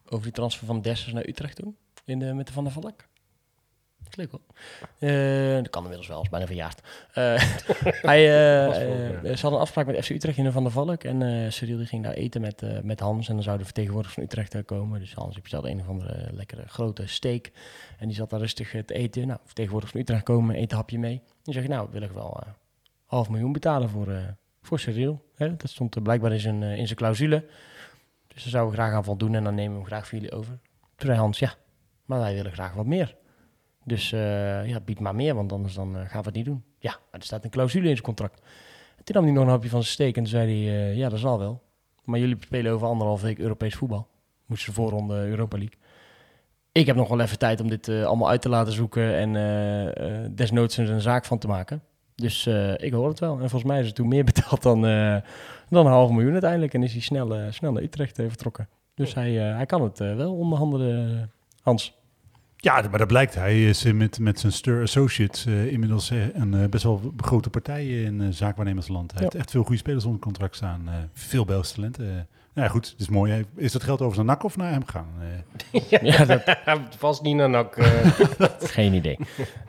over 0.08 0.24
die 0.24 0.32
transfer 0.32 0.66
van 0.66 0.80
Dessers 0.80 1.12
naar 1.12 1.28
Utrecht 1.28 1.56
toen, 1.56 1.76
in 2.04 2.18
de, 2.18 2.34
met 2.34 2.46
de 2.46 2.52
Van 2.52 2.64
der 2.64 2.72
Valk? 2.72 3.10
Leuk 4.16 4.30
hoor. 4.30 4.40
Eh, 4.98 5.54
dat 5.54 5.70
kan 5.70 5.82
inmiddels 5.82 6.08
wel, 6.08 6.22
is 6.22 6.28
bijna 6.28 6.46
verjaard. 6.46 6.80
Eh, 7.12 7.22
hij, 8.10 8.22
ja. 8.22 8.72
ze 8.72 9.28
hadden 9.40 9.52
een 9.52 9.58
afspraak 9.58 9.86
met 9.86 10.04
FC 10.04 10.10
Utrecht 10.10 10.38
in 10.38 10.44
de 10.44 10.52
Van 10.52 10.62
der 10.62 10.72
Valk. 10.72 11.04
En 11.04 11.52
Cyril 11.52 11.76
die 11.76 11.86
ging 11.86 12.04
daar 12.04 12.12
eten 12.12 12.40
met, 12.40 12.84
met 12.84 13.00
Hans. 13.00 13.28
En 13.28 13.34
dan 13.34 13.42
zouden 13.42 13.66
vertegenwoordigers 13.66 14.14
van 14.14 14.24
Utrecht 14.24 14.52
daar 14.52 14.64
komen. 14.64 15.00
Dus 15.00 15.14
Hans 15.14 15.32
die 15.32 15.42
bestelde 15.42 15.70
een 15.70 15.80
of 15.80 15.88
andere 15.88 16.28
lekkere 16.32 16.68
grote 16.68 17.06
steak. 17.06 17.50
En 17.98 18.06
die 18.06 18.16
zat 18.16 18.30
daar 18.30 18.40
rustig 18.40 18.70
te 18.84 18.94
eten. 18.94 19.26
Nou, 19.26 19.38
vertegenwoordigers 19.44 19.92
van 19.92 20.00
Utrecht 20.00 20.22
komen, 20.22 20.54
eten 20.54 20.70
een 20.70 20.76
hapje 20.76 20.98
mee. 20.98 21.22
En 21.44 21.52
zeg 21.52 21.62
je, 21.62 21.68
nou, 21.68 21.88
wil 21.90 22.02
ik 22.02 22.10
wel 22.10 22.40
half 23.06 23.28
miljoen 23.28 23.52
betalen 23.52 23.88
voor, 23.88 24.36
voor 24.62 24.80
Cyril. 24.80 25.24
Hè? 25.34 25.56
Dat 25.56 25.70
stond 25.70 25.94
er 25.94 26.02
blijkbaar 26.02 26.32
in 26.32 26.40
zijn, 26.40 26.62
in 26.62 26.86
zijn 26.86 26.98
clausule. 26.98 27.44
Dus 28.26 28.42
daar 28.42 28.52
zouden 28.52 28.74
we 28.74 28.80
graag 28.80 28.94
aan 28.94 29.04
voldoen 29.04 29.34
en 29.34 29.44
dan 29.44 29.54
nemen 29.54 29.72
we 29.72 29.78
hem 29.78 29.86
graag 29.86 30.08
voor 30.08 30.18
jullie 30.18 30.34
over. 30.34 30.58
Toen 30.96 31.06
zei 31.06 31.18
Hans, 31.18 31.38
ja, 31.38 31.54
maar 32.04 32.18
wij 32.18 32.34
willen 32.34 32.52
graag 32.52 32.74
wat 32.74 32.86
meer. 32.86 33.16
Dus 33.84 34.12
eh, 34.12 34.66
ja, 34.68 34.80
bied 34.80 35.00
maar 35.00 35.14
meer, 35.14 35.34
want 35.34 35.52
anders 35.52 35.74
dan, 35.74 35.96
eh, 35.96 36.00
gaan 36.00 36.20
we 36.20 36.26
het 36.26 36.34
niet 36.34 36.44
doen. 36.44 36.64
Ja, 36.78 36.90
maar 36.90 37.20
er 37.20 37.26
staat 37.26 37.44
een 37.44 37.50
clausule 37.50 37.88
in 37.88 37.92
zijn 37.92 38.02
contract. 38.02 38.42
En 38.96 39.04
toen 39.04 39.14
nam 39.14 39.24
hij 39.24 39.32
nog 39.32 39.44
een 39.44 39.50
hapje 39.50 39.68
van 39.68 39.82
zijn 39.82 39.92
steek 39.92 40.16
en 40.16 40.22
toen 40.22 40.32
zei 40.32 40.66
hij, 40.66 40.74
eh, 40.74 40.96
ja, 40.96 41.08
dat 41.08 41.18
zal 41.18 41.38
wel. 41.38 41.62
Maar 42.04 42.18
jullie 42.18 42.36
spelen 42.40 42.72
over 42.72 42.86
anderhalf 42.86 43.22
week 43.22 43.38
Europees 43.38 43.74
voetbal. 43.74 44.08
Moesten 44.46 44.68
de 44.68 44.80
voorronde 44.80 45.14
Europa 45.14 45.56
League. 45.56 45.78
Ik 46.72 46.86
heb 46.86 46.96
nog 46.96 47.08
wel 47.08 47.20
even 47.20 47.38
tijd 47.38 47.60
om 47.60 47.68
dit 47.68 47.88
allemaal 47.88 48.28
uit 48.28 48.42
te 48.42 48.48
laten 48.48 48.72
zoeken 48.72 49.14
en 49.16 50.34
desnoods 50.34 50.76
er 50.78 50.90
een 50.90 51.00
zaak 51.00 51.24
van 51.24 51.38
te 51.38 51.46
maken. 51.46 51.82
Dus 52.14 52.46
ik 52.76 52.92
hoor 52.92 53.08
het 53.08 53.18
wel. 53.18 53.32
En 53.32 53.38
volgens 53.50 53.64
mij 53.64 53.80
is 53.80 53.86
het 53.86 53.94
toen 53.94 54.08
meer 54.08 54.24
betaald 54.32 54.62
dan, 54.62 54.80
dan 55.68 55.86
een 55.86 55.92
half 55.92 56.10
miljoen 56.10 56.32
uiteindelijk. 56.32 56.74
En 56.74 56.82
is 56.82 56.92
hij 56.92 57.00
snel, 57.00 57.52
snel 57.52 57.72
naar 57.72 57.82
Utrecht 57.82 58.16
vertrokken. 58.16 58.68
Dus 58.94 59.14
hij, 59.14 59.32
hij 59.32 59.66
kan 59.66 59.82
het 59.82 59.98
wel 59.98 60.34
onderhandelen, 60.34 61.30
Hans. 61.62 62.01
Ja, 62.64 62.82
maar 62.90 62.98
dat 62.98 63.06
blijkt. 63.08 63.34
Hij 63.34 63.68
is 63.68 63.84
eh, 63.84 63.92
met, 63.92 64.18
met 64.18 64.40
zijn 64.40 64.52
Stir 64.52 64.82
Associates 64.82 65.46
eh, 65.46 65.72
inmiddels 65.72 66.10
eh, 66.10 66.34
een 66.34 66.70
best 66.70 66.82
wel 66.84 67.12
grote 67.16 67.50
partij 67.50 67.86
in 68.02 68.20
uh, 68.20 68.26
zaakwaarnemersland. 68.30 69.10
Hij 69.12 69.20
Ja. 69.20 69.26
heeft 69.28 69.40
echt 69.42 69.50
veel 69.50 69.62
goede 69.62 69.76
spelers 69.78 70.04
onder 70.04 70.20
contract 70.20 70.56
staan. 70.56 70.82
eh, 70.88 70.94
veel 71.12 71.44
Belgische 71.44 71.74
talenten. 71.74 72.08
eh. 72.08 72.62
ja, 72.62 72.68
goed, 72.68 72.90
het 72.90 73.00
is 73.00 73.08
mooi. 73.08 73.44
Is 73.56 73.72
dat 73.72 73.82
geld 73.82 74.00
over 74.00 74.14
zijn 74.14 74.26
nak 74.26 74.42
of 74.44 74.56
naar 74.56 74.70
hem 74.70 74.84
gaan? 74.86 75.06
Ja, 76.00 76.24
dat, 76.24 76.42
Vast 76.98 77.22
niet 77.22 77.36
naar 77.36 77.50
NAC. 77.50 77.76
eh. 77.76 78.06
Geen 78.76 78.92
idee. 78.92 79.18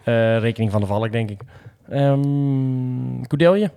Eh, 0.03 0.39
rekening 0.39 0.71
van 0.71 0.81
de 0.81 0.87
Valk, 0.87 1.11
denk 1.11 1.29
ik. 1.29 1.41
Ehm 1.89 3.21
Koudelje. 3.21 3.71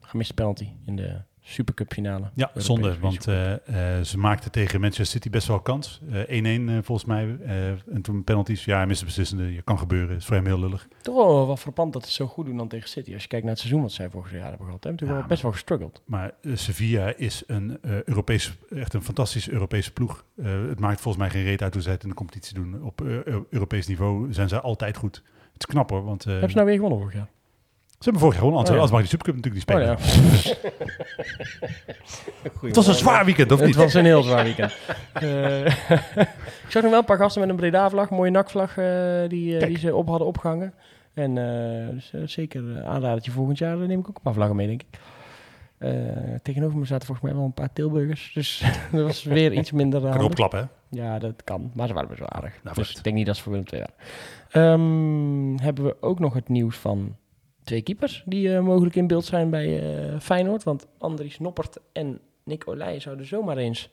Gemiste 0.00 0.34
penalty 0.34 0.68
in 0.86 0.96
de 0.96 1.16
Supercup 1.48 1.92
finale. 1.92 2.30
ja, 2.34 2.46
Europese 2.46 2.66
zonde, 2.66 2.98
want 2.98 3.26
eh, 3.26 3.52
eh, 3.98 4.04
ze 4.04 4.18
maakten 4.18 4.50
tegen 4.50 4.80
Manchester 4.80 5.06
City 5.06 5.30
best 5.30 5.46
wel 5.48 5.60
kans. 5.60 6.00
Eh, 6.10 6.20
1-1 6.66 6.68
eh, 6.68 6.78
volgens 6.82 7.04
mij. 7.04 7.36
en 7.92 8.02
toen 8.02 8.24
penalties. 8.24 8.64
Ja, 8.64 8.76
hij 8.76 8.86
miste 8.86 9.04
beslissende. 9.04 9.52
Je 9.52 9.62
kan 9.62 9.78
gebeuren. 9.78 10.16
Is 10.16 10.24
voor 10.24 10.36
hem 10.36 10.46
heel 10.46 10.58
lullig. 10.58 10.88
Toch 11.02 11.14
wel 11.14 11.46
wat 11.46 11.58
frappant 11.58 11.92
dat 11.92 12.06
ze 12.06 12.12
zo 12.12 12.26
goed 12.26 12.46
doen 12.46 12.56
dan 12.56 12.68
tegen 12.68 12.88
City. 12.88 13.12
Als 13.12 13.22
je 13.22 13.28
kijkt 13.28 13.44
naar 13.44 13.54
het 13.54 13.62
seizoen 13.62 13.82
wat 13.82 13.92
zij 13.92 14.10
vorig 14.10 14.32
jaar 14.32 14.48
hebben 14.48 14.66
gehad. 14.66 14.84
Hebben 14.84 14.90
natuurlijk 14.92 15.10
Ja, 15.12 15.18
wel 15.18 15.28
best 15.28 15.42
wel 15.42 15.52
gestruggeld. 15.52 16.02
Maar 16.06 16.30
Sevilla 16.54 17.14
is 17.16 17.42
een 17.46 17.78
Europees, 18.04 18.56
echt 18.70 18.94
een 18.94 19.02
fantastische 19.02 19.52
Europese 19.52 19.92
ploeg. 19.92 20.24
Het 20.42 20.80
maakt 20.80 21.00
volgens 21.00 21.22
mij 21.24 21.32
geen 21.32 21.44
reet 21.44 21.62
uit 21.62 21.72
hoe 21.74 21.82
zij 21.82 21.92
het 21.92 22.02
in 22.02 22.08
de 22.08 22.14
competitie 22.14 22.54
doen. 22.54 22.82
Op 22.82 23.00
Europees 23.50 23.86
niveau 23.86 24.32
zijn 24.32 24.48
zij 24.48 24.58
altijd 24.60 24.96
goed. 24.96 25.22
Het 25.52 25.64
is 25.64 25.66
knap 25.66 25.90
hoor. 25.90 26.04
Want, 26.04 26.24
hebben 26.24 26.48
ze 26.50 26.54
nou 26.54 26.66
weer 26.66 26.76
gewonnen 26.76 26.98
vorig 26.98 27.14
jaar? 27.14 27.28
Ze 27.98 28.04
hebben 28.04 28.20
vorig 28.20 28.36
jaar 28.36 28.44
gewonnen. 28.44 28.70
Oh, 28.70 28.74
ja. 28.74 28.80
Als 28.80 28.90
mag 28.90 29.00
die 29.00 29.08
Supercup 29.08 29.34
natuurlijk 29.36 29.66
die 29.66 29.74
spelen. 29.74 29.96
Oh, 29.96 30.00
ja. 32.52 32.66
het 32.66 32.76
was 32.76 32.86
een 32.86 32.94
zwaar 32.94 33.24
weekend, 33.24 33.52
of 33.52 33.60
niet? 33.60 33.68
Het 33.68 33.84
was 33.84 33.94
een 33.94 34.04
heel 34.04 34.22
zwaar 34.22 34.44
weekend. 34.44 34.72
uh, 35.22 35.66
ik 36.66 36.68
zag 36.68 36.82
nog 36.82 36.90
wel 36.90 36.98
een 36.98 37.04
paar 37.04 37.16
gasten 37.16 37.40
met 37.40 37.50
een 37.50 37.56
Breda-vlag, 37.56 38.10
mooie 38.10 38.30
nakvlag, 38.30 38.76
uh, 38.76 39.28
die, 39.28 39.66
die 39.66 39.78
ze 39.78 39.94
op 39.94 40.08
hadden 40.08 40.26
opgehangen. 40.26 40.74
En 41.14 41.36
uh, 41.36 41.88
dus, 42.10 42.32
zeker 42.32 42.84
aanradertje 42.84 43.30
volgend 43.30 43.58
jaar 43.58 43.76
neem 43.76 43.98
ik 44.00 44.08
ook 44.08 44.16
een 44.16 44.22
paar 44.22 44.34
vlaggen 44.34 44.56
mee, 44.56 44.66
denk 44.66 44.82
ik. 44.82 44.98
Uh, 45.78 45.90
tegenover 46.42 46.78
me 46.78 46.84
zaten 46.84 47.06
volgens 47.06 47.26
mij 47.26 47.36
wel 47.36 47.44
een 47.44 47.52
paar 47.52 47.72
Tilburgers. 47.72 48.30
Dus 48.34 48.64
dat 48.92 49.02
was 49.02 49.22
weer 49.22 49.52
iets 49.52 49.72
minder. 49.72 50.00
Kan 50.00 50.24
opklappen, 50.24 50.58
hè? 50.58 50.66
Ja, 51.02 51.18
dat 51.18 51.44
kan. 51.44 51.70
Maar 51.74 51.86
ze 51.86 51.94
waren 51.94 52.08
best 52.08 52.20
wel 52.20 52.30
aardig. 52.30 52.60
Nou, 52.62 52.76
dus 52.76 52.96
ik 52.96 53.04
denk 53.04 53.16
niet 53.16 53.26
dat 53.26 53.36
ze 53.36 53.42
voor 53.42 53.52
Willem 53.52 53.66
II 53.72 53.84
waren. 54.50 54.72
Um, 54.72 55.58
hebben 55.58 55.84
we 55.84 55.96
ook 56.00 56.18
nog 56.18 56.34
het 56.34 56.48
nieuws 56.48 56.76
van 56.76 57.16
twee 57.66 57.82
keepers 57.82 58.22
die 58.26 58.48
uh, 58.48 58.60
mogelijk 58.60 58.96
in 58.96 59.06
beeld 59.06 59.24
zijn 59.24 59.50
bij 59.50 60.00
uh, 60.12 60.20
Feyenoord. 60.20 60.62
Want 60.62 60.86
Andries 60.98 61.38
Noppert 61.38 61.78
en 61.92 62.20
Nick 62.44 62.68
Olij 62.68 63.00
zouden 63.00 63.26
zomaar 63.26 63.56
eens 63.56 63.90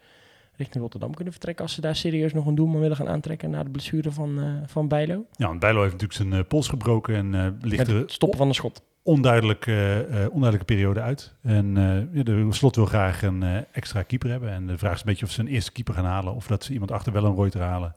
richting 0.56 0.84
Rotterdam 0.84 1.14
kunnen 1.14 1.34
vertrekken... 1.34 1.66
als 1.66 1.74
ze 1.74 1.82
daar 1.82 1.96
serieus 1.96 2.34
nog 2.34 2.46
een 2.46 2.56
doelman 2.56 2.82
willen 2.82 2.98
gaan 2.98 3.10
aantrekken... 3.10 3.50
na 3.50 3.64
de 3.64 3.70
blessure 3.70 4.12
van, 4.12 4.40
uh, 4.40 4.54
van 4.66 4.88
Bijlo. 4.88 5.26
Ja, 5.36 5.48
want 5.48 5.60
Bijlo 5.60 5.82
heeft 5.82 6.02
natuurlijk 6.02 6.32
zijn 6.32 6.48
pols 6.48 6.68
gebroken 6.68 7.16
en 7.16 7.58
ligt 7.62 7.88
er... 7.88 7.96
het 7.96 8.12
stoppen 8.12 8.38
van 8.38 8.48
de 8.48 8.54
schot. 8.54 8.84
Onduidelijk, 9.04 9.66
onduidelijke 10.08 10.66
periode 10.66 11.02
uit. 11.02 11.36
En 11.42 11.76
ja, 12.12 12.24
de 12.24 12.48
slot 12.50 12.76
wil 12.76 12.86
graag 12.86 13.22
een 13.24 13.44
extra 13.72 14.04
keeper 14.04 14.30
hebben. 14.30 14.50
En 14.50 14.68
de 14.68 14.78
vraag 14.78 14.94
is 14.94 15.00
een 15.00 15.06
beetje 15.06 15.26
of 15.26 15.32
ze 15.32 15.42
een 15.42 15.48
eerste 15.48 15.72
keeper 15.72 15.94
gaan 15.94 16.06
halen... 16.06 16.34
of 16.34 16.48
dat 16.48 16.64
ze 16.64 16.74
iemand 16.74 16.92
achter 16.92 17.14
wel 17.14 17.26
een 17.26 17.36
Reuter 17.36 17.62
halen. 17.62 17.96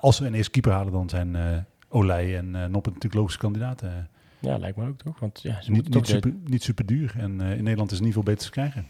als 0.00 0.16
ze 0.16 0.26
een 0.26 0.34
eerste 0.34 0.50
keeper 0.50 0.72
halen, 0.72 0.92
dan 0.92 1.08
zijn 1.08 1.36
Olij 1.88 2.36
en 2.36 2.50
Noppert 2.50 2.94
natuurlijk 2.94 3.14
logische 3.14 3.40
kandidaten. 3.40 4.08
Ja, 4.38 4.58
lijkt 4.58 4.76
me 4.76 4.88
ook 4.88 4.98
toch? 4.98 5.18
Want 5.18 5.40
ja, 5.42 5.62
ze 5.62 5.70
niet, 5.70 5.94
niet, 5.94 6.06
super, 6.06 6.34
niet 6.44 6.62
super 6.62 6.86
duur. 6.86 7.14
En 7.18 7.40
uh, 7.40 7.50
in 7.50 7.62
Nederland 7.62 7.90
is 7.90 7.96
het 7.96 8.04
niet 8.04 8.12
veel 8.14 8.22
beter 8.22 8.44
te 8.44 8.50
krijgen. 8.50 8.86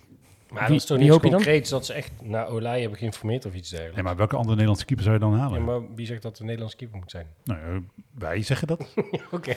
Maar 0.51 0.61
wie, 0.61 0.71
dat 0.73 0.81
is 0.81 0.85
toch 0.85 0.99
niet 0.99 1.33
concreet 1.33 1.69
dat 1.69 1.87
ze 1.87 1.93
echt 1.93 2.13
naar 2.23 2.49
Olij 2.49 2.81
hebben 2.81 2.99
geïnformeerd 2.99 3.47
of 3.47 3.55
iets 3.55 3.69
dergelijks? 3.69 3.97
Nee, 3.97 4.05
maar 4.05 4.17
welke 4.17 4.35
andere 4.35 4.51
Nederlandse 4.51 4.85
keeper 4.85 5.05
zou 5.05 5.17
je 5.17 5.23
dan 5.25 5.35
halen? 5.35 5.59
Ja, 5.59 5.65
maar 5.65 5.95
wie 5.95 6.07
zegt 6.07 6.23
dat 6.23 6.37
de 6.37 6.45
Nederlandse 6.45 6.77
keeper 6.77 6.99
moet 6.99 7.11
zijn? 7.11 7.27
Nou, 7.45 7.61
uh, 7.61 7.81
wij 8.11 8.43
zeggen 8.43 8.67
dat. 8.67 8.81
Oké. 8.97 9.25
Okay. 9.31 9.57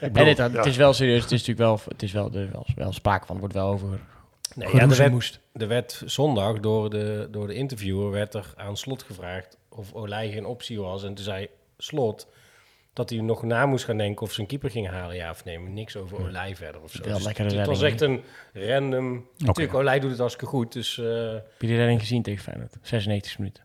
En 0.00 0.26
het, 0.26 0.38
het 0.38 0.66
is 0.66 0.76
wel 0.76 0.92
serieus. 0.92 1.22
Het 1.22 1.32
is 1.32 1.46
natuurlijk 1.46 1.68
wel, 1.68 1.80
het 1.88 2.02
is 2.02 2.12
wel, 2.12 2.32
er 2.32 2.50
wel, 2.52 2.66
wel 2.74 2.92
sprake 2.92 3.26
van. 3.26 3.34
Er 3.34 3.40
wordt 3.40 3.54
wel 3.54 3.68
over. 3.68 4.00
Nee, 4.54 4.68
ja, 4.74 4.80
er, 4.80 4.96
werd, 4.96 5.12
moest. 5.12 5.40
er 5.52 5.68
werd 5.68 6.02
zondag 6.06 6.60
door 6.60 6.90
de, 6.90 7.28
door 7.30 7.46
de 7.46 7.54
interviewer 7.54 8.10
werd 8.10 8.34
er 8.34 8.52
aan 8.56 8.76
slot 8.76 9.02
gevraagd 9.02 9.58
of 9.68 9.92
Olij 9.92 10.30
geen 10.30 10.46
optie 10.46 10.80
was. 10.80 11.04
En 11.04 11.14
toen 11.14 11.24
zei 11.24 11.48
slot 11.78 12.28
dat 12.98 13.10
hij 13.10 13.20
nog 13.20 13.42
na 13.42 13.66
moest 13.66 13.84
gaan 13.84 13.96
denken 13.96 14.22
of 14.22 14.32
ze 14.32 14.40
een 14.40 14.46
keeper 14.46 14.70
ging 14.70 14.88
halen, 14.88 15.16
ja 15.16 15.30
of 15.30 15.44
nee. 15.44 15.58
Maar 15.58 15.70
niks 15.70 15.96
over 15.96 16.18
Olij 16.20 16.56
verder 16.56 16.80
of 16.82 16.92
zo. 16.92 17.04
Wel 17.04 17.14
dus 17.14 17.24
lekkere 17.24 17.56
het 17.56 17.66
was 17.66 17.82
echt 17.82 18.00
een 18.00 18.22
random... 18.52 19.16
Okay. 19.16 19.46
Natuurlijk, 19.46 19.76
Olij 19.76 20.00
doet 20.00 20.10
het 20.10 20.18
hartstikke 20.18 20.50
goed, 20.54 20.72
dus... 20.72 20.96
Uh... 20.96 21.32
Heb 21.32 21.60
je 21.60 21.66
die 21.66 21.76
redding 21.76 22.00
gezien 22.00 22.22
tegen 22.22 22.42
Feyenoord? 22.42 22.76
96 22.82 23.38
minuten. 23.38 23.64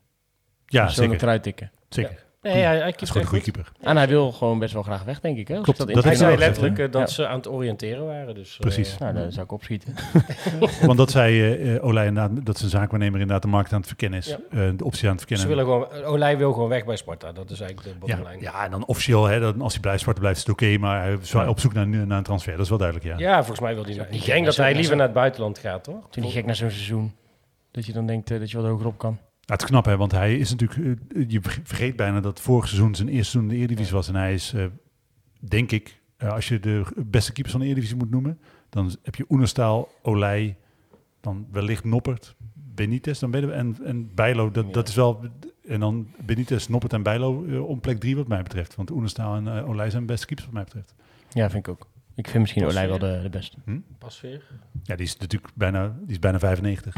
Ja, 0.66 0.88
zeker. 0.88 1.22
eruit 1.22 1.42
tikken. 1.42 1.70
Zeker. 1.88 2.12
Ja. 2.12 2.23
Nee, 2.44 2.62
hij, 2.62 2.78
hij 2.78 2.94
is 2.96 3.08
gewoon 3.08 3.22
een 3.22 3.28
goede 3.28 3.44
keeper. 3.44 3.72
En 3.80 3.96
hij 3.96 4.08
wil 4.08 4.32
gewoon 4.32 4.58
best 4.58 4.72
wel 4.72 4.82
graag 4.82 5.04
weg, 5.04 5.20
denk 5.20 5.38
ik. 5.38 5.48
Hè? 5.48 5.60
Klopt, 5.60 5.78
dat, 5.78 5.88
dat 5.88 6.04
hij 6.04 6.14
zei 6.14 6.36
letterlijk 6.36 6.78
uh, 6.78 6.90
dat 6.90 7.08
ja. 7.08 7.14
ze 7.14 7.26
aan 7.26 7.36
het 7.36 7.48
oriënteren 7.48 8.06
waren. 8.06 8.34
Dus, 8.34 8.56
Precies. 8.60 8.92
Uh, 8.92 8.98
nou, 8.98 9.14
daar 9.14 9.32
zou 9.32 9.44
ik 9.44 9.52
opschieten. 9.52 9.94
Want 10.86 10.98
dat 10.98 11.10
zei 11.10 11.56
uh, 11.74 11.84
Olij 11.84 12.06
inderdaad, 12.06 12.46
dat 12.46 12.58
zijn 12.58 12.70
zaakwaarnemer 12.70 13.20
inderdaad 13.20 13.42
de 13.42 13.48
markt 13.48 13.72
aan 13.72 13.78
het 13.78 13.86
verkennen 13.86 14.18
is. 14.18 14.36
Ja. 14.50 14.70
de 14.76 14.84
optie 14.84 15.08
aan 15.08 15.16
het 15.16 15.26
verkennen. 15.26 15.48
Ze 15.48 15.54
willen 15.54 15.64
gewoon, 15.64 16.04
Olij 16.04 16.38
wil 16.38 16.52
gewoon 16.52 16.68
weg 16.68 16.84
bij 16.84 16.96
Sparta. 16.96 17.32
Dat 17.32 17.50
is 17.50 17.60
eigenlijk 17.60 17.92
de 17.92 18.06
bottomline. 18.06 18.40
ja, 18.40 18.64
en 18.64 18.70
dan 18.70 18.86
officieel, 18.86 19.24
hè, 19.24 19.40
dan, 19.40 19.60
als 19.60 19.72
hij 19.72 19.80
blijft 19.80 20.00
Sparta 20.00 20.20
blijft, 20.20 20.38
is 20.38 20.44
het 20.44 20.52
oké. 20.52 20.64
Okay, 20.64 20.76
maar 20.76 21.02
hij 21.02 21.18
is 21.22 21.34
op 21.34 21.60
zoek 21.60 21.72
naar, 21.72 21.86
naar 21.86 22.18
een 22.18 22.22
transfer. 22.22 22.52
Dat 22.52 22.62
is 22.62 22.68
wel 22.68 22.78
duidelijk, 22.78 23.08
ja. 23.08 23.18
Ja, 23.18 23.36
volgens 23.36 23.60
mij 23.60 23.74
wil 23.74 23.84
hij... 23.84 24.06
Ik 24.10 24.24
denk 24.24 24.44
dat 24.44 24.56
hij 24.56 24.74
liever 24.74 24.96
naar 24.96 25.06
het 25.06 25.14
buitenland 25.14 25.58
gaat, 25.58 25.86
hoor. 25.86 26.02
Toen 26.10 26.22
niet 26.22 26.32
gek 26.32 26.46
naar 26.46 26.56
zo'n 26.56 26.70
seizoen. 26.70 27.12
Dat 27.70 27.86
je 27.86 27.92
dan 27.92 28.06
denkt 28.06 28.30
uh, 28.30 28.38
dat 28.38 28.50
je 28.50 28.56
wat 28.56 28.66
hoger 28.66 28.86
op 28.86 28.98
kan. 28.98 29.18
Ja, 29.46 29.52
het 29.52 29.62
is 29.62 29.68
knap, 29.68 29.84
hè, 29.84 29.96
want 29.96 30.12
hij 30.12 30.36
is 30.36 30.50
natuurlijk. 30.50 30.98
Uh, 31.08 31.24
je 31.28 31.40
vergeet 31.62 31.96
bijna 31.96 32.20
dat 32.20 32.40
vorig 32.40 32.68
seizoen 32.68 32.94
zijn 32.94 33.08
eerste 33.08 33.30
seizoen 33.30 33.42
in 33.50 33.56
de 33.56 33.62
Eredivisie 33.62 33.94
was. 33.94 34.08
En 34.08 34.14
hij 34.14 34.34
is, 34.34 34.54
uh, 34.54 34.66
denk 35.38 35.70
ik, 35.70 36.00
uh, 36.18 36.32
als 36.32 36.48
je 36.48 36.60
de 36.60 36.84
beste 37.06 37.32
keepers 37.32 37.52
van 37.52 37.60
de 37.60 37.66
Eredivisie 37.66 37.96
moet 37.96 38.10
noemen, 38.10 38.38
dan 38.70 38.96
heb 39.02 39.14
je 39.14 39.24
Oenerstaal, 39.28 39.88
Olij, 40.02 40.56
dan 41.20 41.46
wellicht 41.50 41.84
Noppert, 41.84 42.36
Benitez, 42.54 43.18
dan 43.18 43.30
ben 43.30 43.40
je, 43.40 43.52
en, 43.52 43.76
en 43.84 44.14
Bijlo. 44.14 44.50
Dat, 44.50 44.66
ja. 44.66 44.72
dat 44.72 44.88
is 44.88 44.94
wel. 44.94 45.20
En 45.68 45.80
dan 45.80 46.08
Benitez, 46.24 46.66
Noppert 46.66 46.92
en 46.92 47.02
Bijlo 47.02 47.44
uh, 47.44 47.68
om 47.68 47.80
plek 47.80 48.00
drie, 48.00 48.16
wat 48.16 48.28
mij 48.28 48.42
betreft. 48.42 48.74
Want 48.74 48.90
Oenerstaal 48.90 49.36
en 49.36 49.48
Olij 49.48 49.90
zijn 49.90 50.06
beste 50.06 50.26
keepers, 50.26 50.46
wat 50.46 50.54
mij 50.54 50.64
betreft. 50.64 50.94
Ja, 51.32 51.50
vind 51.50 51.66
ik 51.66 51.72
ook. 51.72 51.88
Ik 52.16 52.28
vind 52.28 52.38
misschien 52.38 52.64
Olij 52.64 52.88
wel 52.88 52.98
de, 52.98 53.20
de 53.22 53.28
beste. 53.28 53.56
Hm? 53.64 53.78
Pasveer? 53.98 54.42
Ja, 54.82 54.96
die 54.96 55.06
is 55.06 55.16
natuurlijk 55.16 55.52
bijna, 55.54 55.94
die 56.00 56.10
is 56.10 56.18
bijna 56.18 56.38
95. 56.38 56.94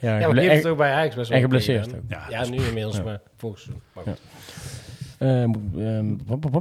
ja, 0.00 0.18
ja 0.18 0.26
maar 0.26 0.36
die 0.36 0.48
heeft 0.50 0.62
het 0.62 0.72
ook 0.72 0.78
bij 0.78 0.92
Ajax 0.92 1.14
best 1.14 1.28
wel. 1.28 1.36
En 1.36 1.44
geblesseerd 1.44 1.94
ook. 1.94 2.00
Ja, 2.08 2.26
ja 2.28 2.48
nu 2.48 2.56
inmiddels, 2.56 2.96
ja. 2.96 3.02
maar 3.02 3.20
volgens 3.36 3.62
seizoen. 3.62 3.82
Maar 3.92 4.04
goed. 4.04 4.20
Uh, 5.18 5.40
um, 5.40 6.18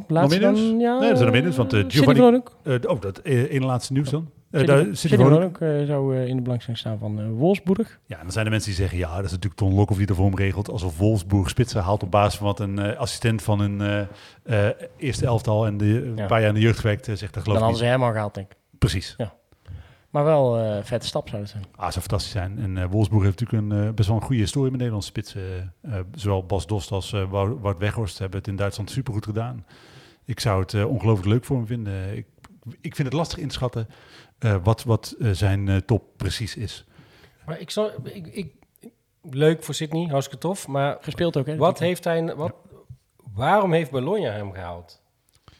laatste 0.08 0.40
dan, 0.40 0.80
ja, 0.80 1.00
nee, 1.00 1.10
dat 1.10 1.18
zijn 1.18 1.30
er 1.30 1.36
minder, 1.36 1.54
want 1.54 1.74
uh, 1.74 1.84
Giovanni... 1.88 2.42
Uh, 2.64 2.76
oh, 2.84 3.02
dat 3.02 3.20
ene 3.24 3.66
laatste 3.66 3.94
nieuws 3.94 4.10
dan. 4.10 4.30
City 4.92 5.18
ook 5.18 5.58
zou 5.86 6.18
in 6.18 6.36
de 6.36 6.42
belangstelling 6.42 6.80
staan 6.80 7.00
van 7.00 7.34
Wolfsburg. 7.34 8.00
Ja, 8.06 8.16
en 8.16 8.24
dan 8.24 8.32
zijn 8.32 8.46
er 8.46 8.52
mensen 8.52 8.70
die 8.70 8.80
zeggen, 8.80 8.98
ja, 8.98 9.16
dat 9.16 9.26
is 9.26 9.32
natuurlijk 9.32 9.56
Ton 9.56 9.74
Lokhoff 9.74 10.00
die 10.00 10.08
ervoor 10.08 10.36
regelt. 10.36 10.70
Alsof 10.70 10.98
Wolfsburg 10.98 11.50
spitsen 11.50 11.82
haalt 11.82 12.04
op 12.04 12.12
basis 12.12 12.38
van 12.38 12.48
wat 12.48 12.60
een 12.60 12.98
assistent 12.98 13.42
van 13.42 13.60
een 13.60 14.08
eerste 14.98 15.26
elftal 15.26 15.66
en 15.66 15.78
de, 15.78 15.86
ja. 16.16 16.22
een 16.22 16.28
paar 16.28 16.40
jaar 16.40 16.50
in 16.50 16.56
de 16.56 16.62
jeugd 16.62 16.80
gewerkt, 16.80 17.06
zegt 17.06 17.34
dat 17.34 17.44
geloof 17.44 17.46
Dan 17.46 17.56
ik 17.56 17.62
hadden 17.62 17.78
ze 17.78 17.86
hem 17.86 18.04
al 18.04 18.12
gehaald, 18.12 18.34
denk 18.34 18.52
ik. 18.52 18.58
Precies. 18.80 19.14
Ja. 19.18 19.34
Maar 20.10 20.24
wel 20.24 20.58
een 20.58 20.78
uh, 20.78 20.84
vette 20.84 21.08
stap 21.08 21.30
zou 21.30 21.42
het 21.42 21.52
zijn. 21.52 21.64
Ah, 21.76 21.82
zou 21.82 22.00
fantastisch 22.00 22.32
zijn. 22.32 22.60
En 22.60 22.76
uh, 22.76 22.86
Wolfsburg 22.86 23.24
heeft 23.24 23.40
natuurlijk 23.40 23.72
een, 23.72 23.88
uh, 23.88 23.94
best 23.94 24.08
wel 24.08 24.18
een 24.18 24.24
goede 24.24 24.42
historie 24.42 24.70
met 24.70 24.78
Nederlandse 24.78 25.10
spitsen. 25.10 25.74
zowel 26.14 26.46
Bas 26.46 26.68
Dost 26.68 26.92
als 26.92 27.12
Wout 27.30 27.78
Weghorst 27.78 28.20
hebben 28.20 28.40
het 28.40 28.48
in 28.48 28.56
Duitsland 28.56 28.90
supergoed 28.90 29.26
gedaan. 29.26 29.66
Ik 30.26 30.40
zou 30.40 30.62
het 30.62 30.74
eh, 30.74 30.90
ongelooflijk 30.90 31.28
leuk 31.28 31.46
voor 31.46 31.58
hem 31.58 31.68
vinden. 31.68 32.18
Ik, 32.18 32.26
ik 32.82 32.96
vind 32.96 33.08
het 33.08 33.18
lastig 33.18 33.38
inschatten 33.38 33.88
eh, 33.88 33.96
wat, 34.64 34.84
wat 34.84 35.16
eh, 35.20 35.32
zijn 35.32 35.70
eh, 35.70 35.78
top 35.78 36.04
precies 36.18 36.56
is. 36.56 36.86
Maar 37.46 37.60
ik 37.60 37.70
zal, 37.70 37.92
ik, 38.04 38.28
ik, 38.28 38.54
leuk 39.22 39.64
voor 39.64 39.74
Sydney, 39.74 40.08
hartstikke 40.08 40.48
tof. 40.48 40.68
Maar 40.68 40.98
Gespeeld 41.02 41.38
ook, 41.38 41.46
hè? 41.46 41.56
wat 41.56 41.80
heeft 41.80 42.04
hij, 42.04 42.36
wat, 42.36 42.54
waarom 43.34 43.74
heeft 43.74 43.92
Bologna 43.92 44.32
hem 44.32 44.52
gehaald? 44.52 45.04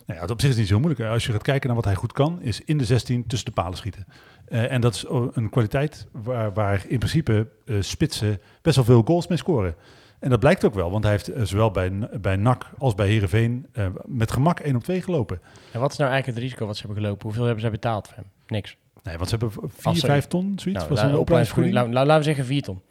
Nou 0.06 0.18
ja, 0.18 0.26
het 0.26 0.32
op 0.32 0.42
zich 0.42 0.50
is 0.50 0.56
niet 0.56 0.68
zo 0.68 0.80
moeilijk. 0.80 1.10
Als 1.10 1.26
je 1.26 1.32
gaat 1.32 1.42
kijken 1.42 1.68
naar 1.68 1.76
wat 1.76 1.86
hij 1.86 1.96
goed 1.96 2.12
kan, 2.12 2.42
is 2.42 2.62
in 2.62 2.78
de 2.78 2.86
16 2.86 3.28
tussen 3.28 3.48
de 3.48 3.62
palen 3.62 3.78
schieten. 3.78 4.06
Eh, 4.46 4.72
en 4.72 4.82
dat 4.82 4.96
is 4.96 5.06
een 5.34 5.50
kwaliteit 5.50 6.08
waar, 6.12 6.54
waar 6.54 6.86
in 6.88 6.98
principe 6.98 7.48
eh, 7.66 7.76
spitsen 7.80 8.42
best 8.62 8.76
wel 8.76 8.86
veel 8.86 9.02
goals 9.02 9.28
mee 9.28 9.38
scoren. 9.38 9.76
En 10.20 10.30
dat 10.30 10.40
blijkt 10.40 10.66
ook 10.66 10.74
wel, 10.74 10.92
want 10.92 11.04
hij 11.04 11.12
heeft 11.12 11.28
eh, 11.28 11.44
zowel 11.44 11.72
bij, 11.72 11.92
bij 12.22 12.36
NAC 12.36 12.70
als 12.78 12.96
bij 12.96 13.08
Herenveen 13.08 13.68
met 14.06 14.32
gemak 14.32 14.60
1 14.60 14.76
op 14.76 14.84
2 14.84 15.02
gelopen. 15.02 15.42
En 15.72 15.80
wat 15.80 15.92
is 15.92 15.98
nou 15.98 16.12
eigenlijk 16.12 16.40
het 16.40 16.48
risico 16.48 16.66
wat 16.66 16.78
ze 16.78 16.86
hebben 16.86 17.04
gelopen? 17.04 17.24
Hoeveel 17.24 17.44
hebben 17.44 17.62
zij 17.62 17.72
betaald 17.72 18.08
voor 18.08 18.16
hem? 18.16 18.32
Niks. 18.48 18.78
Nee, 19.04 19.18
want 19.18 19.30
ze 19.30 19.36
hebben 19.38 19.60
4, 19.68 19.86
Als 19.86 20.00
ze- 20.00 20.06
5 20.06 20.28
ton, 20.28 20.44
zoiets. 20.56 20.82
Nou, 20.84 20.94
was 20.94 21.02
la- 21.04 21.10
een 21.10 21.18
opleidingsvergoeding, 21.18 21.94
la- 21.94 22.04
laten 22.04 22.18
we 22.18 22.24
zeggen 22.24 22.46
4 22.46 22.62
ton. 22.62 22.82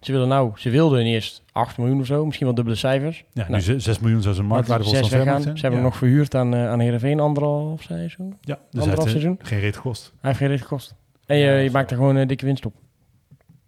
Ze 0.00 0.10
wilden 0.12 0.28
nou, 0.28 0.52
ze 0.56 0.70
wilden 0.70 1.04
eerst 1.04 1.42
8 1.52 1.78
miljoen 1.78 2.00
of 2.00 2.06
zo, 2.06 2.24
misschien 2.24 2.46
wel 2.46 2.54
dubbele 2.54 2.76
cijfers. 2.76 3.24
Ja, 3.32 3.48
Nou, 3.48 3.62
nu 3.66 3.80
6 3.80 3.98
miljoen 3.98 4.22
zou 4.22 4.34
zijn 4.34 4.46
marktwaarde 4.46 4.84
volgens 4.84 5.08
zes 5.08 5.18
mij 5.24 5.26
zijn. 5.26 5.42
Ze 5.42 5.48
hebben 5.48 5.70
ja. 5.70 5.74
hem 5.76 5.82
nog 5.84 5.96
verhuurd 5.96 6.34
aan, 6.34 6.54
eh 6.54 6.68
aan 6.68 6.80
Heerenveen, 6.80 7.20
anderhalf 7.20 7.82
seizoen. 7.82 8.36
Ja, 8.40 8.58
dus 8.70 8.80
anderhalf 8.80 9.04
eh, 9.06 9.10
seizoen. 9.10 9.38
geen 9.42 9.60
reet 9.60 9.76
gekost. 9.76 10.02
Hij 10.20 10.30
heeft 10.30 10.38
geen 10.38 10.48
reet 10.48 10.60
gekost. 10.62 10.94
En 11.26 11.36
je, 11.36 11.50
je 11.52 11.70
maakt 11.70 11.90
er 11.90 11.96
gewoon 11.96 12.16
een 12.16 12.26
dikke 12.26 12.44
winst 12.44 12.66
op. 12.66 12.74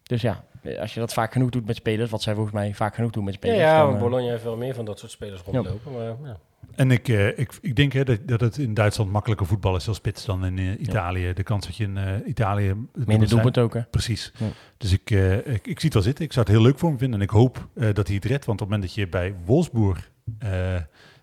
Dus 0.03 0.23
ja, 0.23 0.45
als 0.81 0.95
je 0.95 1.01
dat 1.01 1.13
vaak 1.13 1.33
genoeg 1.33 1.51
doet 1.51 1.67
met 1.67 1.77
spelers, 1.77 2.11
wat 2.11 2.23
zij 2.23 2.35
volgens 2.35 2.55
mij 2.55 2.75
vaak 2.75 2.95
genoeg 2.95 3.11
doen 3.11 3.25
met 3.25 3.35
spelers. 3.35 3.59
ja 3.61 3.77
dan, 3.79 3.87
want 3.87 3.97
eh, 3.97 4.03
Bologna 4.03 4.31
heeft 4.31 4.43
wel 4.45 4.57
meer 4.57 4.75
van 4.75 4.85
dat 4.85 4.99
soort 4.99 5.11
spelers 5.13 5.43
rondlopen. 5.43 5.93
Maar, 5.93 6.03
ja. 6.05 6.37
En 6.77 6.91
ik, 6.91 7.09
eh, 7.09 7.39
ik, 7.39 7.59
ik 7.61 7.77
denk 7.77 7.93
hè, 7.93 8.05
dat, 8.05 8.19
dat 8.25 8.41
het 8.41 8.59
in 8.59 8.75
Duitsland 8.75 9.11
makkelijker 9.11 9.47
voetbal 9.47 9.77
is 9.77 9.89
als 9.89 9.97
spits 9.97 10.25
dan 10.25 10.45
in 10.45 10.59
eh, 10.59 10.81
Italië. 10.81 11.33
De 11.33 11.43
kans 11.43 11.67
dat 11.67 11.77
je 11.77 11.85
in 11.85 11.97
eh, 11.97 12.29
Italië... 12.29 12.75
het 12.93 13.07
minder 13.07 13.29
doelpunt 13.29 13.59
ook, 13.59 13.75
hè. 13.75 13.83
Precies. 13.83 14.33
Ja. 14.39 14.47
Dus 14.77 14.93
ik, 14.93 15.11
ik, 15.45 15.67
ik 15.67 15.81
zie 15.81 15.85
het 15.85 15.95
wel 15.95 16.03
zitten. 16.03 16.25
Ik 16.25 16.33
zou 16.33 16.47
het 16.47 16.55
heel 16.55 16.65
leuk 16.65 16.79
voor 16.79 16.89
hem 16.89 16.99
vinden. 16.99 17.19
En 17.19 17.25
ik 17.25 17.31
hoop 17.31 17.69
dat 17.75 18.07
hij 18.07 18.17
het 18.17 18.25
redt. 18.25 18.45
Want 18.45 18.61
op 18.61 18.69
het 18.69 18.77
moment 18.77 18.83
dat 18.83 18.95
je 18.95 19.09
bij 19.09 19.35
Wolfsburg 19.45 20.11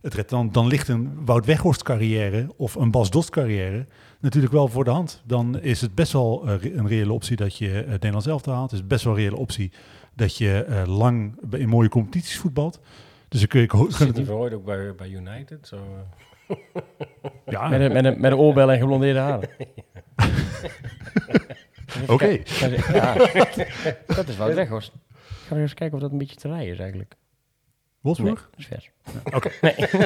het 0.02 0.14
redt... 0.14 0.30
Dan, 0.30 0.52
dan 0.52 0.68
ligt 0.68 0.88
een 0.88 1.26
Wout 1.26 1.46
Weghorst 1.46 1.84
carrière 1.84 2.54
of 2.58 2.76
een 2.76 2.92
Bas 2.92 3.10
Dost 3.10 3.30
carrière 3.30 3.88
natuurlijk 4.20 4.54
wel 4.54 4.68
voor 4.68 4.84
de 4.84 4.90
hand. 4.90 5.22
Dan 5.26 5.60
is 5.60 5.82
het 5.82 5.96
best 5.96 6.12
wel 6.12 6.48
een 6.48 6.88
reële 6.88 7.14
optie 7.14 7.36
dat 7.36 7.58
je 7.58 7.68
het 7.70 7.88
Nederlands 7.88 8.28
elftal 8.28 8.54
haalt. 8.54 8.72
Het 8.72 8.80
is 8.80 8.88
best 8.88 9.04
wel 9.04 9.14
een 9.14 9.20
reële 9.20 9.38
optie 9.38 9.72
dat 10.16 10.38
je 10.38 10.84
lang 10.88 11.36
in 11.52 11.70
mooie 11.70 11.90
competities 11.90 12.38
voetbalt. 12.38 12.80
Dus 13.34 13.42
ik, 13.42 13.54
ik 13.54 13.72
ho- 13.72 13.84
gun 13.84 13.92
Zit 13.92 14.08
het 14.08 14.08
niet 14.08 14.16
hem. 14.18 14.26
van 14.36 14.36
ooit 14.36 14.54
ook 14.54 14.66
bij, 14.66 14.96
bij 14.96 15.10
United. 15.10 15.68
Zo, 15.68 15.76
eh. 16.48 16.56
Ja, 17.46 17.68
Met 17.68 17.82
een, 17.82 17.94
met, 17.94 18.06
een, 18.06 18.22
met 18.22 18.32
een 18.32 18.38
oorbel 18.38 18.72
en 18.72 18.80
geblondeerde 18.80 19.20
haren. 19.20 19.50
oké. 22.08 22.38
Ja, 22.94 23.14
dat 24.08 24.28
is 24.28 24.38
wel 24.38 24.54
weg, 24.54 24.70
hoor. 24.70 24.84
Ga 25.48 25.56
eens 25.56 25.74
kijken 25.74 25.96
of 25.96 26.02
dat 26.04 26.12
een 26.12 26.18
beetje 26.18 26.36
te 26.36 26.48
rijden 26.48 26.74
is 26.74 26.80
eigenlijk. 26.80 27.10
Nee, 27.10 27.20
Wolfsburg? 28.02 28.50
dat 28.52 28.60
is 28.60 28.66
vers. 28.66 28.92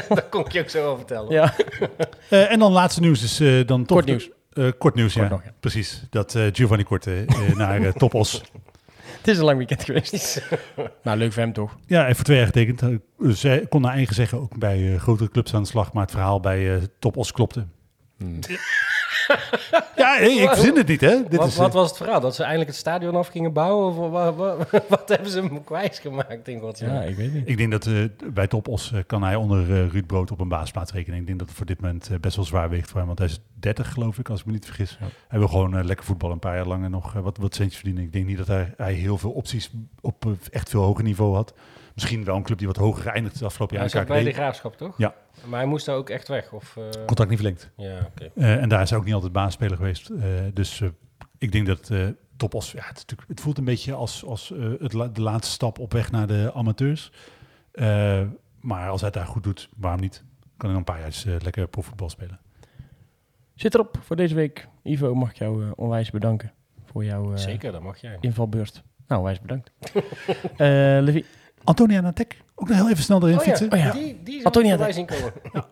dat 0.10 0.30
kon 0.30 0.46
ik 0.46 0.52
je 0.52 0.60
ook 0.60 0.70
zo 0.70 0.82
wel 0.82 0.98
vertellen. 0.98 1.32
Ja, 1.32 1.54
Eh, 2.30 2.52
en 2.52 2.60
dan 2.60 2.72
laatste 2.72 3.02
nieuws 3.02 3.24
is 3.24 3.40
eh, 3.40 3.68
dan 3.68 3.86
toch... 3.86 3.98
Kort 3.98 4.06
nieuws. 4.06 4.30
Kort 4.78 4.96
nieuws, 4.96 5.14
Kort 5.14 5.26
ja. 5.26 5.32
nog, 5.32 5.44
ja. 5.44 5.52
Precies. 5.60 6.04
Dat 6.10 6.36
eh, 6.36 6.44
Giovanni 6.52 6.84
Korte 6.84 7.26
naar 7.56 7.94
Topos. 7.94 8.42
Het 9.28 9.36
is 9.36 9.38
een 9.42 9.46
lang 9.46 9.58
weekend 9.58 9.84
geweest. 9.84 10.42
nou, 11.04 11.18
leuk 11.18 11.34
voor 11.34 11.42
hem 11.44 11.54
toch? 11.54 11.78
Ja, 11.86 11.96
hij 11.98 12.06
heeft 12.06 12.16
voor 12.16 12.26
twee 12.26 12.38
jaar 12.38 12.46
getekend. 12.46 12.82
Eh, 12.82 12.90
Zij 13.20 13.66
kon 13.70 13.82
naar 13.82 13.94
eigen 13.94 14.16
zeggen 14.16 14.40
ook 14.40 14.58
bij 14.58 14.94
eh, 14.94 15.00
grotere 15.00 15.30
clubs 15.30 15.54
aan 15.54 15.62
de 15.62 15.68
slag. 15.68 15.94
Maar 15.94 16.02
het 16.04 16.12
verhaal 16.12 16.40
bij 16.40 16.76
eh 16.76 16.82
Topos 17.00 17.32
klopte. 17.32 17.66
Ja, 19.96 20.16
hey, 20.16 20.34
ik 20.34 20.50
verzin 20.50 20.76
het 20.76 20.88
niet, 20.88 21.02
hè. 21.02 21.24
Dit 21.24 21.36
Wat, 21.36 21.48
is, 21.48 21.56
wat 21.56 21.74
was 21.74 21.88
het 21.88 21.98
verhaal? 21.98 22.20
Dat 22.20 22.36
ze 22.36 22.42
eindelijk 22.42 22.70
het 22.70 22.80
stadion 22.80 23.16
af 23.16 23.28
gingen 23.28 23.54
bouwen? 23.54 23.88
Of 23.88 24.12
wat, 24.12 24.36
wat, 24.36 24.68
wat 24.90 25.10
hebben 25.10 25.30
ze 25.30 25.40
hem 25.42 25.64
kwijtgemaakt 25.64 26.48
in 26.48 26.60
godsnaam? 26.60 26.94
Ja, 26.94 27.02
ik 27.02 27.16
weet 27.16 27.34
niet. 27.34 27.48
Ik 27.48 27.58
denk 27.58 27.72
dat 27.72 27.86
eh, 27.86 28.04
bij 28.34 28.48
Topos 28.48 28.92
eh, 28.92 29.00
kan 29.08 29.24
hij 29.24 29.36
onder 29.36 29.60
eh, 29.60 29.88
Ruud 29.88 30.06
Brood 30.06 30.32
op 30.32 30.40
een 30.40 30.48
baasplaats 30.48 30.92
rekenen. 30.92 31.20
Ik 31.20 31.26
denk 31.26 31.40
dat 31.40 31.48
het 31.48 31.58
voor 31.58 31.66
dit 31.66 31.82
moment 31.82 32.10
best 32.22 32.36
wel 32.36 32.46
zwaar 32.46 32.70
weegt 32.70 32.90
voor 32.90 32.98
hem. 32.98 33.08
Want 33.08 33.20
hij 33.20 33.28
is 33.28 33.40
30, 33.54 33.94
geloof 33.94 34.18
ik, 34.18 34.30
als 34.30 34.40
ik 34.40 34.46
me 34.46 34.52
niet 34.52 34.66
vergis. 34.66 34.98
Hij 35.28 35.40
wil 35.40 35.48
gewoon 35.48 35.86
lekker 35.86 36.06
voetballen, 36.06 36.34
een 36.36 36.42
paar 36.42 36.56
jaar 36.56 36.68
lang 36.68 36.84
en 36.84 36.92
nog 36.92 37.14
wat, 37.14 37.38
wat 37.38 37.56
centjes 37.56 37.76
verdienen. 37.76 38.04
Ik 38.04 38.14
denk 38.14 38.26
niet 38.26 38.38
dat 38.38 38.48
hij, 38.48 38.74
hij 38.78 38.94
heel 38.94 39.18
veel 39.18 39.32
opties 39.32 39.72
op 40.02 40.26
echt 40.52 40.70
veel 40.70 40.82
hoger 40.82 41.04
niveau 41.04 41.36
had. 41.36 41.54
Misschien 42.04 42.24
wel 42.24 42.36
een 42.36 42.44
club 42.44 42.58
die 42.58 42.68
wat 42.68 42.76
hoger 42.78 43.02
geëindigd 43.02 43.36
is 43.36 43.44
afgelopen 43.44 43.76
Hij 43.78 43.86
jaar. 43.86 43.96
zat 43.98 44.08
bij 44.08 44.24
de 44.24 44.32
graafschap, 44.32 44.78
toch? 44.78 44.98
Ja. 44.98 45.16
Maar 45.46 45.60
hij 45.60 45.68
moest 45.68 45.86
daar 45.86 45.96
ook 45.96 46.10
echt 46.10 46.28
weg? 46.28 46.52
Of, 46.52 46.78
eh, 46.78 46.84
Contract 47.06 47.30
niet 47.30 47.40
verlengd. 47.40 47.72
Ja, 47.78 48.00
oké. 48.12 48.30
Eh, 48.36 48.62
en 48.62 48.70
daar 48.70 48.82
is 48.82 48.90
hij 48.90 49.00
ook 49.00 49.06
niet 49.06 49.14
altijd 49.14 49.32
baasspeler 49.32 49.78
geweest. 49.78 50.10
Eh, 50.10 50.24
dus 50.54 50.82
ik 51.38 51.52
denk 51.52 51.68
dat 51.68 51.90
eh 51.90 52.08
Topos, 52.38 52.72
ja, 52.72 52.84
het, 52.88 53.06
het 53.28 53.42
voelt 53.42 53.58
een 53.58 53.64
beetje 53.66 53.94
als, 53.94 54.26
als 54.26 54.52
eh, 54.54 54.72
het 54.80 54.94
la- 54.94 55.08
de 55.08 55.22
laatste 55.22 55.54
stap 55.54 55.80
op 55.80 55.94
weg 55.94 56.12
naar 56.12 56.28
de 56.28 56.52
amateurs. 56.54 57.12
Eh, 57.72 58.22
maar 58.60 58.90
als 58.90 59.02
hij 59.02 59.10
het 59.10 59.18
daar 59.20 59.28
goed 59.28 59.44
doet, 59.44 59.70
waarom 59.78 60.02
niet? 60.02 60.24
Kan 60.58 60.70
hij 60.70 60.80
nog 60.80 60.88
een 60.88 60.94
paar 60.96 61.00
jaar 61.00 61.42
lekker 61.44 61.68
profvoetbal 61.68 62.10
spelen. 62.10 62.40
Zit 63.56 63.74
erop 63.74 63.98
voor 64.02 64.16
deze 64.16 64.36
week. 64.36 64.68
Ivo, 64.84 65.16
mag 65.16 65.30
ik 65.30 65.38
jou 65.38 65.72
onwijs 65.76 66.12
bedanken 66.12 66.52
voor 66.86 67.06
jouw 67.06 67.32
eh, 67.34 67.38
Zeker, 67.38 67.72
dat 67.72 67.82
mag 67.82 67.98
jij. 67.98 68.18
invalbeurt. 68.20 68.84
Nou, 69.08 69.20
onwijs 69.22 69.42
bedankt. 69.42 69.72
Eh 70.58 70.68
Levi, 71.02 71.26
Antonia 71.68 72.02
Natek, 72.02 72.42
ook 72.56 72.68
nog 72.68 72.78
heel 72.78 72.90
even 72.90 73.04
snel 73.04 73.28
erin 73.28 73.40
fietsen. 73.40 73.72
Oh 73.72 73.80
ja. 73.80 73.92
Die, 73.92 74.20
die 74.24 74.46
Antonia 74.46 74.72
Antonia 74.72 74.94
zien 74.94 75.06
komen. 75.06 75.34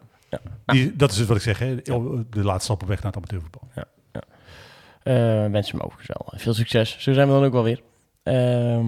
Die, 0.65 0.95
dat 0.95 1.11
is 1.11 1.17
dus 1.17 1.27
wat 1.27 1.37
ik 1.37 1.43
zeg, 1.43 1.59
hè? 1.59 1.75
de 1.75 2.43
laatste 2.43 2.63
stap 2.63 2.81
op 2.81 2.87
weg 2.87 3.03
naar 3.03 3.11
het 3.11 3.15
amateurvoetbal. 3.15 3.61
eh 5.03 5.51
wens 5.51 5.71
hem 5.71 5.81
overigens 5.81 6.17
wel 6.17 6.39
veel 6.39 6.53
succes. 6.53 6.97
Zo 6.99 7.13
zijn 7.13 7.27
we 7.27 7.33
dan 7.33 7.43
ook 7.43 7.53
wel 7.53 7.63
weer. 7.63 7.81
Ehm 8.23 8.87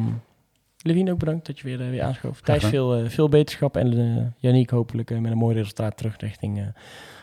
Levine, 0.82 1.12
ook 1.12 1.20
bedankt 1.20 1.46
dat 1.46 1.60
je 1.60 1.64
weer, 1.64 1.82
eh, 1.82 1.90
weer 1.90 2.02
aanschoof. 2.04 2.42
Thijs, 2.42 2.66
veel, 2.66 2.96
eh, 2.96 3.10
veel 3.10 3.30
beterschap. 3.30 3.78
En 3.78 3.98
uh, 3.98 4.26
Janiek 4.38 4.70
hopelijk 4.70 5.12
eh, 5.12 5.18
met 5.18 5.32
een 5.32 5.38
mooi 5.38 5.56
resultaat 5.56 5.98
terug 5.98 6.16
richting, 6.18 6.58
eh, 6.60 6.66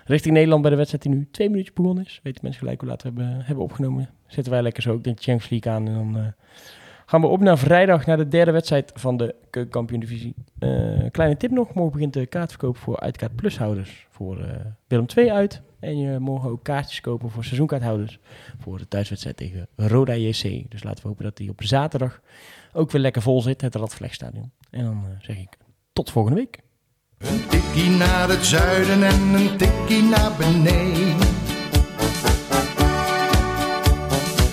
richting 0.05 0.35
Nederland 0.35 0.62
bij 0.62 0.70
de 0.70 0.77
wedstrijd 0.77 1.05
die 1.05 1.15
nu 1.15 1.28
twee 1.31 1.51
minuutjes 1.51 1.74
begonnen 1.74 2.05
is. 2.05 2.20
Weten 2.23 2.40
mensen 2.43 2.61
gelijk 2.61 2.81
hoe 2.81 2.89
laat 2.89 3.02
we 3.02 3.09
hebben, 3.09 3.40
hebben 3.44 3.65
opgenomen. 3.65 4.11
Zitten 4.27 4.52
wij 4.52 4.62
lekker 4.62 4.82
zo 4.82 4.93
ook 4.93 5.05
de 5.05 5.11
Champions 5.11 5.48
League 5.48 5.73
aan. 5.73 5.86
En 5.86 5.94
dan 5.94 6.16
eh, 6.16 6.27
gaan 7.06 7.20
we 7.20 7.26
op 7.26 7.40
naar 7.40 7.59
vrijdag 7.59 8.06
naar 8.06 8.16
de 8.16 8.28
derde 8.28 8.51
wedstrijd 8.51 8.93
van 8.94 9.16
de 9.16 9.35
keukenkampioen 9.51 10.01
divisie. 10.01 10.35
Eh, 10.59 10.70
kleine 11.10 11.36
tip 11.36 11.51
nog. 11.51 11.74
Morgen 11.74 11.93
begint 11.93 12.12
de 12.12 12.26
kaartverkoop 12.26 12.76
voor 12.76 13.01
uitkaart 13.01 13.36
plushouders 13.36 14.06
voor 14.10 14.40
eh, 14.40 14.48
Willem 14.86 15.06
II 15.16 15.31
uit. 15.31 15.62
En 15.81 15.98
je 15.98 16.18
morgen 16.18 16.51
ook 16.51 16.62
kaartjes 16.62 17.01
kopen 17.01 17.31
voor 17.31 17.44
seizoenkaarthouders 17.44 18.18
voor 18.59 18.78
de 18.78 18.89
thuiswedstrijd 18.89 19.36
tegen 19.36 19.68
Roda 19.76 20.14
JC. 20.14 20.70
Dus 20.70 20.82
laten 20.82 21.02
we 21.02 21.09
hopen 21.09 21.24
dat 21.24 21.36
die 21.36 21.51
op 21.51 21.62
zaterdag 21.62 22.20
ook 22.72 22.90
weer 22.90 23.01
lekker 23.01 23.22
vol 23.22 23.43
zit, 23.43 23.60
het 23.60 23.74
Radvlegstadion. 23.74 24.52
En 24.70 24.85
dan 24.85 25.05
uh, 25.05 25.10
zeg 25.20 25.36
ik 25.39 25.59
tot 25.93 26.10
volgende 26.10 26.39
week. 26.39 26.59
Een 27.18 27.47
tikkie 27.48 27.90
naar 27.90 28.28
het 28.28 28.44
zuiden 28.44 29.02
en 29.02 29.20
een 29.20 29.56
tikkie 29.56 30.02
naar 30.02 30.32
beneden. 30.39 31.43